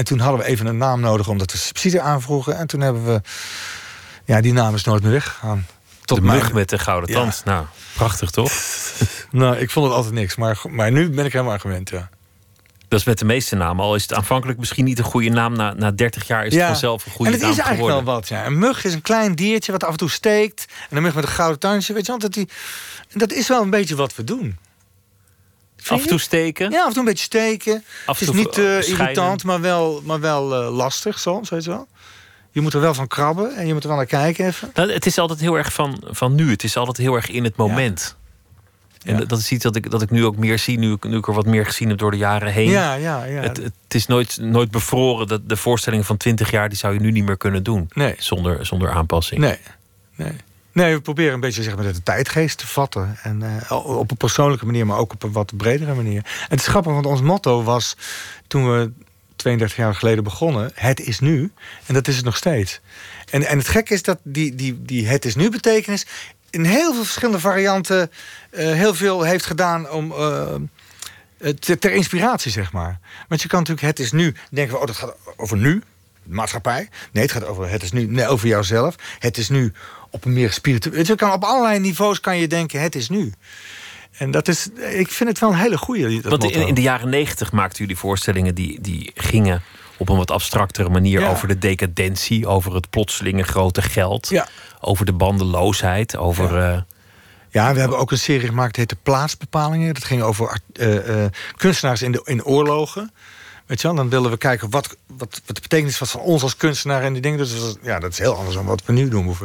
En 0.00 0.06
toen 0.06 0.18
hadden 0.18 0.40
we 0.40 0.46
even 0.46 0.66
een 0.66 0.76
naam 0.76 1.00
nodig 1.00 1.28
omdat 1.28 1.52
we 1.52 1.58
subsidie 1.58 2.00
aanvroegen. 2.00 2.56
En 2.56 2.66
toen 2.66 2.80
hebben 2.80 3.04
we... 3.04 3.20
Ja, 4.24 4.40
die 4.40 4.52
naam 4.52 4.74
is 4.74 4.84
nooit 4.84 5.02
meer 5.02 5.12
weggegaan. 5.12 5.66
Tot 6.04 6.18
de 6.18 6.24
mug 6.24 6.52
met 6.52 6.68
de 6.68 6.78
gouden 6.78 7.10
Ja. 7.10 7.20
tand. 7.20 7.42
Nou, 7.44 7.64
prachtig 7.94 8.30
toch? 8.30 8.52
Nou, 9.30 9.56
ik 9.56 9.70
vond 9.70 9.86
het 9.86 9.94
altijd 9.94 10.14
niks. 10.14 10.36
Maar, 10.36 10.60
maar 10.68 10.92
nu 10.92 11.10
ben 11.10 11.24
ik 11.24 11.32
helemaal 11.32 11.58
gewend, 11.58 11.90
ja. 11.90 12.08
Dat 12.88 12.98
is 13.00 13.04
met 13.04 13.18
de 13.18 13.24
meeste 13.24 13.56
namen. 13.56 13.84
Al 13.84 13.94
is 13.94 14.02
het 14.02 14.14
aanvankelijk 14.14 14.58
misschien 14.58 14.84
niet 14.84 14.98
een 14.98 15.04
goede 15.04 15.28
naam. 15.28 15.52
Na, 15.56 15.72
na 15.74 15.90
30 15.90 16.26
jaar 16.26 16.46
is 16.46 16.52
het 16.52 16.60
ja. 16.60 16.66
vanzelf 16.66 17.06
een 17.06 17.12
goede 17.12 17.26
en 17.26 17.32
het 17.32 17.42
naam 17.42 17.50
is 17.50 17.58
eigenlijk 17.58 17.88
geworden. 17.88 18.12
wel 18.12 18.20
wat, 18.20 18.28
ja. 18.28 18.46
Een 18.46 18.58
mug 18.58 18.84
is 18.84 18.94
een 18.94 19.02
klein 19.02 19.34
diertje 19.34 19.72
wat 19.72 19.84
af 19.84 19.90
en 19.90 19.96
toe 19.96 20.10
steekt. 20.10 20.64
En 20.90 20.96
een 20.96 21.02
mug 21.02 21.14
met 21.14 21.24
een 21.24 21.30
gouden 21.30 21.58
tandje, 21.58 21.92
weet 21.92 22.06
je 22.06 22.10
wel. 22.10 22.20
Dat, 22.20 22.32
die, 22.32 22.48
dat 23.12 23.32
is 23.32 23.48
wel 23.48 23.62
een 23.62 23.70
beetje 23.70 23.96
wat 23.96 24.14
we 24.16 24.24
doen. 24.24 24.58
Af 25.88 26.02
en 26.02 26.08
toe 26.08 26.18
steken. 26.18 26.70
Ja, 26.70 26.80
af 26.80 26.86
en 26.86 26.92
toe 26.92 27.02
een 27.02 27.08
beetje 27.08 27.24
steken. 27.24 27.84
Af 28.06 28.18
het 28.18 28.28
is 28.28 28.34
niet 28.34 28.46
eh, 28.48 28.54
schijnen. 28.54 28.84
irritant, 28.88 29.44
maar 29.44 29.60
wel, 29.60 30.00
maar 30.04 30.20
wel 30.20 30.54
eh, 30.62 30.76
lastig 30.76 31.18
soms, 31.18 31.48
weet 31.50 31.64
je 31.64 31.70
wel. 31.70 31.88
Je 32.52 32.60
moet 32.60 32.74
er 32.74 32.80
wel 32.80 32.94
van 32.94 33.06
krabben 33.06 33.56
en 33.56 33.66
je 33.66 33.72
moet 33.72 33.82
er 33.82 33.88
wel 33.88 33.96
naar 33.96 34.06
kijken 34.06 34.46
even. 34.46 34.70
Nou, 34.74 34.92
het 34.92 35.06
is 35.06 35.18
altijd 35.18 35.40
heel 35.40 35.54
erg 35.58 35.72
van, 35.72 36.02
van 36.10 36.34
nu. 36.34 36.50
Het 36.50 36.64
is 36.64 36.76
altijd 36.76 36.96
heel 36.96 37.14
erg 37.14 37.28
in 37.30 37.44
het 37.44 37.56
moment. 37.56 38.16
En 39.04 39.18
Ja. 39.18 39.24
dat 39.24 39.38
is 39.38 39.50
iets 39.50 39.62
dat 39.62 39.76
ik, 39.76 39.90
dat 39.90 40.02
ik 40.02 40.10
nu 40.10 40.24
ook 40.24 40.36
meer 40.36 40.58
zie, 40.58 40.78
nu 40.78 40.92
ik, 40.92 41.04
nu 41.04 41.16
ik 41.16 41.26
er 41.26 41.34
wat 41.34 41.46
meer 41.46 41.66
gezien 41.66 41.88
heb 41.88 41.98
door 41.98 42.10
de 42.10 42.16
jaren 42.16 42.52
heen. 42.52 42.70
Ja, 42.70 42.94
ja, 42.94 43.24
ja. 43.24 43.40
Het, 43.40 43.56
het 43.56 43.72
is 43.88 44.06
nooit, 44.06 44.36
nooit 44.40 44.70
bevroren. 44.70 45.26
Dat 45.26 45.48
de 45.48 45.56
voorstellingen 45.56 46.04
van 46.04 46.16
20 46.16 46.50
jaar 46.50 46.68
die 46.68 46.78
zou 46.78 46.94
je 46.94 47.00
nu 47.00 47.10
niet 47.10 47.24
meer 47.24 47.36
kunnen 47.36 47.62
doen. 47.62 47.88
Nee. 47.92 48.14
Zonder, 48.18 48.66
zonder 48.66 48.90
aanpassing. 48.90 49.40
Nee, 49.40 49.58
nee. 50.16 50.32
Nee, 50.72 50.94
we 50.94 51.00
proberen 51.00 51.34
een 51.34 51.40
beetje 51.40 51.62
zeg 51.62 51.76
maar, 51.76 51.92
de 51.92 52.02
tijdgeest 52.02 52.58
te 52.58 52.66
vatten. 52.66 53.18
En, 53.22 53.42
eh, 53.68 53.86
op 53.86 54.10
een 54.10 54.16
persoonlijke 54.16 54.66
manier, 54.66 54.86
maar 54.86 54.98
ook 54.98 55.12
op 55.12 55.22
een 55.22 55.32
wat 55.32 55.56
bredere 55.56 55.94
manier. 55.94 56.22
En 56.24 56.46
het 56.48 56.60
is 56.60 56.66
grappig, 56.66 56.92
want 56.92 57.06
ons 57.06 57.20
motto 57.20 57.62
was 57.62 57.96
toen 58.46 58.70
we 58.70 58.92
32 59.36 59.76
jaar 59.76 59.94
geleden 59.94 60.24
begonnen: 60.24 60.70
Het 60.74 61.00
is 61.00 61.20
nu. 61.20 61.52
En 61.86 61.94
dat 61.94 62.08
is 62.08 62.16
het 62.16 62.24
nog 62.24 62.36
steeds. 62.36 62.80
En, 63.30 63.46
en 63.46 63.58
het 63.58 63.68
gekke 63.68 63.94
is 63.94 64.02
dat 64.02 64.18
die, 64.22 64.54
die, 64.54 64.82
die 64.82 65.06
Het 65.06 65.24
is 65.24 65.34
nu 65.34 65.50
betekenis 65.50 66.06
in 66.50 66.64
heel 66.64 66.92
veel 66.92 67.04
verschillende 67.04 67.40
varianten 67.40 68.10
eh, 68.50 68.72
heel 68.72 68.94
veel 68.94 69.22
heeft 69.22 69.46
gedaan 69.46 69.90
om. 69.90 70.12
eh, 70.12 71.50
ter, 71.50 71.92
inspiratie, 71.92 72.50
zeg 72.50 72.72
maar. 72.72 73.00
Want 73.28 73.42
je 73.42 73.48
kan 73.48 73.58
natuurlijk, 73.58 73.86
het 73.86 73.98
is 73.98 74.12
nu, 74.12 74.34
denken 74.50 74.80
oh, 74.80 74.86
dat 74.86 74.96
gaat 74.96 75.16
over 75.36 75.56
nu, 75.56 75.82
maatschappij. 76.22 76.88
Nee, 77.12 77.22
het 77.22 77.32
gaat 77.32 77.44
over, 77.44 77.68
het 77.70 77.82
is 77.82 77.92
nu, 77.92 78.06
nee, 78.06 78.26
over 78.26 78.48
jouzelf. 78.48 78.94
Het 79.18 79.38
is 79.38 79.48
nu 79.48 79.72
op 80.10 80.24
een 80.24 80.32
meer 80.32 80.52
spiritueel. 80.52 81.14
Kan 81.16 81.32
op 81.32 81.44
allerlei 81.44 81.78
niveaus 81.78 82.20
kan 82.20 82.36
je 82.38 82.46
denken, 82.48 82.80
het 82.80 82.94
is 82.94 83.08
nu. 83.08 83.32
En 84.16 84.30
dat 84.30 84.48
is, 84.48 84.68
ik 84.92 85.08
vind 85.10 85.28
het 85.28 85.38
wel 85.38 85.50
een 85.50 85.56
hele 85.58 85.78
goede. 85.78 86.20
Want 86.20 86.44
in, 86.44 86.66
in 86.66 86.74
de 86.74 86.80
jaren 86.82 87.08
90 87.08 87.52
maakten 87.52 87.78
jullie 87.78 87.96
voorstellingen 87.96 88.54
die, 88.54 88.80
die 88.80 89.12
gingen 89.14 89.62
op 89.96 90.08
een 90.08 90.16
wat 90.16 90.30
abstractere 90.30 90.88
manier 90.88 91.20
Ja. 91.20 91.28
over 91.30 91.48
de 91.48 91.58
decadentie, 91.58 92.46
over 92.46 92.74
het 92.74 92.90
plotselinge 92.90 93.42
grote 93.42 93.82
geld, 93.82 94.28
Ja. 94.28 94.46
over 94.80 95.06
de 95.06 95.12
bandeloosheid, 95.12 96.16
over. 96.16 96.56
eh, 96.58 96.80
Ja, 97.52 97.72
we 97.74 97.80
hebben 97.80 97.98
ook 97.98 98.10
een 98.10 98.18
serie 98.18 98.48
gemaakt, 98.48 98.74
die 98.74 98.84
heette 98.88 99.02
Plaatsbepalingen. 99.02 99.94
Dat 99.94 100.04
ging 100.04 100.22
over 100.22 100.60
eh, 100.72 101.24
eh, 101.24 101.30
kunstenaars 101.56 102.02
in, 102.02 102.12
de, 102.12 102.20
in 102.24 102.44
oorlogen. 102.44 103.12
Weet 103.70 103.80
je 103.80 103.86
wel, 103.86 103.96
dan 103.96 104.08
willen 104.08 104.30
we 104.30 104.36
kijken 104.36 104.70
wat, 104.70 104.96
wat, 105.06 105.42
wat 105.46 105.54
de 105.56 105.60
betekenis 105.60 105.98
was 105.98 106.10
van 106.10 106.20
ons 106.20 106.42
als 106.42 106.56
kunstenaar 106.56 107.02
en 107.02 107.12
die 107.12 107.22
dingen. 107.22 107.38
Dus 107.38 107.76
ja, 107.82 107.98
dat 107.98 108.12
is 108.12 108.18
heel 108.18 108.34
anders 108.36 108.54
dan 108.54 108.64
wat 108.64 108.82
we 108.84 108.92
nu 108.92 109.08
doen, 109.08 109.36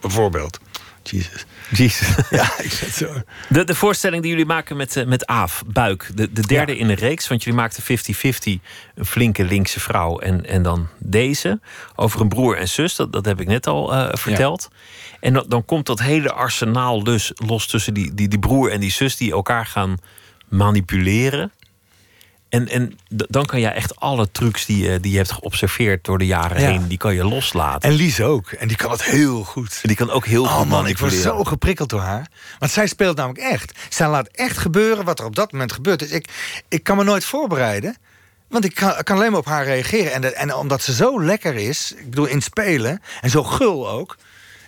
bijvoorbeeld. 0.00 0.58
Jesus. 1.02 1.46
Jezus. 1.70 2.08
Ja, 2.30 2.58
ik 2.58 2.70
zet 2.70 2.92
zo. 2.92 3.22
De, 3.48 3.64
de 3.64 3.74
voorstelling 3.74 4.22
die 4.22 4.30
jullie 4.30 4.46
maken 4.46 4.76
met, 4.76 4.96
eh, 4.96 5.06
met 5.06 5.26
Aaf, 5.26 5.62
Buik. 5.66 6.10
De, 6.14 6.32
de 6.32 6.46
derde 6.46 6.72
Ja. 6.72 6.78
in 6.80 6.86
de 6.86 6.94
reeks. 6.94 7.28
Want 7.28 7.44
jullie 7.44 7.58
maakten 7.58 7.82
50-50. 7.82 7.86
Een 8.94 9.06
flinke 9.06 9.44
linkse 9.44 9.80
vrouw. 9.80 10.18
En, 10.18 10.46
en 10.46 10.62
dan 10.62 10.88
deze. 10.98 11.60
Over 11.94 12.20
een 12.20 12.28
broer 12.28 12.56
en 12.56 12.68
zus. 12.68 12.96
Dat, 12.96 13.12
dat 13.12 13.24
heb 13.24 13.40
ik 13.40 13.46
net 13.46 13.66
al 13.66 13.94
eh, 13.94 14.08
verteld. 14.16 14.68
En 15.20 15.32
dan, 15.32 15.44
dan 15.48 15.64
komt 15.64 15.86
dat 15.86 16.00
hele 16.00 16.32
arsenaal 16.32 17.04
dus 17.04 17.32
los 17.34 17.66
tussen 17.66 17.94
die, 17.94 18.14
die, 18.14 18.28
die 18.28 18.38
broer 18.38 18.70
en 18.70 18.80
die 18.80 18.92
zus. 18.92 19.16
Die 19.16 19.32
elkaar 19.32 19.66
gaan 19.66 19.98
manipuleren. 20.48 21.52
En, 22.48 22.68
en 22.68 22.98
dan 23.08 23.44
kan 23.46 23.60
jij 23.60 23.72
echt 23.72 23.96
alle 24.00 24.30
trucs 24.30 24.66
die 24.66 24.82
je, 24.90 25.00
die 25.00 25.10
je 25.10 25.16
hebt 25.16 25.32
geobserveerd 25.32 26.04
door 26.04 26.18
de 26.18 26.26
jaren 26.26 26.60
Ja. 26.60 26.68
heen. 26.68 26.88
Die 26.88 26.98
kan 26.98 27.14
je 27.14 27.24
loslaten. 27.24 27.90
En 27.90 27.96
Lies 27.96 28.20
ook. 28.20 28.50
En 28.50 28.68
die 28.68 28.76
kan 28.76 28.90
het 28.90 29.04
heel 29.04 29.44
goed. 29.44 29.78
die 29.82 29.96
kan 29.96 30.10
ook 30.10 30.26
heel 30.26 30.42
Oh 30.42 30.52
goed 30.52 30.68
man, 30.68 30.86
ik 30.86 30.98
word 30.98 31.12
zo 31.12 31.44
geprikkeld 31.44 31.88
door 31.90 32.00
haar. 32.00 32.26
Want 32.58 32.72
zij 32.72 32.86
speelt 32.86 33.16
namelijk 33.16 33.44
echt. 33.44 33.78
Zij 33.88 34.08
laat 34.08 34.28
echt 34.28 34.58
gebeuren 34.58 35.04
wat 35.04 35.18
er 35.18 35.24
op 35.24 35.36
dat 35.36 35.52
moment 35.52 35.72
gebeurt. 35.72 35.98
Dus 35.98 36.10
ik, 36.10 36.28
ik 36.68 36.82
kan 36.82 36.96
me 36.96 37.04
nooit 37.04 37.24
voorbereiden. 37.24 37.96
Want 38.48 38.64
ik 38.64 38.74
kan, 38.74 39.02
kan 39.02 39.16
alleen 39.16 39.30
maar 39.30 39.40
op 39.40 39.46
haar 39.46 39.64
reageren. 39.64 40.12
En, 40.12 40.20
de- 40.20 40.32
en 40.34 40.54
omdat 40.54 40.82
ze 40.82 40.94
zo 40.94 41.22
lekker 41.22 41.54
is, 41.54 41.92
ik 41.96 42.10
bedoel 42.10 42.26
in 42.26 42.42
spelen, 42.42 43.02
en 43.20 43.30
zo 43.30 43.42
gul 43.42 43.88
ook. 43.90 44.16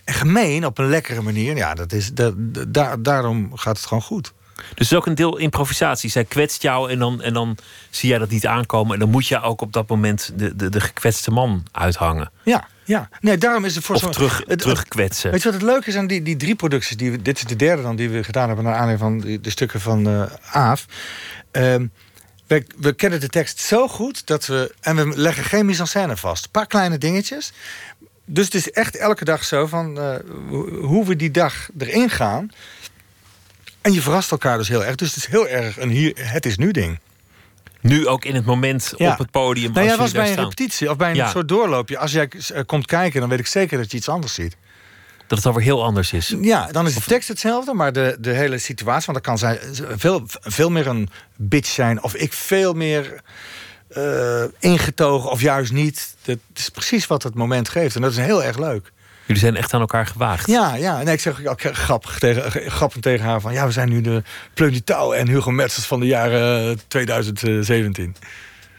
En 0.03 0.13
gemeen 0.13 0.65
op 0.65 0.77
een 0.77 0.89
lekkere 0.89 1.21
manier. 1.21 1.55
Ja, 1.55 1.73
dat 1.73 1.91
is, 1.93 2.13
dat, 2.13 2.33
da- 2.67 2.95
daarom 2.97 3.57
gaat 3.57 3.77
het 3.77 3.85
gewoon 3.85 4.03
goed. 4.03 4.33
Dus 4.59 4.69
het 4.69 4.79
is 4.91 4.93
ook 4.93 5.05
een 5.05 5.15
deel 5.15 5.37
improvisatie. 5.37 6.09
Zij 6.09 6.25
kwetst 6.25 6.61
jou 6.61 6.91
en 6.91 6.99
dan, 6.99 7.21
en 7.21 7.33
dan 7.33 7.57
zie 7.89 8.09
jij 8.09 8.17
dat 8.17 8.29
niet 8.29 8.47
aankomen. 8.47 8.93
En 8.93 8.99
dan 8.99 9.09
moet 9.09 9.27
je 9.27 9.41
ook 9.41 9.61
op 9.61 9.73
dat 9.73 9.87
moment 9.87 10.31
de, 10.35 10.55
de, 10.55 10.69
de 10.69 10.81
gekwetste 10.81 11.31
man 11.31 11.65
uithangen. 11.71 12.31
Ja, 12.43 12.67
ja. 12.83 13.09
Nee, 13.21 13.37
daarom 13.37 13.65
is 13.65 13.75
het 13.75 13.83
voor 13.83 13.97
zo'n- 13.97 14.11
terug, 14.11 14.41
het- 14.47 14.59
terugkwetsen. 14.59 15.31
Weet 15.31 15.41
je 15.43 15.51
wat 15.51 15.61
het 15.61 15.69
leuke 15.69 15.87
is 15.89 15.95
aan 15.95 16.07
die, 16.07 16.21
die 16.21 16.35
drie 16.35 16.55
producties? 16.55 16.97
Die 16.97 17.11
we, 17.11 17.21
dit 17.21 17.37
is 17.37 17.43
de 17.43 17.55
derde 17.55 17.81
dan 17.81 17.95
die 17.95 18.09
we 18.09 18.23
gedaan 18.23 18.47
hebben... 18.47 18.65
naar 18.65 18.75
aanleiding 18.75 18.99
van 18.99 19.19
de, 19.29 19.41
de 19.41 19.49
stukken 19.49 19.81
van 19.81 20.07
eh 20.07 20.23
Aaf. 20.51 20.85
Ehm, 21.51 21.87
we, 22.47 22.65
we 22.77 22.93
kennen 22.93 23.19
de 23.19 23.27
tekst 23.29 23.59
zo 23.59 23.87
goed 23.87 24.27
dat 24.27 24.45
we... 24.45 24.75
en 24.81 24.95
we 24.95 25.17
leggen 25.17 25.43
geen 25.43 25.65
mise-en-scène 25.65 26.17
vast. 26.17 26.43
Een 26.45 26.51
paar 26.51 26.67
kleine 26.67 26.97
dingetjes. 26.97 27.51
Dus 28.25 28.45
het 28.45 28.53
is 28.55 28.71
echt 28.71 28.95
elke 28.97 29.25
dag 29.25 29.43
zo 29.43 29.65
van... 29.67 29.99
eh, 29.99 30.15
hoe 30.81 31.05
we 31.05 31.15
die 31.15 31.31
dag 31.31 31.69
erin 31.77 32.09
gaan. 32.09 32.49
En 33.81 33.93
je 33.93 34.01
verrast 34.01 34.31
elkaar 34.31 34.57
dus 34.57 34.67
heel 34.67 34.85
erg. 34.85 34.95
Dus 34.95 35.07
het 35.07 35.17
is 35.17 35.25
heel 35.25 35.47
erg 35.47 35.77
een 35.79 35.89
hier, 35.89 36.13
het 36.15 36.45
is 36.45 36.57
nu 36.57 36.71
ding. 36.71 36.99
Nu 37.81 38.07
ook 38.07 38.25
in 38.25 38.35
het 38.35 38.45
moment 38.45 38.93
Ja. 38.97 39.11
op 39.11 39.17
het 39.17 39.31
podium. 39.31 39.71
Nou, 39.73 39.85
jij 39.85 39.97
was 39.97 40.11
bij 40.11 40.21
een 40.21 40.31
staan. 40.31 40.43
repetitie 40.43 40.89
of 40.89 40.97
bij 40.97 41.09
een 41.09 41.15
Ja. 41.15 41.29
soort 41.29 41.47
doorloopje. 41.47 41.97
Als 41.97 42.11
jij 42.11 42.29
eh, 42.53 42.61
komt 42.65 42.85
kijken, 42.85 43.19
dan 43.19 43.29
weet 43.29 43.39
ik 43.39 43.47
zeker 43.47 43.77
dat 43.77 43.91
je 43.91 43.97
iets 43.97 44.09
anders 44.09 44.33
ziet. 44.33 44.55
Dat 45.27 45.37
het 45.37 45.47
alweer 45.47 45.63
heel 45.63 45.83
anders 45.83 46.13
is. 46.13 46.35
Ja, 46.41 46.67
dan 46.71 46.85
is 46.87 46.93
de 46.93 47.01
tekst 47.01 47.27
hetzelfde, 47.27 47.73
maar 47.73 47.93
de, 47.93 48.17
de 48.19 48.31
hele 48.33 48.57
situatie... 48.57 49.05
want 49.11 49.17
dat 49.17 49.27
kan 49.27 49.37
zijn, 49.37 49.59
veel, 49.97 50.23
veel 50.27 50.69
meer 50.69 50.87
een 50.87 51.09
bitch 51.35 51.69
zijn... 51.69 52.03
of 52.03 52.15
ik 52.15 52.33
veel 52.33 52.73
meer 52.73 53.21
eh, 53.89 54.43
ingetogen 54.59 55.29
of 55.31 55.41
juist 55.41 55.71
niet. 55.71 56.15
Dat 56.23 56.37
is 56.55 56.69
precies 56.69 57.07
wat 57.07 57.23
het 57.23 57.33
moment 57.35 57.69
geeft. 57.69 57.95
En 57.95 58.01
dat 58.01 58.11
is 58.11 58.17
heel 58.17 58.43
erg 58.43 58.57
leuk. 58.57 58.91
Jullie 59.29 59.43
zijn 59.43 59.55
echt 59.55 59.73
aan 59.73 59.79
elkaar 59.79 60.07
gewaagd. 60.07 60.47
Ja, 60.47 60.75
ja. 60.75 61.03
Nee, 61.03 61.13
ik 61.13 61.19
zeg 61.19 61.45
ook 61.45 61.61
grappig 61.61 62.19
tegen, 62.19 62.71
grappig 62.71 63.01
tegen 63.01 63.25
haar 63.25 63.41
van... 63.41 63.53
ja, 63.53 63.65
we 63.65 63.71
zijn 63.71 63.89
nu 63.89 64.01
de 64.01 64.23
Pleun 64.53 64.71
du 64.71 64.81
Touw 64.81 65.13
en 65.13 65.27
Hugo 65.27 65.51
Metzels 65.51 65.85
van 65.85 65.99
de 65.99 66.05
jaren 66.05 66.69
eh, 66.71 66.77
2017. 66.87 68.15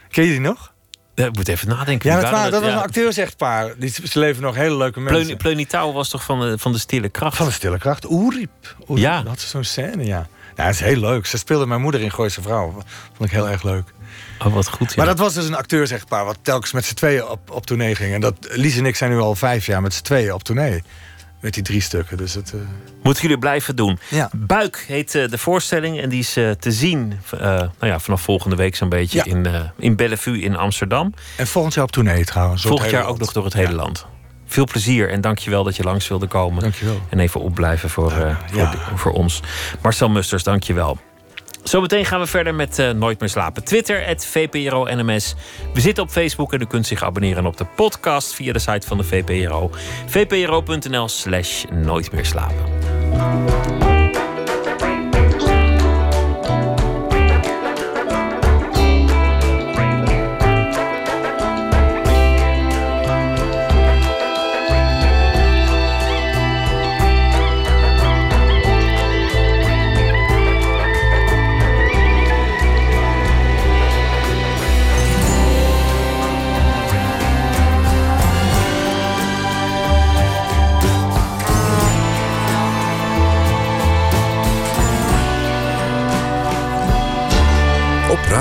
Ken 0.09 0.23
je 0.23 0.29
die 0.29 0.39
nog? 0.39 0.73
Ja, 1.15 1.25
Ik 1.25 1.35
moet 1.35 1.47
even 1.47 1.67
nadenken. 1.67 2.09
Ja, 2.09 2.15
dat, 2.15 2.23
waren 2.23 2.37
waren, 2.37 2.51
dat 2.51 2.61
was 2.61 2.69
Ja. 2.71 2.75
een 2.77 2.83
acteursechtpaar. 2.83 3.73
Die, 3.77 3.89
ze 3.89 4.19
leven 4.19 4.41
nog 4.41 4.55
hele 4.55 4.77
leuke 4.77 4.99
mensen. 4.99 5.17
Pleuni- 5.21 5.37
Pleunitouw 5.37 5.91
was 5.91 6.09
toch 6.09 6.23
van 6.23 6.39
de, 6.39 6.57
van 6.57 6.71
de 6.71 6.79
stille 6.79 7.09
kracht? 7.09 7.37
Van 7.37 7.45
de 7.45 7.51
stille 7.51 7.77
kracht. 7.77 8.09
Oeriep. 8.09 8.75
Ja. 8.87 9.17
Dat 9.17 9.27
had 9.27 9.39
ze 9.39 9.47
zo'n 9.47 9.63
scène, 9.63 10.05
ja. 10.05 10.27
Ja, 10.55 10.65
dat 10.65 10.73
is 10.73 10.79
heel 10.79 10.99
leuk. 10.99 11.25
Ze 11.25 11.37
speelde 11.37 11.65
mijn 11.65 11.81
moeder 11.81 12.01
in 12.01 12.11
Gooise 12.11 12.41
Vrouw. 12.41 12.71
Vond 13.13 13.29
ik 13.29 13.31
heel 13.31 13.49
erg 13.49 13.63
leuk. 13.63 13.83
Oh, 14.45 14.53
wat 14.53 14.67
goed. 14.69 14.89
Ja. 14.89 14.93
Maar 14.95 15.05
dat 15.05 15.19
was 15.19 15.33
dus 15.33 15.45
een 15.47 15.55
acteursechtpaar... 15.55 16.25
wat 16.25 16.37
telkens 16.41 16.71
met 16.71 16.85
z'n 16.85 16.93
tweeën 16.93 17.27
op, 17.27 17.51
op 17.51 17.65
tournee 17.65 17.95
ging. 17.95 18.13
En 18.13 18.21
dat, 18.21 18.35
Lies 18.51 18.77
en 18.77 18.85
ik 18.85 18.95
zijn 18.95 19.11
nu 19.11 19.19
al 19.19 19.35
vijf 19.35 19.65
jaar 19.65 19.81
met 19.81 19.93
z'n 19.93 20.03
tweeën 20.03 20.33
op 20.33 20.43
tournee. 20.43 20.83
Met 21.39 21.53
die 21.53 21.63
drie 21.63 21.81
stukken. 21.81 22.17
Dus 22.17 22.33
het, 22.33 22.53
eh, 22.53 22.59
Moeten 23.03 23.21
jullie 23.21 23.37
blijven 23.37 23.75
doen. 23.75 23.99
Ja. 24.09 24.29
Buik 24.35 24.83
heet 24.87 25.15
eh, 25.15 25.29
de 25.29 25.37
voorstelling 25.37 25.99
en 26.01 26.09
die 26.09 26.19
is 26.19 26.37
eh, 26.37 26.49
te 26.51 26.71
zien 26.71 27.19
nou 27.39 27.69
ja, 27.79 27.99
vanaf 27.99 28.21
volgende 28.21 28.55
week 28.55 28.75
zo'n 28.75 28.89
beetje 28.89 29.17
Ja. 29.17 29.25
in, 29.25 29.47
in 29.77 29.95
Bellevue 29.95 30.39
in 30.41 30.55
Amsterdam. 30.55 31.13
En 31.37 31.47
volgend 31.47 31.73
jaar 31.73 31.83
op 31.83 31.91
tournee 31.91 32.25
trouwens. 32.25 32.61
Volgend 32.61 32.89
jaar 32.89 33.05
ook 33.05 33.19
nog 33.19 33.31
door 33.31 33.43
het 33.43 33.53
hele 33.53 33.69
Ja. 33.69 33.75
land. 33.75 34.05
Veel 34.45 34.65
plezier 34.65 35.09
en 35.09 35.21
dankjewel 35.21 35.63
dat 35.63 35.75
je 35.75 35.83
langs 35.83 36.07
wilde 36.07 36.27
komen. 36.27 36.61
Dankjewel. 36.61 37.01
En 37.09 37.19
even 37.19 37.41
opblijven 37.41 37.89
voor, 37.89 38.37
voor, 38.51 38.77
voor 38.95 39.11
ons. 39.11 39.41
Marcel 39.81 40.09
Musters, 40.09 40.43
dankjewel. 40.43 40.97
Zometeen 41.63 42.05
gaan 42.05 42.19
we 42.19 42.27
verder 42.27 42.55
met 42.55 42.79
eh, 42.79 42.91
Nooit 42.91 43.19
meer 43.19 43.29
slapen. 43.29 43.63
Twitter, 43.63 44.05
het 44.05 44.25
VPRO 44.25 44.83
NMS. 44.83 45.35
We 45.73 45.81
zitten 45.81 46.03
op 46.03 46.09
Facebook 46.09 46.53
en 46.53 46.61
u 46.61 46.65
kunt 46.65 46.87
zich 46.87 47.03
abonneren 47.03 47.45
op 47.45 47.57
de 47.57 47.65
podcast 47.75 48.33
via 48.33 48.53
de 48.53 48.59
site 48.59 48.87
van 48.87 48.97
de 48.97 49.03
VPRO. 49.03 49.69
vpro.nl 50.05 51.07
slash 51.07 51.63
nooit 51.69 52.11
meer 52.11 52.25
slapen. 52.25 54.00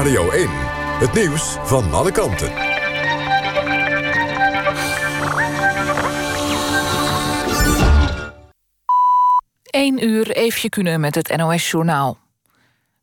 Radio 0.01 0.31
1. 0.31 0.49
Het 0.99 1.13
nieuws 1.13 1.57
van 1.63 1.93
alle 1.93 2.13
kanten. 2.13 2.53
1 9.71 10.05
uur 10.05 10.31
Eefje 10.31 10.69
Kunnen 10.69 11.01
met 11.01 11.15
het 11.15 11.37
NOS-journaal. 11.37 12.19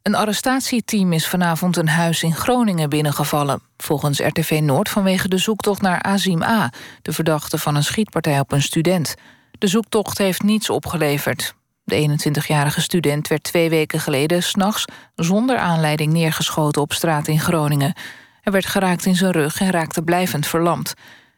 Een 0.02 0.16
arrestatieteam 0.16 1.14
is 1.14 1.28
vanavond 1.28 1.78
een 1.78 1.89
huis 1.89 2.24
in 2.24 2.36
Groningen 2.36 2.89
binnengevallen. 2.89 3.62
Volgens 3.78 4.20
RTV 4.20 4.60
Noord 4.64 4.89
vanwege 4.89 5.28
de 5.28 5.38
zoektocht 5.38 5.82
naar 5.82 6.02
Azim 6.02 6.43
A... 6.43 6.72
de 7.02 7.14
verdachte 7.14 7.58
van 7.58 7.76
een 7.76 7.84
schietpartij 7.84 8.39
op 8.39 8.52
een 8.52 8.62
student. 8.62 9.16
De 9.52 9.68
zoektocht 9.68 10.18
heeft 10.18 10.43
niets 10.43 10.70
opgeleverd. 10.70 11.56
De 11.88 12.18
21-jarige 12.30 12.82
student 12.82 13.28
werd 13.28 13.44
twee 13.44 13.70
weken 13.70 14.00
geleden... 14.00 14.44
s'nachts 14.44 14.86
zonder 15.16 15.58
aanleiding 15.58 16.14
neergeschoten 16.14 16.82
op 16.82 16.94
straat 16.94 17.28
in 17.28 17.40
Groningen. 17.40 17.94
Hij 18.42 18.54
werd 18.54 18.66
geraakt 18.66 19.06
in 19.06 19.16
zijn 19.16 19.32
rug 19.32 19.60
en 19.60 19.72
raakte 19.72 20.02
blijvend 20.02 20.48
verlamd. 20.48 20.94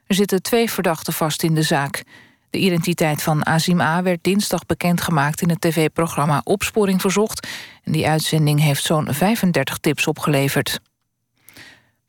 Er 0.08 0.16
zitten 0.16 0.42
twee 0.42 0.72
verdachten 0.72 1.14
vast 1.14 1.44
in 1.44 1.54
de 1.54 1.62
zaak. 1.62 2.04
De 2.50 2.58
identiteit 2.58 3.24
van 3.24 3.46
Azim 3.46 3.82
A. 3.82 4.02
werd 4.02 4.24
dinsdag 4.24 4.66
bekendgemaakt 4.66 5.42
in 5.42 5.50
het 5.50 5.62
tv-programma 5.62 6.42
Opsporing 6.44 7.02
Verzocht. 7.02 7.48
En 7.84 7.92
die 7.92 8.08
uitzending 8.08 8.62
heeft 8.62 8.84
zo'n 8.84 9.14
35 9.14 9.78
tips 9.78 10.08
opgeleverd. 10.08 10.80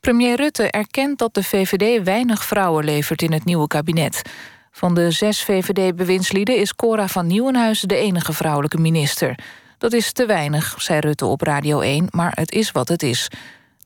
Premier 0.01 0.37
Rutte 0.37 0.71
erkent 0.71 1.19
dat 1.19 1.35
de 1.35 1.43
VVD 1.43 2.05
weinig 2.05 2.45
vrouwen 2.45 2.85
levert 2.85 3.23
in 3.23 3.33
het 3.33 3.45
nieuwe 3.45 3.67
kabinet. 3.67 4.23
Van 4.71 4.95
de 4.95 5.11
zes 5.11 5.43
VVD-bewindslieden 5.43 6.57
is 6.57 6.75
Cora 6.75 7.09
van 7.09 7.27
Nieuwenhuizen 7.27 7.89
de 7.89 7.97
enige 7.97 8.33
vrouwelijke 8.33 8.79
minister. 8.79 9.39
Dat 9.79 9.93
is 9.93 10.13
te 10.13 10.27
weinig, 10.27 10.75
zei 10.79 11.01
Rutte 11.01 11.27
op 11.27 11.41
Radio 11.41 11.81
1, 11.81 12.07
maar 12.11 12.33
het 12.35 12.53
is 12.53 12.73
wat 12.73 12.89
het 12.89 13.03
is. 13.03 13.29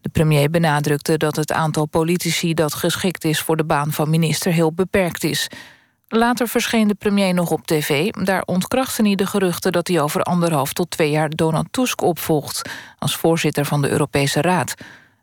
De 0.01 0.09
premier 0.09 0.51
benadrukte 0.51 1.17
dat 1.17 1.37
het 1.37 1.53
aantal 1.53 1.87
politici 1.87 2.55
dat 2.55 2.75
geschikt 2.75 3.25
is 3.25 3.41
voor 3.41 3.57
de 3.57 3.65
baan 3.65 3.93
van 3.93 4.11
minister 4.11 4.53
heel 4.53 4.73
beperkt 4.73 5.25
is. 5.25 5.49
Later 6.09 6.49
verscheen 6.49 6.89
de 6.89 6.95
premier 6.95 7.35
nog 7.35 7.51
op 7.51 7.67
tv. 7.67 8.11
Daar 8.11 8.43
ontkrachten 8.43 9.05
hij 9.05 9.15
de 9.15 9.27
geruchten 9.27 9.73
dat 9.73 9.89
hij 9.89 10.01
over 10.01 10.23
anderhalf 10.23 10.73
tot 10.73 10.91
twee 10.91 11.11
jaar 11.11 11.31
Donald 11.31 11.67
Tusk 11.71 12.03
opvolgt 12.03 12.71
als 12.99 13.17
voorzitter 13.17 13.65
van 13.65 13.83
de 13.83 13.91
Europese 13.91 14.41
Raad. 14.41 14.75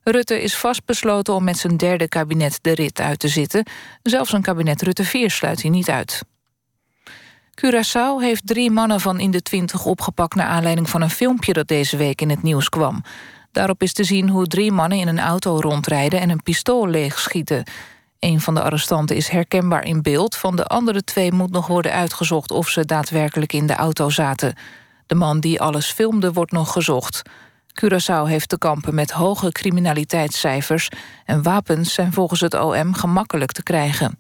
Rutte 0.04 0.42
is 0.42 0.58
vastbesloten 0.58 1.34
om 1.34 1.44
met 1.44 1.58
zijn 1.58 1.78
derde 1.78 2.08
kabinet 2.08 2.60
de 2.62 2.76
rit 2.76 3.00
uit 3.00 3.20
te 3.20 3.28
zitten. 3.28 3.66
Zelfs 4.04 4.34
een 4.34 4.42
kabinet 4.42 4.82
Rutte 4.82 5.04
4 5.04 5.32
sluit 5.32 5.62
hij 5.62 5.72
niet 5.72 5.90
uit. 5.90 6.24
Curaçao 7.66 8.22
heeft 8.22 8.48
drie 8.48 8.72
mannen 8.72 9.00
van 9.00 9.20
in 9.20 9.32
de 9.32 9.42
twintig 9.42 9.86
opgepakt... 9.86 10.36
naar 10.36 10.48
aanleiding 10.48 10.90
van 10.90 11.02
een 11.02 11.10
filmpje 11.10 11.54
dat 11.54 11.68
deze 11.68 11.98
week 11.98 12.22
in 12.22 12.30
het 12.30 12.44
nieuws 12.44 12.70
kwam. 12.70 13.04
Daarop 13.52 13.82
is 13.82 13.94
te 13.94 14.04
zien 14.04 14.30
hoe 14.30 14.48
drie 14.48 14.72
mannen 14.72 14.98
in 14.98 15.08
een 15.08 15.20
auto 15.20 15.60
rondrijden... 15.60 16.20
en 16.20 16.30
een 16.30 16.44
pistool 16.44 16.88
leegschieten. 16.88 17.64
Een 18.20 18.42
van 18.42 18.54
de 18.54 18.62
arrestanten 18.62 19.16
is 19.16 19.28
herkenbaar 19.28 19.86
in 19.86 20.02
beeld. 20.02 20.36
Van 20.36 20.56
de 20.56 20.66
andere 20.66 21.04
twee 21.04 21.32
moet 21.32 21.52
nog 21.52 21.68
worden 21.68 21.92
uitgezocht... 21.92 22.52
of 22.52 22.70
ze 22.70 22.86
daadwerkelijk 22.86 23.54
in 23.54 23.68
de 23.68 23.76
auto 23.76 24.10
zaten. 24.10 24.54
De 25.06 25.16
man 25.16 25.40
die 25.40 25.62
alles 25.62 25.92
filmde 25.92 26.34
wordt 26.34 26.52
nog 26.52 26.72
gezocht. 26.72 27.22
Curaçao 27.74 28.28
heeft 28.28 28.50
te 28.50 28.58
kampen 28.58 28.96
met 28.96 29.12
hoge 29.12 29.52
criminaliteitscijfers... 29.52 30.90
en 31.26 31.44
wapens 31.44 31.94
zijn 31.94 32.14
volgens 32.14 32.42
het 32.42 32.54
OM 32.54 32.94
gemakkelijk 32.94 33.52
te 33.52 33.64
krijgen. 33.64 34.20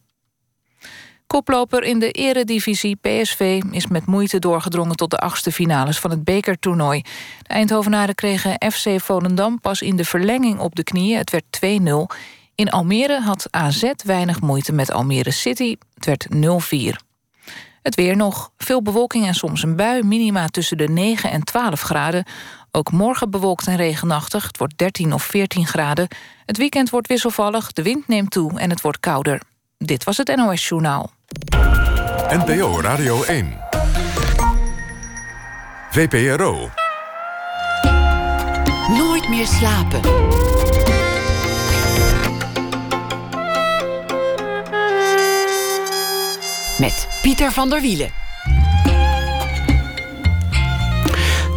Koploper 1.31 1.83
in 1.83 1.99
de 1.99 2.11
eredivisie 2.11 2.95
PSV 2.95 3.61
is 3.71 3.87
met 3.87 4.05
moeite 4.05 4.39
doorgedrongen 4.39 4.95
tot 4.95 5.09
de 5.09 5.17
achtste 5.17 5.51
finales 5.51 5.99
van 5.99 6.09
het 6.09 6.23
bekertoernooi. 6.23 7.01
De 7.41 7.53
Eindhovenaren 7.53 8.15
kregen 8.15 8.71
FC 8.71 9.01
Volendam 9.01 9.59
pas 9.59 9.81
in 9.81 9.95
de 9.95 10.05
verlenging 10.05 10.59
op 10.59 10.75
de 10.75 10.83
knieën. 10.83 11.17
Het 11.17 11.31
werd 11.31 11.59
2-0. 12.13 12.17
In 12.55 12.69
Almere 12.69 13.21
had 13.21 13.47
AZ 13.51 13.91
weinig 14.05 14.41
moeite 14.41 14.71
met 14.71 14.91
Almere 14.91 15.31
City. 15.31 15.75
Het 15.93 16.05
werd 16.05 16.27
0-4. 16.95 17.11
Het 17.81 17.95
weer 17.95 18.15
nog. 18.15 18.51
Veel 18.57 18.81
bewolking 18.81 19.25
en 19.25 19.33
soms 19.33 19.63
een 19.63 19.75
bui. 19.75 20.03
Minima 20.03 20.47
tussen 20.47 20.77
de 20.77 20.87
9 20.87 21.31
en 21.31 21.43
12 21.43 21.81
graden. 21.81 22.25
Ook 22.71 22.91
morgen 22.91 23.29
bewolkt 23.29 23.67
en 23.67 23.75
regenachtig. 23.75 24.43
Het 24.47 24.57
wordt 24.57 24.77
13 24.77 25.13
of 25.13 25.23
14 25.23 25.67
graden. 25.67 26.07
Het 26.45 26.57
weekend 26.57 26.89
wordt 26.89 27.07
wisselvallig. 27.07 27.71
De 27.71 27.83
wind 27.83 28.07
neemt 28.07 28.31
toe 28.31 28.59
en 28.59 28.69
het 28.69 28.81
wordt 28.81 28.99
kouder. 28.99 29.41
Dit 29.77 30.03
was 30.03 30.17
het 30.17 30.35
NOS 30.35 30.67
Journaal. 30.67 31.11
NPO 32.29 32.81
Radio 32.81 33.23
1. 33.23 33.59
VPRO. 35.91 36.69
meer 39.31 39.47
slapen. 39.47 40.01
Met 46.79 47.07
Pieter 47.21 47.51
van 47.51 47.69
der 47.69 47.81
Wielen. 47.81 48.20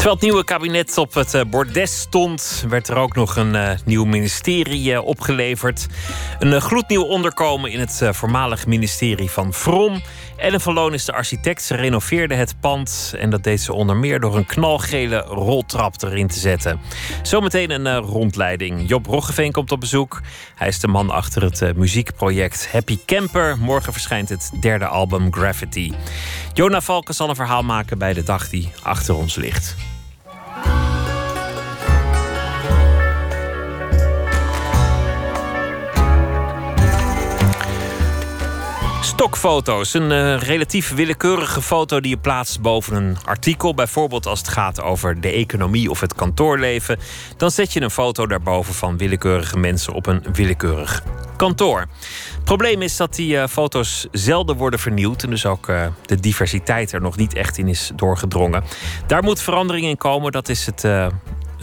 Terwijl 0.05 0.23
het 0.23 0.31
nieuwe 0.33 0.49
kabinet 0.49 0.99
op 0.99 1.15
het 1.15 1.35
eh, 1.35 1.43
bordes 1.51 2.01
stond, 2.01 2.65
werd 2.69 2.89
er 2.89 2.97
ook 2.97 3.15
nog 3.15 3.37
een 3.37 3.55
uh, 3.55 3.71
nieuw 3.85 4.05
ministerie 4.05 4.91
uh, 4.91 5.05
opgeleverd. 5.05 5.87
Een 6.39 6.61
gloednieuw 6.61 7.03
onderkomen 7.03 7.71
in 7.71 7.81
het 7.81 8.03
voormalig 8.11 8.67
ministerie 8.67 9.31
van 9.31 9.53
Vrom. 9.53 10.03
Ellen 10.37 10.61
van 10.61 10.75
Loon 10.75 10.95
is 10.95 11.05
de 11.05 11.13
architect. 11.13 11.63
Ze 11.63 11.75
renoveerde 11.75 12.35
het 12.35 12.61
pand 12.61 13.15
en 13.19 13.31
dat 13.31 13.45
deed 13.45 13.61
ze 13.61 13.73
onder 13.73 13.97
meer 13.97 14.21
door 14.21 14.37
een 14.37 14.47
knalgele 14.47 15.19
roltrap 15.19 16.03
erin 16.03 16.29
te 16.29 16.39
zetten. 16.39 16.81
Zometeen 17.23 17.71
een 17.71 17.99
rondleiding. 17.99 18.89
Job 18.89 19.07
Roggeveen 19.07 19.53
komt 19.53 19.73
op 19.73 19.81
bezoek. 19.81 20.21
Hij 20.55 20.69
is 20.69 20.81
de 20.81 20.89
man 20.89 21.11
achter 21.11 21.43
het 21.43 21.77
muziekproject 21.77 22.73
Happy 22.73 22.99
Camper. 23.07 23.59
Morgen 23.59 23.93
verschijnt 23.93 24.29
het 24.29 24.51
derde 24.61 24.87
album 24.87 25.33
Graffiti. 25.33 25.93
Jona 26.53 26.81
Valken 26.81 27.15
zal 27.15 27.29
een 27.29 27.35
verhaal 27.35 27.63
maken 27.63 27.99
bij 27.99 28.13
de 28.13 28.23
dag 28.23 28.49
die 28.49 28.73
achter 28.83 29.17
ons 29.17 29.35
ligt. 29.35 29.94
oh 30.57 30.94
Stokfoto's. 39.15 39.95
Een 39.95 40.11
uh, 40.11 40.39
relatief 40.39 40.95
willekeurige 40.95 41.63
foto 41.63 42.01
die 42.01 42.11
je 42.11 42.17
plaatst 42.17 42.61
boven 42.61 42.97
een 42.97 43.17
artikel. 43.25 43.75
Bijvoorbeeld 43.75 44.27
als 44.27 44.39
het 44.39 44.49
gaat 44.49 44.83
over 44.83 45.21
de 45.21 45.29
economie 45.29 45.91
of 45.91 46.01
het 46.01 46.15
kantoorleven. 46.15 46.99
Dan 47.37 47.51
zet 47.51 47.73
je 47.73 47.81
een 47.81 47.91
foto 47.91 48.27
daarboven 48.27 48.75
van 48.75 48.97
willekeurige 48.97 49.59
mensen 49.59 49.93
op 49.93 50.07
een 50.07 50.25
willekeurig 50.33 51.03
kantoor. 51.37 51.81
Het 52.35 52.45
probleem 52.45 52.83
is 52.83 52.97
dat 52.97 53.15
die 53.15 53.35
uh, 53.35 53.47
foto's 53.47 54.07
zelden 54.11 54.57
worden 54.57 54.79
vernieuwd. 54.79 55.23
En 55.23 55.31
dus 55.31 55.47
ook 55.47 55.69
uh, 55.69 55.87
de 56.07 56.21
diversiteit 56.21 56.93
er 56.93 57.01
nog 57.01 57.17
niet 57.17 57.35
echt 57.35 57.59
in 57.59 57.69
is 57.69 57.91
doorgedrongen. 57.97 58.65
Daar 59.07 59.23
moet 59.23 59.41
verandering 59.41 59.87
in 59.87 59.97
komen. 59.97 60.33
Dat 60.33 60.49
is 60.49 60.67
het 60.67 60.85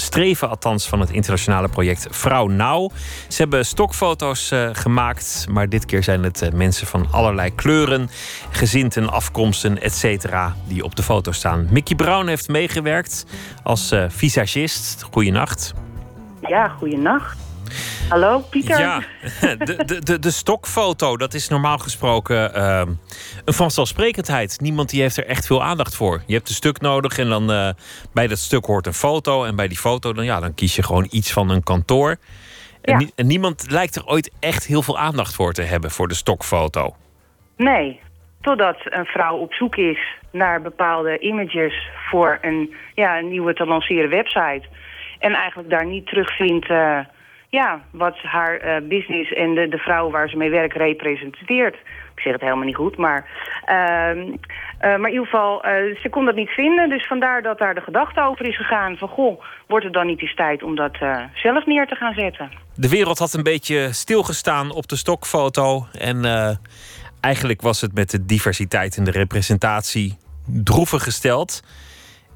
streven 0.02 0.50
althans 0.50 0.88
van 0.88 1.00
het 1.00 1.10
internationale 1.10 1.70
project 1.70 2.08
Vrouw 2.10 2.48
Nauw. 2.48 2.92
Ze 3.28 3.42
hebben 3.42 3.66
stokfoto's 3.66 4.52
uh, 4.52 4.70
gemaakt, 4.74 5.46
maar 5.50 5.70
dit 5.70 5.86
keer 5.86 6.04
zijn 6.04 6.24
het 6.24 6.42
uh, 6.42 6.50
mensen 6.50 6.88
van 6.88 7.08
allerlei 7.12 7.56
kleuren, 7.56 8.10
gezinten, 8.50 9.10
afkomsten, 9.10 9.82
etc. 9.82 10.28
die 10.68 10.84
op 10.84 10.96
de 10.96 11.04
foto 11.04 11.32
staan. 11.32 11.68
Mickey 11.70 11.96
Brown 11.96 12.28
heeft 12.28 12.48
meegewerkt 12.48 13.26
als 13.64 13.92
uh, 13.92 14.06
visagist. 14.10 15.06
Goeienacht. 15.12 15.74
Ja, 16.42 16.68
goeienacht. 16.68 17.51
Hallo, 18.10 18.40
Pieter. 18.40 18.80
Ja, 18.80 19.00
de, 19.58 19.84
de, 19.86 20.00
de, 20.04 20.20
de 20.20 20.32
stokfoto, 20.32 21.18
dat 21.18 21.34
is 21.34 21.48
normaal 21.48 21.78
gesproken 21.78 22.52
uh, 22.58 22.82
een 23.46 23.54
vanzelfsprekendheid. 23.54 24.60
Niemand 24.62 24.90
die 24.90 25.02
heeft 25.02 25.18
er 25.18 25.26
echt 25.26 25.46
veel 25.46 25.64
aandacht 25.64 25.96
voor. 25.96 26.24
Je 26.28 26.34
hebt 26.34 26.50
een 26.50 26.56
stuk 26.56 26.82
nodig 26.82 27.18
en 27.18 27.30
dan 27.30 27.52
uh, 27.52 27.70
bij 28.14 28.28
dat 28.28 28.38
stuk 28.38 28.66
hoort 28.66 28.86
een 28.88 28.94
foto. 28.94 29.44
En 29.44 29.56
bij 29.56 29.68
die 29.68 29.78
foto 29.78 30.14
dan, 30.14 30.26
ja, 30.26 30.40
dan 30.40 30.54
kies 30.54 30.76
je 30.76 30.84
gewoon 30.84 31.08
iets 31.10 31.34
van 31.34 31.50
een 31.50 31.64
kantoor. 31.64 32.18
En, 32.82 33.00
Ja. 33.00 33.08
en 33.16 33.28
niemand 33.28 33.66
lijkt 33.72 33.96
er 33.96 34.06
ooit 34.06 34.32
echt 34.40 34.66
heel 34.66 34.82
veel 34.82 34.98
aandacht 34.98 35.36
voor 35.36 35.54
te 35.54 35.62
hebben, 35.62 35.92
voor 35.92 36.08
de 36.08 36.14
stokfoto. 36.16 36.96
Nee, 37.58 38.00
totdat 38.42 38.78
een 38.84 39.06
vrouw 39.06 39.38
op 39.38 39.54
zoek 39.54 39.76
is 39.76 40.00
naar 40.32 40.62
bepaalde 40.62 41.20
images 41.20 41.90
voor 42.10 42.38
een, 42.42 42.74
ja, 42.96 43.18
een 43.18 43.30
nieuwe 43.30 43.54
te 43.54 43.66
lanceren 43.66 44.10
website. 44.10 44.64
En 45.20 45.34
eigenlijk 45.34 45.70
daar 45.70 45.86
niet 45.86 46.06
terugvindt 46.08 46.70
eh, 46.70 47.00
ja, 47.52 47.82
wat 47.92 48.18
haar 48.18 48.58
eh, 48.58 48.88
business 48.88 49.34
en 49.34 49.54
de, 49.54 49.68
de 49.68 49.78
vrouw 49.78 50.10
waar 50.10 50.30
ze 50.30 50.38
mee 50.38 50.50
werkt 50.50 50.78
representeert. 50.78 51.76
Ik 52.16 52.22
zeg 52.28 52.34
het 52.34 52.42
helemaal 52.42 52.66
niet 52.66 52.76
goed, 52.76 52.98
maar, 52.98 53.30
ehm, 53.66 54.20
eh, 54.80 54.98
maar 54.98 55.10
in 55.10 55.14
ieder 55.14 55.26
geval, 55.26 55.64
eh, 55.64 55.72
ze 56.02 56.10
kon 56.10 56.26
dat 56.26 56.36
niet 56.36 56.50
vinden. 56.50 56.90
Dus 56.90 57.08
vandaar 57.08 57.42
dat 57.42 57.58
daar 57.58 57.76
de 57.76 57.82
gedachte 57.82 58.22
over 58.22 58.46
is 58.46 58.58
gegaan 58.58 58.98
van... 58.98 59.08
goh, 59.08 59.44
wordt 59.68 59.86
het 59.86 59.94
dan 59.94 60.06
niet 60.06 60.22
eens 60.22 60.36
tijd 60.36 60.64
om 60.64 60.76
dat 60.76 60.98
zelf 61.34 61.66
neer 61.66 61.88
te 61.88 61.96
gaan 61.96 62.14
zetten? 62.14 62.52
De 62.76 62.90
wereld 62.90 63.20
had 63.20 63.34
een 63.34 63.44
beetje 63.44 63.94
stilgestaan 63.94 64.72
op 64.72 64.88
de 64.88 64.96
stokfoto. 64.96 65.86
En 66.00 66.26
eigenlijk 67.22 67.62
was 67.62 67.82
het 67.82 67.94
met 67.94 68.10
de 68.10 68.26
diversiteit 68.26 68.98
en 68.98 69.04
de 69.04 69.12
representatie 69.12 70.18
droevig 70.46 71.04
gesteld. 71.04 71.64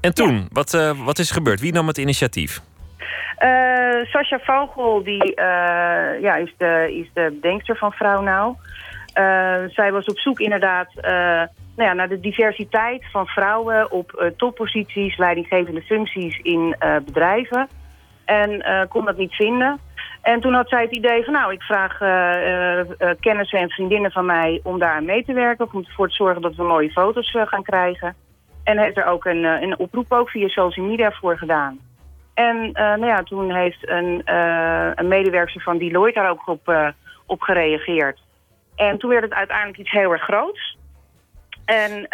En 0.00 0.14
toen, 0.14 0.48
wat, 0.52 0.94
wat 1.04 1.18
is 1.18 1.30
gebeurd? 1.30 1.60
Wie 1.60 1.72
nam 1.72 1.86
het 1.86 1.98
initiatief? 1.98 2.60
Eh 3.36 3.76
Sascha 4.04 4.38
Vogel 4.38 5.02
die, 5.02 5.34
eh, 5.34 6.20
ja, 6.20 6.36
is, 6.36 6.54
de, 6.56 6.96
is 6.98 7.10
de 7.12 7.38
bedenkster 7.40 7.76
van 7.76 7.92
Vrouw 7.92 8.22
Nou. 8.22 8.54
Eh, 9.12 9.62
zij 9.68 9.92
was 9.92 10.04
op 10.04 10.18
zoek 10.18 10.40
inderdaad 10.40 10.88
nou 11.76 11.88
ja, 11.88 11.92
naar 11.92 12.08
de 12.08 12.20
diversiteit 12.20 13.04
van 13.10 13.26
vrouwen 13.26 13.90
op 13.90 14.32
topposities, 14.36 15.16
leidinggevende 15.16 15.82
functies 15.82 16.38
in 16.42 16.76
bedrijven. 17.04 17.68
En 18.24 18.64
kon 18.88 19.04
dat 19.04 19.16
niet 19.16 19.34
vinden. 19.34 19.78
En 20.22 20.40
toen 20.40 20.54
had 20.54 20.68
zij 20.68 20.82
het 20.82 20.96
idee 20.96 21.24
van 21.24 21.32
nou, 21.32 21.52
ik 21.52 21.62
vraag 21.62 21.98
kennissen 23.20 23.58
en 23.58 23.70
vriendinnen 23.70 24.10
van 24.10 24.26
mij 24.26 24.60
om 24.62 24.78
daar 24.78 24.94
aan 24.94 25.04
mee 25.04 25.24
te 25.24 25.32
werken. 25.32 25.68
Om 25.72 25.84
ervoor 25.86 26.08
te 26.08 26.14
zorgen 26.14 26.42
dat 26.42 26.54
we 26.54 26.62
mooie 26.62 26.90
foto's 26.90 27.36
gaan 27.44 27.62
krijgen. 27.62 28.14
En 28.64 28.78
heeft 28.78 28.96
er 28.96 29.06
ook 29.06 29.24
een, 29.24 29.44
een 29.44 29.78
oproep 29.78 30.12
ook 30.12 30.30
via 30.30 30.48
social 30.48 30.86
media 30.86 31.10
voor 31.10 31.38
gedaan. 31.38 31.85
En 32.36 32.72
eh, 32.72 32.84
nou 32.84 33.06
ja, 33.06 33.22
toen 33.22 33.54
heeft 33.54 33.88
een, 33.88 34.22
eh, 34.24 34.90
een 34.94 35.08
medewerker 35.08 35.62
van 35.62 35.78
Deloitte 35.78 36.20
daar 36.20 36.30
ook 36.30 36.48
op, 36.48 36.68
eh, 36.68 36.88
op 37.26 37.40
gereageerd. 37.40 38.20
En 38.74 38.98
toen 38.98 39.10
werd 39.10 39.22
het 39.22 39.32
uiteindelijk 39.32 39.78
iets 39.78 39.90
heel 39.90 40.12
erg 40.12 40.22
groots. 40.22 40.78
En 41.64 42.06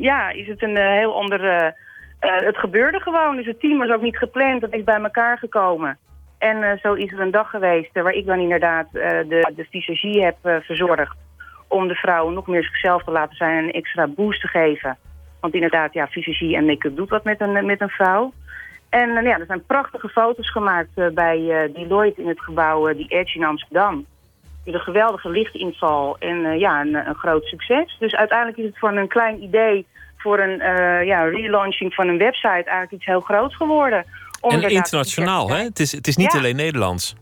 ja, 0.00 0.30
is 0.30 0.46
het 0.46 0.62
een 0.62 0.76
heel 0.76 1.14
andere... 1.14 1.74
eh, 2.20 2.36
het 2.36 2.56
gebeurde 2.56 3.00
gewoon, 3.00 3.36
dus 3.36 3.46
het 3.46 3.60
team 3.60 3.78
was 3.78 3.90
ook 3.90 4.02
niet 4.02 4.18
gepland. 4.18 4.60
Dat 4.60 4.74
is 4.74 4.84
bij 4.84 5.00
elkaar 5.00 5.38
gekomen. 5.38 5.98
En 6.38 6.78
zo 6.82 6.92
is 6.94 7.12
er 7.12 7.20
een 7.20 7.30
dag 7.30 7.50
geweest 7.50 7.90
waar 7.92 8.12
ik 8.12 8.26
dan 8.26 8.38
inderdaad 8.38 8.92
de, 8.92 9.52
de 9.54 10.20
heb 10.20 10.62
verzorgd. 10.64 11.16
Om 11.68 11.88
de 11.88 11.94
vrouwen 11.94 12.34
nog 12.34 12.46
meer 12.46 12.64
zichzelf 12.64 13.04
te 13.04 13.10
laten 13.10 13.36
zijn 13.36 13.58
en 13.58 13.64
een 13.64 13.72
extra 13.72 14.06
boost 14.06 14.40
te 14.40 14.48
geven. 14.48 14.96
Want 15.40 15.54
inderdaad, 15.54 15.92
ja, 15.92 16.06
visagie 16.06 16.56
en 16.56 16.66
make-up 16.66 16.96
doet 16.96 17.10
wat 17.10 17.24
met 17.24 17.40
een, 17.40 17.66
met 17.66 17.80
een 17.80 17.88
vrouw. 17.88 18.32
En 19.00 19.16
eh, 19.16 19.24
ja, 19.24 19.38
er 19.38 19.46
zijn 19.46 19.66
prachtige 19.66 20.08
foto's 20.08 20.50
gemaakt 20.50 20.90
eh, 20.94 21.06
bij 21.08 21.38
eh, 21.50 21.74
Deloitte 21.74 22.20
in 22.22 22.28
het 22.28 22.40
gebouw 22.40 22.94
The 22.94 23.04
Edge 23.08 23.38
in 23.38 23.44
Amsterdam. 23.44 24.06
Met 24.64 24.74
een 24.74 24.80
geweldige 24.80 25.30
lichtinval 25.30 26.16
en 26.18 26.58
ja, 26.58 26.80
een, 26.80 26.94
een 26.94 27.14
groot 27.14 27.44
succes. 27.44 27.96
Dus 27.98 28.14
uiteindelijk 28.14 28.58
is 28.58 28.64
het 28.64 28.78
van 28.78 28.96
een 28.96 29.08
klein 29.08 29.42
idee 29.42 29.86
voor 30.16 30.38
een 30.38 30.56
ja, 31.06 31.22
relaunching 31.22 31.94
van 31.94 32.08
een 32.08 32.18
website 32.18 32.48
eigenlijk 32.48 32.92
iets 32.92 33.04
heel 33.04 33.20
groots 33.20 33.56
geworden. 33.56 34.04
En 34.40 34.62
internationaal, 34.62 35.48
hè? 35.48 35.62
Het 35.62 35.78
is, 35.78 35.92
het 35.92 36.06
is 36.06 36.16
niet 36.16 36.32
Ja. 36.32 36.38
alleen 36.38 36.56
Nederlands. 36.56 37.16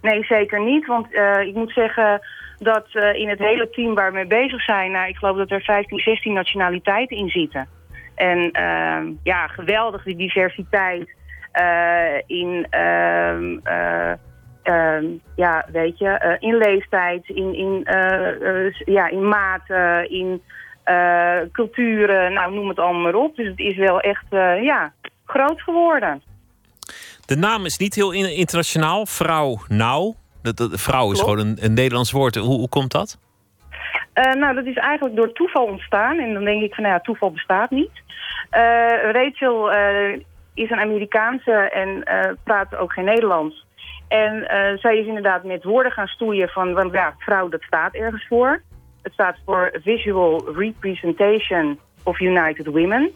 Nee, 0.00 0.24
zeker 0.24 0.60
niet. 0.60 0.86
Want 0.86 1.06
ik 1.46 1.54
moet 1.54 1.72
zeggen 1.72 2.20
dat 2.58 2.86
in 3.12 3.28
het 3.28 3.38
hele 3.38 3.70
team 3.70 3.94
waar 3.94 4.10
we 4.10 4.16
mee 4.16 4.26
bezig 4.26 4.62
zijn... 4.62 4.90
Nou, 4.90 5.08
ik 5.08 5.16
geloof 5.16 5.36
dat 5.36 5.50
er 5.50 5.60
15, 5.60 5.98
16 5.98 6.32
nationaliteiten 6.32 7.16
in 7.16 7.28
zitten. 7.28 7.68
En 8.16 8.50
ehm, 8.50 9.12
ja, 9.22 9.46
geweldig 9.46 10.02
die 10.02 10.16
diversiteit 10.16 11.14
eh, 11.52 12.22
in... 12.26 12.66
ehm, 12.70 13.58
eh, 13.62 14.12
ehm, 14.62 15.04
ja, 15.36 15.66
weet 15.72 15.98
je, 15.98 16.08
eh, 16.08 16.48
in 16.48 16.56
leeftijd, 16.56 17.28
in, 17.28 17.54
in, 17.54 17.86
ja, 18.84 19.08
in 19.08 19.28
maten, 19.28 20.10
in 20.10 20.42
culturen, 21.52 22.32
nou 22.32 22.54
noem 22.54 22.68
het 22.68 22.78
allemaal 22.78 23.02
maar 23.02 23.14
op. 23.14 23.36
Dus 23.36 23.46
het 23.46 23.58
is 23.58 23.76
wel 23.76 24.00
echt, 24.00 24.26
ja, 24.62 24.92
groot 25.24 25.60
geworden. 25.60 26.22
De 27.26 27.36
naam 27.36 27.64
is 27.64 27.76
niet 27.76 27.94
heel 27.94 28.12
in- 28.12 28.36
internationaal. 28.36 29.06
Vrouw 29.06 29.58
Nou. 29.68 30.14
Dat, 30.42 30.68
vrouw 30.72 31.12
is 31.12 31.20
gewoon 31.20 31.38
een, 31.38 31.56
een 31.60 31.72
Nederlands 31.72 32.10
woord. 32.10 32.34
Hoe, 32.34 32.58
hoe 32.58 32.68
komt 32.68 32.92
dat? 32.92 33.18
Eh, 34.12 34.32
nou, 34.32 34.54
dat 34.54 34.66
is 34.66 34.76
eigenlijk 34.76 35.16
door 35.16 35.32
toeval 35.32 35.64
ontstaan. 35.64 36.18
En 36.18 36.34
dan 36.34 36.44
denk 36.44 36.62
ik 36.62 36.74
van, 36.74 36.82
nou 36.82 36.94
ja, 36.94 37.00
toeval 37.00 37.30
bestaat 37.30 37.70
niet. 37.70 38.02
Eh, 38.50 39.10
Rachel 39.12 39.72
eh, 39.72 40.12
is 40.54 40.70
een 40.70 40.80
Amerikaanse 40.80 41.52
en 41.52 42.04
praat 42.44 42.76
ook 42.76 42.92
geen 42.92 43.04
Nederlands. 43.04 43.64
En 44.08 44.44
zij 44.78 44.98
is 44.98 45.06
inderdaad 45.06 45.44
met 45.44 45.64
woorden 45.64 45.92
gaan 45.92 46.06
stoeien 46.06 46.48
van, 46.48 46.74
want 46.74 46.92
ja, 46.92 47.14
vrouw, 47.18 47.48
dat 47.48 47.62
staat 47.62 47.94
ergens 47.94 48.26
voor. 48.26 48.62
Het 49.02 49.12
staat 49.12 49.36
voor 49.44 49.78
Visual 49.82 50.52
Representation 50.56 51.78
of 52.04 52.20
United 52.20 52.66
Women. 52.66 53.10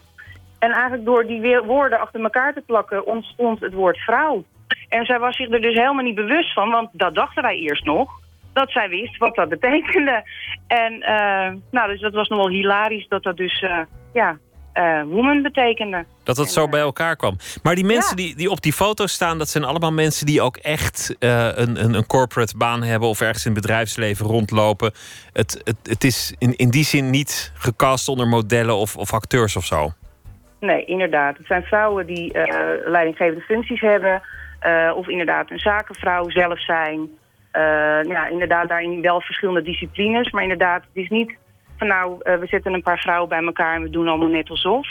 En 0.59 0.71
eigenlijk 0.71 1.05
door 1.05 1.27
die 1.27 1.61
woorden 1.61 2.01
achter 2.01 2.21
elkaar 2.21 2.55
te 2.55 2.63
plakken 2.67 3.07
ontstond 3.07 3.61
het 3.61 3.73
woord 3.73 3.99
vrouw. 3.99 4.45
En 4.89 5.05
zij 5.05 5.19
was 5.19 5.37
zich 5.37 5.51
er 5.51 5.61
dus 5.61 5.75
helemaal 5.75 6.05
niet 6.05 6.15
bewust 6.15 6.53
van, 6.53 6.71
want 6.71 6.89
dat 6.93 7.15
dachten 7.15 7.43
wij 7.43 7.57
eerst 7.57 7.85
nog. 7.85 8.20
Dat 8.53 8.71
zij 8.71 8.89
wist 8.89 9.17
wat 9.17 9.35
dat 9.35 9.49
betekende. 9.49 10.23
En 10.67 11.03
eh, 11.03 11.53
nou, 11.71 11.91
dus 11.91 12.01
dat 12.01 12.13
was 12.13 12.29
nog 12.29 12.39
wel 12.39 12.49
hilarisch 12.49 13.09
dat 13.09 13.23
dat 13.23 13.37
dus, 13.37 13.63
eh, 13.63 13.79
ja, 14.13 14.39
eh, 14.73 15.03
woman 15.03 15.43
betekende. 15.43 16.05
Dat 16.25 16.37
het 16.37 16.51
zo 16.51 16.69
bij 16.69 16.81
elkaar 16.81 17.17
kwam. 17.17 17.37
Maar 17.63 17.75
die 17.75 17.85
mensen 17.85 18.17
Ja. 18.17 18.23
die, 18.23 18.37
die 18.37 18.51
op 18.51 18.61
die 18.61 18.73
foto's 18.73 19.13
staan, 19.13 19.39
dat 19.39 19.49
zijn 19.49 19.65
allemaal 19.65 19.93
mensen 19.93 20.27
die 20.27 20.43
ook 20.43 20.57
echt 20.57 21.17
een, 21.19 21.85
een, 21.85 21.95
een 21.95 22.07
corporate 22.07 22.57
baan 22.57 22.83
hebben 22.83 23.09
of 23.09 23.21
ergens 23.21 23.47
in 23.47 23.53
het 23.53 23.61
bedrijfsleven 23.61 24.27
rondlopen. 24.27 24.93
Het, 25.33 25.61
het, 25.65 25.77
het 25.83 26.05
is 26.05 26.35
in, 26.39 26.57
in 26.57 26.71
die 26.71 26.85
zin 26.85 27.11
niet 27.11 27.53
gecast 27.55 28.09
onder 28.09 28.27
modellen 28.27 28.77
of, 28.77 28.97
of 28.97 29.13
acteurs 29.13 29.57
of 29.57 29.65
zo. 29.65 29.93
Nee, 30.61 30.85
inderdaad. 30.85 31.37
Het 31.37 31.47
zijn 31.47 31.63
vrouwen 31.63 32.07
die 32.07 32.33
leidinggevende 32.85 33.41
functies 33.45 33.81
hebben. 33.81 34.23
of 34.97 35.09
inderdaad 35.09 35.51
een 35.51 35.59
zakenvrouw 35.59 36.31
zelf 36.31 36.61
zijn. 36.65 37.09
Eh, 37.51 38.03
ja, 38.03 38.27
inderdaad 38.29 38.69
daarin 38.69 39.03
wel 39.03 39.21
verschillende 39.21 39.63
disciplines. 39.63 40.31
Maar 40.31 40.43
inderdaad, 40.43 40.83
het 40.83 41.03
is 41.03 41.09
niet 41.09 41.39
van 41.81 41.89
nou, 41.89 42.17
eh, 42.23 42.39
we 42.39 42.47
zetten 42.47 42.73
een 42.73 42.83
paar 42.83 42.99
vrouwen 42.99 43.29
bij 43.29 43.45
elkaar 43.45 43.75
en 43.75 43.83
we 43.83 43.91
doen 43.91 44.09
allemaal 44.09 44.29
net 44.29 44.51
alsof. 44.51 44.89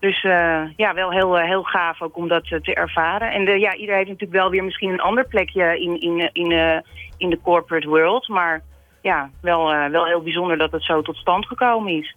Dus 0.00 0.24
eh, 0.24 0.62
ja, 0.76 0.94
wel 0.94 1.10
heel, 1.10 1.36
heel 1.36 1.62
gaaf 1.62 2.02
ook 2.02 2.16
om 2.16 2.28
dat 2.28 2.44
te 2.44 2.74
ervaren. 2.74 3.32
En 3.32 3.44
de, 3.44 3.58
ja, 3.58 3.74
iedereen 3.74 3.96
heeft 3.96 4.10
natuurlijk 4.10 4.40
wel 4.40 4.50
weer 4.50 4.64
misschien 4.64 4.90
een 4.90 5.00
ander 5.00 5.26
plekje 5.26 5.80
in, 5.80 6.00
in, 6.00 6.30
in, 6.32 6.52
eh, 6.52 6.78
in 7.16 7.30
de 7.30 7.38
corporate 7.42 7.88
world. 7.88 8.28
Maar 8.28 8.62
ja, 9.02 9.30
wel, 9.40 9.90
wel 9.90 10.06
heel 10.06 10.22
bijzonder 10.22 10.58
dat 10.58 10.72
het 10.72 10.84
zo 10.84 11.02
tot 11.02 11.16
stand 11.16 11.46
gekomen 11.46 11.92
is. 11.92 12.16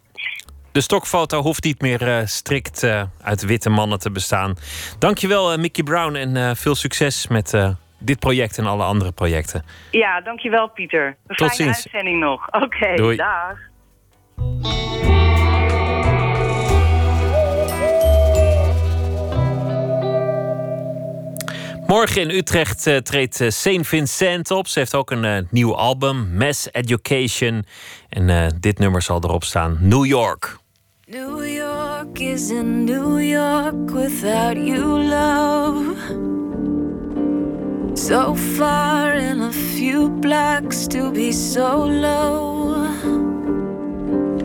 De 0.72 0.80
stokfoto 0.80 1.40
hoeft 1.40 1.64
niet 1.64 1.80
meer 1.80 2.22
strikt 2.24 3.06
uit 3.22 3.44
witte 3.44 3.70
mannen 3.70 3.98
te 3.98 4.10
bestaan. 4.10 4.54
Dankjewel, 4.98 5.58
Mickey 5.58 5.84
Brown, 5.84 6.14
en 6.14 6.56
veel 6.56 6.74
succes 6.74 7.28
met 7.28 7.76
dit 8.04 8.18
project 8.18 8.58
en 8.58 8.66
alle 8.66 8.84
andere 8.84 9.12
projecten. 9.12 9.64
Ja, 9.90 10.20
dankjewel 10.20 10.68
Pieter. 10.68 11.06
Een 11.06 11.36
Tot 11.36 11.36
fijne 11.36 11.54
ziens. 11.54 11.84
uitzending 11.84 12.18
nog. 12.20 12.48
Oké, 12.50 12.94
Doei. 12.94 13.16
dag. 13.16 13.58
Morgen 21.86 22.20
in 22.22 22.30
Utrecht 22.30 22.86
eh, 22.86 22.96
treedt 22.96 23.40
eh, 23.40 23.48
Saint 23.50 23.86
Vincent 23.86 24.50
op. 24.50 24.66
Ze 24.66 24.78
heeft 24.78 24.94
ook 24.94 25.10
een 25.10 25.24
eh, 25.24 25.38
nieuw 25.50 25.76
album, 25.76 26.36
Mass 26.36 26.68
Education. 26.72 27.64
En 28.08 28.28
eh, 28.30 28.46
dit 28.60 28.78
nummer 28.78 29.02
zal 29.02 29.20
erop 29.22 29.44
staan, 29.44 29.76
New 29.80 30.04
York. 30.06 30.56
New 31.06 31.46
York 31.46 32.18
isn't 32.18 32.84
New 32.84 33.20
York 33.22 33.90
without 33.90 34.56
you, 34.66 35.02
love. 35.02 36.43
So 37.94 38.34
far 38.34 39.14
in 39.14 39.40
a 39.40 39.52
few 39.52 40.10
blocks 40.10 40.88
to 40.88 41.12
be 41.12 41.30
so 41.30 41.84
low. 41.84 42.74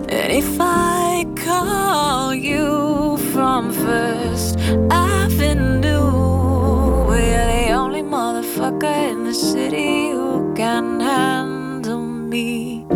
And 0.08 0.32
if 0.32 0.58
I 0.60 1.26
call 1.36 2.36
you 2.36 3.18
from 3.34 3.74
First 3.74 4.60
Avenue, 4.92 6.06
we're 7.08 7.48
the 7.48 7.72
only 7.72 8.04
motherfucker 8.04 9.12
in 9.12 9.24
the 9.24 9.34
city 9.34 10.12
who 10.12 10.54
can 10.54 11.00
handle 11.00 12.06
me. 12.06 12.89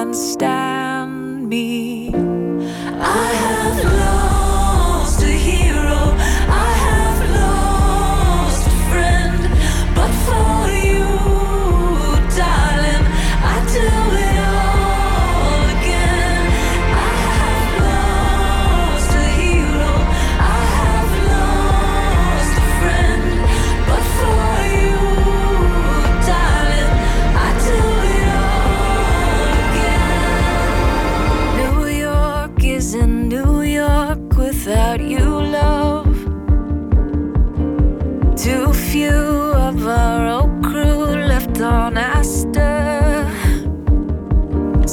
Who 0.00 0.06
can 0.06 0.14
stand 0.14 1.48
me. 1.50 1.89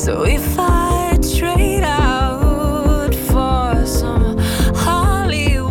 So 0.07 0.23
if 0.23 0.57
I 0.57 1.19
trade 1.37 1.83
out 1.83 3.13
for 3.13 3.85
some 3.85 4.37
Hollywood, 4.73 5.67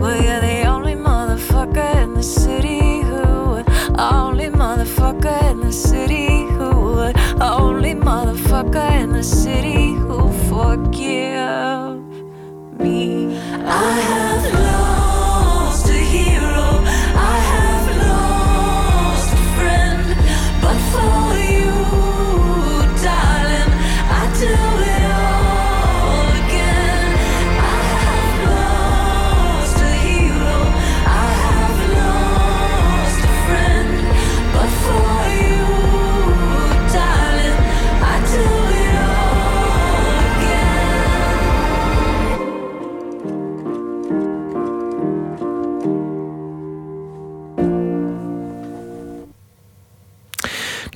well, 0.00 0.20
you're 0.20 0.40
the 0.40 0.64
only 0.66 0.94
motherfucker 0.94 2.02
in 2.02 2.14
the 2.14 2.22
city 2.24 3.02
who 3.02 3.62
only 3.96 4.46
motherfucker 4.46 5.40
in 5.52 5.60
the 5.60 5.72
city 5.72 6.46
who 6.56 7.12
only 7.40 7.94
motherfucker 7.94 8.90
in 9.00 9.12
the 9.12 9.22
city 9.22 9.92
who 9.92 10.32
forgive 10.48 12.02
me. 12.80 13.38
I 13.38 14.00
have 14.10 14.65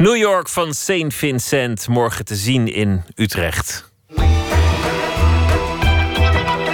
New 0.01 0.17
York 0.17 0.49
van 0.49 0.75
Saint 0.75 1.15
Vincent, 1.15 1.89
morgen 1.89 2.25
te 2.25 2.35
zien 2.35 2.75
in 2.75 3.03
Utrecht. 3.15 3.93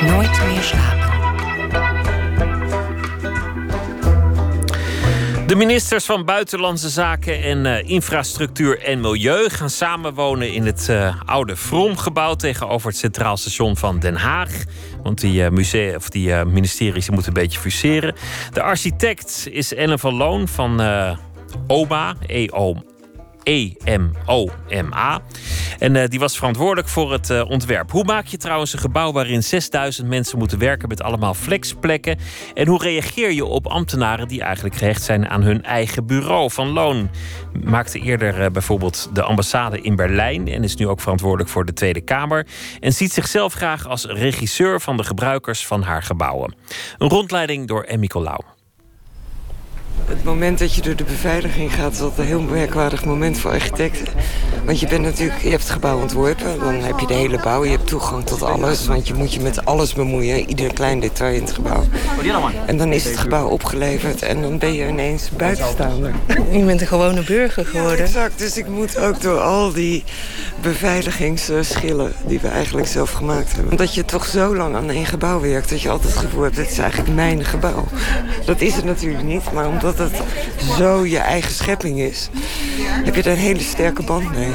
Nooit 0.01 0.45
meer 0.47 0.63
slapen. 0.63 1.05
De 5.47 5.55
ministers 5.57 6.05
van 6.05 6.25
Buitenlandse 6.25 6.89
Zaken 6.89 7.43
en 7.43 7.67
eh, 7.67 7.89
Infrastructuur 7.89 8.83
en 8.83 9.01
Milieu 9.01 9.49
gaan 9.49 9.71
samenwonen 9.71 10.53
in 10.53 10.67
het 10.67 10.89
eh, 10.89 11.21
oude 11.25 11.57
Vromgebouw 11.57 12.35
tegenover 12.35 12.89
het 12.89 12.99
Centraal 12.99 13.37
Station 13.37 13.77
van 13.77 13.99
Den 13.99 14.17
Haag. 14.17 14.51
Want 15.03 15.21
die, 15.21 15.45
eh, 15.45 15.51
musea, 15.51 15.97
of 15.97 16.09
die 16.09 16.35
ministeries 16.35 17.11
moeten 17.11 17.29
een 17.29 17.43
beetje 17.43 17.61
fuseren. 17.61 18.15
De 18.53 18.63
architect 18.63 19.49
is 19.51 19.75
Ellen 19.75 19.99
van 19.99 20.15
Loon 20.15 20.49
van 20.49 20.81
OMA, 21.67 22.17
EO. 22.27 22.95
E-M-O-M-A. 23.47 25.21
En 25.79 25.97
eh, 25.97 26.09
die 26.09 26.19
was 26.19 26.37
verantwoordelijk 26.37 26.89
voor 26.89 27.13
het 27.13 27.31
eh, 27.31 27.51
ontwerp. 27.51 27.91
Hoe 27.91 28.05
maak 28.05 28.27
je 28.27 28.37
trouwens 28.37 28.73
een 28.73 28.79
gebouw 28.79 29.13
waarin 29.13 29.43
6000 29.43 30.09
mensen 30.09 30.39
moeten 30.39 30.59
werken 30.59 30.89
met 30.89 31.03
allemaal 31.03 31.35
flexplekken? 31.35 32.19
En 32.55 32.67
hoe 32.67 32.83
reageer 32.83 33.33
je 33.33 33.45
op 33.45 33.67
ambtenaren 33.67 34.29
die 34.29 34.41
eigenlijk 34.41 34.77
gehecht 34.77 35.03
zijn 35.03 35.29
aan 35.29 35.43
hun 35.43 35.63
eigen 35.63 36.07
bureau 36.07 36.51
van 36.51 36.69
loon? 36.69 37.11
Maakte 37.65 37.99
eerder 37.99 38.43
eh, 38.43 38.51
bijvoorbeeld 38.51 39.11
de 39.13 39.23
ambassade 39.23 39.81
in 39.81 39.97
Berlijn 39.97 40.49
en 40.49 40.65
is 40.65 40.77
nu 40.77 40.89
ook 40.89 41.01
verantwoordelijk 41.01 41.51
voor 41.51 41.65
de 41.65 41.73
Tweede 41.73 42.01
Kamer. 42.01 42.47
En 42.81 42.93
ziet 42.93 43.13
zichzelf 43.13 43.53
graag 43.53 43.87
als 43.87 44.05
regisseur 44.05 44.81
van 44.81 44.97
de 44.97 45.05
gebruikers 45.05 45.67
van 45.67 45.83
haar 45.83 46.03
gebouwen. 46.03 46.55
Een 46.99 47.09
rondleiding 47.09 47.67
door 47.67 47.83
Emmy 47.83 48.07
Colau. 48.07 48.56
Het 50.07 50.25
moment 50.25 50.59
dat 50.59 50.75
je 50.75 50.81
door 50.81 50.97
de 50.97 51.05
beveiliging 51.05 51.75
gaat... 51.75 51.93
is 51.93 52.01
altijd 52.01 52.19
een 52.19 52.27
heel 52.27 52.41
merkwaardig 52.41 53.05
moment 53.05 53.39
voor 53.39 53.51
architecten. 53.51 54.07
Want 54.65 54.81
je 54.81 54.87
bent 54.87 55.03
natuurlijk, 55.03 55.43
je 55.43 55.51
hebt 55.51 55.63
het 55.63 55.73
gebouw 55.73 56.01
ontworpen. 56.01 56.59
Dan 56.59 56.75
heb 56.75 56.99
je 56.99 57.07
de 57.07 57.15
hele 57.15 57.41
bouw, 57.43 57.65
je 57.65 57.71
hebt 57.71 57.87
toegang 57.87 58.25
tot 58.25 58.43
alles. 58.43 58.87
Want 58.87 59.09
je 59.09 59.15
moet 59.15 59.35
je 59.35 59.41
met 59.41 59.65
alles 59.65 59.95
bemoeien. 59.95 60.49
Ieder 60.49 60.73
klein 60.73 61.01
detail 61.01 61.35
in 61.35 61.41
het 61.41 61.53
gebouw. 61.53 61.85
En 62.67 62.77
dan 62.77 62.93
is 62.93 63.05
het 63.05 63.17
gebouw 63.17 63.49
opgeleverd. 63.49 64.23
En 64.23 64.43
dan 64.43 64.59
ben 64.59 64.73
je 64.73 64.89
ineens 64.89 65.31
buitenstaander. 65.31 66.15
Je 66.51 66.65
bent 66.65 66.81
een 66.81 66.87
gewone 66.87 67.23
burger 67.23 67.67
geworden. 67.67 68.05
exact, 68.05 68.39
dus 68.39 68.57
ik 68.57 68.69
moet 68.69 68.99
ook 68.99 69.21
door 69.21 69.41
al 69.41 69.73
die 69.73 70.05
beveiligingsschillen... 70.63 72.13
die 72.27 72.41
we 72.41 72.49
eigenlijk 72.49 72.87
zelf 72.87 73.13
gemaakt 73.13 73.53
hebben. 73.53 73.71
Omdat 73.71 73.95
je 73.95 74.05
toch 74.05 74.27
zo 74.27 74.57
lang 74.57 74.75
aan 74.75 74.91
één 74.91 75.07
gebouw 75.07 75.41
werkt... 75.41 75.71
dat 75.71 75.83
je 75.83 75.91
altijd 75.91 76.13
het 76.13 76.23
gevoel 76.23 76.43
hebt, 76.43 76.57
dit 76.57 76.71
is 76.71 76.79
eigenlijk 76.79 77.15
mijn 77.15 77.45
gebouw. 77.45 77.85
Dat 78.45 78.61
is 78.61 78.75
het 78.75 78.85
natuurlijk 78.85 79.25
niet, 79.25 79.53
maar 79.53 79.69
omdat 79.69 79.96
het 79.99 80.23
zo 80.79 81.07
je 81.07 81.19
eigen 81.19 81.53
schepping 81.53 82.01
is... 82.01 82.29
heb 83.05 83.15
je 83.15 83.23
er 83.23 83.31
een 83.31 83.37
hele 83.37 83.61
sterke 83.61 84.03
band 84.03 84.35
mee. 84.35 84.53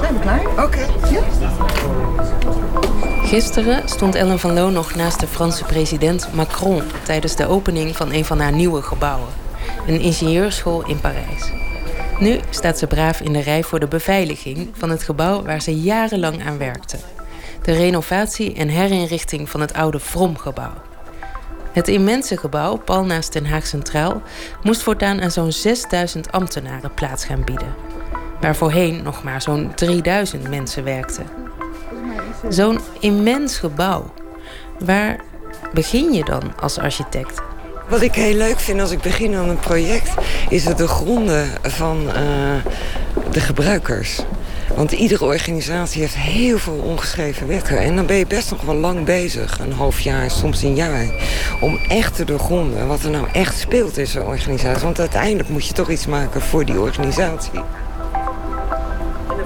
Zijn 0.00 0.14
we 0.14 0.20
klaar? 0.20 0.64
Oké. 0.64 0.86
Gisteren 3.22 3.88
stond 3.88 4.14
Ellen 4.14 4.38
van 4.38 4.52
Loon 4.52 4.72
nog 4.72 4.94
naast 4.94 5.20
de 5.20 5.26
Franse 5.26 5.64
president 5.64 6.28
Macron... 6.32 6.82
tijdens 7.02 7.36
de 7.36 7.46
opening 7.46 7.96
van 7.96 8.12
een 8.12 8.24
van 8.24 8.40
haar 8.40 8.52
nieuwe 8.52 8.82
gebouwen. 8.82 9.28
Een 9.86 10.00
ingenieurschool 10.00 10.86
in 10.86 11.00
Parijs. 11.00 11.50
Nu 12.18 12.40
staat 12.50 12.78
ze 12.78 12.86
braaf 12.86 13.20
in 13.20 13.32
de 13.32 13.40
rij 13.40 13.62
voor 13.62 13.80
de 13.80 13.88
beveiliging... 13.88 14.68
van 14.72 14.90
het 14.90 15.02
gebouw 15.02 15.42
waar 15.42 15.62
ze 15.62 15.80
jarenlang 15.80 16.46
aan 16.46 16.58
werkte. 16.58 16.96
De 17.62 17.72
renovatie 17.72 18.54
en 18.54 18.68
herinrichting 18.68 19.50
van 19.50 19.60
het 19.60 19.72
oude 19.72 19.98
Vromgebouw. 19.98 20.89
Het 21.72 21.88
immense 21.88 22.36
gebouw, 22.36 22.76
pal 22.76 23.04
naast 23.04 23.32
Den 23.32 23.46
Haag 23.46 23.66
Centraal... 23.66 24.22
moest 24.62 24.82
voortaan 24.82 25.20
aan 25.20 25.30
zo'n 25.30 25.52
6000 25.52 26.32
ambtenaren 26.32 26.94
plaats 26.94 27.24
gaan 27.24 27.44
bieden. 27.44 27.74
Waar 28.40 28.56
voorheen 28.56 29.02
nog 29.02 29.22
maar 29.22 29.42
zo'n 29.42 29.72
3000 29.74 30.48
mensen 30.48 30.84
werkten. 30.84 31.26
Zo'n 32.48 32.80
immens 33.00 33.58
gebouw. 33.58 34.12
Waar 34.78 35.20
begin 35.72 36.12
je 36.12 36.24
dan 36.24 36.52
als 36.60 36.78
architect? 36.78 37.42
Wat 37.88 38.02
ik 38.02 38.14
heel 38.14 38.36
leuk 38.36 38.58
vind 38.58 38.80
als 38.80 38.90
ik 38.90 39.00
begin 39.00 39.34
aan 39.34 39.48
een 39.48 39.58
project... 39.58 40.14
is 40.48 40.64
het 40.64 40.78
de 40.78 40.88
gronden 40.88 41.48
van 41.62 42.08
eh, 42.08 42.24
de 43.30 43.40
gebruikers. 43.40 44.20
Want 44.80 44.92
iedere 44.92 45.24
organisatie 45.24 46.00
heeft 46.00 46.16
heel 46.16 46.58
veel 46.58 46.74
ongeschreven 46.74 47.46
wetten. 47.46 47.78
En 47.78 47.96
dan 47.96 48.06
ben 48.06 48.16
je 48.16 48.26
best 48.26 48.50
nog 48.50 48.62
wel 48.62 48.74
lang 48.74 49.04
bezig, 49.04 49.58
een 49.58 49.72
half 49.72 50.00
jaar, 50.00 50.30
soms 50.30 50.62
een 50.62 50.74
jaar... 50.74 51.10
om 51.60 51.78
echt 51.88 52.16
te 52.16 52.24
doorgronden 52.24 52.86
wat 52.86 53.02
er 53.02 53.10
nou 53.10 53.26
echt 53.32 53.58
speelt 53.58 53.96
in 53.96 54.06
zo'n 54.06 54.26
organisatie. 54.26 54.82
Want 54.82 55.00
uiteindelijk 55.00 55.48
moet 55.48 55.66
je 55.66 55.72
toch 55.72 55.90
iets 55.90 56.06
maken 56.06 56.40
voor 56.40 56.64
die 56.64 56.80
organisatie. 56.80 57.60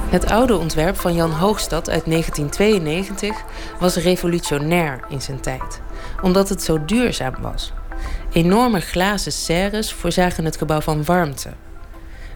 Het 0.09 0.31
oude 0.31 0.57
ontwerp 0.57 1.01
van 1.01 1.15
Jan 1.15 1.33
Hoogstad 1.33 1.91
uit 1.91 2.05
1992 2.05 3.45
was 3.79 3.97
revolutionair 3.97 5.01
in 5.09 5.23
zijn 5.23 5.41
tijd, 5.41 5.81
omdat 6.23 6.49
het 6.49 6.63
zo 6.63 6.85
duurzaam 6.85 7.35
was. 7.41 7.73
Enorme 8.33 8.81
glazen 8.81 9.33
serres 9.33 9.93
voorzagen 9.93 10.45
het 10.45 10.57
gebouw 10.57 10.81
van 10.81 11.05
warmte. 11.05 11.51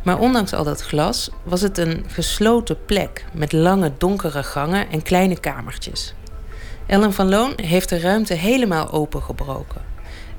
Maar 0.08 0.18
ondanks 0.18 0.52
al 0.52 0.64
dat 0.64 0.82
glas 0.82 1.30
was 1.42 1.60
het 1.60 1.78
een 1.78 2.04
gesloten 2.06 2.84
plek 2.84 3.24
met 3.32 3.52
lange 3.52 3.92
donkere 3.98 4.42
gangen 4.42 4.90
en 4.90 5.02
kleine 5.02 5.40
kamertjes. 5.40 6.14
Ellen 6.86 7.12
van 7.12 7.28
Loon 7.28 7.52
heeft 7.56 7.88
de 7.88 8.00
ruimte 8.00 8.34
helemaal 8.34 8.90
opengebroken. 8.90 9.80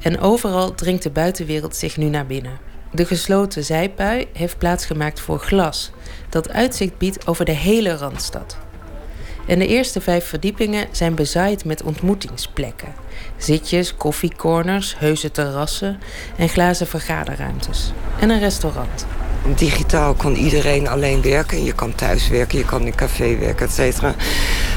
En 0.02 0.20
overal 0.20 0.76
dringt 0.76 1.04
de 1.04 1.10
buitenwereld 1.10 1.76
zich 1.76 1.98
nu 1.98 2.06
naar 2.06 2.26
binnen. 2.26 2.60
De 2.92 3.06
gesloten 3.06 3.64
zijpui 3.64 4.28
heeft 4.34 4.58
plaatsgemaakt 4.58 5.20
voor 5.20 5.40
glas, 5.40 5.92
dat 6.30 6.50
uitzicht 6.50 6.98
biedt 6.98 7.28
over 7.28 7.46
de 7.46 7.52
hele 7.52 7.96
randstad. 7.98 8.58
En 9.48 9.60
de 9.60 9.68
eerste 9.68 10.02
vijf 10.02 10.26
verdiepingen 10.26 10.88
zijn 10.92 11.16
bezaaid 11.16 11.66
met 11.66 11.84
ontmoetingsplekken. 11.84 12.94
Zitjes, 13.38 13.96
koffiecorners, 13.96 14.96
heuse 14.98 15.32
terrassen 15.32 16.00
en 16.38 16.50
glazen 16.50 16.88
vergaderruimtes. 16.88 17.92
En 18.20 18.30
een 18.30 18.40
restaurant. 18.40 19.06
Digitaal 19.56 20.14
kan 20.14 20.34
iedereen 20.36 20.88
alleen 20.88 21.22
werken. 21.22 21.64
Je 21.64 21.74
kan 21.74 21.96
thuis 21.96 22.28
werken, 22.28 22.58
je 22.58 22.66
kan 22.66 22.82
in 22.82 22.88
een 22.88 22.96
café 22.96 23.38
werken, 23.38 23.66
et 23.66 23.74
cetera. 23.74 24.16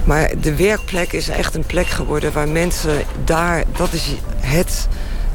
Maar 0.05 0.31
de 0.41 0.57
werkplek 0.57 1.13
is 1.13 1.29
echt 1.29 1.55
een 1.55 1.67
plek 1.67 1.87
geworden 1.87 2.33
waar 2.33 2.49
mensen 2.49 3.03
daar... 3.25 3.65
Dat 3.77 3.93
is 3.93 4.09
het 4.41 4.89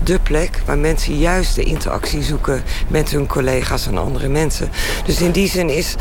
de 0.04 0.20
plek 0.20 0.62
waar 0.66 0.78
mensen 0.78 1.18
juist 1.18 1.56
de 1.56 1.64
interactie 1.64 2.24
zoeken 2.24 2.64
met 2.88 3.10
hun 3.10 3.28
collega's 3.28 3.88
en 3.88 3.98
andere 3.98 4.28
mensen. 4.28 4.70
Dus 5.06 5.22
in 5.22 5.32
die 5.32 5.50
zin 5.50 5.70
is 5.70 5.96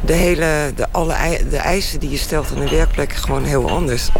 de 0.00 0.12
hele, 0.12 0.72
de, 0.76 0.86
alle 0.90 1.14
de 1.50 1.56
eisen 1.56 2.00
die 2.00 2.10
je 2.10 2.16
stelt 2.16 2.50
aan 2.54 2.60
een 2.60 2.70
werkplek 2.70 3.12
gewoon 3.12 3.44
heel 3.44 3.70
anders. 3.70 4.10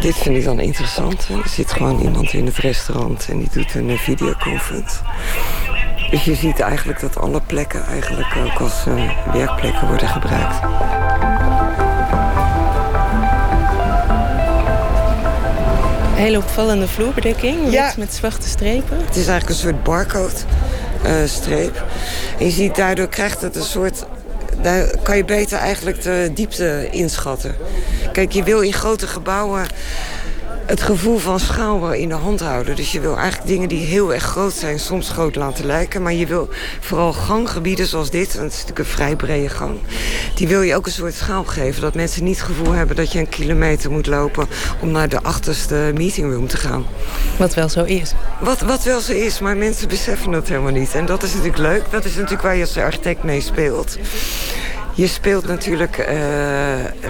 Dit 0.00 0.16
vind 0.16 0.36
ik 0.36 0.44
dan 0.44 0.60
interessant. 0.60 1.28
Er 1.28 1.48
zit 1.48 1.72
gewoon 1.72 2.00
iemand 2.00 2.32
in 2.32 2.46
het 2.46 2.56
restaurant 2.56 3.28
en 3.30 3.38
die 3.38 3.48
doet 3.52 3.74
een 3.74 3.90
eh, 3.90 3.98
videoconference. 3.98 4.96
Dus 6.10 6.24
je 6.24 6.34
ziet 6.34 6.60
eigenlijk 6.60 7.00
dat 7.00 7.18
alle 7.18 7.40
plekken 7.46 7.86
eigenlijk 7.86 8.36
ook 8.36 8.60
als 8.60 8.86
eh, 8.86 9.10
werkplekken 9.32 9.88
worden 9.88 10.08
gebruikt. 10.08 10.56
Hele 16.14 16.38
opvallende 16.38 16.88
vloerbedekking, 16.88 17.70
wit 17.70 17.96
met 17.96 18.14
zwarte 18.14 18.48
strepen. 18.48 18.96
Het 18.96 19.16
is 19.16 19.28
eigenlijk 19.28 19.48
een 19.48 19.54
soort 19.54 19.82
barcode-streep. 19.82 21.84
en 22.38 22.44
je 22.44 22.50
ziet 22.50 22.76
daardoor 22.76 23.08
krijgt 23.08 23.40
het 23.40 23.56
een 23.56 23.62
soort... 23.62 24.06
Daar 24.62 24.98
kan 25.02 25.16
je 25.16 25.24
beter 25.24 25.58
eigenlijk 25.58 26.02
de 26.02 26.30
diepte 26.34 26.88
inschatten. 26.90 27.54
Kijk, 28.12 28.32
je 28.32 28.42
wil 28.42 28.60
in 28.60 28.72
grote 28.72 29.06
gebouwen 29.06 29.66
het 30.66 30.82
gevoel 30.82 31.18
van 31.18 31.40
schaal 31.40 31.80
wel 31.80 31.92
in 31.92 32.08
de 32.08 32.14
hand 32.14 32.40
houden. 32.40 32.76
Dus 32.76 32.92
je 32.92 33.00
wil 33.00 33.16
eigenlijk 33.16 33.48
dingen 33.48 33.68
die 33.68 33.86
heel 33.86 34.14
erg 34.14 34.22
groot 34.22 34.52
zijn, 34.52 34.78
soms 34.78 35.08
groot 35.08 35.36
laten 35.36 35.66
lijken. 35.66 36.02
Maar 36.02 36.12
je 36.12 36.26
wil 36.26 36.48
vooral 36.80 37.12
ganggebieden 37.12 37.86
zoals 37.86 38.10
dit, 38.10 38.34
want 38.34 38.44
het 38.44 38.52
is 38.52 38.60
natuurlijk 38.60 38.78
een 38.78 38.94
vrij 38.94 39.16
brede 39.16 39.48
gang. 39.48 39.78
Die 40.34 40.48
wil 40.48 40.62
je 40.62 40.74
ook 40.74 40.86
een 40.86 40.92
soort 40.92 41.14
schaal 41.14 41.44
geven. 41.44 41.80
Dat 41.80 41.94
mensen 41.94 42.24
niet 42.24 42.36
het 42.36 42.46
gevoel 42.46 42.72
hebben 42.72 42.96
dat 42.96 43.12
je 43.12 43.18
een 43.18 43.28
kilometer 43.28 43.90
moet 43.90 44.06
lopen 44.06 44.46
om 44.80 44.90
naar 44.90 45.08
de 45.08 45.22
achterste 45.22 45.90
meetingroom 45.94 46.46
te 46.46 46.56
gaan. 46.56 46.86
Wat 47.38 47.54
wel 47.54 47.68
zo 47.68 47.84
is. 47.84 48.12
Wat, 48.40 48.60
wat 48.60 48.82
wel 48.82 49.00
zo 49.00 49.12
is, 49.12 49.38
maar 49.38 49.56
mensen 49.56 49.88
beseffen 49.88 50.30
dat 50.32 50.48
helemaal 50.48 50.72
niet. 50.72 50.94
En 50.94 51.06
dat 51.06 51.22
is 51.22 51.30
natuurlijk 51.30 51.58
leuk. 51.58 51.82
Dat 51.90 52.04
is 52.04 52.14
natuurlijk 52.14 52.42
waar 52.42 52.56
je 52.56 52.62
als 52.62 52.76
architect 52.76 53.22
mee 53.22 53.40
speelt. 53.40 53.98
Je 54.96 55.06
speelt 55.06 55.46
natuurlijk 55.46 55.98
eh, 55.98 56.16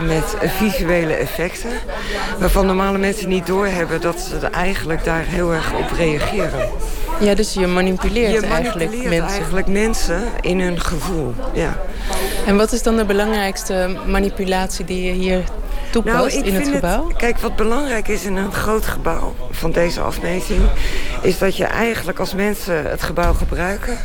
met 0.06 0.36
visuele 0.40 1.14
effecten... 1.14 1.70
waarvan 2.38 2.66
normale 2.66 2.98
mensen 2.98 3.28
niet 3.28 3.46
doorhebben 3.46 4.00
dat 4.00 4.20
ze 4.20 4.46
er 4.46 4.50
eigenlijk 4.50 5.04
daar 5.04 5.24
heel 5.26 5.52
erg 5.52 5.72
op 5.74 5.90
reageren. 5.96 6.68
Ja, 7.20 7.34
dus 7.34 7.52
je 7.52 7.66
manipuleert, 7.66 8.32
Je 8.32 8.46
eigenlijk 8.46 8.90
manipuleert 8.90 9.20
mensen. 9.20 9.38
eigenlijk 9.38 9.66
mensen 9.66 10.22
in 10.40 10.60
hun 10.60 10.80
gevoel, 10.80 11.34
ja. 11.52 11.76
En 12.46 12.56
wat 12.56 12.72
is 12.72 12.82
dan 12.82 12.96
de 12.96 13.04
belangrijkste 13.04 13.96
manipulatie 14.06 14.84
die 14.84 15.04
je 15.04 15.12
hier 15.12 15.44
toepast 15.90 16.16
Nou, 16.16 16.30
ik 16.30 16.44
in 16.44 16.54
het 16.54 16.68
gebouw? 16.68 17.10
kijk, 17.16 17.38
wat 17.38 17.56
belangrijk 17.56 18.08
is 18.08 18.24
in 18.24 18.36
een 18.36 18.52
groot 18.52 18.86
gebouw 18.86 19.34
van 19.50 19.70
deze 19.72 20.00
afmeting... 20.00 20.60
is 21.22 21.38
dat 21.38 21.56
je 21.56 21.64
eigenlijk 21.64 22.18
als 22.18 22.34
mensen 22.34 22.90
het 22.90 23.02
gebouw 23.02 23.32
gebruiken... 23.32 23.98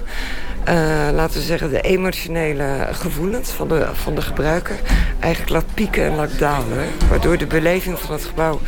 eh, 0.64 1.10
laten 1.14 1.40
we 1.40 1.46
zeggen, 1.46 1.70
de 1.70 1.82
emotionele 1.82 2.88
gevoelens 2.92 3.50
van 3.50 3.68
de, 3.68 3.88
van 3.94 4.16
de 4.16 4.22
gebruiker... 4.22 4.76
eigenlijk 5.20 5.52
laat 5.54 5.74
pieken 5.74 6.04
en 6.04 6.16
laat 6.16 6.40
dalen. 6.40 6.88
Waardoor 7.10 7.38
de 7.38 7.48
beleving 7.48 8.00
van 8.00 8.14
het 8.14 8.26
gebouw 8.26 8.60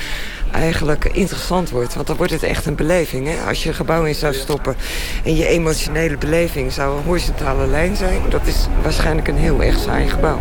eigenlijk 0.52 1.06
interessant 1.06 1.70
wordt. 1.70 1.94
Want 1.94 2.08
dan 2.08 2.16
wordt 2.16 2.32
het 2.32 2.44
echt 2.44 2.66
een 2.66 2.76
beleving. 2.76 3.28
Hè? 3.28 3.48
Als 3.48 3.64
je 3.64 3.70
een 3.70 3.76
gebouw 3.76 4.04
in 4.04 4.16
zou 4.16 4.34
stoppen 4.34 4.76
en 5.24 5.36
je 5.36 5.48
emotionele 5.48 6.18
beleving 6.18 6.72
zou 6.72 6.98
een 6.98 7.04
horizontale 7.04 7.68
lijn 7.68 7.96
zijn... 7.96 8.22
dat 8.30 8.48
is 8.48 8.68
waarschijnlijk 8.82 9.28
een 9.28 9.38
heel 9.38 9.64
erg 9.64 9.80
saai 9.80 10.10
gebouw. 10.10 10.40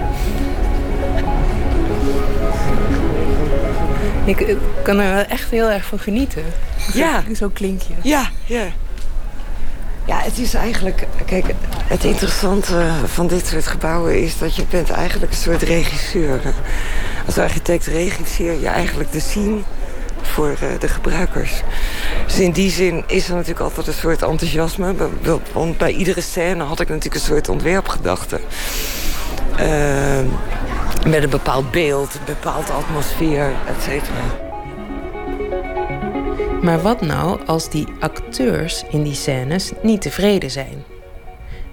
Ik 4.24 4.56
kan 4.82 4.98
er 4.98 5.26
echt 5.26 5.50
heel 5.50 5.70
erg 5.70 5.84
van 5.84 5.98
genieten. 5.98 6.44
Ja. 6.92 7.22
Zo 7.34 7.48
klink 7.48 7.80
je. 7.80 7.94
Ja, 8.02 8.30
ja. 8.44 8.64
Ja, 10.04 10.18
het 10.18 10.38
is 10.38 10.54
eigenlijk... 10.54 11.06
Kijk, 11.26 11.54
het 11.86 12.04
interessante 12.04 12.90
van 13.04 13.26
dit 13.26 13.46
soort 13.46 13.66
gebouwen 13.66 14.22
is 14.22 14.38
dat 14.38 14.56
je 14.56 14.64
bent 14.70 14.90
eigenlijk 14.90 15.32
een 15.32 15.38
soort 15.38 15.62
regisseur. 15.62 16.40
Als 17.26 17.38
architect 17.38 17.86
regisseer 17.86 18.60
je 18.60 18.68
eigenlijk 18.68 19.12
de 19.12 19.20
scene 19.20 19.58
voor 20.22 20.50
eh, 20.60 20.80
de 20.80 20.88
gebruikers. 20.88 21.62
Dus 22.26 22.40
in 22.40 22.50
die 22.52 22.70
zin 22.70 23.04
is 23.06 23.28
er 23.28 23.34
natuurlijk 23.34 23.60
altijd 23.60 23.86
een 23.86 23.92
soort 23.92 24.22
enthousiasme. 24.22 24.94
Want 25.52 25.78
bij 25.78 25.92
iedere 25.92 26.20
scène 26.20 26.62
had 26.62 26.80
ik 26.80 26.88
natuurlijk 26.88 27.14
een 27.14 27.28
soort 27.28 27.48
ontwerpgedachte. 27.48 28.40
Ehm, 29.56 30.26
met 31.06 31.22
een 31.22 31.30
bepaald 31.30 31.70
beeld, 31.70 32.14
een 32.14 32.20
bepaalde 32.24 32.72
atmosfeer, 32.72 33.52
et 33.66 33.82
cetera. 33.82 34.51
Maar 36.62 36.82
wat 36.82 37.01
nou 37.01 37.47
als 37.47 37.70
die 37.70 37.86
acteurs 38.01 38.82
in 38.90 39.02
die 39.02 39.14
scènes 39.14 39.72
niet 39.82 40.02
tevreden 40.02 40.51
zijn? 40.51 40.84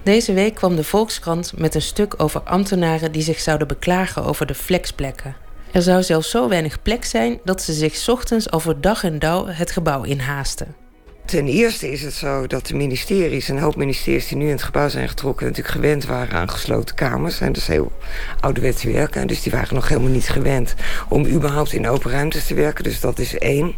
Deze 0.02 0.32
week 0.32 0.54
kwam 0.54 0.76
de 0.76 0.84
Volkskrant 0.84 1.58
met 1.58 1.74
een 1.74 1.82
stuk 1.82 2.14
over 2.16 2.40
ambtenaren 2.40 3.12
die 3.12 3.22
zich 3.22 3.40
zouden 3.40 3.68
beklagen 3.68 4.24
over 4.24 4.46
de 4.46 4.54
flexplekken. 4.54 5.36
Er 5.72 5.82
zou 5.82 6.02
zelfs 6.02 6.30
zo 6.30 6.48
weinig 6.48 6.82
plek 6.82 7.04
zijn 7.04 7.40
dat 7.44 7.62
ze 7.62 7.72
zich 7.72 8.08
ochtends 8.08 8.52
over 8.52 8.80
dag 8.80 9.04
en 9.04 9.18
dauw 9.18 9.46
het 9.46 9.70
gebouw 9.70 10.02
inhaasten. 10.02 10.79
Ten 11.30 11.46
eerste 11.46 11.90
is 11.90 12.02
het 12.02 12.14
zo 12.14 12.46
dat 12.46 12.66
de 12.66 12.74
ministeries, 12.74 13.48
een 13.48 13.58
hoop 13.58 13.76
ministeries 13.76 14.28
die 14.28 14.36
nu 14.36 14.44
in 14.44 14.50
het 14.50 14.62
gebouw 14.62 14.88
zijn 14.88 15.08
getrokken, 15.08 15.46
natuurlijk 15.46 15.74
gewend 15.74 16.04
waren 16.04 16.38
aan 16.38 16.50
gesloten 16.50 16.94
kamers. 16.94 17.40
En 17.40 17.46
dat 17.46 17.56
is 17.56 17.66
heel 17.66 17.92
ouderwets 18.40 18.82
werken. 18.82 19.26
Dus 19.26 19.42
die 19.42 19.52
waren 19.52 19.74
nog 19.74 19.88
helemaal 19.88 20.10
niet 20.10 20.28
gewend 20.28 20.74
om 21.08 21.26
überhaupt 21.26 21.72
in 21.72 21.88
open 21.88 22.10
ruimtes 22.10 22.46
te 22.46 22.54
werken. 22.54 22.84
Dus 22.84 23.00
dat 23.00 23.18
is 23.18 23.38
één. 23.38 23.74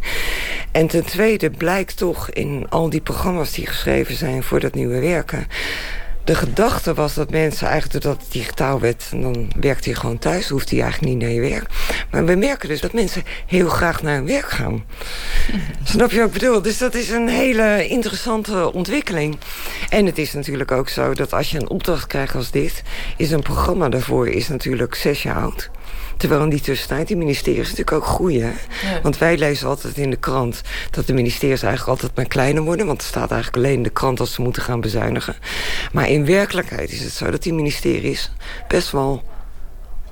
En 0.70 0.86
ten 0.86 1.04
tweede 1.04 1.50
blijkt 1.50 1.96
toch 1.96 2.30
in 2.30 2.66
al 2.68 2.90
die 2.90 3.00
programma's 3.00 3.52
die 3.52 3.66
geschreven 3.66 4.16
zijn 4.16 4.42
voor 4.42 4.60
dat 4.60 4.74
nieuwe 4.74 5.00
werken 5.00 5.46
de 6.24 6.34
gedachte 6.34 6.94
was 6.94 7.14
dat 7.14 7.30
mensen 7.30 7.68
eigenlijk 7.68 8.02
doordat 8.02 8.22
het 8.22 8.32
digitaal 8.32 8.80
werd... 8.80 9.08
en 9.10 9.22
dan 9.22 9.50
werkte 9.60 9.88
je 9.88 9.94
gewoon 9.96 10.18
thuis, 10.18 10.48
hoeft 10.48 10.70
hij 10.70 10.80
eigenlijk 10.80 11.12
niet 11.12 11.22
naar 11.22 11.30
je 11.30 11.40
werk. 11.40 11.66
Maar 12.10 12.24
we 12.24 12.34
merken 12.34 12.68
dus 12.68 12.80
dat 12.80 12.92
mensen 12.92 13.22
heel 13.46 13.68
graag 13.68 14.02
naar 14.02 14.14
hun 14.14 14.26
werk 14.26 14.50
gaan. 14.50 14.84
Snap 15.84 16.10
je 16.10 16.18
wat 16.18 16.26
ik 16.26 16.32
bedoel? 16.32 16.62
Dus 16.62 16.78
dat 16.78 16.94
is 16.94 17.10
een 17.10 17.28
hele 17.28 17.86
interessante 17.88 18.72
ontwikkeling. 18.72 19.38
En 19.88 20.06
het 20.06 20.18
is 20.18 20.32
natuurlijk 20.32 20.70
ook 20.70 20.88
zo 20.88 21.14
dat 21.14 21.32
als 21.32 21.50
je 21.50 21.58
een 21.58 21.70
opdracht 21.70 22.06
krijgt 22.06 22.34
als 22.34 22.50
dit... 22.50 22.82
is 23.16 23.30
een 23.30 23.42
programma 23.42 23.88
daarvoor 23.88 24.28
is 24.28 24.48
natuurlijk 24.48 24.94
zes 24.94 25.22
jaar 25.22 25.36
oud. 25.36 25.70
Terwijl 26.22 26.42
in 26.42 26.50
die 26.50 26.60
tussentijd 26.60 27.06
die 27.06 27.16
ministeries 27.16 27.68
natuurlijk 27.68 27.92
ook 27.92 28.06
groeien. 28.06 28.54
Want 29.02 29.18
wij 29.18 29.38
lezen 29.38 29.68
altijd 29.68 29.96
in 29.96 30.10
de 30.10 30.16
krant 30.16 30.60
dat 30.90 31.06
de 31.06 31.12
ministeries 31.12 31.62
eigenlijk 31.62 32.00
altijd 32.00 32.16
maar 32.16 32.26
kleiner 32.26 32.62
worden. 32.62 32.86
Want 32.86 33.00
er 33.00 33.06
staat 33.06 33.30
eigenlijk 33.30 33.64
alleen 33.64 33.76
in 33.76 33.82
de 33.82 33.90
krant 33.90 34.20
als 34.20 34.32
ze 34.32 34.42
moeten 34.42 34.62
gaan 34.62 34.80
bezuinigen. 34.80 35.36
Maar 35.92 36.08
in 36.08 36.26
werkelijkheid 36.26 36.92
is 36.92 37.00
het 37.00 37.12
zo 37.12 37.30
dat 37.30 37.42
die 37.42 37.52
ministeries 37.54 38.30
best 38.68 38.90
wel 38.90 39.22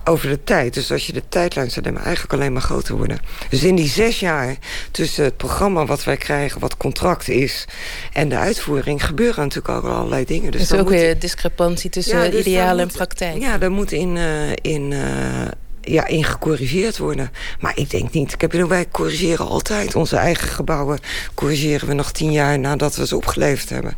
over 0.04 0.28
de 0.28 0.44
tijd. 0.44 0.74
Dus 0.74 0.92
als 0.92 1.06
je 1.06 1.12
de 1.12 1.22
tijdlijn 1.28 1.70
zet, 1.70 1.92
maar 1.92 2.02
eigenlijk 2.02 2.32
alleen 2.32 2.52
maar 2.52 2.62
groter 2.62 2.96
worden. 2.96 3.18
Dus 3.48 3.62
in 3.62 3.74
die 3.74 3.88
zes 3.88 4.20
jaar 4.20 4.56
tussen 4.90 5.24
het 5.24 5.36
programma 5.36 5.86
wat 5.86 6.04
wij 6.04 6.16
krijgen, 6.16 6.60
wat 6.60 6.76
contract 6.76 7.28
is, 7.28 7.64
en 8.12 8.28
de 8.28 8.36
uitvoering, 8.36 9.04
gebeuren 9.06 9.42
natuurlijk 9.42 9.74
ook 9.74 9.92
allerlei 9.92 10.24
dingen. 10.24 10.50
Dus 10.50 10.70
er 10.70 10.74
is 10.74 10.80
ook 10.80 10.88
weer 10.88 11.18
discrepantie 11.18 11.90
tussen 11.90 12.24
ja, 12.24 12.30
dus 12.30 12.40
ideaal 12.40 12.78
en 12.78 12.88
praktijk. 12.88 13.38
Ja, 13.38 13.58
daar 13.58 13.70
moet 13.70 13.92
in, 13.92 14.16
uh, 14.16 14.50
in 14.50 14.90
uh, 14.90 15.00
ja, 15.82 16.06
in 16.06 16.24
gecorrigeerd 16.24 16.98
worden. 16.98 17.30
Maar 17.60 17.72
ik 17.74 17.90
denk 17.90 18.12
niet. 18.12 18.32
Ik 18.32 18.40
heb 18.40 18.52
wij 18.52 18.88
corrigeren 18.90 19.46
altijd. 19.46 19.94
Onze 19.94 20.16
eigen 20.16 20.48
gebouwen 20.48 20.98
corrigeren 21.34 21.88
we 21.88 21.94
nog 21.94 22.12
tien 22.12 22.32
jaar 22.32 22.58
nadat 22.58 22.96
we 22.96 23.06
ze 23.06 23.16
opgeleverd 23.16 23.68
hebben. 23.68 23.96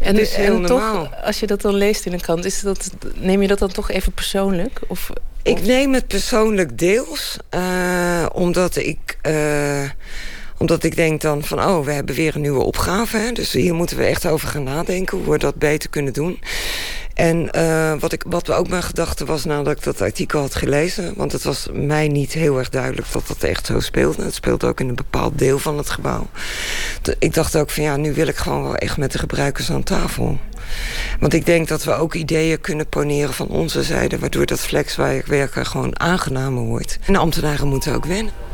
En, 0.00 0.18
is 0.18 0.34
heel 0.34 0.58
normaal. 0.58 1.02
toch, 1.02 1.22
als 1.22 1.40
je 1.40 1.46
dat 1.46 1.60
dan 1.60 1.74
leest 1.74 2.06
in 2.06 2.12
een 2.12 2.20
krant, 2.20 2.44
is 2.44 2.60
dat, 2.60 2.90
neem 3.14 3.42
je 3.42 3.48
dat 3.48 3.58
dan 3.58 3.72
toch 3.72 3.90
even 3.90 4.12
persoonlijk? 4.12 4.80
Of, 4.86 5.10
Ik 5.42 5.62
neem 5.62 5.94
het 5.94 6.06
persoonlijk 6.06 6.78
deels, 6.78 7.36
uh, 7.54 8.26
omdat 8.32 8.76
ik. 8.76 9.18
Uh, 9.22 9.90
omdat 10.58 10.84
ik 10.84 10.96
denk 10.96 11.20
dan 11.20 11.44
van, 11.44 11.60
oh, 11.60 11.84
we 11.84 11.92
hebben 11.92 12.14
weer 12.14 12.34
een 12.34 12.40
nieuwe 12.40 12.62
opgave. 12.62 13.16
Hè? 13.16 13.32
Dus 13.32 13.52
hier 13.52 13.74
moeten 13.74 13.96
we 13.96 14.04
echt 14.04 14.26
over 14.26 14.48
gaan 14.48 14.62
nadenken... 14.62 15.18
hoe 15.18 15.30
we 15.32 15.38
dat 15.38 15.54
beter 15.54 15.90
kunnen 15.90 16.12
doen. 16.12 16.38
En 17.14 17.48
uh, 17.56 17.92
wat, 17.98 18.12
ik, 18.12 18.24
wat 18.28 18.50
ook 18.50 18.68
mijn 18.68 18.82
gedachte 18.82 19.24
was 19.24 19.44
nadat 19.44 19.76
ik 19.76 19.82
dat 19.82 20.00
artikel 20.00 20.40
had 20.40 20.54
gelezen... 20.54 21.12
want 21.16 21.32
het 21.32 21.42
was 21.42 21.68
mij 21.72 22.08
niet 22.08 22.32
heel 22.32 22.58
erg 22.58 22.68
duidelijk 22.68 23.12
dat 23.12 23.26
dat 23.26 23.42
echt 23.42 23.66
zo 23.66 23.80
speelde. 23.80 24.24
Het 24.24 24.34
speelt 24.34 24.64
ook 24.64 24.80
in 24.80 24.88
een 24.88 24.94
bepaald 24.94 25.38
deel 25.38 25.58
van 25.58 25.78
het 25.78 25.90
gebouw. 25.90 26.26
Ik 27.18 27.34
dacht 27.34 27.56
ook 27.56 27.70
van 27.70 27.82
ja, 27.82 27.96
nu 27.96 28.14
wil 28.14 28.26
ik 28.26 28.36
gewoon 28.36 28.62
wel 28.62 28.76
echt 28.76 28.96
met 28.96 29.12
de 29.12 29.18
gebruikers 29.18 29.70
aan 29.70 29.82
tafel. 29.82 30.38
Want 31.20 31.32
ik 31.32 31.46
denk 31.46 31.68
dat 31.68 31.84
we 31.84 31.92
ook 31.92 32.14
ideeën 32.14 32.60
kunnen 32.60 32.88
poneren 32.88 33.34
van 33.34 33.48
onze 33.48 33.82
zijde... 33.82 34.18
waardoor 34.18 34.46
dat 34.46 34.60
flexwerken 34.60 35.66
gewoon 35.66 36.00
aangenamer 36.00 36.62
wordt. 36.62 36.98
En 37.06 37.12
de 37.12 37.18
ambtenaren 37.18 37.68
moeten 37.68 37.94
ook 37.94 38.04
wennen. 38.04 38.45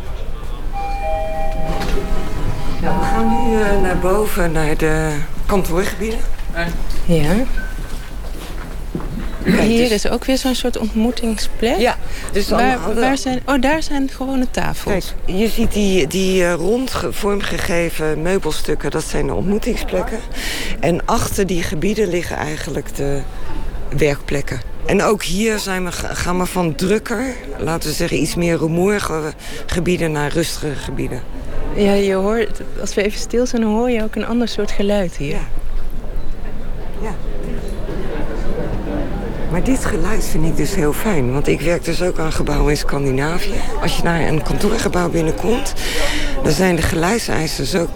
Nou, 2.82 2.98
we 2.98 3.04
gaan 3.04 3.26
nu 3.26 3.59
uh, 3.59 3.82
naar 3.82 3.98
boven, 3.98 4.52
naar 4.52 4.76
de 4.76 5.16
kantoorgebieden. 5.46 6.18
Ja. 7.04 7.34
Hier 9.44 9.92
is 9.92 10.09
ook 10.09 10.24
weer 10.24 10.38
zo'n 10.38 10.54
soort 10.54 10.78
ontmoetingsplek. 10.78 11.78
Ja, 11.78 11.96
dus 12.32 12.48
waar, 12.48 12.94
waar, 12.94 13.18
zijn, 13.18 13.40
oh, 13.46 13.60
daar 13.60 13.82
zijn 13.82 14.09
gewone 14.09 14.50
tafels. 14.50 15.14
Kijk, 15.24 15.38
je 15.38 15.48
ziet 15.48 15.72
die, 15.72 16.06
die 16.06 16.42
uh, 16.42 16.52
rond 16.52 16.92
vormgegeven 17.10 18.22
meubelstukken, 18.22 18.90
dat 18.90 19.04
zijn 19.04 19.26
de 19.26 19.34
ontmoetingsplekken. 19.34 20.18
En 20.80 21.06
achter 21.06 21.46
die 21.46 21.62
gebieden 21.62 22.09
liggen 22.09 22.36
eigenlijk 22.36 22.96
de 22.96 23.22
werkplekken. 23.96 24.60
En 24.86 25.02
ook 25.02 25.22
hier 25.22 25.59
zijn 25.59 25.84
we, 25.84 25.92
gaan 25.92 26.38
we 26.38 26.46
van 26.46 26.74
drukker, 26.74 27.34
laten 27.59 27.88
we 27.88 27.94
zeggen 27.94 28.20
iets 28.20 28.34
meer 28.34 28.59
rumoerige 28.59 29.32
gebieden 29.66 30.12
naar 30.12 30.32
rustige 30.32 30.74
gebieden. 30.74 31.22
Ja, 31.74 31.93
je 31.93 32.15
hoort, 32.15 32.61
als 32.81 32.94
we 32.94 33.03
even 33.03 33.19
stil 33.19 33.47
zijn, 33.47 33.62
hoor 33.62 33.90
je 33.90 34.03
ook 34.03 34.15
een 34.15 34.27
ander 34.27 34.49
soort 34.49 34.70
geluid 34.70 35.16
hier. 35.16 35.31
Ja. 35.31 35.47
ja. 37.03 37.15
Maar 39.51 39.65
dit 39.65 39.85
geluid 39.85 40.24
vind 40.24 40.44
ik 40.44 40.57
dus 40.57 40.74
heel 40.74 40.93
fijn. 40.93 41.32
Want 41.32 41.47
ik 41.47 41.61
werk 41.61 41.85
dus 41.85 42.03
ook 42.03 42.19
aan 42.19 42.32
gebouwen 42.32 42.70
in 42.70 42.77
Scandinavië. 42.77 43.61
Als 43.82 43.97
je 43.97 44.03
naar 44.03 44.20
een 44.20 44.43
kantoorgebouw 44.43 45.09
binnenkomt... 45.11 45.74
dan 46.43 46.53
zijn 46.53 46.77
de 46.77 46.82
geluidseisen 46.82 47.66
zo, 47.66 47.86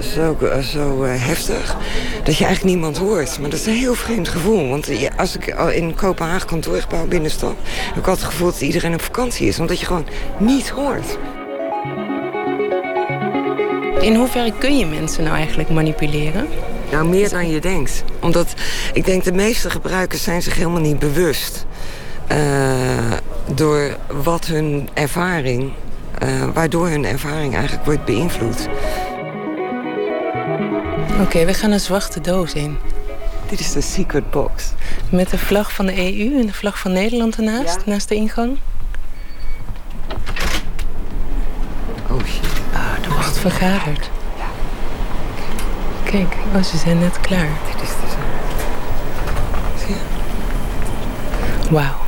zo, 0.00 0.36
zo 0.62 1.04
uh, 1.04 1.10
heftig... 1.14 1.76
dat 2.24 2.36
je 2.36 2.44
eigenlijk 2.44 2.74
niemand 2.74 2.98
hoort. 2.98 3.38
Maar 3.40 3.50
dat 3.50 3.58
is 3.58 3.66
een 3.66 3.72
heel 3.72 3.94
vreemd 3.94 4.28
gevoel. 4.28 4.68
Want 4.68 4.88
als 5.16 5.36
ik 5.36 5.46
in 5.74 5.94
Kopenhagen 5.94 6.48
kantoorgebouw 6.48 7.06
binnenstap... 7.06 7.56
heb 7.64 7.96
ik 7.96 8.06
altijd 8.06 8.26
het 8.26 8.34
gevoel 8.34 8.50
dat 8.50 8.60
iedereen 8.60 8.94
op 8.94 9.02
vakantie 9.02 9.46
is. 9.46 9.58
Omdat 9.58 9.80
je 9.80 9.86
gewoon 9.86 10.06
niet 10.38 10.68
hoort. 10.68 11.18
In 14.02 14.14
hoeverre 14.14 14.52
kun 14.58 14.78
je 14.78 14.86
mensen 14.86 15.24
nou 15.24 15.36
eigenlijk 15.36 15.68
manipuleren? 15.68 16.48
Nou, 16.90 17.08
meer 17.08 17.28
dan 17.28 17.50
je 17.50 17.60
denkt. 17.60 18.04
Omdat 18.20 18.54
ik 18.92 19.04
denk 19.04 19.24
de 19.24 19.32
meeste 19.32 19.70
gebruikers 19.70 20.22
zijn 20.22 20.42
zich 20.42 20.54
helemaal 20.54 20.80
niet 20.80 20.98
bewust... 20.98 21.66
Uh, 22.32 22.38
door 23.54 23.96
wat 24.22 24.46
hun 24.46 24.88
ervaring... 24.94 25.72
Uh, 26.22 26.44
waardoor 26.54 26.88
hun 26.88 27.04
ervaring 27.04 27.54
eigenlijk 27.54 27.84
wordt 27.84 28.04
beïnvloed. 28.04 28.68
Oké, 31.12 31.22
okay, 31.22 31.46
we 31.46 31.54
gaan 31.54 31.70
een 31.70 31.80
zwarte 31.80 32.20
doos 32.20 32.52
in. 32.52 32.78
Dit 33.48 33.60
is 33.60 33.72
de 33.72 33.80
secret 33.80 34.30
box. 34.30 34.72
Met 35.10 35.30
de 35.30 35.38
vlag 35.38 35.72
van 35.72 35.86
de 35.86 35.96
EU 35.96 36.40
en 36.40 36.46
de 36.46 36.52
vlag 36.52 36.78
van 36.78 36.92
Nederland 36.92 37.36
ernaast, 37.36 37.80
ja. 37.84 37.92
naast 37.92 38.08
de 38.08 38.14
ingang. 38.14 38.58
Oh 42.10 42.24
shit. 42.24 42.52
De 43.42 43.50
vergadert. 43.50 44.10
Kijk, 46.04 46.34
oh, 46.54 46.62
ze 46.62 46.76
zijn 46.76 46.98
net 46.98 47.20
klaar. 47.20 47.48
Dit 47.72 47.82
is 47.82 47.88
dus 47.88 48.10
Zie 49.86 49.94
je? 49.94 50.00
Wauw. 51.70 52.00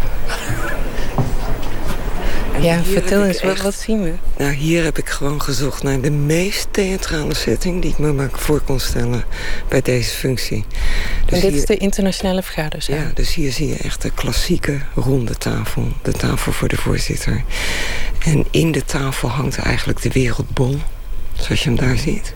Ja, 2.60 2.82
vertel 2.82 3.24
eens, 3.24 3.42
wat, 3.42 3.60
wat 3.60 3.74
zien 3.74 4.02
we? 4.02 4.12
Nou, 4.38 4.52
hier 4.52 4.84
heb 4.84 4.98
ik 4.98 5.08
gewoon 5.08 5.42
gezocht 5.42 5.82
naar 5.82 6.00
de 6.00 6.10
meest 6.10 6.66
theatrale 6.70 7.34
setting... 7.34 7.82
die 7.82 7.90
ik 7.90 7.98
me 7.98 8.12
maar 8.12 8.30
voor 8.32 8.60
kon 8.60 8.80
stellen 8.80 9.24
bij 9.68 9.80
deze 9.80 10.10
functie. 10.10 10.64
Dus 11.26 11.34
en 11.34 11.40
dit 11.40 11.50
hier, 11.50 11.60
is 11.60 11.66
de 11.66 11.76
internationale 11.76 12.42
vergaderzaal? 12.42 12.96
Ja, 12.96 13.10
dus 13.14 13.34
hier 13.34 13.52
zie 13.52 13.68
je 13.68 13.76
echt 13.76 14.02
de 14.02 14.10
klassieke 14.10 14.80
ronde 14.94 15.36
tafel. 15.36 15.88
De 16.02 16.12
tafel 16.12 16.52
voor 16.52 16.68
de 16.68 16.76
voorzitter. 16.76 17.44
En 18.24 18.46
in 18.50 18.72
de 18.72 18.84
tafel 18.84 19.28
hangt 19.28 19.58
eigenlijk 19.58 20.02
de 20.02 20.10
wereldbol. 20.10 20.78
Zoals 21.44 21.62
je 21.62 21.68
hem 21.68 21.78
daar 21.78 21.96
ziet. 21.96 22.34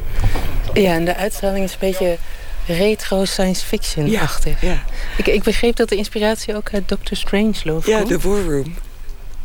Ja, 0.75 0.93
en 0.93 1.05
de 1.05 1.17
uitstraling 1.17 1.65
is 1.65 1.73
een 1.73 1.79
beetje 1.81 2.19
retro 2.67 3.25
science 3.25 3.67
fiction-achtig. 3.67 4.61
Ja, 4.61 4.69
ja. 4.69 4.83
ik, 5.17 5.27
ik 5.27 5.43
begreep 5.43 5.77
dat 5.77 5.89
de 5.89 5.97
inspiratie 5.97 6.57
ook 6.57 6.69
uit 6.73 6.89
Doctor 6.89 7.17
Strangelove 7.17 7.91
Ja, 7.91 8.05
de 8.05 8.19
War 8.19 8.43
Room. 8.43 8.75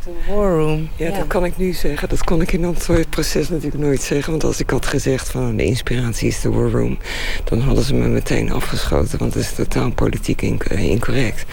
De 0.04 0.12
War 0.28 0.52
Room. 0.52 0.90
Ja, 0.96 1.08
ja, 1.08 1.18
dat 1.18 1.28
kan 1.28 1.46
ik 1.46 1.58
nu 1.58 1.74
zeggen. 1.74 2.10
Dat 2.10 2.24
kon 2.24 2.42
ik 2.42 2.52
in 2.52 2.64
het 2.64 3.10
proces 3.10 3.50
natuurlijk 3.50 3.84
nooit 3.84 4.02
zeggen. 4.02 4.32
Want 4.32 4.44
als 4.44 4.60
ik 4.60 4.70
had 4.70 4.86
gezegd 4.86 5.30
van 5.30 5.56
de 5.56 5.64
inspiratie 5.64 6.28
is 6.28 6.42
de 6.42 6.50
War 6.50 6.72
Room... 6.72 6.98
dan 7.44 7.62
hadden 7.62 7.84
ze 7.84 7.94
me 7.94 8.08
meteen 8.08 8.52
afgeschoten. 8.52 9.20
Want 9.20 9.34
dat 9.34 9.44
is 9.44 9.54
totaal 9.54 9.92
politiek 9.92 10.42
incorrect. 10.42 11.46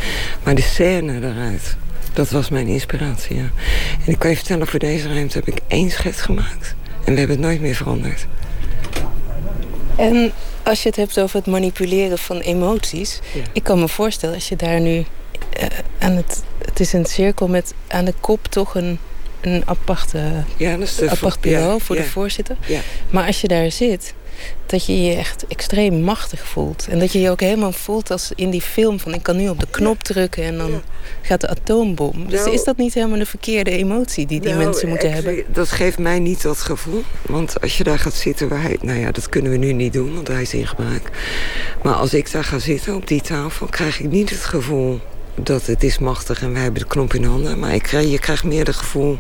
Maar 0.43 0.55
de 0.55 0.63
scène 0.63 1.21
daaruit, 1.21 1.77
dat 2.13 2.31
was 2.31 2.49
mijn 2.49 2.67
inspiratie, 2.67 3.37
ja. 3.37 3.51
En 4.07 4.13
ik 4.13 4.19
kan 4.19 4.31
je 4.31 4.37
vertellen, 4.37 4.67
voor 4.67 4.79
deze 4.79 5.13
ruimte 5.13 5.39
heb 5.39 5.49
ik 5.49 5.61
één 5.69 5.91
schets 5.91 6.21
gemaakt. 6.21 6.75
En 7.11 7.17
we 7.17 7.23
hebben 7.23 7.39
het 7.39 7.47
nooit 7.47 7.61
meer 7.61 7.75
veranderd. 7.75 8.27
En 9.97 10.33
als 10.63 10.83
je 10.83 10.89
het 10.89 10.97
hebt 10.97 11.21
over 11.21 11.37
het 11.37 11.47
manipuleren 11.47 12.19
van 12.19 12.41
emoties... 12.41 13.21
Ja. 13.35 13.43
ik 13.53 13.63
kan 13.63 13.79
me 13.79 13.89
voorstellen 13.89 14.35
als 14.35 14.49
je 14.49 14.57
daar 14.57 14.81
nu 14.81 14.97
uh, 14.97 15.05
aan 15.99 16.13
het... 16.13 16.43
Het 16.65 16.81
is 16.81 16.93
een 16.93 17.05
cirkel 17.05 17.49
met 17.49 17.75
aan 17.87 18.05
de 18.05 18.15
kop 18.21 18.47
toch 18.47 18.75
een 18.75 18.99
een 19.41 19.63
aparte, 19.67 20.45
Ja, 20.57 20.77
dat 20.77 20.89
is 20.89 20.95
de 20.97 21.11
apart 21.11 21.41
bureau 21.41 21.73
ja, 21.73 21.79
voor 21.79 21.97
de 21.97 22.05
voorzitter. 22.05 22.57
Ja. 22.67 22.81
Maar 23.11 23.27
als 23.27 23.41
je 23.41 23.49
daar 23.49 23.71
zit, 23.71 24.15
dat 24.67 24.87
je 24.87 25.03
je 25.03 25.15
echt 25.15 25.45
extreem 25.49 26.01
machtig 26.01 26.47
voelt. 26.47 26.87
En 26.91 26.99
dat 26.99 27.13
je 27.13 27.21
je 27.21 27.31
ook 27.31 27.41
helemaal 27.41 27.73
voelt 27.73 28.11
als 28.11 28.33
in 28.35 28.51
die 28.51 28.61
film 28.61 29.01
van 29.01 29.15
ik 29.15 29.23
kan 29.23 29.37
nu 29.37 29.49
op 29.49 29.61
de 29.61 29.67
knop 29.71 30.03
drukken 30.03 30.43
en 30.43 30.59
dan 30.59 30.83
gaat 31.23 31.41
de 31.41 31.49
atoombom. 31.49 32.29
Dus 32.29 32.41
Nou- 32.41 32.53
is 32.55 32.65
dat 32.65 32.77
niet 32.77 32.95
helemaal 32.95 33.19
de 33.19 33.27
verkeerde 33.27 33.71
emotie 33.71 34.27
die 34.27 34.41
die 34.41 34.53
Nou, 34.53 34.65
mensen 34.65 34.89
moeten 34.89 35.13
hebben? 35.13 35.45
Dat 35.49 35.71
geeft 35.71 35.99
mij 35.99 36.19
niet 36.19 36.43
dat 36.43 36.59
gevoel. 36.59 37.03
Want 37.27 37.61
als 37.61 37.79
je 37.79 37.85
daar 37.85 37.99
gaat 37.99 38.15
zitten 38.15 38.49
waar 38.49 38.63
hij... 38.63 38.79
Nou 38.83 38.99
ja, 38.99 39.11
dat 39.11 39.29
kunnen 39.29 39.51
we 39.51 39.57
nu 39.57 39.73
niet 39.73 39.93
doen, 39.93 40.15
want 40.15 40.29
hij 40.29 40.43
is 40.43 40.55
in 40.55 40.67
gebruik. 40.67 41.11
Maar 41.83 41.95
als 41.95 42.15
ik 42.15 42.33
daar 42.33 42.45
ga 42.45 42.59
zitten 42.59 42.95
op 42.95 43.07
die 43.07 43.21
tafel... 43.21 43.67
krijg 43.67 44.01
ik 44.01 44.11
niet 44.11 44.31
het 44.31 44.45
gevoel 44.45 45.01
dat 45.45 45.67
het 45.67 45.83
is 45.83 45.99
machtig 45.99 46.43
en 46.43 46.53
wij 46.53 46.63
hebben 46.63 46.83
de 46.83 46.89
knop 46.89 47.15
in 47.15 47.25
handen. 47.25 47.59
Maar 47.59 47.75
ik 47.75 47.83
krijg, 47.83 48.11
je 48.11 48.19
krijgt 48.19 48.45
meer 48.45 48.67
het 48.67 48.77
gevoel 48.77 49.19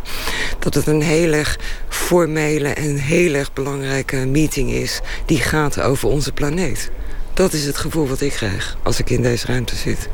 dat 0.58 0.74
het 0.74 0.86
een 0.86 1.02
heel 1.02 1.32
erg 1.32 1.58
formele... 1.88 2.68
en 2.68 2.96
heel 2.96 3.34
erg 3.34 3.52
belangrijke 3.52 4.16
meeting 4.16 4.70
is... 4.70 5.00
die 5.26 5.38
gaat 5.38 5.80
over 5.80 6.08
onze 6.08 6.32
planeet. 6.32 6.90
Dat 7.34 7.52
is 7.52 7.64
het 7.64 7.76
gevoel 7.76 8.08
wat 8.08 8.20
ik 8.20 8.32
krijg 8.32 8.76
als 8.82 8.98
ik 8.98 9.10
in 9.10 9.22
deze 9.22 9.46
ruimte 9.46 9.76
zit. 9.76 10.08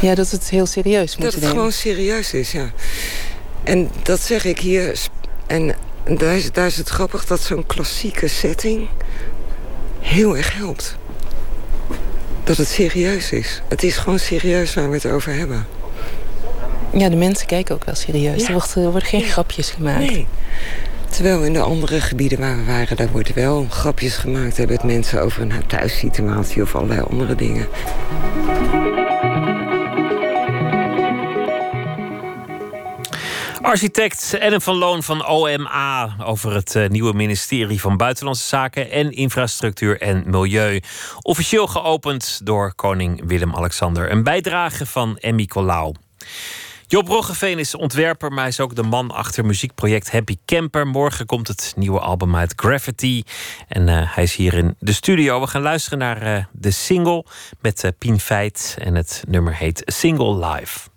Ja, 0.00 0.14
dat 0.14 0.30
het 0.30 0.48
heel 0.48 0.66
serieus 0.66 1.16
moet 1.16 1.24
Dat 1.24 1.32
het 1.32 1.42
nemen. 1.42 1.56
gewoon 1.56 1.72
serieus 1.72 2.32
is, 2.32 2.52
ja. 2.52 2.70
En 3.64 3.90
dat 4.02 4.20
zeg 4.20 4.44
ik 4.44 4.58
hier. 4.58 4.98
En 5.46 5.74
daar 6.18 6.36
is, 6.36 6.52
daar 6.52 6.66
is 6.66 6.76
het 6.76 6.88
grappig 6.88 7.26
dat 7.26 7.40
zo'n 7.40 7.66
klassieke 7.66 8.28
setting 8.28 8.88
heel 10.00 10.36
erg 10.36 10.54
helpt. 10.56 10.96
Dat 12.46 12.56
het 12.56 12.68
serieus 12.68 13.32
is. 13.32 13.62
Het 13.68 13.82
is 13.82 13.96
gewoon 13.96 14.18
serieus 14.18 14.74
waar 14.74 14.88
we 14.88 14.94
het 14.94 15.06
over 15.06 15.34
hebben. 15.34 15.66
Ja, 16.92 17.08
de 17.08 17.16
mensen 17.16 17.46
kijken 17.46 17.74
ook 17.74 17.84
wel 17.84 17.94
serieus. 17.94 18.40
Ja. 18.40 18.46
Er, 18.46 18.52
wordt, 18.52 18.74
er 18.74 18.82
worden 18.82 19.08
geen 19.08 19.22
grapjes 19.22 19.70
gemaakt. 19.70 19.98
Nee. 19.98 20.26
Terwijl 21.10 21.44
in 21.44 21.52
de 21.52 21.60
andere 21.60 22.00
gebieden 22.00 22.38
waar 22.38 22.56
we 22.56 22.64
waren, 22.64 22.96
daar 22.96 23.10
worden 23.10 23.34
wel 23.34 23.66
grapjes 23.70 24.16
gemaakt. 24.16 24.56
Hebben 24.56 24.76
het 24.76 24.84
mensen 24.84 25.22
over 25.22 25.42
een 25.42 25.66
thuissituatie 25.66 26.62
of 26.62 26.74
allerlei 26.74 27.00
andere 27.00 27.34
dingen. 27.34 27.66
Architect 33.66 34.34
Ellen 34.38 34.60
van 34.60 34.76
Loon 34.76 35.02
van 35.02 35.26
OMA 35.26 36.16
over 36.24 36.54
het 36.54 36.74
eh, 36.74 36.88
nieuwe 36.88 37.12
ministerie 37.12 37.80
van 37.80 37.96
Buitenlandse 37.96 38.46
Zaken 38.46 38.90
en 38.90 39.12
Infrastructuur 39.12 40.00
en 40.00 40.22
Milieu. 40.26 40.80
Officieel 41.20 41.66
geopend 41.66 42.40
door 42.44 42.74
koning 42.74 43.22
Willem-Alexander. 43.24 44.10
Een 44.10 44.22
bijdrage 44.22 44.86
van 44.86 45.18
Emmy 45.18 45.46
Colau. 45.46 45.94
Job 46.86 47.08
Roggeveen 47.08 47.58
is 47.58 47.74
ontwerper, 47.74 48.30
maar 48.30 48.38
hij 48.38 48.48
is 48.48 48.60
ook 48.60 48.74
de 48.74 48.82
man 48.82 49.10
achter 49.10 49.44
muziekproject 49.44 50.10
Happy 50.10 50.36
Camper. 50.44 50.86
Morgen 50.86 51.26
komt 51.26 51.48
het 51.48 51.72
nieuwe 51.76 52.00
album 52.00 52.36
uit 52.36 52.52
Graffiti. 52.56 53.22
En 53.68 53.88
eh, 53.88 54.14
hij 54.14 54.24
is 54.24 54.34
hier 54.34 54.54
in 54.54 54.76
de 54.78 54.92
studio. 54.92 55.40
We 55.40 55.46
gaan 55.46 55.62
luisteren 55.62 55.98
naar 55.98 56.22
eh, 56.22 56.44
de 56.52 56.70
single 56.70 57.24
met 57.60 57.84
eh, 57.84 57.90
Pien 57.98 58.20
Feit. 58.20 58.76
En 58.78 58.94
het 58.94 59.24
nummer 59.28 59.56
heet 59.56 59.82
Single 59.84 60.46
Live. 60.46 60.95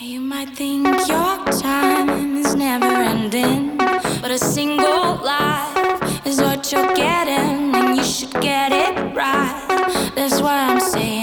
You 0.00 0.20
might 0.20 0.50
think 0.50 0.86
your 1.08 1.44
time 1.46 2.36
is 2.36 2.54
never 2.54 2.86
ending, 2.86 3.76
but 3.76 4.30
a 4.30 4.38
single 4.38 5.16
life 5.16 6.24
is 6.24 6.40
what 6.40 6.70
you're 6.70 6.94
getting, 6.94 7.74
and 7.74 7.96
you 7.96 8.04
should 8.04 8.30
get 8.34 8.70
it 8.70 8.94
right. 9.16 10.12
That's 10.14 10.40
why 10.40 10.70
I'm 10.70 10.78
saying, 10.78 11.17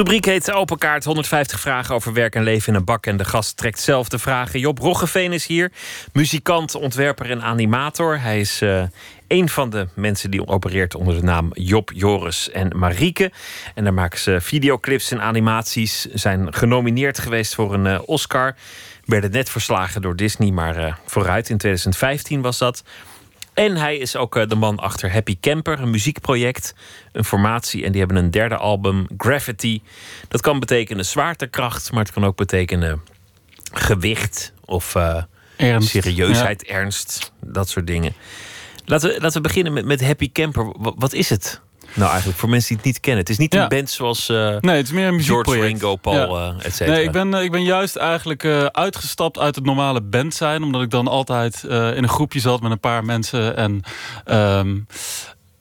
rubriek 0.00 0.24
heet 0.24 0.52
Open 0.52 0.78
Kaart. 0.78 1.04
150 1.04 1.60
vragen 1.60 1.94
over 1.94 2.12
werk 2.12 2.34
en 2.34 2.42
leven 2.42 2.72
in 2.72 2.78
een 2.78 2.84
bak. 2.84 3.06
En 3.06 3.16
de 3.16 3.24
gast 3.24 3.56
trekt 3.56 3.80
zelf 3.80 4.08
de 4.08 4.18
vragen. 4.18 4.60
Job 4.60 4.78
Roggeveen 4.78 5.32
is 5.32 5.46
hier. 5.46 5.72
Muzikant, 6.12 6.74
ontwerper 6.74 7.30
en 7.30 7.42
animator. 7.42 8.20
Hij 8.20 8.40
is 8.40 8.62
uh, 8.62 8.82
een 9.28 9.48
van 9.48 9.70
de 9.70 9.88
mensen 9.94 10.30
die 10.30 10.46
opereert 10.46 10.94
onder 10.94 11.14
de 11.14 11.22
naam 11.22 11.50
Job, 11.52 11.90
Joris 11.94 12.50
en 12.50 12.72
Marieke. 12.76 13.32
En 13.74 13.84
daar 13.84 13.94
maken 13.94 14.18
ze 14.18 14.40
videoclips 14.40 15.10
en 15.10 15.20
animaties. 15.20 16.04
Zijn 16.04 16.54
genomineerd 16.54 17.18
geweest 17.18 17.54
voor 17.54 17.74
een 17.74 17.86
uh, 17.86 18.00
Oscar. 18.04 18.54
Werden 19.04 19.30
net 19.30 19.50
verslagen 19.50 20.02
door 20.02 20.16
Disney, 20.16 20.50
maar 20.50 20.78
uh, 20.78 20.94
vooruit. 21.06 21.48
In 21.48 21.58
2015 21.58 22.40
was 22.40 22.58
dat. 22.58 22.82
En 23.54 23.76
hij 23.76 23.96
is 23.96 24.16
ook 24.16 24.36
eh, 24.36 24.48
de 24.48 24.54
man 24.54 24.78
achter 24.78 25.12
Happy 25.12 25.36
Camper, 25.40 25.80
een 25.80 25.90
muziekproject, 25.90 26.74
een 27.12 27.24
formatie. 27.24 27.84
En 27.84 27.90
die 27.92 28.00
hebben 28.00 28.18
een 28.18 28.30
derde 28.30 28.56
album, 28.56 29.06
Gravity. 29.16 29.80
Dat 30.28 30.40
kan 30.40 30.60
betekenen 30.60 31.04
zwaartekracht, 31.04 31.92
maar 31.92 32.04
het 32.04 32.12
kan 32.12 32.24
ook 32.24 32.36
betekenen 32.36 33.02
gewicht 33.72 34.52
of 34.64 34.94
uh, 34.94 35.22
ernst. 35.56 35.88
serieusheid, 35.88 36.64
ja. 36.66 36.74
ernst, 36.74 37.32
dat 37.40 37.68
soort 37.68 37.86
dingen. 37.86 38.14
Laten 38.84 39.08
we, 39.08 39.20
laten 39.20 39.42
we 39.42 39.48
beginnen 39.48 39.72
met, 39.72 39.84
met 39.84 40.04
Happy 40.04 40.32
Camper. 40.32 40.72
Wat, 40.78 40.94
wat 40.96 41.12
is 41.12 41.30
het? 41.30 41.60
Nou, 41.94 42.10
eigenlijk 42.10 42.38
voor 42.38 42.48
mensen 42.48 42.68
die 42.68 42.76
het 42.76 42.86
niet 42.86 43.00
kennen. 43.00 43.20
Het 43.20 43.30
is 43.30 43.38
niet 43.38 43.54
ja. 43.54 43.62
een 43.62 43.68
band 43.68 43.90
zoals 43.90 44.28
uh, 44.28 44.56
nee, 44.60 44.76
het 44.76 44.86
is 44.86 44.92
meer 44.92 45.08
een 45.08 45.20
George 45.20 45.60
Ringo, 45.60 45.96
Paul, 45.96 46.38
ja. 46.38 46.54
uh, 46.58 46.64
et 46.64 46.74
cetera. 46.74 46.96
Nee, 46.96 47.04
ik 47.04 47.12
ben, 47.12 47.34
ik 47.34 47.50
ben 47.50 47.62
juist 47.62 47.96
eigenlijk 47.96 48.42
uh, 48.42 48.64
uitgestapt 48.64 49.38
uit 49.38 49.54
het 49.54 49.64
normale 49.64 50.00
band 50.00 50.34
zijn. 50.34 50.62
Omdat 50.62 50.82
ik 50.82 50.90
dan 50.90 51.08
altijd 51.08 51.62
in 51.62 51.70
een 52.02 52.08
groepje 52.08 52.40
zat 52.40 52.60
met 52.60 52.70
een 52.70 52.80
paar 52.80 53.04
mensen. 53.04 53.56
En 53.56 53.82
um, 54.26 54.86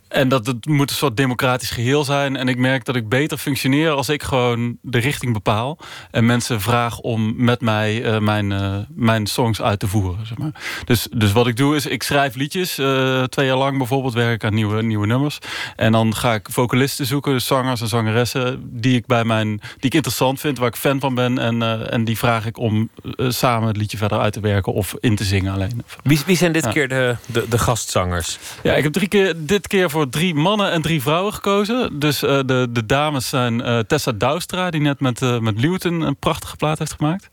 En 0.09 0.29
dat 0.29 0.45
het 0.45 0.65
moet 0.65 0.89
een 0.89 0.95
soort 0.95 1.17
democratisch 1.17 1.69
geheel 1.69 2.03
zijn. 2.03 2.35
En 2.35 2.47
ik 2.47 2.57
merk 2.57 2.85
dat 2.85 2.95
ik 2.95 3.09
beter 3.09 3.37
functioneer 3.37 3.91
als 3.91 4.09
ik 4.09 4.23
gewoon 4.23 4.77
de 4.81 4.97
richting 4.97 5.33
bepaal. 5.33 5.77
En 6.11 6.25
mensen 6.25 6.61
vraag 6.61 6.99
om 6.99 7.33
met 7.43 7.61
mij 7.61 8.05
uh, 8.05 8.19
mijn, 8.19 8.51
uh, 8.51 8.77
mijn 8.89 9.27
songs 9.27 9.61
uit 9.61 9.79
te 9.79 9.87
voeren. 9.87 10.25
Zeg 10.25 10.37
maar. 10.37 10.51
dus, 10.85 11.07
dus 11.15 11.31
wat 11.31 11.47
ik 11.47 11.57
doe 11.57 11.75
is, 11.75 11.85
ik 11.85 12.03
schrijf 12.03 12.35
liedjes. 12.35 12.79
Uh, 12.79 13.23
twee 13.23 13.45
jaar 13.45 13.57
lang 13.57 13.77
bijvoorbeeld 13.77 14.13
werk 14.13 14.33
ik 14.33 14.43
aan 14.43 14.53
nieuwe, 14.53 14.83
nieuwe 14.83 15.07
nummers. 15.07 15.37
En 15.75 15.91
dan 15.91 16.15
ga 16.15 16.33
ik 16.33 16.47
vocalisten 16.51 17.05
zoeken, 17.05 17.31
dus 17.31 17.45
zangers 17.45 17.81
en 17.81 17.87
zangeressen... 17.87 18.69
die 18.71 18.95
ik, 18.95 19.05
bij 19.05 19.23
mijn, 19.23 19.47
die 19.47 19.61
ik 19.79 19.93
interessant 19.93 20.39
vind, 20.39 20.57
waar 20.57 20.67
ik 20.67 20.75
fan 20.75 20.99
van 20.99 21.15
ben. 21.15 21.37
En, 21.37 21.89
en 21.91 22.03
die 22.03 22.17
vraag 22.17 22.45
ik 22.45 22.57
om 22.57 22.89
samen 23.17 23.67
het 23.67 23.77
liedje 23.77 23.97
verder 23.97 24.19
uit 24.19 24.33
te 24.33 24.39
werken 24.39 24.73
of 24.73 24.95
in 24.99 25.15
te 25.15 25.23
zingen 25.23 25.53
alleen. 25.53 25.83
Wie, 26.03 26.19
wie 26.25 26.37
zijn 26.37 26.51
dit 26.51 26.63
ja. 26.63 26.71
keer 26.71 26.87
de, 26.87 27.15
de, 27.25 27.45
de 27.49 27.57
gastzangers? 27.57 28.37
Ja, 28.63 28.73
ik 28.73 28.83
heb 28.83 28.93
drie 28.93 29.07
keer, 29.07 29.33
dit 29.37 29.67
keer 29.67 29.89
voor 29.89 29.98
drie 30.07 30.35
mannen 30.35 30.71
en 30.71 30.81
drie 30.81 31.01
vrouwen 31.01 31.33
gekozen. 31.33 31.99
Dus 31.99 32.23
uh, 32.23 32.39
de, 32.45 32.67
de 32.69 32.85
dames 32.85 33.29
zijn 33.29 33.59
uh, 33.59 33.79
Tessa 33.79 34.11
Douwstra, 34.11 34.69
die 34.69 34.81
net 34.81 34.99
met, 34.99 35.21
uh, 35.21 35.39
met 35.39 35.59
Luton 35.59 36.01
een 36.01 36.15
prachtige 36.15 36.55
plaat 36.55 36.79
heeft 36.79 36.93
gemaakt. 36.93 37.29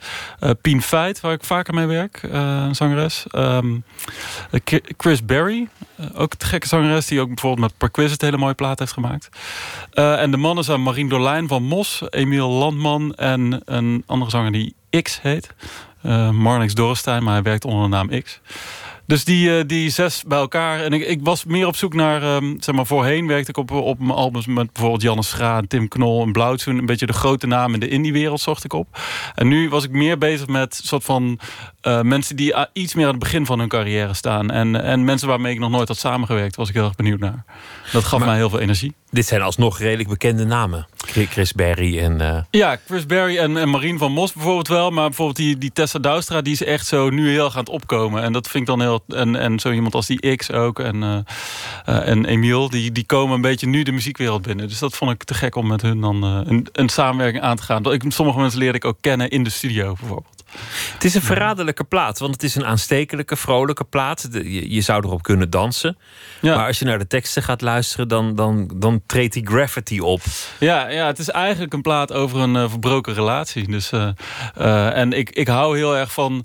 Pien 0.60 0.82
Feit, 0.82 1.20
waar 1.20 1.32
ik 1.32 1.44
vaker 1.44 1.74
mee 1.74 1.86
werk, 1.86 2.22
een 2.22 2.74
zangeres. 2.74 3.26
Um, 3.32 3.84
Chris 4.96 5.24
Berry, 5.24 5.68
ook 6.14 6.32
een 6.38 6.46
gekke 6.46 6.66
zangeres, 6.66 7.06
die 7.06 7.20
ook 7.20 7.28
bijvoorbeeld 7.28 7.68
met 7.68 7.78
Perquisite 7.78 8.24
hele 8.24 8.36
mooie 8.36 8.54
plaat 8.54 8.78
heeft 8.78 8.92
gemaakt. 8.92 9.28
en 9.90 10.30
de 10.30 10.36
mannen 10.36 10.64
zijn 10.64 10.82
Marien 10.82 11.08
Dolijn 11.08 11.48
van 11.48 11.62
Mos, 11.62 12.02
Emiel 12.10 12.48
Landman 12.48 13.14
en 13.14 13.62
een 13.64 14.02
andere 14.06 14.30
zanger 14.30 14.52
die 14.52 14.74
X 15.02 15.20
heet. 15.22 15.54
Marnix 16.32 16.74
Dorrestein, 16.74 17.22
maar 17.22 17.32
hij 17.32 17.42
werkt 17.42 17.64
onder 17.64 17.82
de 17.82 17.88
naam 17.88 18.22
X. 18.22 18.40
Dus 19.06 19.24
die, 19.24 19.66
die 19.66 19.90
zes 19.90 20.22
bij 20.26 20.38
elkaar. 20.38 20.80
En 20.80 20.92
ik, 20.92 21.06
ik 21.06 21.20
was 21.22 21.44
meer 21.44 21.66
op 21.66 21.76
zoek 21.76 21.94
naar... 21.94 22.22
Um, 22.36 22.56
zeg 22.60 22.74
maar, 22.74 22.86
voorheen 22.86 23.26
werkte 23.26 23.50
ik 23.50 23.56
op, 23.56 23.70
op 23.70 23.98
mijn 23.98 24.10
albums 24.10 24.46
met 24.46 24.72
bijvoorbeeld 24.72 25.02
Janne 25.02 25.22
Schra... 25.22 25.62
Tim 25.68 25.88
Knol 25.88 26.22
en 26.22 26.32
Blauwtsoen. 26.32 26.78
Een 26.78 26.86
beetje 26.86 27.06
de 27.06 27.12
grote 27.12 27.46
namen 27.46 27.74
in 27.74 27.80
de 27.80 27.88
indie-wereld 27.88 28.40
zocht 28.40 28.64
ik 28.64 28.72
op. 28.72 29.00
En 29.34 29.48
nu 29.48 29.68
was 29.68 29.84
ik 29.84 29.90
meer 29.90 30.18
bezig 30.18 30.46
met 30.46 30.80
soort 30.84 31.04
van... 31.04 31.38
Uh, 31.82 32.00
mensen 32.00 32.36
die 32.36 32.54
iets 32.72 32.94
meer 32.94 33.04
aan 33.04 33.10
het 33.10 33.20
begin 33.20 33.46
van 33.46 33.58
hun 33.58 33.68
carrière 33.68 34.14
staan. 34.14 34.50
En, 34.50 34.82
en 34.82 35.04
mensen 35.04 35.28
waarmee 35.28 35.52
ik 35.52 35.58
nog 35.58 35.70
nooit 35.70 35.88
had 35.88 35.96
samengewerkt. 35.96 36.56
Was 36.56 36.68
ik 36.68 36.74
heel 36.74 36.84
erg 36.84 36.94
benieuwd 36.94 37.20
naar. 37.20 37.44
Dat 37.92 38.04
gaf 38.04 38.18
maar, 38.18 38.28
mij 38.28 38.36
heel 38.36 38.50
veel 38.50 38.60
energie. 38.60 38.94
Dit 39.16 39.26
zijn 39.26 39.42
alsnog 39.42 39.78
redelijk 39.78 40.08
bekende 40.08 40.44
namen. 40.44 40.86
Chris 40.96 41.52
Berry 41.52 41.98
en... 41.98 42.20
Uh... 42.20 42.38
Ja, 42.50 42.76
Chris 42.86 43.06
Berry 43.06 43.38
en, 43.38 43.56
en 43.56 43.70
Marien 43.70 43.98
van 43.98 44.12
Mos 44.12 44.32
bijvoorbeeld 44.32 44.68
wel. 44.68 44.90
Maar 44.90 45.06
bijvoorbeeld 45.06 45.36
die, 45.36 45.58
die 45.58 45.72
Tessa 45.72 45.98
Douwstra... 45.98 46.42
die 46.42 46.52
is 46.52 46.64
echt 46.64 46.86
zo 46.86 47.10
nu 47.10 47.30
heel 47.30 47.50
gaan 47.50 47.68
opkomen. 47.68 48.22
En 48.22 48.32
dat 48.32 48.48
vind 48.48 48.62
ik 48.62 48.68
dan 48.68 48.80
heel... 48.80 49.04
En, 49.08 49.36
en 49.36 49.58
zo 49.58 49.72
iemand 49.72 49.94
als 49.94 50.06
die 50.06 50.36
X 50.36 50.52
ook. 50.52 50.80
En, 50.80 50.96
uh, 51.02 51.18
uh, 51.88 52.08
en 52.08 52.24
Emiel, 52.24 52.70
die, 52.70 52.92
die 52.92 53.06
komen 53.06 53.34
een 53.34 53.40
beetje 53.40 53.66
nu 53.66 53.82
de 53.82 53.92
muziekwereld 53.92 54.42
binnen. 54.42 54.68
Dus 54.68 54.78
dat 54.78 54.94
vond 54.94 55.10
ik 55.10 55.24
te 55.24 55.34
gek 55.34 55.54
om 55.54 55.66
met 55.66 55.82
hun 55.82 56.00
dan 56.00 56.22
een, 56.22 56.68
een 56.72 56.88
samenwerking 56.88 57.42
aan 57.42 57.56
te 57.56 57.62
gaan. 57.62 57.92
Ik, 57.92 58.02
sommige 58.08 58.38
mensen 58.38 58.58
leerde 58.58 58.78
ik 58.78 58.84
ook 58.84 58.98
kennen 59.00 59.30
in 59.30 59.42
de 59.42 59.50
studio 59.50 59.96
bijvoorbeeld. 59.98 60.35
Het 60.92 61.04
is 61.04 61.14
een 61.14 61.22
verraderlijke 61.22 61.84
plaat, 61.84 62.18
want 62.18 62.32
het 62.32 62.42
is 62.42 62.54
een 62.54 62.64
aanstekelijke, 62.64 63.36
vrolijke 63.36 63.84
plaat. 63.84 64.28
Je, 64.32 64.74
je, 64.74 64.80
zou 64.80 65.04
erop 65.04 65.22
kunnen 65.22 65.50
dansen. 65.50 65.98
Ja. 66.40 66.56
Maar 66.56 66.66
als 66.66 66.78
je 66.78 66.84
naar 66.84 66.98
de 66.98 67.06
teksten 67.06 67.42
gaat 67.42 67.60
luisteren, 67.60 68.08
dan, 68.08 68.34
dan, 68.34 68.70
dan 68.76 69.02
treedt 69.06 69.32
die 69.32 69.46
gravity 69.46 69.98
op. 69.98 70.20
Ja, 70.58 70.88
ja, 70.88 71.06
het 71.06 71.18
is 71.18 71.28
eigenlijk 71.28 71.72
een 71.72 71.82
plaat 71.82 72.12
over 72.12 72.38
een 72.38 72.54
uh, 72.54 72.70
verbroken 72.70 73.14
relatie. 73.14 73.70
Dus, 73.70 73.92
uh, 73.92 74.08
uh, 74.58 74.96
en 74.96 75.12
ik, 75.12 75.30
ik 75.30 75.48
hou 75.48 75.76
heel 75.76 75.96
erg 75.96 76.12
van 76.12 76.44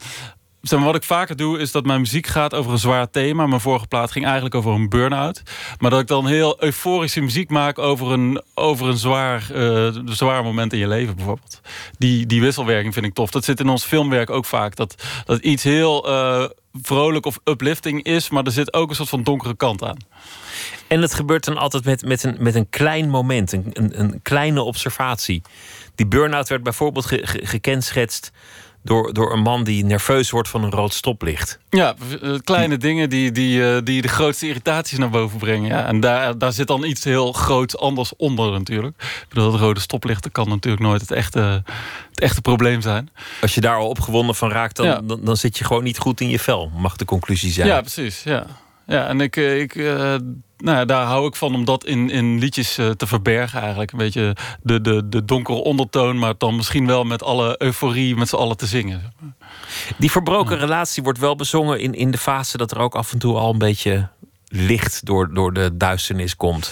zeg 0.61 0.79
wat 0.79 0.95
ik 0.95 1.03
vaker 1.03 1.35
doe, 1.35 1.59
is 1.59 1.71
dat 1.71 1.85
mijn 1.85 1.99
muziek 1.99 2.27
gaat 2.27 2.53
over 2.53 2.71
een 2.71 2.77
zwaar 2.77 3.09
thema. 3.09 3.47
Mijn 3.47 3.61
vorige 3.61 3.87
plaat 3.87 4.11
ging 4.11 4.25
eigenlijk 4.25 4.55
over 4.55 4.71
een 4.71 4.89
burn-out. 4.89 5.41
Maar 5.79 5.89
dat 5.89 5.99
ik 5.99 6.07
dan 6.07 6.27
heel 6.27 6.63
euforische 6.63 7.21
muziek 7.21 7.49
maak 7.49 7.79
over 7.79 8.11
een, 8.11 8.41
over 8.53 8.87
een 8.87 8.97
zwaar, 8.97 9.47
uh, 9.53 9.89
zwaar 10.05 10.43
moment 10.43 10.73
in 10.73 10.79
je 10.79 10.87
leven 10.87 11.15
bijvoorbeeld. 11.15 11.61
Die, 11.97 12.25
die 12.25 12.41
wisselwerking 12.41 12.93
vind 12.93 13.05
ik 13.05 13.13
tof. 13.13 13.31
Dat 13.31 13.43
zit 13.43 13.59
in 13.59 13.69
ons 13.69 13.83
filmwerk 13.83 14.29
ook 14.29 14.45
vaak. 14.45 14.75
Dat, 14.75 15.03
dat 15.25 15.39
iets 15.39 15.63
heel 15.63 16.09
uh, 16.09 16.45
vrolijk 16.81 17.25
of 17.25 17.39
uplifting 17.43 18.03
is, 18.03 18.29
maar 18.29 18.43
er 18.43 18.51
zit 18.51 18.73
ook 18.73 18.89
een 18.89 18.95
soort 18.95 19.09
van 19.09 19.23
donkere 19.23 19.55
kant 19.55 19.83
aan. 19.83 19.97
En 20.87 21.01
dat 21.01 21.13
gebeurt 21.13 21.45
dan 21.45 21.57
altijd 21.57 21.85
met, 21.85 22.05
met, 22.05 22.23
een, 22.23 22.35
met 22.39 22.55
een 22.55 22.69
klein 22.69 23.09
moment, 23.09 23.51
een, 23.51 23.69
een, 23.73 23.99
een 23.99 24.19
kleine 24.21 24.61
observatie. 24.61 25.41
Die 25.95 26.07
burn-out 26.07 26.49
werd 26.49 26.63
bijvoorbeeld 26.63 27.05
ge, 27.05 27.19
gekenschetst 27.23 28.31
door, 28.83 29.13
door 29.13 29.33
een 29.33 29.41
man 29.41 29.63
die 29.63 29.85
nerveus 29.85 30.29
wordt 30.29 30.49
van 30.49 30.63
een 30.63 30.71
rood 30.71 30.93
stoplicht. 30.93 31.59
Ja, 31.69 31.95
kleine 32.43 32.77
dingen 32.77 33.09
die, 33.09 33.31
die, 33.31 33.83
die 33.83 34.01
de 34.01 34.07
grootste 34.07 34.47
irritaties 34.47 34.97
naar 34.97 35.09
boven 35.09 35.39
brengen. 35.39 35.67
Ja. 35.67 35.85
En 35.85 35.99
daar, 35.99 36.37
daar 36.37 36.53
zit 36.53 36.67
dan 36.67 36.83
iets 36.83 37.03
heel 37.03 37.31
groots 37.31 37.77
anders 37.77 38.15
onder 38.15 38.51
natuurlijk. 38.51 39.01
Ik 39.01 39.25
bedoel, 39.29 39.51
het 39.51 39.61
rode 39.61 39.79
stoplichten 39.79 40.31
kan 40.31 40.49
natuurlijk 40.49 40.83
nooit 40.83 41.01
het 41.01 41.11
echte, 41.11 41.63
het 42.09 42.19
echte 42.19 42.41
probleem 42.41 42.81
zijn. 42.81 43.09
Als 43.41 43.55
je 43.55 43.61
daar 43.61 43.77
al 43.77 43.87
opgewonden 43.87 44.35
van 44.35 44.51
raakt, 44.51 44.75
dan, 44.75 44.85
ja. 44.85 45.01
dan, 45.03 45.19
dan, 45.23 45.37
zit 45.37 45.57
je 45.57 45.63
gewoon 45.63 45.83
niet 45.83 45.97
goed 45.97 46.21
in 46.21 46.29
je 46.29 46.39
vel, 46.39 46.71
mag 46.75 46.95
de 46.95 47.05
conclusie 47.05 47.51
zijn. 47.51 47.67
Ja, 47.67 47.81
precies. 47.81 48.23
Ja, 48.23 48.45
ja 48.87 49.07
en 49.07 49.21
ik... 49.21 49.35
ik 49.35 49.75
uh, 49.75 50.15
nou 50.61 50.85
daar 50.85 51.05
hou 51.05 51.27
ik 51.27 51.35
van 51.35 51.55
om 51.55 51.65
dat 51.65 51.85
in, 51.85 52.09
in 52.09 52.39
liedjes 52.39 52.77
uh, 52.77 52.89
te 52.89 53.07
verbergen 53.07 53.59
eigenlijk. 53.59 53.91
Een 53.91 53.97
beetje 53.97 54.35
de, 54.61 54.81
de, 54.81 55.09
de 55.09 55.25
donkere 55.25 55.57
ondertoon, 55.57 56.19
maar 56.19 56.33
dan 56.37 56.55
misschien 56.55 56.87
wel 56.87 57.03
met 57.03 57.23
alle 57.23 57.55
euforie 57.57 58.15
met 58.15 58.29
z'n 58.29 58.35
allen 58.35 58.57
te 58.57 58.65
zingen. 58.65 59.13
Die 59.97 60.11
verbroken 60.11 60.55
ja. 60.55 60.61
relatie 60.61 61.03
wordt 61.03 61.19
wel 61.19 61.35
bezongen 61.35 61.79
in, 61.79 61.93
in 61.93 62.11
de 62.11 62.17
fase 62.17 62.57
dat 62.57 62.71
er 62.71 62.79
ook 62.79 62.95
af 62.95 63.11
en 63.11 63.19
toe 63.19 63.37
al 63.37 63.51
een 63.51 63.57
beetje 63.57 64.07
licht 64.47 65.05
door, 65.05 65.33
door 65.33 65.53
de 65.53 65.77
duisternis 65.77 66.35
komt. 66.35 66.71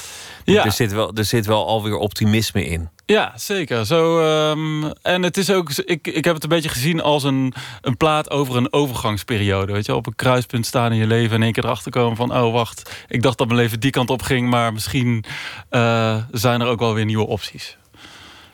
Ja. 0.54 0.66
Er, 0.66 0.72
zit 0.72 0.92
wel, 0.92 1.14
er 1.14 1.26
zit 1.26 1.46
wel 1.46 1.68
alweer 1.68 1.96
optimisme 1.96 2.66
in. 2.66 2.90
Ja, 3.06 3.34
zeker. 3.36 3.86
Zo, 3.86 4.20
um, 4.50 4.92
en 5.02 5.24
het 5.24 5.38
is 5.38 5.50
ook, 5.50 5.72
ik, 5.72 6.08
ik 6.08 6.26
heb 6.26 6.34
het 6.34 6.44
een 6.44 6.50
beetje 6.50 6.70
gezien 6.70 7.02
als 7.02 7.24
een, 7.24 7.54
een 7.82 7.98
plaat 7.98 8.30
over 8.30 8.56
een 8.56 8.74
overgangsperiode. 8.74 9.74
Weet 9.74 9.86
je, 9.86 9.96
op 9.96 10.08
een 10.08 10.16
kruispunt 10.16 10.66
staan 10.66 10.92
in 10.92 10.98
je 10.98 11.08
leven 11.08 11.30
en 11.30 11.36
in 11.36 11.44
één 11.44 11.52
keer 11.52 11.64
erachter 11.64 11.92
komen 11.92 12.16
van: 12.16 12.38
oh 12.38 12.54
wacht, 12.54 13.06
ik 13.08 13.22
dacht 13.22 13.38
dat 13.38 13.48
mijn 13.48 13.60
leven 13.60 13.80
die 13.80 13.92
kant 13.92 14.10
op 14.10 14.22
ging, 14.22 14.50
maar 14.50 14.74
misschien 14.74 15.24
uh, 15.72 16.16
zijn 16.32 16.62
er 16.62 16.68
ook 16.68 16.80
wel 16.80 16.94
weer 16.94 17.06
nieuwe 17.06 17.28
opties. 17.28 17.78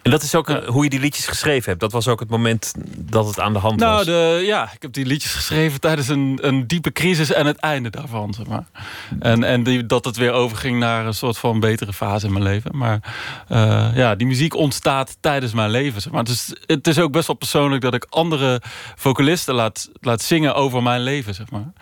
En 0.06 0.12
dat 0.12 0.24
is 0.24 0.36
ook 0.36 0.50
hoe 0.66 0.84
je 0.84 0.90
die 0.90 1.00
liedjes 1.00 1.28
geschreven 1.28 1.70
hebt. 1.70 1.80
Dat 1.80 1.92
was 1.92 2.08
ook 2.08 2.20
het 2.20 2.30
moment 2.30 2.74
dat 2.98 3.28
het 3.28 3.40
aan 3.40 3.54
de 3.54 3.60
hand 3.60 3.80
nou, 3.80 3.96
was. 3.96 4.06
De, 4.06 4.44
ja, 4.46 4.72
ik 4.74 4.82
heb 4.82 4.94
die 4.94 5.06
liedjes 5.06 5.34
geschreven 5.34 5.80
tijdens 5.80 6.08
een, 6.08 6.40
een 6.42 6.68
diepe 6.68 6.92
crisis 6.92 7.32
en 7.32 7.46
het 7.46 7.58
einde 7.58 7.90
daarvan. 7.90 8.34
Zeg 8.34 8.46
maar. 8.48 8.66
En, 9.20 9.44
en 9.44 9.64
die, 9.64 9.86
dat 9.86 10.06
het 10.06 10.18
weer 10.18 10.32
overging 10.32 10.80
naar 10.80 11.06
een 11.06 11.14
soort 11.14 11.38
van 11.38 11.60
betere 11.60 11.94
fase 11.94 12.26
in 12.26 12.34
mijn 12.34 12.44
leven. 12.44 12.78
Maar 12.78 13.00
uh, 13.52 13.88
ja, 13.96 14.16
die 14.16 14.28
muziek 14.28 14.56
ontstaat 14.56 15.18
tijdens 15.20 15.54
mijn 15.54 15.70
leven. 15.70 16.02
Zeg 16.02 16.12
maar. 16.12 16.24
Dus 16.24 16.54
het 16.66 16.88
is 16.88 17.00
ook 17.00 17.12
best 17.12 17.28
wel 17.28 17.36
persoonlijk 17.36 17.82
dat 17.82 17.94
ik 17.94 18.06
andere 18.10 18.62
vocalisten 18.96 19.54
laat, 19.54 19.90
laat 20.02 20.22
zingen 20.22 20.56
over 20.56 20.84
mijn 20.84 21.02
leven. 21.02 21.34
Zeg 21.34 21.50
maar. 21.50 21.74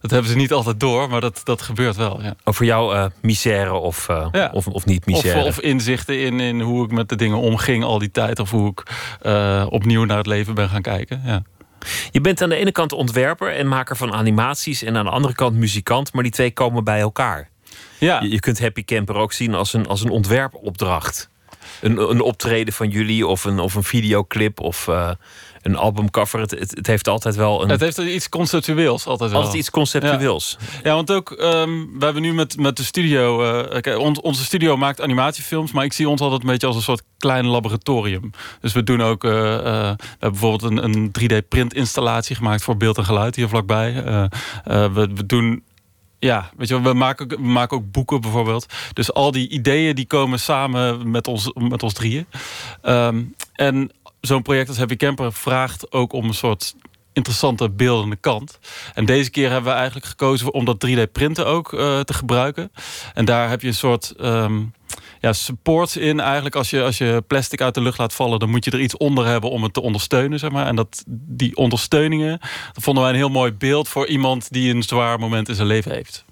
Dat 0.00 0.10
hebben 0.10 0.30
ze 0.30 0.36
niet 0.36 0.52
altijd 0.52 0.80
door, 0.80 1.08
maar 1.08 1.20
dat, 1.20 1.40
dat 1.44 1.62
gebeurt 1.62 1.96
wel. 1.96 2.22
Ja. 2.22 2.34
Over 2.44 2.64
jouw 2.64 2.94
uh, 2.94 3.04
misère 3.22 3.72
of, 3.72 4.08
uh, 4.08 4.26
ja. 4.32 4.50
of, 4.52 4.66
of 4.66 4.86
niet 4.86 5.06
misère. 5.06 5.38
Of, 5.38 5.46
of, 5.46 5.60
inzichten 5.60 6.20
in, 6.20 6.40
in 6.40 6.60
hoe 6.60 6.84
ik 6.84 6.90
met 6.90 7.08
de 7.08 7.16
dingen 7.16 7.38
omging 7.38 7.84
al 7.84 7.98
die 7.98 8.10
tijd. 8.10 8.38
Of 8.38 8.50
hoe 8.50 8.70
ik 8.70 8.82
uh, 9.22 9.66
opnieuw 9.68 10.04
naar 10.04 10.16
het 10.16 10.26
leven 10.26 10.54
ben 10.54 10.68
gaan 10.68 10.82
kijken. 10.82 11.22
Ja. 11.24 11.42
Je 12.10 12.20
bent 12.20 12.42
aan 12.42 12.48
de 12.48 12.56
ene 12.56 12.72
kant 12.72 12.92
ontwerper 12.92 13.54
en 13.54 13.68
maker 13.68 13.96
van 13.96 14.12
animaties... 14.12 14.82
en 14.82 14.96
aan 14.96 15.04
de 15.04 15.10
andere 15.10 15.34
kant 15.34 15.56
muzikant, 15.56 16.12
maar 16.12 16.22
die 16.22 16.32
twee 16.32 16.50
komen 16.50 16.84
bij 16.84 17.00
elkaar. 17.00 17.48
Ja. 17.98 18.20
Je, 18.20 18.30
je 18.30 18.40
kunt 18.40 18.60
Happy 18.60 18.84
Camper 18.84 19.14
ook 19.14 19.32
zien 19.32 19.54
als 19.54 19.72
een, 19.72 19.86
als 19.86 20.02
een 20.02 20.10
ontwerpopdracht. 20.10 21.28
een, 21.80 22.10
een 22.10 22.20
optreden 22.20 22.74
van 22.74 22.88
jullie 22.88 23.26
of 23.26 23.44
een, 23.44 23.58
of 23.58 23.74
een 23.74 23.84
videoclip 23.84 24.60
of 24.60 24.88
eh, 24.88 25.10
een 25.62 25.76
albumcover. 25.76 26.40
Het, 26.40 26.50
het, 26.50 26.70
het 26.70 26.86
heeft 26.86 27.08
altijd 27.08 27.36
wel 27.36 27.62
een. 27.62 27.68
Het 27.68 27.80
heeft 27.80 27.98
iets 27.98 28.28
conceptueels 28.28 29.06
altijd 29.06 29.30
wel. 29.30 29.40
Altijd 29.40 29.58
iets 29.58 29.70
conceptueels. 29.70 30.56
Ja, 30.60 30.78
ja 30.82 30.94
want 30.94 31.12
ook, 31.12 31.30
ehm, 31.30 31.70
we 31.70 32.04
hebben 32.04 32.22
nu 32.22 32.34
met, 32.34 32.56
met 32.56 32.76
de 32.76 32.84
studio... 32.84 33.42
on- 33.96 34.22
onze 34.22 34.44
studio 34.44 34.76
maakt 34.76 35.00
animatiefilms... 35.00 35.72
maar 35.72 35.84
ik 35.84 35.92
zie 35.92 36.08
ons 36.08 36.20
altijd 36.20 36.40
een 36.40 36.46
beetje 36.46 36.66
als 36.66 36.76
een 36.76 36.82
soort 36.82 37.02
klein 37.18 37.46
laboratorium. 37.46 38.30
Dus 38.60 38.72
we 38.72 38.82
doen 38.82 39.02
ook... 39.02 39.22
we 39.22 39.28
hebben 39.28 39.96
bijvoorbeeld 40.18 40.62
een, 40.62 40.84
een 40.84 41.10
3D-printinstallatie 41.20 42.36
gemaakt... 42.36 42.62
voor 42.62 42.76
beeld 42.76 42.98
en 42.98 43.04
geluid 43.04 43.36
hier 43.36 43.48
vlakbij. 43.48 43.92
We, 44.64 45.10
we 45.14 45.26
doen... 45.26 45.62
Ja, 46.18 46.50
weet 46.56 46.68
je 46.68 46.80
we 46.80 46.92
maken, 46.92 47.24
ook, 47.24 47.38
we 47.38 47.46
maken 47.46 47.76
ook 47.76 47.90
boeken 47.90 48.20
bijvoorbeeld. 48.20 48.66
Dus 48.92 49.12
al 49.12 49.30
die 49.30 49.48
ideeën 49.48 49.94
die 49.94 50.06
komen 50.06 50.40
samen 50.40 51.10
met 51.10 51.26
ons, 51.26 51.52
met 51.54 51.82
ons 51.82 51.92
drieën. 51.92 52.26
Ehm, 52.82 53.22
en 53.52 53.90
zo'n 54.20 54.42
project 54.42 54.68
als 54.68 54.78
Happy 54.78 54.96
Camper 54.96 55.32
vraagt 55.32 55.92
ook 55.92 56.12
om 56.12 56.24
een 56.24 56.34
soort 56.34 56.74
interessante 57.12 57.70
beeldende 57.70 58.16
kant. 58.16 58.58
En 58.94 59.04
deze 59.04 59.30
keer 59.30 59.50
hebben 59.50 59.72
we 59.72 59.76
eigenlijk 59.76 60.06
gekozen 60.06 60.52
om 60.52 60.64
dat 60.64 60.86
3D-printen 60.86 61.46
ook 61.46 61.72
eh, 61.72 62.00
te 62.00 62.14
gebruiken. 62.14 62.72
En 63.14 63.24
daar 63.24 63.48
heb 63.48 63.60
je 63.60 63.68
een 63.68 63.74
soort 63.74 64.10
ehm, 64.10 64.62
ja, 65.20 65.32
supports 65.32 65.96
in. 65.96 66.20
Eigenlijk 66.20 66.54
als 66.54 66.70
je, 66.70 66.82
als 66.82 66.98
je 66.98 67.22
plastic 67.26 67.60
uit 67.60 67.74
de 67.74 67.80
lucht 67.80 67.98
laat 67.98 68.14
vallen... 68.14 68.38
dan 68.38 68.50
moet 68.50 68.64
je 68.64 68.70
er 68.70 68.80
iets 68.80 68.96
onder 68.96 69.26
hebben 69.26 69.50
om 69.50 69.62
het 69.62 69.72
te 69.72 69.80
ondersteunen. 69.80 70.38
Zeg 70.38 70.50
maar. 70.50 70.66
En 70.66 70.76
dat, 70.76 71.04
die 71.08 71.56
ondersteuningen, 71.56 72.38
dat 72.72 72.82
vonden 72.82 73.02
wij 73.02 73.12
een 73.12 73.18
heel 73.18 73.28
mooi 73.28 73.52
beeld... 73.52 73.88
voor 73.88 74.06
iemand 74.06 74.52
die 74.52 74.74
een 74.74 74.82
zwaar 74.82 75.18
moment 75.18 75.48
in 75.48 75.54
zijn 75.54 75.66
leven 75.66 75.92
heeft. 75.92 76.24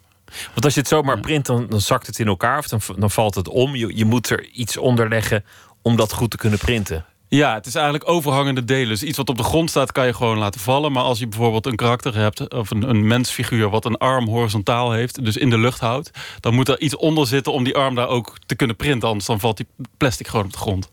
Want 0.52 0.64
als 0.64 0.74
je 0.74 0.80
het 0.80 0.88
zomaar 0.88 1.20
print, 1.20 1.46
dan, 1.46 1.66
dan 1.68 1.80
zakt 1.80 2.06
het 2.06 2.18
in 2.18 2.26
elkaar 2.26 2.58
of 2.58 2.68
dan, 2.68 2.80
dan 2.98 3.10
valt 3.10 3.34
het 3.34 3.48
om. 3.48 3.76
Je, 3.76 3.96
je 3.96 4.04
moet 4.04 4.30
er 4.30 4.44
iets 4.44 4.76
onder 4.76 5.08
leggen 5.08 5.44
om 5.82 5.96
dat 5.96 6.12
goed 6.12 6.30
te 6.30 6.36
kunnen 6.36 6.58
printen. 6.58 7.04
Ja, 7.28 7.54
het 7.54 7.66
is 7.66 7.74
eigenlijk 7.74 8.08
overhangende 8.08 8.64
delen. 8.64 8.88
Dus 8.88 9.02
iets 9.02 9.16
wat 9.16 9.28
op 9.28 9.36
de 9.36 9.42
grond 9.42 9.70
staat 9.70 9.92
kan 9.92 10.06
je 10.06 10.14
gewoon 10.14 10.38
laten 10.38 10.60
vallen. 10.60 10.92
Maar 10.92 11.02
als 11.02 11.18
je 11.18 11.26
bijvoorbeeld 11.28 11.66
een 11.66 11.76
karakter 11.76 12.14
hebt... 12.14 12.54
of 12.54 12.70
een, 12.70 12.88
een 12.88 13.06
mensfiguur 13.06 13.68
wat 13.70 13.84
een 13.84 13.96
arm 13.96 14.28
horizontaal 14.28 14.92
heeft... 14.92 15.24
dus 15.24 15.36
in 15.36 15.50
de 15.50 15.58
lucht 15.58 15.80
houdt... 15.80 16.10
dan 16.40 16.54
moet 16.54 16.68
er 16.68 16.80
iets 16.80 16.96
onder 16.96 17.26
zitten 17.26 17.52
om 17.52 17.64
die 17.64 17.76
arm 17.76 17.94
daar 17.94 18.08
ook 18.08 18.36
te 18.46 18.54
kunnen 18.54 18.76
printen. 18.76 19.08
Anders 19.08 19.26
dan 19.26 19.40
valt 19.40 19.56
die 19.56 19.66
plastic 19.96 20.26
gewoon 20.26 20.44
op 20.44 20.52
de 20.52 20.58
grond. 20.58 20.90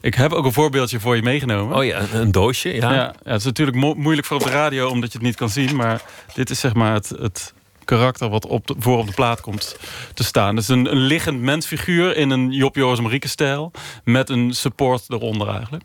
Ik 0.00 0.14
heb 0.14 0.32
ook 0.32 0.44
een 0.44 0.52
voorbeeldje 0.52 1.00
voor 1.00 1.16
je 1.16 1.22
meegenomen. 1.22 1.76
Oh 1.76 1.84
ja, 1.84 2.00
een, 2.12 2.32
doosje, 2.32 2.74
ja. 2.74 2.92
Ja, 2.92 2.96
ja, 2.96 3.14
het 3.22 3.38
is 3.38 3.44
natuurlijk 3.44 3.76
mo- 3.76 3.94
moeilijk 3.94 4.26
voor 4.26 4.36
op 4.36 4.42
de 4.42 4.50
radio... 4.50 4.88
omdat 4.88 5.12
je 5.12 5.18
het 5.18 5.26
niet 5.26 5.36
kan 5.36 5.50
zien. 5.50 5.76
Maar 5.76 6.02
dit 6.34 6.50
is 6.50 6.60
zeg 6.60 6.74
maar 6.74 6.94
het... 6.94 7.08
het 7.08 7.54
karakter 7.84 8.28
wat 8.28 8.46
op 8.46 8.66
de, 8.66 8.74
voor 8.78 8.98
op 8.98 9.06
de 9.06 9.12
plaat 9.12 9.40
komt 9.40 9.76
te 10.14 10.24
staan. 10.24 10.54
Het 10.54 10.64
is 10.64 10.68
een, 10.70 10.90
een 10.90 10.98
liggend 10.98 11.40
mensfiguur 11.40 12.16
in 12.16 12.30
een 12.30 12.50
Job 12.52 12.76
Joris 12.76 13.00
Marieke 13.00 13.28
stijl 13.28 13.70
met 14.04 14.28
een 14.30 14.52
support 14.54 15.04
eronder 15.08 15.48
eigenlijk. 15.48 15.84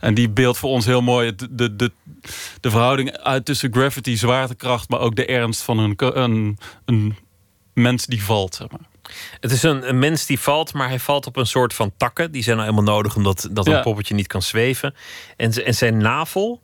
En 0.00 0.14
die 0.14 0.28
beeldt 0.30 0.58
voor 0.58 0.70
ons 0.70 0.84
heel 0.86 1.02
mooi 1.02 1.34
de, 1.34 1.54
de, 1.54 1.76
de, 1.76 1.92
de 2.60 2.70
verhouding 2.70 3.16
uit 3.16 3.44
tussen 3.44 3.72
gravity, 3.72 4.16
zwaartekracht... 4.16 4.88
maar 4.88 5.00
ook 5.00 5.16
de 5.16 5.26
ernst 5.26 5.62
van 5.62 5.78
een, 5.78 5.94
een, 5.96 6.58
een 6.84 7.16
mens 7.74 8.06
die 8.06 8.24
valt, 8.24 8.54
zeg 8.54 8.70
maar. 8.70 8.80
Het 9.40 9.52
is 9.52 9.62
een, 9.62 9.88
een 9.88 9.98
mens 9.98 10.26
die 10.26 10.40
valt, 10.40 10.72
maar 10.72 10.88
hij 10.88 11.00
valt 11.00 11.26
op 11.26 11.36
een 11.36 11.46
soort 11.46 11.74
van 11.74 11.92
takken. 11.96 12.30
Die 12.32 12.42
zijn 12.42 12.56
nou 12.56 12.68
helemaal 12.70 12.94
nodig 12.94 13.16
omdat 13.16 13.48
dat 13.50 13.66
Ja. 13.66 13.76
een 13.76 13.82
poppetje 13.82 14.14
niet 14.14 14.26
kan 14.26 14.42
zweven. 14.42 14.94
En, 15.36 15.64
en 15.64 15.74
zijn 15.74 15.96
navel, 15.96 16.60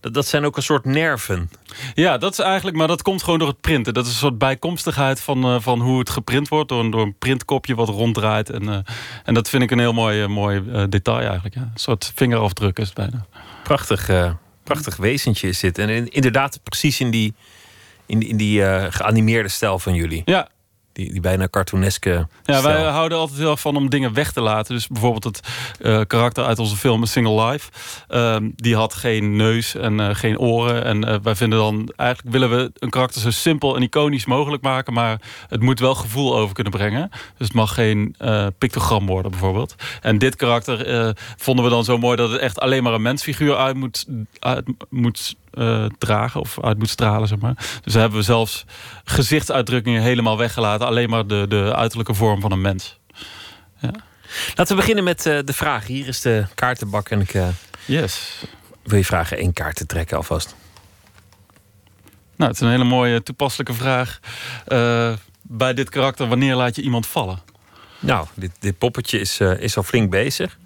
dat, 0.00 0.14
dat 0.14 0.26
zijn 0.26 0.44
ook 0.44 0.56
een 0.56 0.62
soort 0.62 0.84
nerven. 0.84 1.50
Ja, 1.94 2.18
dat 2.18 2.32
is 2.32 2.38
eigenlijk, 2.38 2.76
maar 2.76 2.86
dat 2.88 3.02
komt 3.02 3.22
gewoon 3.22 3.38
door 3.38 3.48
het 3.48 3.60
printen. 3.60 3.94
Dat 3.94 4.04
is 4.06 4.10
een 4.12 4.18
soort 4.18 4.38
bijkomstigheid 4.38 5.20
van, 5.20 5.44
eh, 5.44 5.56
van 5.60 5.80
hoe 5.80 5.98
het 5.98 6.10
geprint 6.10 6.48
wordt... 6.48 6.68
door 6.68 6.80
een, 6.80 6.90
door 6.90 7.02
een 7.02 7.14
printkopje 7.18 7.74
wat 7.74 7.88
ronddraait. 7.88 8.50
En, 8.50 8.68
eh, 8.68 8.78
en 9.24 9.34
dat 9.34 9.48
vind 9.48 9.62
ik 9.62 9.70
een 9.70 9.78
heel 9.78 9.92
mooi, 9.92 10.22
eh, 10.22 10.28
mooi 10.28 10.62
detail 10.88 11.20
eigenlijk. 11.26 11.54
Ja. 11.54 11.60
Een 11.60 11.70
soort 11.74 12.12
vingerafdruk 12.14 12.78
is 12.78 12.86
het 12.86 12.94
bijna. 12.96 13.26
Prachtig, 13.62 14.08
eh, 14.08 14.32
prachtig 14.64 14.96
wezentje 14.96 15.48
is 15.48 15.60
dit. 15.60 15.78
En 15.78 15.88
in- 15.88 16.08
inderdaad 16.08 16.60
precies 16.62 17.00
in 17.00 17.10
die, 17.10 17.34
in, 18.06 18.22
in 18.28 18.36
die 18.36 18.64
eh, 18.64 18.86
geanimeerde 18.92 19.48
stijl 19.48 19.78
van 19.78 19.94
jullie. 19.94 20.22
Ja. 20.24 20.48
Die, 20.98 21.12
die 21.12 21.20
bijna 21.20 21.48
cartooneske 21.48 22.10
Ja, 22.10 22.26
wij 22.44 22.58
stijl. 22.58 22.86
houden 22.86 23.18
altijd 23.18 23.38
heel 23.38 23.50
erg 23.50 23.60
van 23.60 23.76
om 23.76 23.88
dingen 23.88 24.12
weg 24.12 24.32
te 24.32 24.40
laten. 24.40 24.74
Dus 24.74 24.86
bijvoorbeeld 24.86 25.24
het 25.24 25.40
eh, 25.80 26.00
karakter 26.06 26.44
uit 26.44 26.58
onze 26.58 26.76
film 26.76 27.02
A 27.02 27.06
Single 27.06 27.46
Life. 27.46 27.70
ehm, 28.08 28.48
die 28.54 28.76
had 28.76 28.94
geen 28.94 29.36
neus 29.36 29.74
en 29.74 30.00
eh, 30.00 30.14
geen 30.14 30.38
oren. 30.38 30.84
En 30.84 31.04
eh, 31.04 31.16
wij 31.22 31.34
vinden 31.34 31.58
dan... 31.58 31.92
Eigenlijk 31.96 32.36
willen 32.36 32.50
we 32.50 32.72
een 32.78 32.90
karakter 32.90 33.20
zo 33.20 33.30
simpel 33.30 33.76
en 33.76 33.82
iconisch 33.82 34.26
mogelijk 34.26 34.62
maken. 34.62 34.92
Maar 34.92 35.20
het 35.48 35.60
moet 35.60 35.80
wel 35.80 35.94
gevoel 35.94 36.36
over 36.36 36.54
kunnen 36.54 36.72
brengen. 36.72 37.10
Dus 37.10 37.46
het 37.46 37.52
mag 37.52 37.74
geen 37.74 38.16
pictogram 38.58 39.06
worden 39.06 39.30
bijvoorbeeld. 39.30 39.74
En 40.02 40.18
dit 40.18 40.36
karakter 40.36 41.14
vonden 41.36 41.64
we 41.64 41.70
dan 41.70 41.84
zo 41.84 41.98
mooi... 41.98 42.16
dat 42.16 42.30
het 42.30 42.40
echt 42.40 42.60
alleen 42.60 42.82
maar 42.82 42.92
een 42.92 43.02
mensfiguur 43.02 43.56
uit 43.56 43.76
moet, 43.76 44.06
uit 44.38 44.66
moet 44.88 45.36
eh, 45.50 45.84
dragen 45.98 46.40
of 46.40 46.62
uit 46.64 46.78
moet 46.78 46.88
stralen, 46.88 47.28
zeg 47.28 47.38
maar. 47.38 47.54
Dus 47.82 47.94
hebben 47.94 48.18
we 48.18 48.24
zelfs 48.24 48.64
gezichtsuitdrukkingen 49.04 50.02
helemaal 50.02 50.36
weggelaten. 50.38 50.86
Alleen 50.86 51.10
maar 51.10 51.26
de, 51.26 51.46
de 51.48 51.74
uiterlijke 51.74 52.14
vorm 52.14 52.40
van 52.40 52.52
een 52.52 52.60
mens. 52.60 52.98
Ja. 53.78 53.90
Laten 54.54 54.74
we 54.76 54.80
beginnen 54.80 55.04
met 55.04 55.26
eh, 55.26 55.38
de 55.44 55.52
vraag. 55.52 55.86
Hier 55.86 56.06
is 56.08 56.20
de 56.20 56.46
kaartenbak 56.54 57.08
en 57.08 57.20
ik 57.20 57.34
eh, 57.34 57.48
Yes. 57.84 58.42
wil 58.82 58.98
je 58.98 59.04
vragen 59.04 59.36
één 59.38 59.52
kaart 59.52 59.76
te 59.76 59.86
trekken 59.86 60.16
alvast. 60.16 60.54
Nou, 62.36 62.50
het 62.50 62.60
is 62.60 62.66
een 62.66 62.72
hele 62.72 62.84
mooie 62.84 63.22
toepasselijke 63.22 63.72
vraag. 63.74 64.20
Bij 65.42 65.74
dit 65.74 65.88
karakter, 65.88 66.28
wanneer 66.28 66.54
laat 66.54 66.76
je 66.76 66.82
iemand 66.82 67.06
vallen? 67.06 67.38
Nou, 68.00 68.26
dit, 68.34 68.50
dit 68.58 68.78
poppetje 68.78 69.20
is, 69.20 69.40
is 69.40 69.76
al 69.76 69.82
flink 69.82 70.10
bezig. 70.10 70.58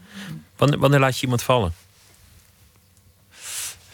Wanneer, 0.56 0.78
wanneer 0.78 1.00
laat 1.00 1.16
je 1.16 1.22
iemand 1.22 1.42
vallen? 1.42 1.74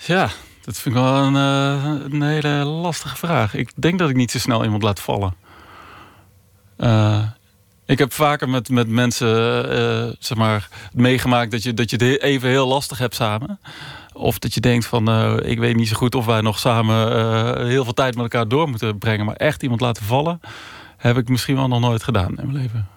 Ja, 0.07 0.31
dat 0.69 0.79
vind 0.79 0.95
ik 0.95 1.03
wel 1.03 1.15
een, 1.15 1.37
eh, 1.37 2.13
een 2.13 2.23
hele 2.23 2.65
lastige 2.65 3.17
vraag. 3.17 3.55
Ik 3.55 3.71
denk 3.75 3.99
dat 3.99 4.11
ik 4.11 4.17
niet 4.17 4.31
zo 4.31 4.39
snel 4.39 4.65
iemand 4.65 4.83
laat 4.83 5.01
vallen. 5.01 5.35
Eh, 6.77 7.23
ik 7.87 7.99
heb 7.99 8.13
vaker 8.13 8.49
met, 8.49 8.69
met 8.69 8.89
mensen 8.89 9.29
eh, 9.71 10.13
zeg 10.19 10.39
maar, 10.39 10.69
meegemaakt 10.93 11.51
dat 11.51 11.63
je, 11.63 11.75
dat 11.75 11.91
je 11.91 11.97
het 11.97 12.23
even 12.23 12.49
heel 12.49 12.67
lastig 12.67 12.99
hebt 12.99 13.15
samen. 13.15 13.61
Of 14.13 14.39
dat 14.39 14.55
je 14.55 14.61
denkt 14.61 14.87
van, 14.87 15.09
ik 15.45 15.59
weet 15.59 15.77
niet 15.77 15.89
zo 15.89 15.97
goed 15.97 16.15
of 16.15 16.27
wij 16.27 16.41
nog 16.41 16.59
samen 16.59 17.67
heel 17.67 17.85
veel 17.85 17.95
tijd 17.95 18.15
met 18.15 18.23
elkaar 18.23 18.49
door 18.49 18.69
moeten 18.69 18.99
brengen. 18.99 19.27
Maar 19.27 19.37
echt 19.37 19.63
iemand 19.63 19.81
laten 19.81 20.05
vallen, 20.05 20.41
heb 20.97 21.17
ik 21.17 21.29
misschien 21.29 21.57
wel 21.57 21.69
nog 21.69 21.81
nooit 21.81 22.03
gedaan 22.03 22.29
in 22.29 22.35
mijn 22.35 22.53
leven. 22.53 22.89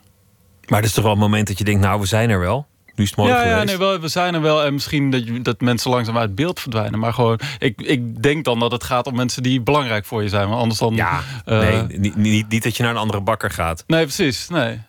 Maar 0.67 0.79
het 0.79 0.87
is 0.87 0.93
toch 0.93 1.03
wel 1.03 1.13
een 1.13 1.19
moment 1.19 1.47
dat 1.47 1.57
je 1.57 1.63
denkt, 1.63 1.81
nou, 1.81 1.99
we 1.99 2.05
zijn 2.05 2.29
er 2.29 2.39
wel. 2.39 2.67
Nu 3.01 3.07
is 3.07 3.13
het 3.15 3.19
mooi 3.25 3.31
ja, 3.31 3.37
geweest. 3.41 3.57
ja 3.57 3.63
nee, 3.63 3.77
wel, 3.77 3.99
we 3.99 4.07
zijn 4.07 4.33
er 4.33 4.41
wel. 4.41 4.63
En 4.63 4.73
misschien 4.73 5.11
dat, 5.11 5.25
je- 5.27 5.41
dat 5.41 5.61
mensen 5.61 5.91
langzaam 5.91 6.17
uit 6.17 6.35
beeld 6.35 6.59
verdwijnen. 6.59 6.99
Maar 6.99 7.13
gewoon, 7.13 7.39
ik, 7.59 7.81
ik 7.81 8.23
denk 8.23 8.45
dan 8.45 8.59
dat 8.59 8.71
het 8.71 8.83
gaat 8.83 9.07
om 9.07 9.15
mensen 9.15 9.43
die 9.43 9.61
belangrijk 9.61 10.05
voor 10.05 10.23
je 10.23 10.29
zijn. 10.29 10.47
Want 10.49 10.61
anders 10.61 10.79
dan. 10.79 10.95
Ja, 10.95 11.21
eh, 11.45 11.59
nee, 11.59 11.83
niet, 11.99 12.15
niet, 12.15 12.49
niet 12.49 12.63
dat 12.63 12.77
je 12.77 12.83
naar 12.83 12.91
een 12.91 12.97
andere 12.97 13.21
bakker 13.21 13.51
gaat. 13.51 13.83
nee, 13.87 14.01
precies. 14.03 14.47
Nee. 14.49 14.79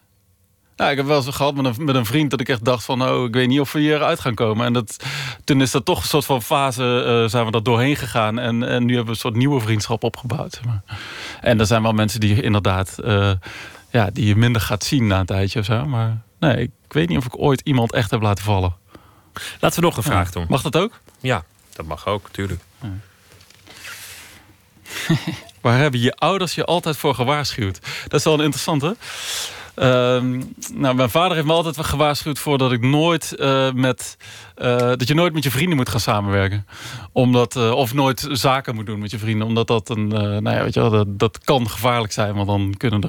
Nou, 0.76 0.90
ik 0.90 0.96
heb 0.96 1.06
wel 1.06 1.16
eens 1.24 1.36
gehad 1.36 1.54
met 1.54 1.64
een, 1.78 1.84
met 1.84 1.94
een 1.94 2.06
vriend 2.06 2.30
dat 2.30 2.40
ik 2.40 2.48
echt 2.48 2.64
dacht 2.64 2.84
van... 2.84 3.02
oh, 3.08 3.24
ik 3.24 3.34
weet 3.34 3.48
niet 3.48 3.60
of 3.60 3.72
we 3.72 3.80
hier 3.80 4.02
uit 4.02 4.20
gaan 4.20 4.34
komen. 4.34 4.66
En 4.66 4.72
dat, 4.72 5.04
toen 5.44 5.60
is 5.60 5.70
dat 5.70 5.84
toch 5.84 5.98
een 6.02 6.08
soort 6.08 6.24
van 6.24 6.42
fase, 6.42 7.04
eh, 7.24 7.30
zijn 7.30 7.44
we 7.44 7.50
dat 7.50 7.64
doorheen 7.64 7.96
gegaan. 7.96 8.38
En, 8.38 8.62
en 8.68 8.84
nu 8.84 8.88
hebben 8.88 9.04
we 9.04 9.10
een 9.10 9.16
soort 9.16 9.34
nieuwe 9.36 9.60
vriendschap 9.60 10.04
opgebouwd. 10.04 10.52
zeg 10.52 10.64
maar. 10.64 10.82
En 11.40 11.60
er 11.60 11.66
zijn 11.66 11.82
wel 11.82 11.92
mensen 11.92 12.20
die 12.20 12.42
inderdaad... 12.42 12.98
eh, 12.98 13.30
ja, 13.90 14.10
die 14.12 14.26
je 14.26 14.36
minder 14.36 14.60
gaat 14.62 14.84
zien 14.84 15.06
na 15.06 15.20
een 15.20 15.26
tijdje 15.26 15.58
of 15.58 15.64
zo. 15.64 15.86
Maar 15.86 16.20
nee, 16.40 16.56
ik 16.56 16.70
weet 16.92 17.08
niet 17.08 17.18
of 17.18 17.26
ik 17.26 17.38
ooit 17.38 17.60
iemand 17.60 17.92
echt 17.92 18.10
heb 18.10 18.22
laten 18.22 18.44
vallen. 18.44 18.74
Laten 19.60 19.80
we 19.80 19.86
nog 19.86 19.96
een 19.96 20.02
vraag 20.02 20.30
doen. 20.30 20.46
Mag 20.48 20.62
dat 20.62 20.76
ook? 20.76 21.00
Ja, 21.20 21.44
dat 21.72 21.86
mag 21.86 22.06
ook, 22.06 22.28
tuurlijk. 22.30 22.60
Waar 25.60 25.78
hebben 25.78 26.00
je 26.00 26.16
ouders 26.16 26.54
je 26.54 26.64
altijd 26.64 26.96
voor 26.96 27.14
gewaarschuwd? 27.14 27.78
Dat 28.08 28.18
is 28.18 28.24
wel 28.24 28.34
een 28.34 28.44
interessante. 28.44 28.96
Ehm, 29.74 30.42
nou, 30.74 30.94
mijn 30.94 31.10
vader 31.10 31.34
heeft 31.34 31.46
me 31.46 31.52
altijd 31.52 31.76
wel 31.76 31.84
gewaarschuwd 31.84 32.38
voor 32.38 32.58
dat 32.58 32.72
ik 32.72 32.80
nooit 32.80 33.34
eh, 33.36 33.72
met 33.72 34.16
eh, 34.54 34.76
dat 34.78 35.08
je 35.08 35.14
nooit 35.14 35.32
met 35.32 35.42
je 35.44 35.50
vrienden 35.50 35.76
moet 35.76 35.88
gaan 35.88 36.00
samenwerken, 36.00 36.66
omdat 37.12 37.56
eh, 37.56 37.70
of 37.70 37.94
nooit 37.94 38.28
zaken 38.30 38.74
moet 38.74 38.86
doen 38.86 38.98
met 38.98 39.10
je 39.10 39.18
vrienden, 39.18 39.46
omdat 39.46 39.66
dat 39.66 39.88
een, 39.88 40.08
nou 40.08 40.50
ja, 40.50 40.62
weet 40.62 40.74
je 40.74 40.80
wel, 40.80 40.90
dat, 40.90 41.18
dat 41.18 41.38
kan 41.44 41.70
gevaarlijk 41.70 42.12
zijn, 42.12 42.34
want 42.34 42.46
dan 42.46 42.74
kunnen 42.76 43.00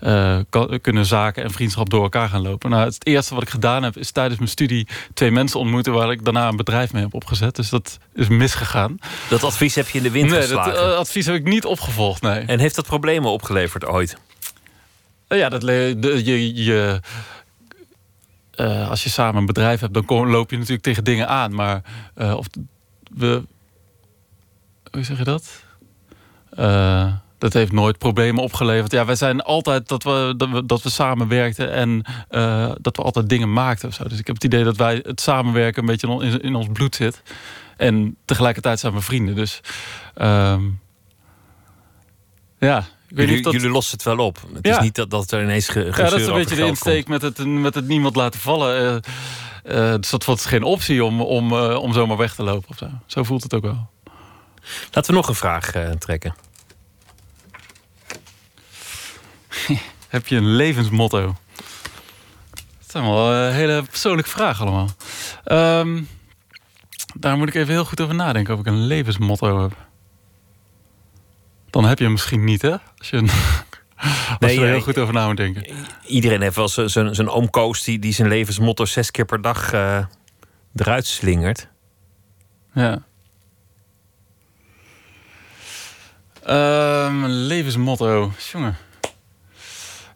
er 0.00 0.44
kan- 0.50 0.78
kunnen 0.80 1.06
zaken 1.06 1.42
en 1.44 1.50
vriendschap 1.50 1.90
door 1.90 2.02
elkaar 2.02 2.28
gaan 2.28 2.42
lopen. 2.42 2.70
Nou, 2.70 2.84
het 2.84 3.06
eerste 3.06 3.34
wat 3.34 3.42
ik 3.42 3.48
gedaan 3.50 3.82
heb 3.82 3.96
is 3.96 4.10
tijdens 4.10 4.38
mijn 4.38 4.50
studie 4.50 4.86
twee 5.14 5.30
mensen 5.30 5.60
ontmoeten 5.60 5.92
waar 5.92 6.10
ik 6.10 6.24
daarna 6.24 6.48
een 6.48 6.56
bedrijf 6.56 6.92
mee 6.92 7.02
heb 7.02 7.14
opgezet. 7.14 7.56
Dus 7.56 7.68
dat 7.70 7.98
is 8.14 8.28
misgegaan. 8.28 8.98
Dat 9.28 9.44
advies 9.44 9.74
heb 9.74 9.88
je 9.88 9.98
in 9.98 10.04
de 10.04 10.10
wind 10.10 10.30
Nee, 10.30 10.38
dat 10.38 10.48
geslagen. 10.48 10.90
eh, 10.92 10.96
advies 10.96 11.26
heb 11.26 11.34
ik 11.34 11.44
niet 11.44 11.64
opgevolgd. 11.64 12.22
Nee. 12.22 12.40
En 12.40 12.58
heeft 12.58 12.74
dat 12.74 12.86
problemen 12.86 13.30
opgeleverd 13.30 13.84
ooit? 13.86 14.16
Eh, 15.28 15.38
Ja, 15.38 15.48
dat 15.48 15.60
de- 15.60 16.20
je, 16.24 16.64
je, 16.64 17.00
eh, 18.54 18.90
als 18.90 19.02
je 19.04 19.10
samen 19.10 19.40
een 19.40 19.46
bedrijf 19.46 19.80
hebt, 19.80 19.94
dan 19.94 20.28
loop 20.30 20.50
je 20.50 20.56
natuurlijk 20.56 20.82
tegen 20.82 21.04
dingen 21.04 21.28
aan. 21.28 21.54
Maar 21.54 21.82
eh, 22.14 22.34
of 22.36 22.46
we. 23.14 23.42
Hoe 24.90 25.02
zeg 25.04 25.18
je 25.18 25.24
dat? 25.24 25.64
Dat 27.38 27.52
heeft 27.52 27.72
nooit 27.72 27.98
problemen 27.98 28.42
opgeleverd. 28.42 28.92
Ja, 28.92 29.04
wij 29.04 29.14
zijn 29.14 29.42
altijd 29.42 29.88
dat 29.88 30.02
we, 30.02 30.34
dat 30.36 30.50
we, 30.50 30.66
dat 30.66 30.82
we 30.82 30.90
samenwerkten 30.90 31.72
en 31.72 32.02
dat 32.80 32.96
we 32.96 33.02
altijd 33.02 33.28
dingen 33.28 33.52
maakten. 33.52 33.88
Of 33.88 33.94
zo. 33.94 34.04
Dus 34.04 34.18
ik 34.18 34.26
heb 34.26 34.34
het 34.34 34.44
idee 34.44 34.64
dat 34.64 34.76
wij 34.76 35.00
het 35.02 35.20
samenwerken 35.20 35.80
een 35.82 35.88
beetje 35.88 36.24
in, 36.24 36.40
in 36.40 36.54
ons 36.54 36.66
bloed 36.72 36.94
zit. 36.94 37.22
En 37.76 38.16
tegelijkertijd 38.24 38.80
zijn 38.80 38.92
we 38.92 39.00
vrienden. 39.00 39.34
Dus 39.34 39.60
ehm, 40.14 40.62
ja, 42.58 42.84
Jullie, 43.08 43.42
dat... 43.42 43.52
jullie 43.52 43.70
lossen 43.70 43.92
het 43.96 44.06
wel 44.06 44.18
op. 44.18 44.38
Het 44.54 44.66
Ja. 44.66 44.76
is 44.76 44.82
niet 44.82 44.94
dat, 44.94 45.10
dat 45.10 45.30
er 45.30 45.42
ineens 45.42 45.68
ge, 45.68 45.84
Ja, 45.84 45.90
dat 45.90 46.12
is 46.20 46.26
een 46.26 46.34
beetje 46.34 46.54
de 46.56 46.66
insteek 46.66 47.08
met 47.08 47.22
het, 47.22 47.44
met 47.46 47.74
het 47.74 47.86
niemand 47.88 48.16
laten 48.16 48.40
vallen. 48.40 49.02
Eh, 49.64 49.94
dus 49.94 50.10
dat 50.10 50.24
was 50.24 50.46
geen 50.46 50.62
optie 50.62 51.04
om, 51.04 51.20
om, 51.20 51.52
eh, 51.52 51.74
om 51.76 51.92
zomaar 51.92 52.16
weg 52.16 52.34
te 52.34 52.42
lopen. 52.42 52.68
Of 52.68 52.76
zo. 52.76 52.90
zo 53.06 53.22
voelt 53.22 53.42
het 53.42 53.54
ook 53.54 53.62
wel. 53.62 53.90
Laten 54.90 55.10
we 55.10 55.16
nog 55.16 55.28
een 55.28 55.34
vraag 55.34 55.70
trekken. 55.98 56.34
Heb 60.08 60.26
je 60.26 60.36
een 60.36 60.56
levensmotto? 60.56 61.34
Dat 62.78 62.90
zijn 62.90 63.04
wel 63.04 63.50
hele 63.50 63.82
persoonlijke 63.82 64.30
vragen 64.30 64.66
allemaal. 64.66 64.88
Ehm, 65.44 66.02
daar 67.14 67.36
moet 67.36 67.48
ik 67.48 67.54
even 67.54 67.72
heel 67.72 67.84
goed 67.84 68.00
over 68.00 68.14
nadenken 68.14 68.54
of 68.54 68.60
ik 68.60 68.66
een 68.66 68.86
levensmotto 68.86 69.62
heb. 69.62 69.85
Dan 71.70 71.84
heb 71.84 71.98
je 71.98 72.04
hem 72.04 72.12
misschien 72.12 72.44
niet, 72.44 72.62
hè? 72.62 72.70
Als 72.98 73.10
je, 73.10 73.16
een- 73.16 73.28
als 74.28 74.36
Nee, 74.38 74.54
je 74.54 74.60
er 74.60 74.66
heel 74.66 74.80
goed 74.80 74.98
over 74.98 75.14
na 75.14 75.26
moet 75.26 75.36
denken. 75.36 75.66
Iedereen 76.06 76.40
heeft 76.40 76.56
wel 76.56 76.68
zijn- 76.68 77.28
oom 77.28 77.50
Koos 77.50 77.82
die, 77.84 77.98
die 77.98 78.12
zijn 78.12 78.28
levensmotto 78.28 78.84
zes 78.84 79.10
keer 79.10 79.24
per 79.24 79.40
dag 79.42 79.72
eh, 79.72 80.04
eruit 80.74 81.06
slingert. 81.06 81.68
Ja. 82.74 83.02
Een 86.42 87.28
levensmotto. 87.30 88.32
Jongen. 88.52 88.76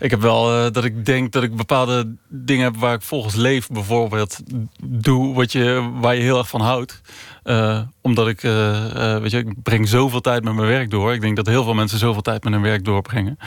Ik 0.00 0.10
heb 0.10 0.20
wel 0.20 0.64
eh, 0.66 0.72
dat 0.72 0.84
ik 0.84 1.06
denk 1.06 1.32
dat 1.32 1.42
ik 1.42 1.56
bepaalde 1.56 2.14
dingen 2.28 2.64
heb 2.64 2.76
waar 2.76 2.94
ik 2.94 3.02
volgens 3.02 3.34
leef. 3.34 3.68
Bijvoorbeeld 3.68 4.38
doe 4.84 5.34
wat 5.34 5.52
je, 5.52 5.90
waar 6.00 6.14
je 6.14 6.20
heel 6.22 6.38
erg 6.38 6.48
van 6.48 6.60
houdt. 6.60 7.00
Eh, 7.42 7.80
omdat 8.00 8.28
ik, 8.28 8.42
eh, 8.42 9.16
weet 9.18 9.30
je, 9.30 9.38
ik 9.38 9.62
breng 9.62 9.88
zoveel 9.88 10.20
tijd 10.20 10.44
met 10.44 10.54
mijn 10.54 10.68
werk 10.68 10.90
door. 10.90 11.12
Ik 11.14 11.20
denk 11.20 11.36
dat 11.36 11.46
heel 11.46 11.64
veel 11.64 11.74
mensen 11.74 11.98
zoveel 11.98 12.22
tijd 12.22 12.44
met 12.44 12.52
hun 12.52 12.62
werk 12.62 12.84
doorbrengen. 12.84 13.38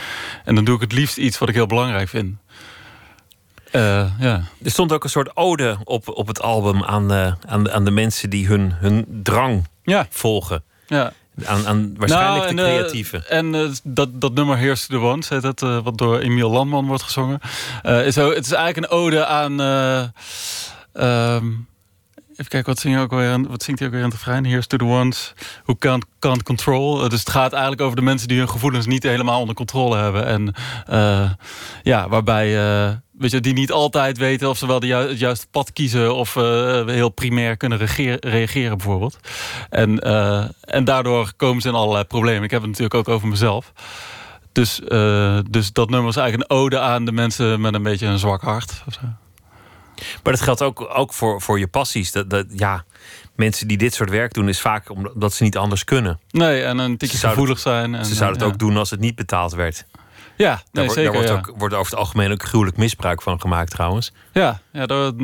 En 0.46 0.56
dan 0.56 0.64
doe 0.64 0.76
ik 0.76 0.82
het 0.82 0.92
liefst 0.92 1.18
iets 1.18 1.38
wat 1.38 1.50
ik 1.50 1.56
heel 1.56 1.66
belangrijk 1.68 2.10
vind. 2.10 2.36
Er 3.72 4.44
stond 4.64 4.92
ook 4.92 5.04
een 5.04 5.10
soort 5.10 5.36
ode 5.36 5.78
op, 5.84 6.10
op 6.10 6.28
het 6.28 6.42
album 6.42 6.84
aan, 6.84 7.08
de 7.08 7.34
aan, 7.48 7.64
de- 7.64 7.72
aan 7.72 7.86
de 7.86 7.92
mensen 7.92 8.30
die 8.30 8.48
hun, 8.48 8.72
hun 8.74 9.06
drang 9.24 9.68
Ja. 9.84 10.08
volgen. 10.10 10.64
Ja. 10.88 11.14
Aan, 11.46 11.68
aan 11.68 11.96
waarschijnlijk 11.98 12.44
Nou, 12.44 12.56
de 12.56 12.62
en, 12.62 12.68
eh, 12.68 12.76
creatieve. 12.76 13.18
en 13.28 13.56
eh, 13.56 13.70
dat, 13.84 14.22
dat 14.22 14.34
nummer 14.34 14.58
Here's 14.58 14.86
to 14.88 15.00
the 15.00 15.06
Ones, 15.06 15.30
heet 15.30 15.42
eh, 15.62 15.80
wat 15.84 15.98
door 15.98 16.20
Emiel 16.20 16.50
Landman 16.52 16.86
wordt 16.88 17.04
gezongen. 17.04 17.40
Eh, 17.82 18.06
is 18.06 18.16
het 18.16 18.46
is 18.46 18.52
eigenlijk 18.52 18.92
een 18.92 18.98
ode 18.98 19.26
aan... 19.26 19.62
eh, 19.62 20.04
ehm, 20.94 21.46
even 22.44 22.64
kijken, 22.64 22.74
wat 22.74 22.80
zingt 22.80 22.98
hij 22.98 23.06
ook 23.06 23.12
weer? 23.12 23.50
Wat 23.50 23.64
zingt 23.64 23.84
ook 23.84 23.90
weer 23.90 24.00
in 24.00 24.06
het 24.06 24.14
refrein? 24.14 24.46
Here's 24.46 24.68
to 24.68 24.78
the 24.78 24.84
ones 24.86 25.34
who 25.64 25.76
can't, 26.20 26.44
control. 26.44 27.04
Eh, 27.04 27.10
dus 27.10 27.20
het 27.20 27.30
gaat 27.30 27.52
eigenlijk 27.52 27.82
over 27.82 27.96
de 27.96 28.02
mensen 28.02 28.28
die 28.28 28.38
hun 28.38 28.50
gevoelens 28.50 28.86
niet 28.86 29.04
helemaal 29.04 29.40
onder 29.40 29.56
controle 29.56 29.98
hebben. 29.98 30.26
En 30.26 30.54
eh, 30.86 31.32
ja, 31.84 32.10
waarbij... 32.10 32.86
eh, 32.88 32.92
Weet 33.14 33.32
je, 33.32 33.40
die 33.40 33.54
niet 33.54 33.72
altijd 33.72 34.18
weten 34.18 34.50
of 34.50 34.58
ze 34.58 34.68
wel 34.68 34.80
de 34.80 34.88
het 34.88 35.20
juiste 35.20 35.48
pad 35.52 35.74
kiezen 35.74 36.16
of 36.16 36.34
heel 36.86 37.10
primair 37.10 37.58
kunnen 37.58 37.78
reageren, 38.20 38.78
bijvoorbeeld. 38.78 39.18
En, 39.70 40.00
en 40.62 40.84
daardoor 40.84 41.34
komen 41.38 41.62
ze 41.62 41.68
in 41.68 41.74
allerlei 41.74 42.04
problemen. 42.04 42.44
Ik 42.44 42.52
heb 42.52 42.62
het 42.62 42.70
natuurlijk 42.70 42.96
ook 42.96 43.08
over 43.08 43.28
mezelf. 43.28 43.74
Dus, 44.52 44.82
dus 45.50 45.72
dat 45.72 45.90
nummer 45.90 46.10
is 46.10 46.16
eigenlijk 46.16 46.52
een 46.52 46.58
ode 46.58 46.80
aan 46.80 47.06
de 47.06 47.12
mensen 47.12 47.62
met 47.62 47.74
een 47.74 47.84
beetje 47.84 48.08
een 48.08 48.20
zwak 48.20 48.42
hart. 48.42 48.84
Of. 48.88 49.00
Maar 50.24 50.34
dat 50.34 50.42
geldt 50.42 50.62
ook, 50.62 50.90
ook 50.98 51.14
voor, 51.14 51.42
voor 51.42 51.60
je 51.60 51.68
passies. 51.68 52.12
Dat, 52.12 52.30
dat, 52.30 52.46
ja, 52.56 52.84
mensen 53.36 53.68
die 53.68 53.78
dit 53.78 53.94
soort 53.94 54.10
werk 54.10 54.34
doen, 54.34 54.50
is 54.50 54.62
vaak 54.62 54.90
omdat 54.90 55.34
ze 55.34 55.44
niet 55.44 55.58
anders 55.58 55.84
kunnen. 55.84 56.20
Nee, 56.32 56.64
en 56.64 56.78
een 56.78 56.98
tikje 56.98 57.16
Ze 57.18 57.22
zouden 57.22 57.40
gevoelig 57.46 57.60
zijn. 57.60 57.96
En, 57.96 58.06
Ze 58.06 58.16
zouden 58.16 58.40
het 58.40 58.48
ja. 58.48 58.54
ook 58.54 58.60
doen 58.60 58.78
als 58.78 58.90
het 58.90 59.00
niet 59.00 59.16
betaald 59.16 59.54
werd. 59.54 59.86
Ja, 60.38 60.50
Daar, 60.50 60.64
nee, 60.72 60.86
wordt- 60.86 60.94
zeker. 61.00 61.12
daar 61.12 61.22
wordt, 61.22 61.46
ja. 61.46 61.52
ook, 61.52 61.60
wordt 61.60 61.76
over 61.76 61.92
het 61.92 62.00
algemeen 62.00 62.32
ook 62.32 62.44
gruwelijk 62.44 62.78
misbruik 62.78 63.22
van 63.22 63.42
gemaakt 63.42 63.72
trouwens. 63.72 64.12
Ja, 64.32 64.62
ja 64.72 64.86
dat, 64.86 65.16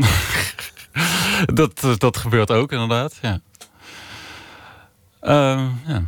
dat, 1.60 1.86
dat 1.98 2.18
gebeurt 2.18 2.52
ook 2.52 2.72
inderdaad. 2.72 3.18
Ja. 3.22 3.40
Ehm, 5.22 5.68
ja. 5.86 6.04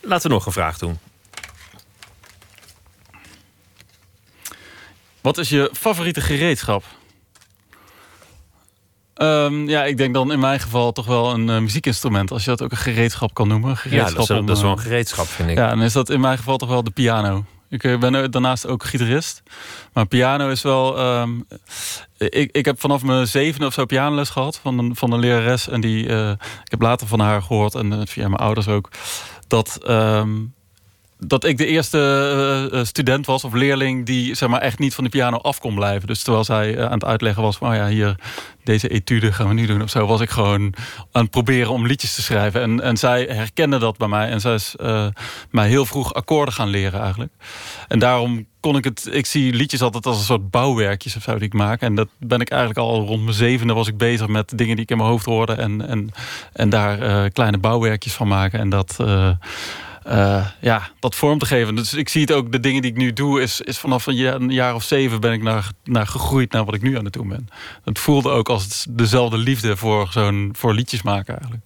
Laten 0.00 0.28
we 0.28 0.34
nog 0.34 0.46
een 0.46 0.52
vraag 0.52 0.78
doen. 0.78 0.98
Wat 5.20 5.38
is 5.38 5.48
je 5.48 5.70
favoriete 5.72 6.20
gereedschap? 6.20 6.84
Ehm, 9.18 9.68
ja, 9.68 9.84
ik 9.84 9.96
denk 9.96 10.14
dan 10.14 10.32
in 10.32 10.38
mijn 10.38 10.60
geval 10.60 10.92
toch 10.92 11.06
wel 11.06 11.32
een 11.32 11.50
eh, 11.50 11.58
muziekinstrument. 11.58 12.30
Als 12.30 12.44
je 12.44 12.50
dat 12.50 12.62
ook 12.62 12.70
een 12.70 12.76
gereedschap 12.76 13.34
kan 13.34 13.48
noemen. 13.48 13.70
Ja, 13.70 13.74
Gereedschap 13.76 14.16
dat 14.16 14.30
is, 14.30 14.36
om, 14.36 14.46
dat 14.46 14.56
is 14.56 14.62
wel 14.62 14.70
eh, 14.70 14.76
een 14.76 14.82
gereedschap, 14.82 15.26
vind 15.26 15.50
ik. 15.50 15.56
Ja, 15.56 15.68
dan 15.68 15.82
is 15.82 15.92
dat 15.92 16.10
in 16.10 16.20
mijn 16.20 16.38
geval 16.38 16.56
toch 16.56 16.68
wel 16.68 16.82
de 16.82 16.90
piano. 16.90 17.44
Ik 17.68 17.84
eh, 17.84 17.98
ben 17.98 18.30
daarnaast 18.30 18.66
ook 18.66 18.84
gitarist. 18.84 19.42
Maar 19.92 20.06
piano 20.06 20.48
is 20.48 20.62
wel... 20.62 20.98
ehm, 20.98 21.30
ik, 22.18 22.56
ik 22.56 22.64
heb 22.64 22.80
vanaf 22.80 23.02
mijn 23.02 23.26
zevende 23.26 23.66
of 23.66 23.72
zo 23.72 23.84
pianoles 23.84 24.30
gehad 24.30 24.58
van 24.62 24.78
een, 24.78 24.96
van 24.96 25.12
een 25.12 25.20
lerares. 25.20 25.68
En 25.68 25.80
die, 25.80 26.02
ik 26.38 26.70
heb 26.70 26.80
later 26.80 27.06
van 27.06 27.20
haar 27.20 27.42
gehoord, 27.42 27.74
en 27.74 28.06
via 28.06 28.28
mijn 28.28 28.42
ouders 28.42 28.68
ook... 28.68 28.90
dat, 29.46 29.78
ehm, 29.86 30.30
dat 31.18 31.44
ik 31.44 31.58
de 31.58 31.66
eerste 31.66 31.98
eh, 31.98 32.78
eh, 32.78 32.86
student 32.86 33.26
was 33.26 33.44
of 33.44 33.52
leerling... 33.52 34.06
die 34.06 34.34
zeg 34.34 34.48
maar, 34.48 34.60
echt 34.60 34.78
niet 34.78 34.94
van 34.94 35.04
de 35.04 35.10
piano 35.10 35.36
af 35.36 35.58
kon 35.58 35.74
blijven. 35.74 36.06
Dus 36.06 36.22
terwijl 36.22 36.44
zij 36.44 36.76
eh, 36.76 36.84
aan 36.84 36.92
het 36.92 37.04
uitleggen 37.04 37.42
was 37.42 37.56
van... 37.56 37.68
oh 37.68 37.74
ja, 37.74 37.88
hier, 37.88 38.14
deze 38.64 38.88
etude 38.88 39.32
gaan 39.32 39.48
we 39.48 39.54
nu 39.54 39.66
doen 39.66 39.82
of 39.82 39.90
zo... 39.90 40.06
was 40.06 40.20
ik 40.20 40.30
gewoon 40.30 40.74
aan 41.12 41.22
het 41.22 41.30
proberen 41.30 41.72
om 41.72 41.86
liedjes 41.86 42.14
te 42.14 42.22
schrijven. 42.22 42.60
En, 42.60 42.80
en 42.80 42.96
zij 42.96 43.24
herkende 43.30 43.78
dat 43.78 43.96
bij 43.96 44.08
mij. 44.08 44.28
En 44.28 44.40
zij 44.40 44.54
is 44.54 44.74
mij 45.50 45.68
heel 45.68 45.86
vroeg 45.86 46.14
akkoorden 46.14 46.54
gaan 46.54 46.68
leren 46.68 47.00
eigenlijk. 47.00 47.32
En 47.88 47.98
daarom 47.98 48.46
kon 48.60 48.76
ik 48.76 48.84
het... 48.84 49.08
Ik 49.12 49.26
zie 49.26 49.52
liedjes 49.52 49.82
altijd 49.82 50.06
als 50.06 50.18
een 50.18 50.24
soort 50.24 50.50
bouwwerkjes 50.50 51.16
of 51.16 51.22
zo 51.22 51.34
die 51.34 51.46
ik 51.46 51.52
maak. 51.52 51.80
En 51.80 51.94
dat 51.94 52.08
ben 52.18 52.40
ik 52.40 52.50
eigenlijk 52.50 52.80
al 52.80 53.06
rond 53.06 53.22
mijn 53.22 53.34
zevende 53.34 53.72
was 53.72 53.88
ik 53.88 53.96
bezig 53.96 54.26
met 54.26 54.52
dingen 54.58 54.74
die 54.74 54.84
ik 54.84 54.90
in 54.90 54.96
mijn 54.96 55.08
hoofd 55.08 55.24
hoorde. 55.24 55.52
En, 55.52 55.88
en, 55.88 56.10
en 56.52 56.68
daar 56.68 57.30
kleine 57.30 57.58
bouwwerkjes 57.58 58.12
van 58.12 58.28
maken. 58.28 58.58
En 58.58 58.68
dat... 58.68 58.96
eh, 60.08 60.46
ja, 60.60 60.90
dat 61.00 61.14
vorm 61.14 61.38
te 61.38 61.46
geven. 61.46 61.74
Dus 61.74 61.94
ik 61.94 62.08
zie 62.08 62.20
het 62.20 62.32
ook, 62.32 62.52
de 62.52 62.60
dingen 62.60 62.82
die 62.82 62.90
ik 62.90 62.96
nu 62.96 63.12
doe, 63.12 63.42
is, 63.42 63.60
is 63.60 63.78
vanaf 63.78 64.06
een 64.06 64.14
jaar, 64.14 64.34
een 64.34 64.50
jaar 64.50 64.74
of 64.74 64.82
zeven 64.82 65.20
ben 65.20 65.32
ik 65.32 65.42
naar, 65.42 65.70
naar 65.84 66.06
gegroeid 66.06 66.52
naar 66.52 66.64
wat 66.64 66.74
ik 66.74 66.82
nu 66.82 66.98
aan 66.98 67.04
het 67.04 67.12
doen 67.12 67.28
ben. 67.28 67.48
Het 67.84 67.98
voelde 67.98 68.30
ook 68.30 68.48
als 68.48 68.86
dezelfde 68.90 69.38
liefde 69.38 69.76
voor 69.76 70.08
zo'n 70.10 70.50
voor 70.56 70.74
liedjes 70.74 71.02
maken 71.02 71.34
eigenlijk. 71.34 71.62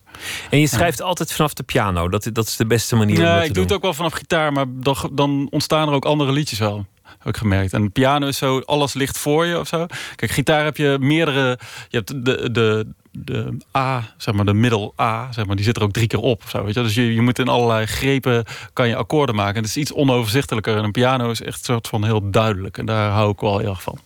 En 0.50 0.60
je 0.60 0.66
schrijft 0.66 1.02
altijd 1.02 1.32
vanaf 1.32 1.54
de 1.54 1.62
piano. 1.62 2.08
Dat, 2.08 2.28
dat 2.32 2.46
is 2.46 2.56
de 2.56 2.66
beste 2.66 2.96
manier 2.96 3.16
om 3.16 3.22
Ja, 3.22 3.32
dat 3.32 3.40
te 3.42 3.48
ik 3.48 3.54
doe 3.54 3.54
doen. 3.54 3.64
het 3.64 3.72
ook 3.72 3.82
wel 3.82 3.94
vanaf 3.94 4.12
gitaar, 4.12 4.52
maar 4.52 4.66
dan, 4.68 4.96
dan 5.12 5.46
ontstaan 5.50 5.88
er 5.88 5.94
ook 5.94 6.04
andere 6.04 6.32
liedjes 6.32 6.58
wel. 6.58 6.86
Heb 7.18 7.28
ik 7.28 7.36
gemerkt. 7.36 7.72
En 7.72 7.92
piano 7.92 8.26
is 8.26 8.38
zo, 8.38 8.58
alles 8.58 8.92
ligt 8.94 9.18
voor 9.18 9.46
je 9.46 9.58
of 9.58 9.68
zo. 9.68 9.86
Kijk, 10.16 10.30
gitaar 10.30 10.64
heb 10.64 10.76
je 10.76 10.96
meerdere. 11.00 11.58
Je 11.88 11.96
hebt 11.96 12.24
de, 12.24 12.50
de, 12.50 12.86
de 13.12 13.56
A, 13.76 14.14
zeg 14.16 14.34
maar, 14.34 14.44
de 14.44 14.54
middel 14.54 14.94
A, 15.00 15.32
zeg 15.32 15.46
maar, 15.46 15.56
die 15.56 15.64
zit 15.64 15.76
er 15.76 15.82
ook 15.82 15.92
drie 15.92 16.06
keer 16.06 16.20
op. 16.20 16.42
Zo, 16.48 16.64
weet 16.64 16.74
je? 16.74 16.82
Dus 16.82 16.94
je, 16.94 17.14
je 17.14 17.20
moet 17.20 17.38
in 17.38 17.48
allerlei 17.48 17.86
grepen 17.86 18.44
kan 18.72 18.88
je 18.88 18.96
akkoorden 18.96 19.34
maken. 19.34 19.54
En 19.54 19.60
het 19.60 19.70
is 19.70 19.76
iets 19.76 19.92
onoverzichtelijker. 19.92 20.76
En 20.76 20.84
een 20.84 20.92
piano 20.92 21.30
is 21.30 21.42
echt 21.42 21.58
een 21.58 21.64
soort 21.64 21.88
van 21.88 22.04
heel 22.04 22.30
duidelijk. 22.30 22.78
En 22.78 22.86
daar 22.86 23.10
hou 23.10 23.30
ik 23.30 23.40
wel 23.40 23.58
heel 23.58 23.70
erg 23.70 23.82
van. 23.82 23.98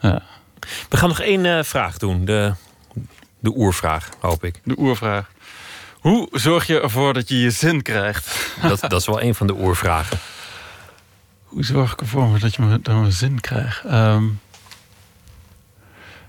Ja. 0.00 0.22
We 0.88 0.96
gaan 0.96 1.08
nog 1.08 1.20
één 1.20 1.46
eh, 1.46 1.64
vraag 1.64 1.98
doen. 1.98 2.24
De, 2.24 2.52
de 3.38 3.52
oervraag, 3.56 4.08
hoop 4.20 4.44
ik. 4.44 4.60
De 4.64 4.78
oervraag. 4.78 5.30
Hoe 5.92 6.28
zorg 6.30 6.66
je 6.66 6.80
ervoor 6.80 7.12
dat 7.12 7.28
je 7.28 7.40
je 7.40 7.50
zin 7.50 7.82
krijgt? 7.82 8.56
Dat, 8.62 8.80
dat 8.80 9.00
is 9.00 9.06
wel 9.06 9.22
een 9.22 9.34
van 9.34 9.46
de 9.46 9.54
oervragen. 9.54 10.18
Hoe 11.44 11.64
zorg 11.64 11.92
ik 11.92 12.00
ervoor 12.00 12.38
dat 12.38 12.54
je 12.54 12.62
me 12.62 13.10
zin 13.10 13.40
krijgt? 13.40 13.84
Ehm, 13.84 14.24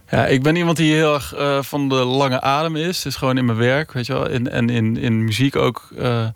ja, 0.10 0.26
ik 0.26 0.44
ben 0.44 0.56
iemand 0.56 0.78
die 0.78 0.94
heel 0.94 1.14
erg 1.14 1.34
eh, 1.34 1.62
van 1.62 1.90
de 1.90 1.96
lange 1.96 2.42
adem 2.42 2.76
is. 2.76 3.02
Dus 3.02 3.16
gewoon 3.16 3.38
in 3.38 3.46
mijn 3.46 3.58
werk, 3.58 3.92
weet 3.92 4.06
je 4.06 4.14
wel. 4.14 4.30
En 4.30 4.70
in, 4.70 4.98
in 4.98 5.24
muziek 5.24 5.56
ook. 5.56 5.90
eh, 5.98 6.28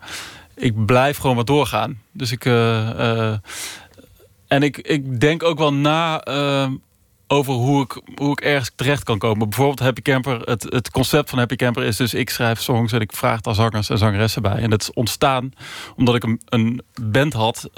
ik 0.54 0.86
blijf 0.86 1.16
gewoon 1.16 1.36
maar 1.36 1.44
doorgaan. 1.44 2.00
Dus 2.12 2.32
ik... 2.32 2.44
eh, 2.44 3.32
en 4.48 4.62
ik, 4.62 4.78
ik 4.78 5.20
denk 5.20 5.42
ook 5.42 5.58
wel 5.58 5.74
na 5.74 6.24
over 7.26 7.52
hoe 7.52 7.82
ik, 7.82 8.00
hoe 8.14 8.30
ik 8.30 8.40
ergens 8.40 8.70
terecht 8.76 9.02
kan 9.04 9.18
komen. 9.18 9.48
Bijvoorbeeld 9.48 9.78
Happy 9.80 10.02
Camper. 10.02 10.40
Het, 10.40 10.62
het 10.62 10.90
concept 10.90 11.30
van 11.30 11.38
Happy 11.38 11.56
Camper 11.56 11.82
is 11.82 11.96
dus... 11.96 12.14
ik 12.14 12.30
schrijf 12.30 12.60
songs 12.60 12.92
en 12.92 13.00
ik 13.00 13.12
vraag 13.12 13.40
daar 13.40 13.54
zangers 13.54 13.90
en 13.90 13.98
zangeressen 13.98 14.42
bij. 14.42 14.56
En 14.56 14.70
dat 14.70 14.82
is 14.82 14.92
ontstaan 14.92 15.52
omdat 15.96 16.14
ik 16.14 16.24
een, 16.24 16.40
een 16.48 16.82
band 17.02 17.32
had... 17.32 17.70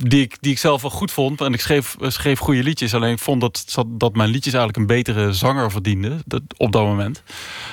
eh, 0.00 0.08
die 0.08 0.22
ik, 0.22 0.36
die 0.40 0.52
ik 0.52 0.58
zelf 0.58 0.82
wel 0.82 0.90
goed 0.90 1.10
vond. 1.10 1.40
En 1.40 1.52
ik 1.52 1.60
schreef, 1.60 1.96
schreef 2.00 2.38
goede 2.38 2.62
liedjes. 2.62 2.94
Alleen 2.94 3.12
ik 3.12 3.18
vond 3.18 3.40
dat, 3.40 3.84
dat 3.86 4.14
mijn 4.14 4.30
liedjes 4.30 4.54
eigenlijk 4.54 4.76
een 4.76 4.96
betere 4.96 5.32
zanger 5.32 5.70
verdienden. 5.70 6.22
Dat, 6.24 6.42
op 6.56 6.72
dat 6.72 6.84
moment. 6.84 7.22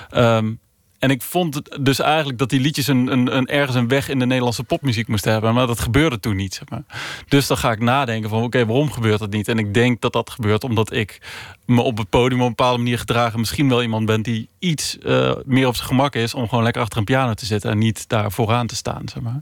Ehm, 0.10 0.54
en 1.00 1.10
ik 1.10 1.22
vond 1.22 1.62
dus 1.86 2.00
eigenlijk 2.00 2.38
dat 2.38 2.50
die 2.50 2.60
liedjes 2.60 2.88
een, 2.88 3.12
een, 3.12 3.36
een, 3.36 3.46
ergens 3.46 3.76
een 3.76 3.88
weg 3.88 4.10
in 4.10 4.20
de 4.20 4.26
Nederlandse 4.26 4.64
popmuziek 4.64 5.08
moesten 5.08 5.32
hebben. 5.32 5.54
Maar 5.54 5.68
dat 5.68 5.80
gebeurde 5.80 6.20
toen 6.20 6.36
niet. 6.36 6.54
Zeg 6.54 6.70
maar. 6.70 6.84
Dus 7.28 7.48
dan 7.48 7.58
ga 7.58 7.72
ik 7.72 7.80
nadenken 7.80 8.30
van 8.30 8.44
oké, 8.44 8.66
waarom 8.66 8.92
gebeurt 8.92 9.20
dat 9.20 9.32
niet? 9.32 9.48
En 9.48 9.58
ik 9.58 9.74
denk 9.74 10.02
dat 10.02 10.14
dat 10.14 10.30
gebeurt 10.30 10.64
omdat 10.64 10.94
ik 10.94 11.22
me 11.66 11.82
op 11.82 11.98
het 11.98 12.10
podium 12.10 12.42
op 12.42 12.48
een 12.48 12.56
bepaalde 12.56 12.78
manier 12.78 13.00
gedragen. 13.00 13.40
Misschien 13.40 13.70
wel 13.70 13.82
iemand 13.82 14.06
ben 14.06 14.22
die 14.22 14.50
iets 14.60 14.98
uh, 15.04 15.34
meer 15.46 15.68
op 15.68 15.76
zijn 15.76 15.88
gemak 15.88 16.16
is 16.16 16.34
om 16.34 16.50
gewoon 16.50 16.64
lekker 16.64 16.82
achter 16.82 16.98
een 16.98 17.04
piano 17.04 17.34
te 17.34 17.46
zitten 17.46 17.72
en 17.72 17.78
niet 17.78 18.10
daar 18.10 18.32
vooraan 18.32 18.68
te 18.68 18.76
staan. 18.76 19.02
Zeg 19.06 19.24
maar. 19.24 19.42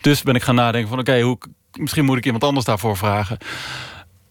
Dus 0.00 0.22
ben 0.22 0.34
ik 0.34 0.42
gaan 0.42 0.54
nadenken 0.54 0.88
van 0.88 0.98
oké, 0.98 1.20
hoe 1.20 1.38
misschien 1.74 2.04
moet 2.04 2.16
ik 2.16 2.24
iemand 2.24 2.44
anders 2.44 2.64
daarvoor 2.64 2.96
vragen. 2.96 3.38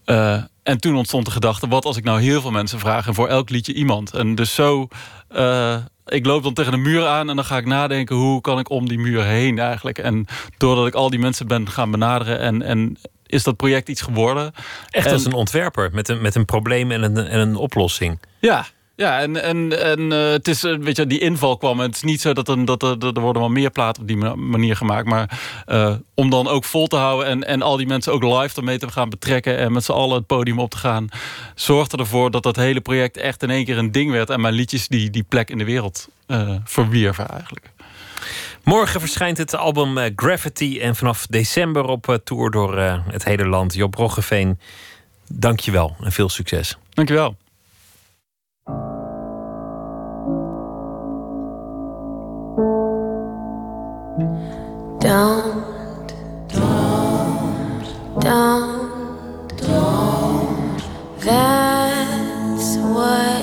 Uh, 0.06 0.42
en 0.62 0.80
toen 0.80 0.96
ontstond 0.96 1.24
de 1.24 1.30
gedachte, 1.30 1.68
wat 1.68 1.84
als 1.84 1.96
ik 1.96 2.04
nou 2.04 2.20
heel 2.20 2.40
veel 2.40 2.50
mensen 2.50 2.78
vraag... 2.78 3.06
en 3.06 3.14
voor 3.14 3.28
elk 3.28 3.50
liedje 3.50 3.74
iemand. 3.74 4.14
En 4.14 4.34
dus 4.34 4.54
zo, 4.54 4.88
uh, 5.36 5.76
ik 6.06 6.26
loop 6.26 6.42
dan 6.42 6.54
tegen 6.54 6.72
de 6.72 6.78
muur 6.78 7.06
aan... 7.06 7.28
en 7.28 7.36
dan 7.36 7.44
ga 7.44 7.56
ik 7.56 7.66
nadenken, 7.66 8.16
hoe 8.16 8.40
kan 8.40 8.58
ik 8.58 8.70
om 8.70 8.88
die 8.88 8.98
muur 8.98 9.24
heen 9.24 9.58
eigenlijk? 9.58 9.98
En 9.98 10.26
doordat 10.56 10.86
ik 10.86 10.94
al 10.94 11.10
die 11.10 11.18
mensen 11.18 11.46
ben 11.46 11.70
gaan 11.70 11.90
benaderen... 11.90 12.38
en, 12.38 12.62
en 12.62 12.96
is 13.26 13.42
dat 13.42 13.56
project 13.56 13.88
iets 13.88 14.02
geworden. 14.02 14.52
Echt 14.90 15.12
als 15.12 15.24
een 15.24 15.32
ontwerper, 15.32 15.90
met 15.92 16.08
een, 16.08 16.20
met 16.20 16.34
een 16.34 16.44
probleem 16.44 16.90
en 16.90 17.02
een, 17.02 17.16
en 17.16 17.40
een 17.40 17.56
oplossing. 17.56 18.18
Ja, 18.38 18.66
ja, 18.96 19.20
en, 19.20 19.42
en, 19.42 19.82
en 19.82 20.00
uh, 20.00 20.30
het 20.30 20.48
is, 20.48 20.64
eh, 20.64 20.76
weet 20.78 20.96
je, 20.96 21.06
die 21.06 21.18
inval 21.18 21.56
kwam. 21.56 21.80
Het 21.80 21.94
is 21.94 22.02
niet 22.02 22.20
zo 22.20 22.32
dat, 22.32 22.48
een, 22.48 22.64
dat, 22.64 22.80
dat, 22.80 23.02
er 23.02 23.20
worden 23.20 23.42
wel 23.42 23.50
meer 23.50 23.70
platen 23.70 24.02
op 24.02 24.08
die 24.08 24.16
manier 24.36 24.76
gemaakt. 24.76 25.06
Maar 25.06 25.40
uh, 25.66 25.94
om 26.14 26.30
dan 26.30 26.48
ook 26.48 26.64
vol 26.64 26.86
te 26.86 26.96
houden 26.96 27.26
en, 27.26 27.46
en 27.46 27.62
al 27.62 27.76
die 27.76 27.86
mensen 27.86 28.12
ook 28.12 28.22
live 28.22 28.56
ermee 28.56 28.78
te 28.78 28.90
gaan 28.90 29.08
betrekken. 29.08 29.58
En 29.58 29.72
met 29.72 29.84
z'n 29.84 29.92
allen 29.92 30.16
het 30.16 30.26
podium 30.26 30.58
op 30.58 30.70
te 30.70 30.76
gaan. 30.76 31.08
Zorgde 31.54 31.96
ervoor 31.96 32.30
dat 32.30 32.42
dat 32.42 32.56
hele 32.56 32.80
project 32.80 33.16
echt 33.16 33.42
in 33.42 33.50
één 33.50 33.64
keer 33.64 33.78
een 33.78 33.92
ding 33.92 34.10
werd. 34.10 34.30
En 34.30 34.40
mijn 34.40 34.54
liedjes 34.54 34.88
die, 34.88 35.10
die 35.10 35.24
plek 35.28 35.50
in 35.50 35.58
de 35.58 35.64
wereld 35.64 36.08
uh, 36.26 36.54
verwierven 36.64 37.28
eigenlijk. 37.28 37.70
Morgen 38.62 39.00
verschijnt 39.00 39.38
het 39.38 39.54
album 39.54 39.98
Gravity. 40.16 40.78
En 40.80 40.96
vanaf 40.96 41.26
december 41.26 41.84
op 41.84 42.18
tour 42.24 42.50
door 42.50 42.78
het 43.10 43.24
hele 43.24 43.46
land. 43.46 43.74
Job 43.74 43.94
Roggeveen, 43.94 44.58
dank 45.28 45.60
je 45.60 45.70
wel 45.70 45.96
en 46.00 46.12
veel 46.12 46.28
succes. 46.28 46.76
Dank 46.90 47.08
je 47.08 47.14
wel. 47.14 47.36
Don't, 52.56 54.20
don't, 55.00 56.14
don't, 58.20 59.48
don't. 59.58 60.82
That's 61.18 62.76
what 62.76 63.33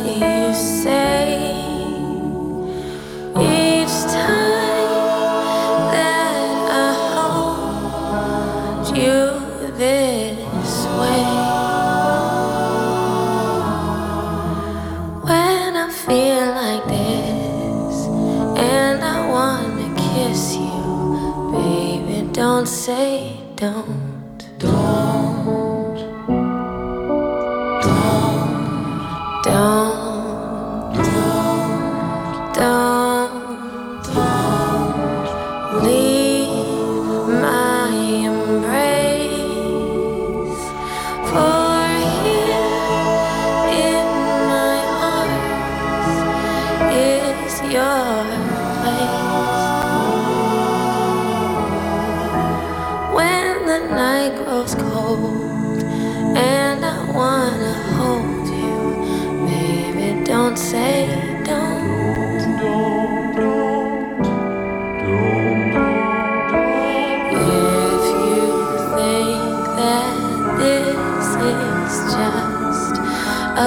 don't 22.51 22.67
say 22.67 23.39
don't. 23.55 24.10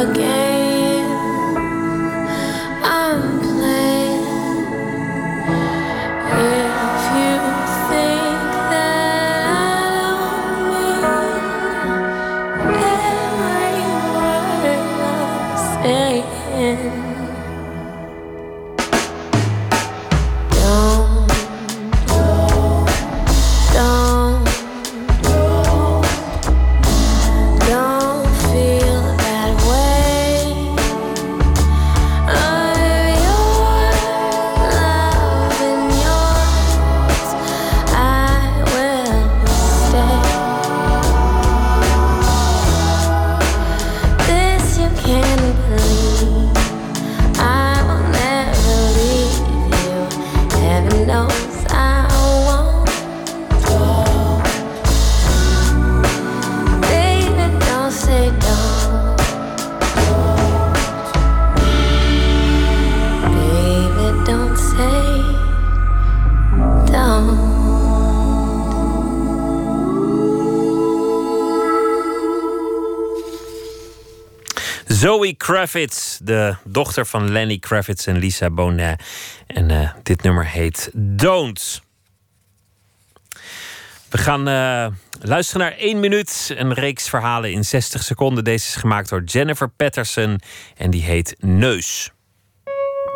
A 0.04 0.43
Kravitz, 75.44 76.18
de 76.22 76.56
dochter 76.64 77.06
van 77.06 77.30
Lenny 77.30 77.58
Kravitz 77.58 78.06
en 78.06 78.18
Lisa 78.18 78.50
Bonet. 78.50 79.02
En 79.46 79.70
uh, 79.70 79.90
dit 80.02 80.22
nummer 80.22 80.46
heet 80.46 80.90
Don't. 80.94 81.82
We 84.08 84.18
gaan 84.18 84.48
uh, 84.48 84.86
luisteren 85.20 85.62
naar 85.62 85.76
1 85.78 86.00
minuut. 86.00 86.54
Een 86.56 86.72
reeks 86.72 87.08
verhalen 87.08 87.52
in 87.52 87.64
60 87.64 88.02
seconden. 88.02 88.44
Deze 88.44 88.66
is 88.66 88.74
gemaakt 88.74 89.08
door 89.08 89.22
Jennifer 89.22 89.68
Patterson 89.68 90.40
en 90.76 90.90
die 90.90 91.02
heet 91.02 91.36
Neus. 91.38 92.10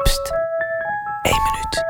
Pst, 0.02 0.32
1 1.22 1.34
minuut. 1.52 1.84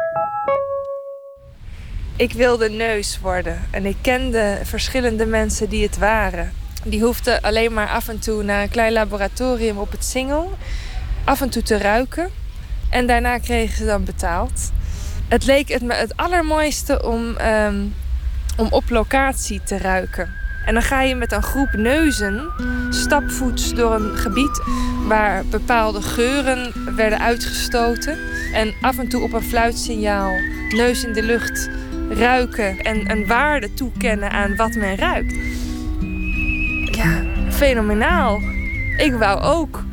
Ik 2.17 2.33
wilde 2.33 2.71
neus 2.71 3.19
worden 3.21 3.69
en 3.71 3.87
ik 3.87 3.97
kende 4.01 4.61
verschillende 4.65 5.27
mensen 5.27 5.69
die 5.69 5.83
het 5.83 5.99
waren. 5.99 6.53
Die 6.85 7.03
hoefden 7.03 7.41
alleen 7.41 7.73
maar 7.73 7.89
af 7.89 8.09
en 8.09 8.19
toe 8.19 8.43
naar 8.43 8.63
een 8.63 8.69
klein 8.69 8.93
laboratorium 8.93 9.79
op 9.79 9.91
het 9.91 10.05
Singel, 10.05 10.59
af 11.25 11.41
en 11.41 11.51
toe 11.51 11.63
te 11.63 11.79
ruiken 11.79 12.31
en 12.91 13.07
daarna 13.07 13.39
kregen 13.39 13.77
ze 13.77 13.85
dan 13.85 14.05
betaald. 14.05 14.73
Het 15.29 15.47
leek 15.47 15.69
het 15.69 15.83
me 15.83 15.95
het 15.95 16.17
allermooiste 16.17 17.03
om, 17.03 17.37
ehm, 17.37 17.85
om 18.57 18.67
op 18.71 18.91
locatie 18.91 19.61
te 19.65 19.79
ruiken. 19.79 20.35
En 20.65 20.75
dan 20.75 20.83
ga 20.83 21.03
je 21.03 21.15
met 21.15 21.33
een 21.33 21.43
groep 21.43 21.73
neuzen 21.73 22.51
stapvoets 22.91 23.75
door 23.75 23.95
een 23.95 24.17
gebied 24.17 24.63
waar 25.07 25.45
bepaalde 25.47 26.03
geuren 26.03 26.73
werden 26.97 27.21
uitgestoten. 27.21 28.19
En 28.53 28.75
af 28.81 28.99
en 28.99 29.09
toe 29.09 29.23
op 29.23 29.33
een 29.33 29.43
fluitsignaal, 29.43 30.33
neus 30.69 31.05
in 31.05 31.13
de 31.13 31.23
lucht, 31.23 31.69
ruiken 32.11 32.79
en 32.79 33.11
een 33.11 33.27
waarde 33.27 33.75
toekennen 33.75 34.31
aan 34.31 34.57
wat 34.57 34.75
men 34.75 34.97
ruikt. 34.97 35.35
Ja, 36.99 37.23
fenomenaal. 37.51 38.41
Ik 38.97 39.13
wou 39.13 39.41
ook. 39.41 39.83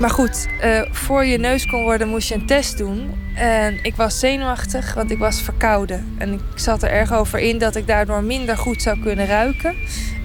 Maar 0.00 0.10
goed, 0.10 0.48
eh, 0.60 0.80
voor 0.90 1.24
je 1.24 1.38
neus 1.38 1.66
kon 1.66 1.82
worden 1.82 2.08
moest 2.08 2.28
je 2.28 2.34
een 2.34 2.46
test 2.46 2.78
doen. 2.78 3.10
En 3.34 3.78
ik 3.82 3.94
was 3.96 4.18
zenuwachtig, 4.18 4.94
want 4.94 5.10
ik 5.10 5.18
was 5.18 5.42
verkouden. 5.42 6.14
En 6.18 6.32
ik 6.32 6.40
zat 6.54 6.82
er 6.82 6.90
erg 6.90 7.12
over 7.12 7.38
in 7.38 7.58
dat 7.58 7.76
ik 7.76 7.86
daardoor 7.86 8.22
minder 8.22 8.56
goed 8.56 8.82
zou 8.82 9.00
kunnen 9.00 9.26
ruiken. 9.26 9.74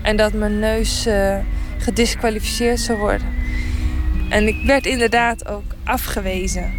En 0.02 0.18
dat 0.18 0.34
mijn 0.34 0.60
neus 0.60 1.06
eh, 1.06 1.38
gedisqualificeerd 1.78 2.80
zou 2.80 2.98
worden. 2.98 3.28
En 4.30 4.48
ik 4.48 4.66
werd 4.66 4.86
inderdaad 4.86 5.48
ook 5.48 5.74
afgewezen. 5.84 6.74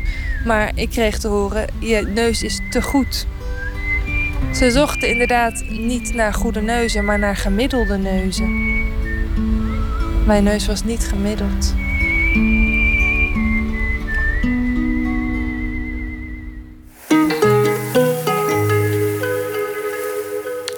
Maar 0.44 0.70
ik 0.74 0.90
kreeg 0.90 1.18
te 1.18 1.28
horen, 1.28 1.66
je 1.78 2.00
neus 2.14 2.42
is 2.42 2.60
te 2.70 2.82
goed. 2.82 3.26
Ze 4.52 4.70
zochten 4.70 5.08
inderdaad 5.08 5.64
niet 5.68 6.14
naar 6.14 6.34
goede 6.34 6.60
neuzen, 6.60 7.04
maar 7.04 7.18
naar 7.18 7.36
gemiddelde 7.36 7.98
neuzen. 7.98 8.86
Mijn 10.26 10.44
neus 10.44 10.66
was 10.66 10.84
niet 10.84 11.04
gemiddeld. 11.04 11.74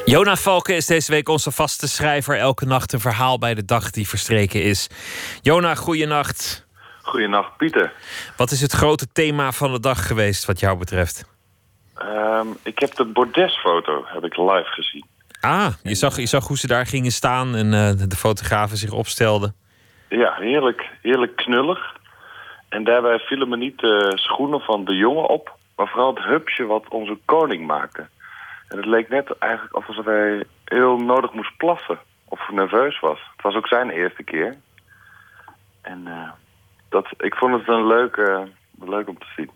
Jona 0.04 0.36
Valken 0.36 0.76
is 0.76 0.86
deze 0.86 1.10
week 1.10 1.28
onze 1.28 1.50
vaste 1.50 1.88
schrijver. 1.88 2.38
Elke 2.38 2.64
nacht 2.64 2.92
een 2.92 3.00
verhaal 3.00 3.38
bij 3.38 3.54
de 3.54 3.64
dag 3.64 3.90
die 3.90 4.08
verstreken 4.08 4.62
is. 4.62 4.86
Jona, 5.40 5.74
goeienacht. 5.74 6.66
Goeienacht, 7.02 7.56
Pieter. 7.56 7.92
Wat 8.36 8.50
is 8.50 8.60
het 8.60 8.72
grote 8.72 9.06
thema 9.12 9.52
van 9.52 9.72
de 9.72 9.80
dag 9.80 10.06
geweest 10.06 10.44
wat 10.44 10.60
jou 10.60 10.78
betreft? 10.78 11.24
Ehm, 12.00 12.46
ik 12.62 12.78
heb 12.78 12.94
de 12.94 13.04
bordesfoto 13.04 14.04
heb 14.06 14.24
ik 14.24 14.36
live 14.36 14.70
gezien. 14.70 15.04
Ah, 15.40 15.72
je 15.82 15.94
zag, 15.94 16.16
je 16.16 16.26
zag 16.26 16.46
hoe 16.46 16.58
ze 16.58 16.66
daar 16.66 16.86
gingen 16.86 17.10
staan 17.10 17.54
en 17.54 17.72
eh, 17.72 18.08
de 18.08 18.16
fotografen 18.16 18.76
zich 18.76 18.92
opstelden. 18.92 19.54
Ja, 20.08 20.34
heerlijk, 20.34 20.90
heerlijk 21.02 21.36
knullig. 21.36 21.96
En 22.68 22.84
daarbij 22.84 23.18
vielen 23.18 23.48
me 23.48 23.56
niet 23.56 23.78
de 23.78 24.12
schoenen 24.14 24.60
van 24.60 24.84
de 24.84 24.94
jongen 24.96 25.28
op, 25.28 25.56
maar 25.76 25.88
vooral 25.88 26.14
het 26.14 26.24
hupsje 26.24 26.64
wat 26.64 26.88
onze 26.88 27.18
koning 27.24 27.66
maakte. 27.66 28.08
En 28.68 28.76
het 28.76 28.86
leek 28.86 29.08
net 29.08 29.38
eigenlijk 29.38 29.74
alsof 29.74 30.04
hij 30.04 30.44
heel 30.64 30.96
nodig 30.96 31.32
moest 31.32 31.56
plassen 31.56 31.98
of 32.24 32.50
nerveus 32.50 33.00
was. 33.00 33.18
Het 33.32 33.42
was 33.42 33.54
ook 33.54 33.66
zijn 33.66 33.90
eerste 33.90 34.22
keer. 34.22 34.56
En 35.82 36.06
eh, 36.06 36.30
dat, 36.88 37.06
ik 37.18 37.34
vond 37.34 37.58
het 37.58 37.68
een 37.68 37.86
leuke, 37.86 38.48
leuk 38.78 39.08
om 39.08 39.18
te 39.18 39.26
zien. 39.36 39.50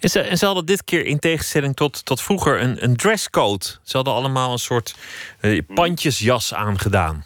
En, 0.00 0.08
ze, 0.08 0.20
en 0.20 0.36
ze 0.36 0.46
hadden 0.46 0.66
dit 0.66 0.84
keer 0.84 1.06
in 1.06 1.18
tegenstelling 1.18 1.76
tot, 1.76 2.04
tot 2.04 2.22
vroeger 2.22 2.60
een, 2.60 2.84
een 2.84 2.96
dresscode. 2.96 3.64
Ze 3.82 3.96
hadden 3.96 4.14
allemaal 4.14 4.52
een 4.52 4.58
soort 4.58 4.96
eh, 5.40 5.60
pandjesjas 5.74 6.54
aangedaan. 6.54 7.24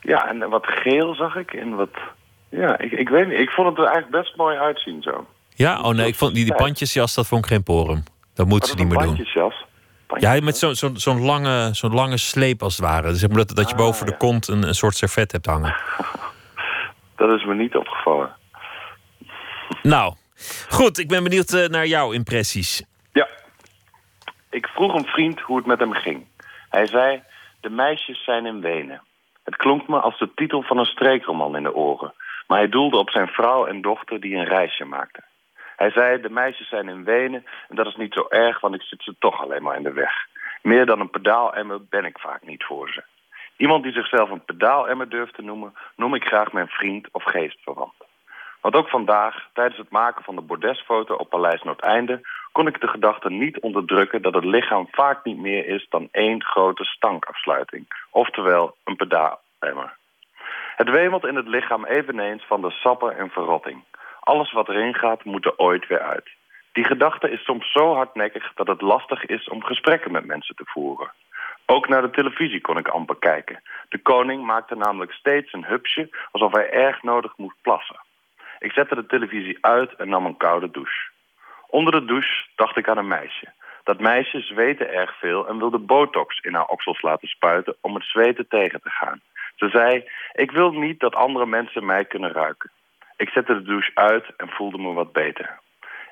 Ja, 0.00 0.28
en 0.28 0.48
wat 0.48 0.66
geel 0.66 1.14
zag 1.14 1.36
ik 1.36 1.52
en 1.52 1.74
wat... 1.74 1.90
Ja, 2.50 2.78
ik, 2.78 2.92
ik 2.92 3.08
weet 3.08 3.28
niet. 3.28 3.38
Ik 3.38 3.50
vond 3.50 3.68
het 3.68 3.78
er 3.78 3.92
eigenlijk 3.92 4.22
best 4.22 4.36
mooi 4.36 4.56
uitzien 4.56 5.02
zo. 5.02 5.26
Ja, 5.54 5.80
oh 5.80 5.94
nee, 5.94 6.06
ik 6.06 6.14
vond 6.14 6.34
die, 6.34 6.44
die 6.44 6.54
pandjesjas, 6.54 7.14
dat 7.14 7.26
vond 7.26 7.44
ik 7.44 7.50
geen 7.50 7.62
porum. 7.62 8.02
Dat 8.34 8.46
moeten 8.46 8.68
ze 8.68 8.76
niet 8.76 8.88
meer 8.88 8.98
doen. 8.98 9.06
Pandjesjas? 9.06 9.66
Ja, 10.16 10.40
met 10.42 10.56
zo'n 10.56 10.74
zo, 10.74 10.90
zo'n 10.94 11.20
lange, 11.20 11.68
zo'n 11.72 11.94
lange 11.94 12.16
sleep 12.16 12.62
als 12.62 12.76
het 12.76 12.86
ware. 12.86 13.08
Dus 13.08 13.20
dat, 13.20 13.48
dat 13.48 13.68
je 13.68 13.74
Ah, 13.74 13.80
boven 13.80 14.06
de 14.06 14.16
kont 14.16 14.48
een, 14.48 14.62
een 14.62 14.74
soort 14.74 14.96
servet 14.96 15.32
hebt 15.32 15.46
hangen. 15.46 15.74
Dat 17.16 17.30
is 17.30 17.44
me 17.44 17.54
niet 17.54 17.76
opgevallen. 17.76 18.36
Nou, 19.82 20.14
goed, 20.68 20.98
ik 20.98 21.08
ben 21.08 21.22
benieuwd 21.22 21.52
eh, 21.52 21.66
naar 21.66 21.86
jouw 21.86 22.12
impressies. 22.12 22.82
Ik 24.50 24.66
vroeg 24.66 24.94
een 24.94 25.06
vriend 25.06 25.40
hoe 25.40 25.56
het 25.56 25.66
met 25.66 25.78
hem 25.78 25.92
ging. 25.92 26.26
Hij 26.68 26.86
zei, 26.86 27.22
de 27.60 27.70
meisjes 27.70 28.24
zijn 28.24 28.46
in 28.46 28.60
Wenen. 28.60 29.02
Het 29.44 29.56
klonk 29.56 29.88
me 29.88 30.00
als 30.00 30.18
de 30.18 30.34
titel 30.34 30.62
van 30.62 30.78
een 30.78 30.84
streekroman 30.84 31.56
in 31.56 31.62
de 31.62 31.74
oren. 31.74 32.14
Maar 32.46 32.58
hij 32.58 32.68
doelde 32.68 32.96
op 32.96 33.10
zijn 33.10 33.28
vrouw 33.28 33.66
en 33.66 33.80
dochter 33.80 34.20
die 34.20 34.36
een 34.36 34.44
reisje 34.44 34.84
maakten. 34.84 35.24
Hij 35.76 35.90
zei, 35.90 36.20
de 36.20 36.30
meisjes 36.30 36.68
zijn 36.68 36.88
in 36.88 37.04
Wenen 37.04 37.44
en 37.68 37.76
dat 37.76 37.86
is 37.86 37.96
niet 37.96 38.12
zo 38.12 38.26
erg, 38.28 38.60
want 38.60 38.74
ik 38.74 38.82
zit 38.82 39.02
ze 39.02 39.14
toch 39.18 39.42
alleen 39.42 39.62
maar 39.62 39.76
in 39.76 39.82
de 39.82 39.92
weg. 39.92 40.12
Meer 40.62 40.86
dan 40.86 41.00
een 41.00 41.10
pedaalemmer 41.10 41.84
ben 41.84 42.04
ik 42.04 42.18
vaak 42.18 42.46
niet 42.46 42.64
voor 42.64 42.90
ze. 42.90 43.02
Iemand 43.56 43.82
die 43.82 43.92
zichzelf 43.92 44.30
een 44.30 44.44
pedaalemmer 44.44 45.08
durft 45.08 45.34
te 45.34 45.42
noemen, 45.42 45.74
noem 45.96 46.14
ik 46.14 46.24
graag 46.24 46.52
mijn 46.52 46.68
vriend 46.68 47.08
of 47.12 47.24
geestverwant. 47.24 47.97
Want 48.60 48.74
ook 48.74 48.88
vandaag, 48.88 49.48
tijdens 49.52 49.78
het 49.78 49.90
maken 49.90 50.24
van 50.24 50.34
de 50.34 50.40
bordesfoto 50.40 51.14
op 51.14 51.28
Paleis 51.28 51.62
Noordeinde, 51.62 52.20
kon 52.52 52.66
ik 52.66 52.80
de 52.80 52.88
gedachte 52.88 53.30
niet 53.30 53.60
onderdrukken 53.60 54.22
dat 54.22 54.34
het 54.34 54.44
lichaam 54.44 54.88
vaak 54.90 55.24
niet 55.24 55.38
meer 55.38 55.66
is 55.66 55.86
dan 55.88 56.08
één 56.10 56.42
grote 56.44 56.84
stankafsluiting. 56.84 57.86
Oftewel 58.10 58.74
een 58.84 58.96
pedaalemmer. 58.96 59.96
Het 60.76 60.90
wemelt 60.90 61.26
in 61.26 61.36
het 61.36 61.48
lichaam 61.48 61.84
eveneens 61.84 62.44
van 62.46 62.60
de 62.60 62.70
sappen 62.70 63.16
en 63.16 63.30
verrotting. 63.30 63.84
Alles 64.20 64.52
wat 64.52 64.68
erin 64.68 64.94
gaat, 64.94 65.24
moet 65.24 65.44
er 65.44 65.56
ooit 65.56 65.86
weer 65.86 66.00
uit. 66.00 66.30
Die 66.72 66.84
gedachte 66.84 67.30
is 67.30 67.44
soms 67.44 67.72
zo 67.72 67.94
hardnekkig 67.94 68.52
dat 68.54 68.66
het 68.66 68.80
lastig 68.80 69.26
is 69.26 69.48
om 69.48 69.64
gesprekken 69.64 70.12
met 70.12 70.26
mensen 70.26 70.54
te 70.54 70.64
voeren. 70.66 71.12
Ook 71.66 71.88
naar 71.88 72.02
de 72.02 72.10
televisie 72.10 72.60
kon 72.60 72.78
ik 72.78 72.88
amper 72.88 73.16
kijken. 73.16 73.62
De 73.88 73.98
koning 73.98 74.44
maakte 74.44 74.74
namelijk 74.74 75.12
steeds 75.12 75.52
een 75.52 75.64
hupsje 75.64 76.08
alsof 76.30 76.52
hij 76.52 76.70
erg 76.70 77.02
nodig 77.02 77.36
moest 77.36 77.56
plassen. 77.62 78.00
Ik 78.58 78.72
zette 78.72 78.94
de 78.94 79.06
televisie 79.06 79.58
uit 79.60 79.94
en 79.96 80.08
nam 80.08 80.26
een 80.26 80.36
koude 80.36 80.70
douche. 80.70 81.10
Onder 81.66 81.92
de 81.92 82.04
douche 82.04 82.46
dacht 82.56 82.76
ik 82.76 82.88
aan 82.88 82.98
een 82.98 83.08
meisje. 83.08 83.52
Dat 83.84 84.00
meisje 84.00 84.40
zweette 84.40 84.84
erg 84.84 85.18
veel 85.18 85.48
en 85.48 85.58
wilde 85.58 85.78
botox 85.78 86.40
in 86.40 86.54
haar 86.54 86.66
oksels 86.66 87.02
laten 87.02 87.28
spuiten 87.28 87.76
om 87.80 87.94
het 87.94 88.04
zweten 88.04 88.48
tegen 88.48 88.80
te 88.80 88.90
gaan. 88.90 89.20
Ze 89.56 89.68
zei, 89.68 90.10
ik 90.32 90.50
wil 90.50 90.70
niet 90.72 91.00
dat 91.00 91.14
andere 91.14 91.46
mensen 91.46 91.86
mij 91.86 92.04
kunnen 92.04 92.32
ruiken. 92.32 92.70
Ik 93.16 93.28
zette 93.28 93.54
de 93.54 93.62
douche 93.62 93.90
uit 93.94 94.24
en 94.36 94.48
voelde 94.48 94.78
me 94.78 94.92
wat 94.92 95.12
beter. 95.12 95.58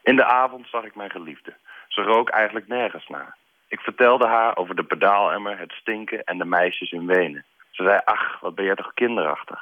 In 0.03 0.17
de 0.17 0.25
avond 0.25 0.67
zag 0.69 0.85
ik 0.85 0.95
mijn 0.95 1.11
geliefde. 1.11 1.55
Ze 1.89 2.03
rook 2.03 2.29
eigenlijk 2.29 2.69
nergens 2.69 3.09
naar. 3.09 3.37
Ik 3.69 3.81
vertelde 3.81 4.27
haar 4.27 4.57
over 4.57 4.77
de 4.77 4.83
pedaalemmer, 4.83 5.59
het 5.59 5.73
stinken 5.73 6.25
en 6.25 6.39
de 6.39 6.45
meisjes 6.45 6.91
in 6.91 7.07
Wenen. 7.07 7.45
Ze 7.71 7.83
zei, 7.83 8.01
ach, 8.05 8.41
wat 8.41 8.55
ben 8.55 8.65
jij 8.65 8.75
toch 8.75 8.95
kinderachtig. 8.95 9.61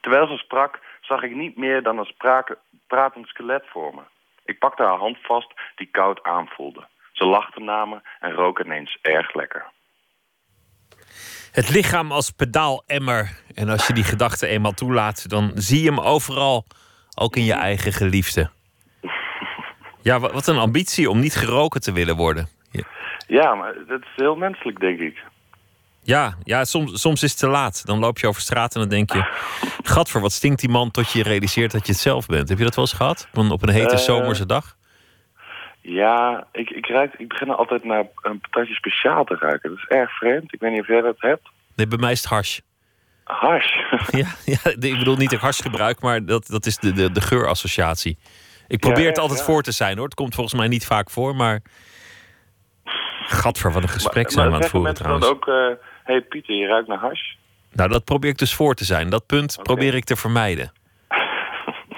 Terwijl 0.00 0.26
ze 0.26 0.36
sprak, 0.36 0.78
zag 1.06 1.22
ik 1.22 1.34
niet 1.34 1.56
meer 1.56 1.82
dan 1.82 1.98
een 1.98 2.04
sprake, 2.04 2.58
pratend 2.86 3.26
skelet 3.26 3.64
voor 3.72 3.94
me. 3.94 4.00
Ik 4.44 4.58
pakte 4.58 4.82
haar 4.82 4.98
hand 4.98 5.18
vast, 5.22 5.52
die 5.74 5.88
koud 5.90 6.22
aanvoelde. 6.22 6.86
Ze 7.12 7.24
lachte 7.24 7.60
naar 7.60 7.88
me 7.88 8.00
en 8.20 8.32
rook 8.32 8.58
ineens 8.60 8.98
erg 9.02 9.34
lekker. 9.34 9.64
Het 11.52 11.70
lichaam 11.70 12.12
als 12.12 12.30
pedaalemmer. 12.30 13.40
En 13.54 13.68
als 13.68 13.86
je 13.86 13.92
die 13.92 14.04
gedachte 14.04 14.46
eenmaal 14.46 14.72
toelaat, 14.72 15.28
dan 15.30 15.50
zie 15.54 15.82
je 15.82 15.88
hem 15.88 16.00
overal. 16.00 16.64
Ook 17.18 17.36
in 17.36 17.44
je 17.44 17.52
eigen 17.54 17.92
geliefde. 17.92 18.50
Ja, 20.02 20.18
wa- 20.20 20.32
wat 20.32 20.46
een 20.46 20.58
ambitie 20.58 21.10
om 21.10 21.20
niet 21.20 21.34
geroken 21.36 21.80
te 21.80 21.92
willen 21.92 22.16
worden. 22.16 22.48
Ja, 22.70 22.82
Ja, 23.26 23.54
maar 23.54 23.74
dat 23.86 24.00
is 24.00 24.08
heel 24.16 24.36
menselijk, 24.36 24.80
denk 24.80 24.98
ik. 25.00 25.22
Ja, 26.06 26.34
ja 26.42 26.64
soms, 26.64 27.00
soms 27.00 27.22
is 27.22 27.30
het 27.30 27.38
te 27.38 27.48
laat. 27.48 27.86
Dan 27.86 27.98
loop 27.98 28.18
je 28.18 28.26
over 28.26 28.40
straat 28.42 28.74
en 28.74 28.80
dan 28.80 28.88
denk 28.88 29.12
je... 29.12 29.24
Gadver, 29.82 30.20
wat 30.20 30.32
stinkt 30.32 30.60
die 30.60 30.68
man 30.68 30.90
tot 30.90 31.12
je 31.12 31.22
realiseert 31.22 31.72
dat 31.72 31.86
je 31.86 31.92
het 31.92 32.00
zelf 32.00 32.26
bent. 32.26 32.48
Heb 32.48 32.58
je 32.58 32.64
dat 32.64 32.74
wel 32.74 32.84
eens 32.84 32.94
gehad? 32.94 33.28
Op 33.32 33.38
een, 33.42 33.50
op 33.50 33.62
een 33.62 33.68
hete 33.68 33.90
Eh, 33.94 33.98
zomerse 33.98 34.46
dag? 34.46 34.76
Ja, 35.80 36.46
ik, 36.52 36.70
ik, 36.70 36.86
ruik, 36.86 37.14
ik 37.18 37.28
begin 37.28 37.50
altijd 37.50 37.84
naar 37.84 38.04
een 38.22 38.40
patatje 38.40 38.74
speciaal 38.74 39.24
te 39.24 39.36
ruiken. 39.40 39.70
Dat 39.70 39.78
is 39.78 39.84
erg 39.84 40.10
vreemd. 40.16 40.54
Ik 40.54 40.60
weet 40.60 40.70
niet 40.70 40.80
of 40.80 40.86
jij 40.86 41.00
dat 41.00 41.16
hebt. 41.18 41.48
Nee, 41.74 41.86
bij 41.86 41.98
mij 41.98 42.12
is 42.12 42.20
het 42.20 42.28
hars. 42.30 42.60
Hars? 43.24 43.76
Ja, 44.10 44.26
ja, 44.44 44.58
ik 44.64 44.98
bedoel 44.98 45.16
niet 45.16 45.30
dat 45.30 45.38
ik 45.38 45.44
hars 45.44 45.60
gebruik, 45.60 46.00
maar 46.00 46.24
dat, 46.24 46.46
dat 46.46 46.66
is 46.66 46.76
de, 46.78 46.92
de, 46.92 47.12
de 47.12 47.20
geurassociatie. 47.20 48.18
Ik 48.68 48.78
probeer 48.80 49.02
Ja, 49.02 49.08
het 49.08 49.18
altijd 49.18 49.38
ja. 49.38 49.44
voor 49.44 49.62
te 49.62 49.72
zijn 49.72 49.96
hoor. 49.96 50.04
Het 50.04 50.14
komt 50.14 50.34
volgens 50.34 50.54
mij 50.56 50.68
niet 50.68 50.86
vaak 50.86 51.10
voor, 51.10 51.36
maar. 51.36 51.60
Gadver, 53.42 53.72
wat 53.72 53.82
een 53.82 53.88
gesprek 53.88 54.30
zijn 54.30 54.48
we 54.48 54.54
aan 54.54 54.60
het 54.60 54.70
voeren 54.70 54.94
trouwens. 54.94 55.26
ook... 55.26 55.46
Hé 55.46 55.76
hey 56.06 56.20
Pieter, 56.20 56.54
je 56.54 56.66
ruikt 56.66 56.88
naar 56.88 56.98
hars? 56.98 57.38
Nou, 57.72 57.88
dat 57.90 58.04
probeer 58.04 58.30
ik 58.30 58.38
dus 58.38 58.54
voor 58.54 58.74
te 58.74 58.84
zijn. 58.84 59.10
Dat 59.10 59.26
punt 59.26 59.58
probeer 59.62 59.94
ik 59.94 60.04
te 60.04 60.16
vermijden. 60.16 60.72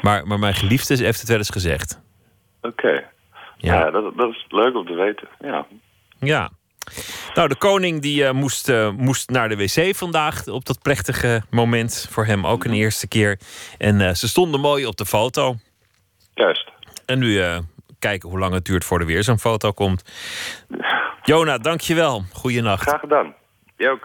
Maar, 0.00 0.26
maar 0.26 0.38
mijn 0.38 0.54
geliefde 0.54 1.04
heeft 1.04 1.20
het 1.20 1.28
wel 1.28 1.38
eens 1.38 1.50
gezegd. 1.50 2.00
Oké. 2.62 3.04
Ja, 3.56 3.90
dat, 3.90 4.16
dat 4.16 4.30
is 4.30 4.44
leuk 4.48 4.74
om 4.74 4.86
te 4.86 4.94
weten. 4.94 5.28
Ja. 5.38 5.66
Ja. 6.18 6.50
Nou, 7.34 7.48
de 7.48 7.56
koning 7.56 8.02
die 8.02 8.24
eh, 8.24 8.32
moest, 8.32 8.68
eh, 8.68 8.90
moest 8.90 9.30
naar 9.30 9.48
de 9.48 9.56
wc 9.56 9.96
vandaag 9.96 10.46
op 10.46 10.64
dat 10.64 10.82
plechtige 10.82 11.42
moment. 11.50 12.06
Voor 12.10 12.24
hem 12.24 12.46
ook 12.46 12.64
een 12.64 12.72
eerste 12.72 13.08
keer. 13.08 13.38
En 13.78 14.00
eh, 14.00 14.14
ze 14.14 14.28
stonden 14.28 14.60
mooi 14.60 14.86
op 14.86 14.96
de 14.96 15.06
foto. 15.06 15.54
Juist. 16.34 16.70
En 17.06 17.18
nu 17.18 17.40
kijken 17.98 18.28
hoe 18.28 18.38
lang 18.38 18.54
het 18.54 18.64
duurt 18.64 18.84
voor 18.84 19.00
er 19.00 19.06
weer 19.06 19.22
zo'n 19.22 19.38
foto 19.38 19.72
komt. 19.72 20.04
Jona, 21.22 21.58
dankjewel. 21.58 22.22
Goeienacht. 22.32 22.88
Graag 22.88 23.00
gedaan. 23.00 23.34
Jij. 23.78 23.96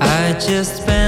I 0.00 0.32
just 0.38 0.76
spent 0.82 1.07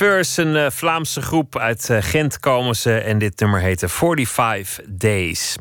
First, 0.00 0.38
een 0.38 0.56
eh, 0.56 0.70
Vlaamse 0.70 1.22
groep 1.22 1.58
uit 1.58 1.90
eh, 1.90 1.98
Gent 2.00 2.38
komen 2.38 2.76
ze. 2.76 2.98
En 2.98 3.18
dit 3.18 3.40
nummer 3.40 3.60
heette 3.60 3.88
45 3.88 4.80
Days. 4.88 5.56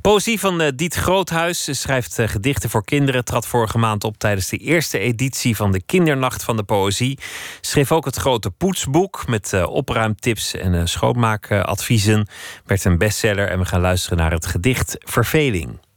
Poëzie 0.00 0.40
van 0.40 0.60
eh, 0.60 0.68
Diet 0.74 0.94
Groothuis. 0.94 1.64
Ze 1.64 1.74
schrijft 1.74 2.18
gedichten 2.24 2.70
voor 2.70 2.84
kinderen. 2.84 3.24
Trad 3.24 3.46
vorige 3.46 3.78
maand 3.78 4.04
op 4.04 4.18
tijdens 4.18 4.48
de 4.48 4.56
eerste 4.56 4.98
editie 4.98 5.56
van 5.56 5.72
de 5.72 5.82
Kindernacht 5.82 6.44
van 6.44 6.56
de 6.56 6.62
Poëzie. 6.62 7.18
Schreef 7.60 7.92
ook 7.92 8.04
het 8.04 8.16
grote 8.16 8.50
Poetsboek 8.50 9.26
met 9.26 9.64
opruimtips 9.64 10.54
en 10.54 10.88
schoonmaakadviezen. 10.88 12.28
Werd 12.64 12.84
een 12.84 12.98
bestseller 12.98 13.48
en 13.48 13.58
we 13.58 13.64
gaan 13.64 13.80
luisteren 13.80 14.18
naar 14.18 14.32
het 14.32 14.46
gedicht 14.46 14.96
Verveling. 14.98 15.87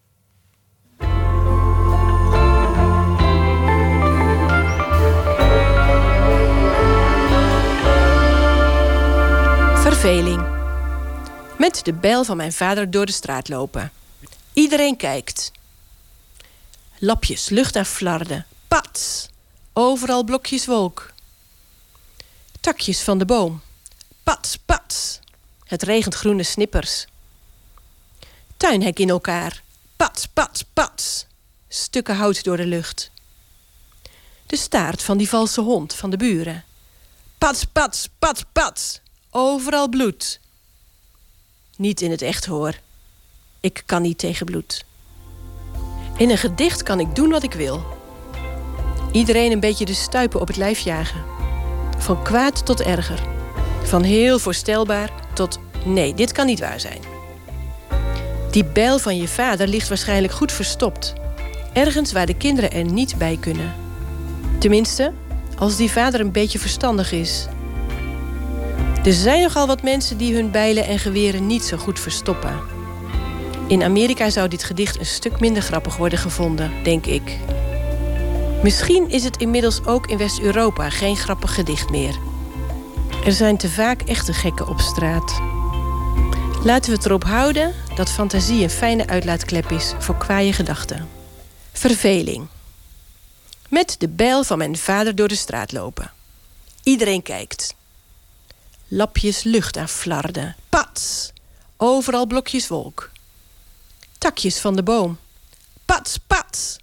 Verveling. 10.02 10.48
Met 11.58 11.86
de 11.86 11.94
bijl 11.94 12.24
van 12.24 12.38
mijn 12.38 12.54
vader 12.54 12.92
door 12.92 13.06
de 13.06 13.12
straat 13.12 13.50
lopen. 13.50 13.92
Iedereen 14.54 14.98
kijkt. 14.98 15.52
Lapjes 17.00 17.50
lucht 17.50 17.76
en 17.76 17.86
flarden. 17.86 18.46
Pats! 18.68 19.30
Overal 19.74 20.24
blokjes 20.24 20.66
wolk. 20.66 21.14
Takjes 22.60 23.02
van 23.02 23.18
de 23.18 23.26
boom. 23.26 23.62
Pats, 24.24 24.58
pats! 24.66 25.20
Het 25.64 25.84
regent 25.84 26.16
groene 26.16 26.44
snippers. 26.44 27.06
Tuinhek 28.58 29.00
in 29.00 29.10
elkaar. 29.10 29.64
Pats, 29.96 30.26
pats, 30.26 30.64
pats! 30.74 31.26
Stukken 31.68 32.16
hout 32.16 32.44
door 32.44 32.58
de 32.58 32.66
lucht. 32.66 33.12
De 34.46 34.58
staart 34.58 35.04
van 35.04 35.18
die 35.18 35.30
valse 35.30 35.62
hond 35.62 35.94
van 35.94 36.10
de 36.10 36.18
buren. 36.18 36.64
Pats, 37.38 37.66
pats, 37.66 38.10
pats, 38.20 38.44
pats! 38.52 39.02
Overal 39.34 39.90
bloed. 39.90 40.40
Niet 41.76 42.02
in 42.02 42.12
het 42.12 42.22
echt 42.22 42.46
hoor. 42.46 42.74
Ik 43.60 43.84
kan 43.86 44.02
niet 44.02 44.18
tegen 44.18 44.46
bloed. 44.46 44.86
In 46.18 46.30
een 46.30 46.38
gedicht 46.38 46.84
kan 46.84 47.00
ik 47.00 47.16
doen 47.16 47.30
wat 47.30 47.44
ik 47.44 47.54
wil. 47.54 47.84
Iedereen 49.12 49.52
een 49.52 49.60
beetje 49.60 49.86
de 49.86 49.94
stuipen 49.94 50.42
op 50.42 50.48
het 50.48 50.58
lijf 50.58 50.80
jagen. 50.80 51.24
Van 51.98 52.24
kwaad 52.24 52.66
tot 52.66 52.82
erger. 52.82 53.24
Van 53.84 54.04
heel 54.04 54.40
voorstelbaar 54.40 55.12
tot 55.34 55.60
nee, 55.86 56.14
dit 56.14 56.32
kan 56.32 56.46
niet 56.46 56.60
waar 56.60 56.80
zijn. 56.80 57.02
Die 58.52 58.66
bijl 58.66 59.00
van 59.00 59.18
je 59.18 59.28
vader 59.28 59.68
ligt 59.68 59.88
waarschijnlijk 59.88 60.34
goed 60.34 60.52
verstopt. 60.52 61.14
Ergens 61.74 62.12
waar 62.12 62.26
de 62.26 62.38
kinderen 62.38 62.72
er 62.72 62.84
niet 62.84 63.18
bij 63.18 63.38
kunnen. 63.40 63.74
Tenminste, 64.60 65.14
als 65.58 65.76
die 65.76 65.92
vader 65.92 66.20
een 66.20 66.32
beetje 66.32 66.60
verstandig 66.60 67.12
is. 67.12 67.48
Er 69.04 69.14
zijn 69.14 69.42
nogal 69.42 69.68
wat 69.68 69.82
mensen 69.82 70.18
die 70.18 70.36
hun 70.36 70.52
bijlen 70.52 70.86
en 70.86 71.00
geweren 71.00 71.48
niet 71.48 71.64
zo 71.64 71.78
goed 71.78 72.00
verstoppen. 72.00 72.60
In 73.68 73.84
Amerika 73.84 74.30
zou 74.30 74.48
dit 74.48 74.64
gedicht 74.64 75.00
een 75.00 75.06
stuk 75.06 75.40
minder 75.40 75.64
grappig 75.64 75.98
worden 75.98 76.20
gevonden, 76.20 76.72
denk 76.84 77.06
ik. 77.06 77.38
Misschien 78.64 79.10
is 79.10 79.24
het 79.24 79.38
inmiddels 79.38 79.86
ook 79.86 80.08
in 80.08 80.18
West-Europa 80.18 80.90
geen 80.90 81.16
grappig 81.16 81.56
gedicht 81.56 81.90
meer. 81.90 82.20
Er 83.26 83.32
zijn 83.32 83.58
te 83.58 83.70
vaak 83.70 84.02
echte 84.02 84.34
gekken 84.34 84.68
op 84.68 84.80
straat. 84.80 85.42
Laten 86.64 86.92
we 86.92 86.98
het 86.98 87.06
erop 87.06 87.24
houden 87.24 87.74
dat 87.96 88.10
fantasie 88.10 88.64
een 88.64 88.70
fijne 88.70 89.08
uitlaatklep 89.08 89.72
is 89.72 89.94
voor 90.00 90.18
kwaaie 90.18 90.54
gedachten. 90.54 91.10
Verveling. 91.72 92.48
Met 93.70 93.96
de 94.00 94.10
bijl 94.10 94.44
van 94.44 94.58
mijn 94.58 94.78
vader 94.78 95.16
door 95.16 95.28
de 95.28 95.36
straat 95.36 95.72
lopen. 95.72 96.12
Iedereen 96.84 97.22
kijkt. 97.22 97.76
Lapjes 98.94 99.44
lucht 99.44 99.78
aan 99.78 99.90
flarden. 99.90 100.56
Pats! 100.70 101.32
Overal 101.78 102.26
blokjes 102.26 102.68
wolk. 102.68 103.10
Takjes 104.18 104.60
van 104.60 104.76
de 104.76 104.84
boom. 104.84 105.20
Pats, 105.86 106.18
pats! 106.28 106.78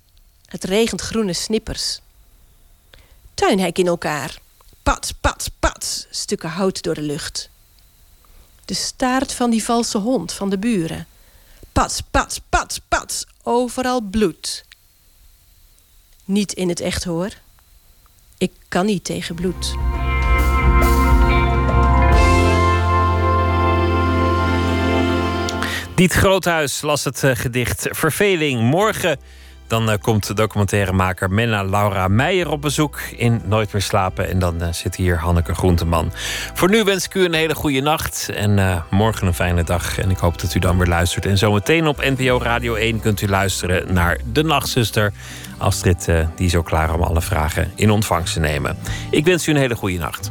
Het 0.47 0.65
regent 0.65 1.01
groene 1.01 1.33
snippers. 1.33 2.01
Tuinhek 3.35 3.79
in 3.79 3.87
elkaar. 3.87 4.39
Pats, 4.83 5.13
pats, 5.13 5.49
pats! 5.49 6.07
Stukken 6.11 6.49
hout 6.49 6.83
door 6.83 6.95
de 6.95 7.03
lucht. 7.03 7.51
De 8.65 8.75
staart 8.75 9.33
van 9.33 9.51
die 9.51 9.65
valse 9.65 9.99
hond 9.99 10.33
van 10.33 10.51
de 10.51 10.59
buren. 10.59 11.07
Pats, 11.73 12.01
pats, 12.01 12.41
pats, 12.49 12.81
pats! 12.89 13.27
Overal 13.43 14.01
bloed. 14.01 14.65
Niet 16.25 16.53
in 16.53 16.69
het 16.69 16.81
echt 16.81 17.05
hoor. 17.05 17.31
Ik 18.39 18.53
kan 18.69 18.87
niet 18.87 19.05
tegen 19.05 19.35
bloed. 19.35 19.77
Diet 25.99 26.13
Groothuis 26.13 26.83
las 26.83 27.05
het 27.05 27.25
eh, 27.25 27.31
gedicht 27.35 27.89
Verveling. 27.91 28.61
Morgen 28.61 29.19
dan 29.67 29.91
eh, 29.91 29.99
komt 30.01 30.37
documentairemaker 30.37 31.31
Menna 31.31 31.65
Laura 31.65 32.09
Meijer 32.09 32.51
op 32.51 32.63
bezoek 32.63 33.01
in 33.17 33.41
Nooit 33.45 33.73
meer 33.73 33.83
slapen. 33.83 34.29
En 34.29 34.39
dan 34.39 34.63
eh, 34.63 34.73
zit 34.73 34.97
hier 34.97 35.19
Hanneke 35.19 35.55
Groenteman. 35.55 36.13
Voor 36.55 36.71
nu 36.71 36.85
wens 36.85 37.05
ik 37.05 37.15
u 37.15 37.25
een 37.25 37.35
hele 37.35 37.55
goede 37.55 37.81
nacht 37.81 38.29
en 38.35 38.83
morgen 38.91 39.27
een 39.27 39.35
fijne 39.35 39.65
dag. 39.65 39.99
En 39.99 40.11
ik 40.11 40.19
hoop 40.19 40.41
dat 40.41 40.55
u 40.55 40.59
dan 40.59 40.79
weer 40.79 40.89
luistert. 40.89 41.27
En 41.27 41.39
zometeen 41.39 41.87
op 41.87 42.05
NPO 42.17 42.39
Radio 42.43 42.75
1 42.75 43.01
kunt 43.01 43.21
u 43.21 43.29
luisteren 43.29 43.93
naar 43.93 44.19
De 44.33 44.43
Nachtzuster. 44.43 45.13
Astrid 45.57 46.05
die 46.37 46.47
is 46.47 46.53
zo 46.53 46.63
klaar 46.63 46.95
om 46.95 47.03
alle 47.03 47.23
vragen 47.23 47.73
in 47.75 47.91
ontvangst 47.91 48.33
te 48.33 48.41
nemen. 48.41 48.79
Ik 49.11 49.25
wens 49.25 49.47
u 49.47 49.51
een 49.51 49.57
hele 49.57 49.77
goede 49.77 49.99
nacht. 49.99 50.31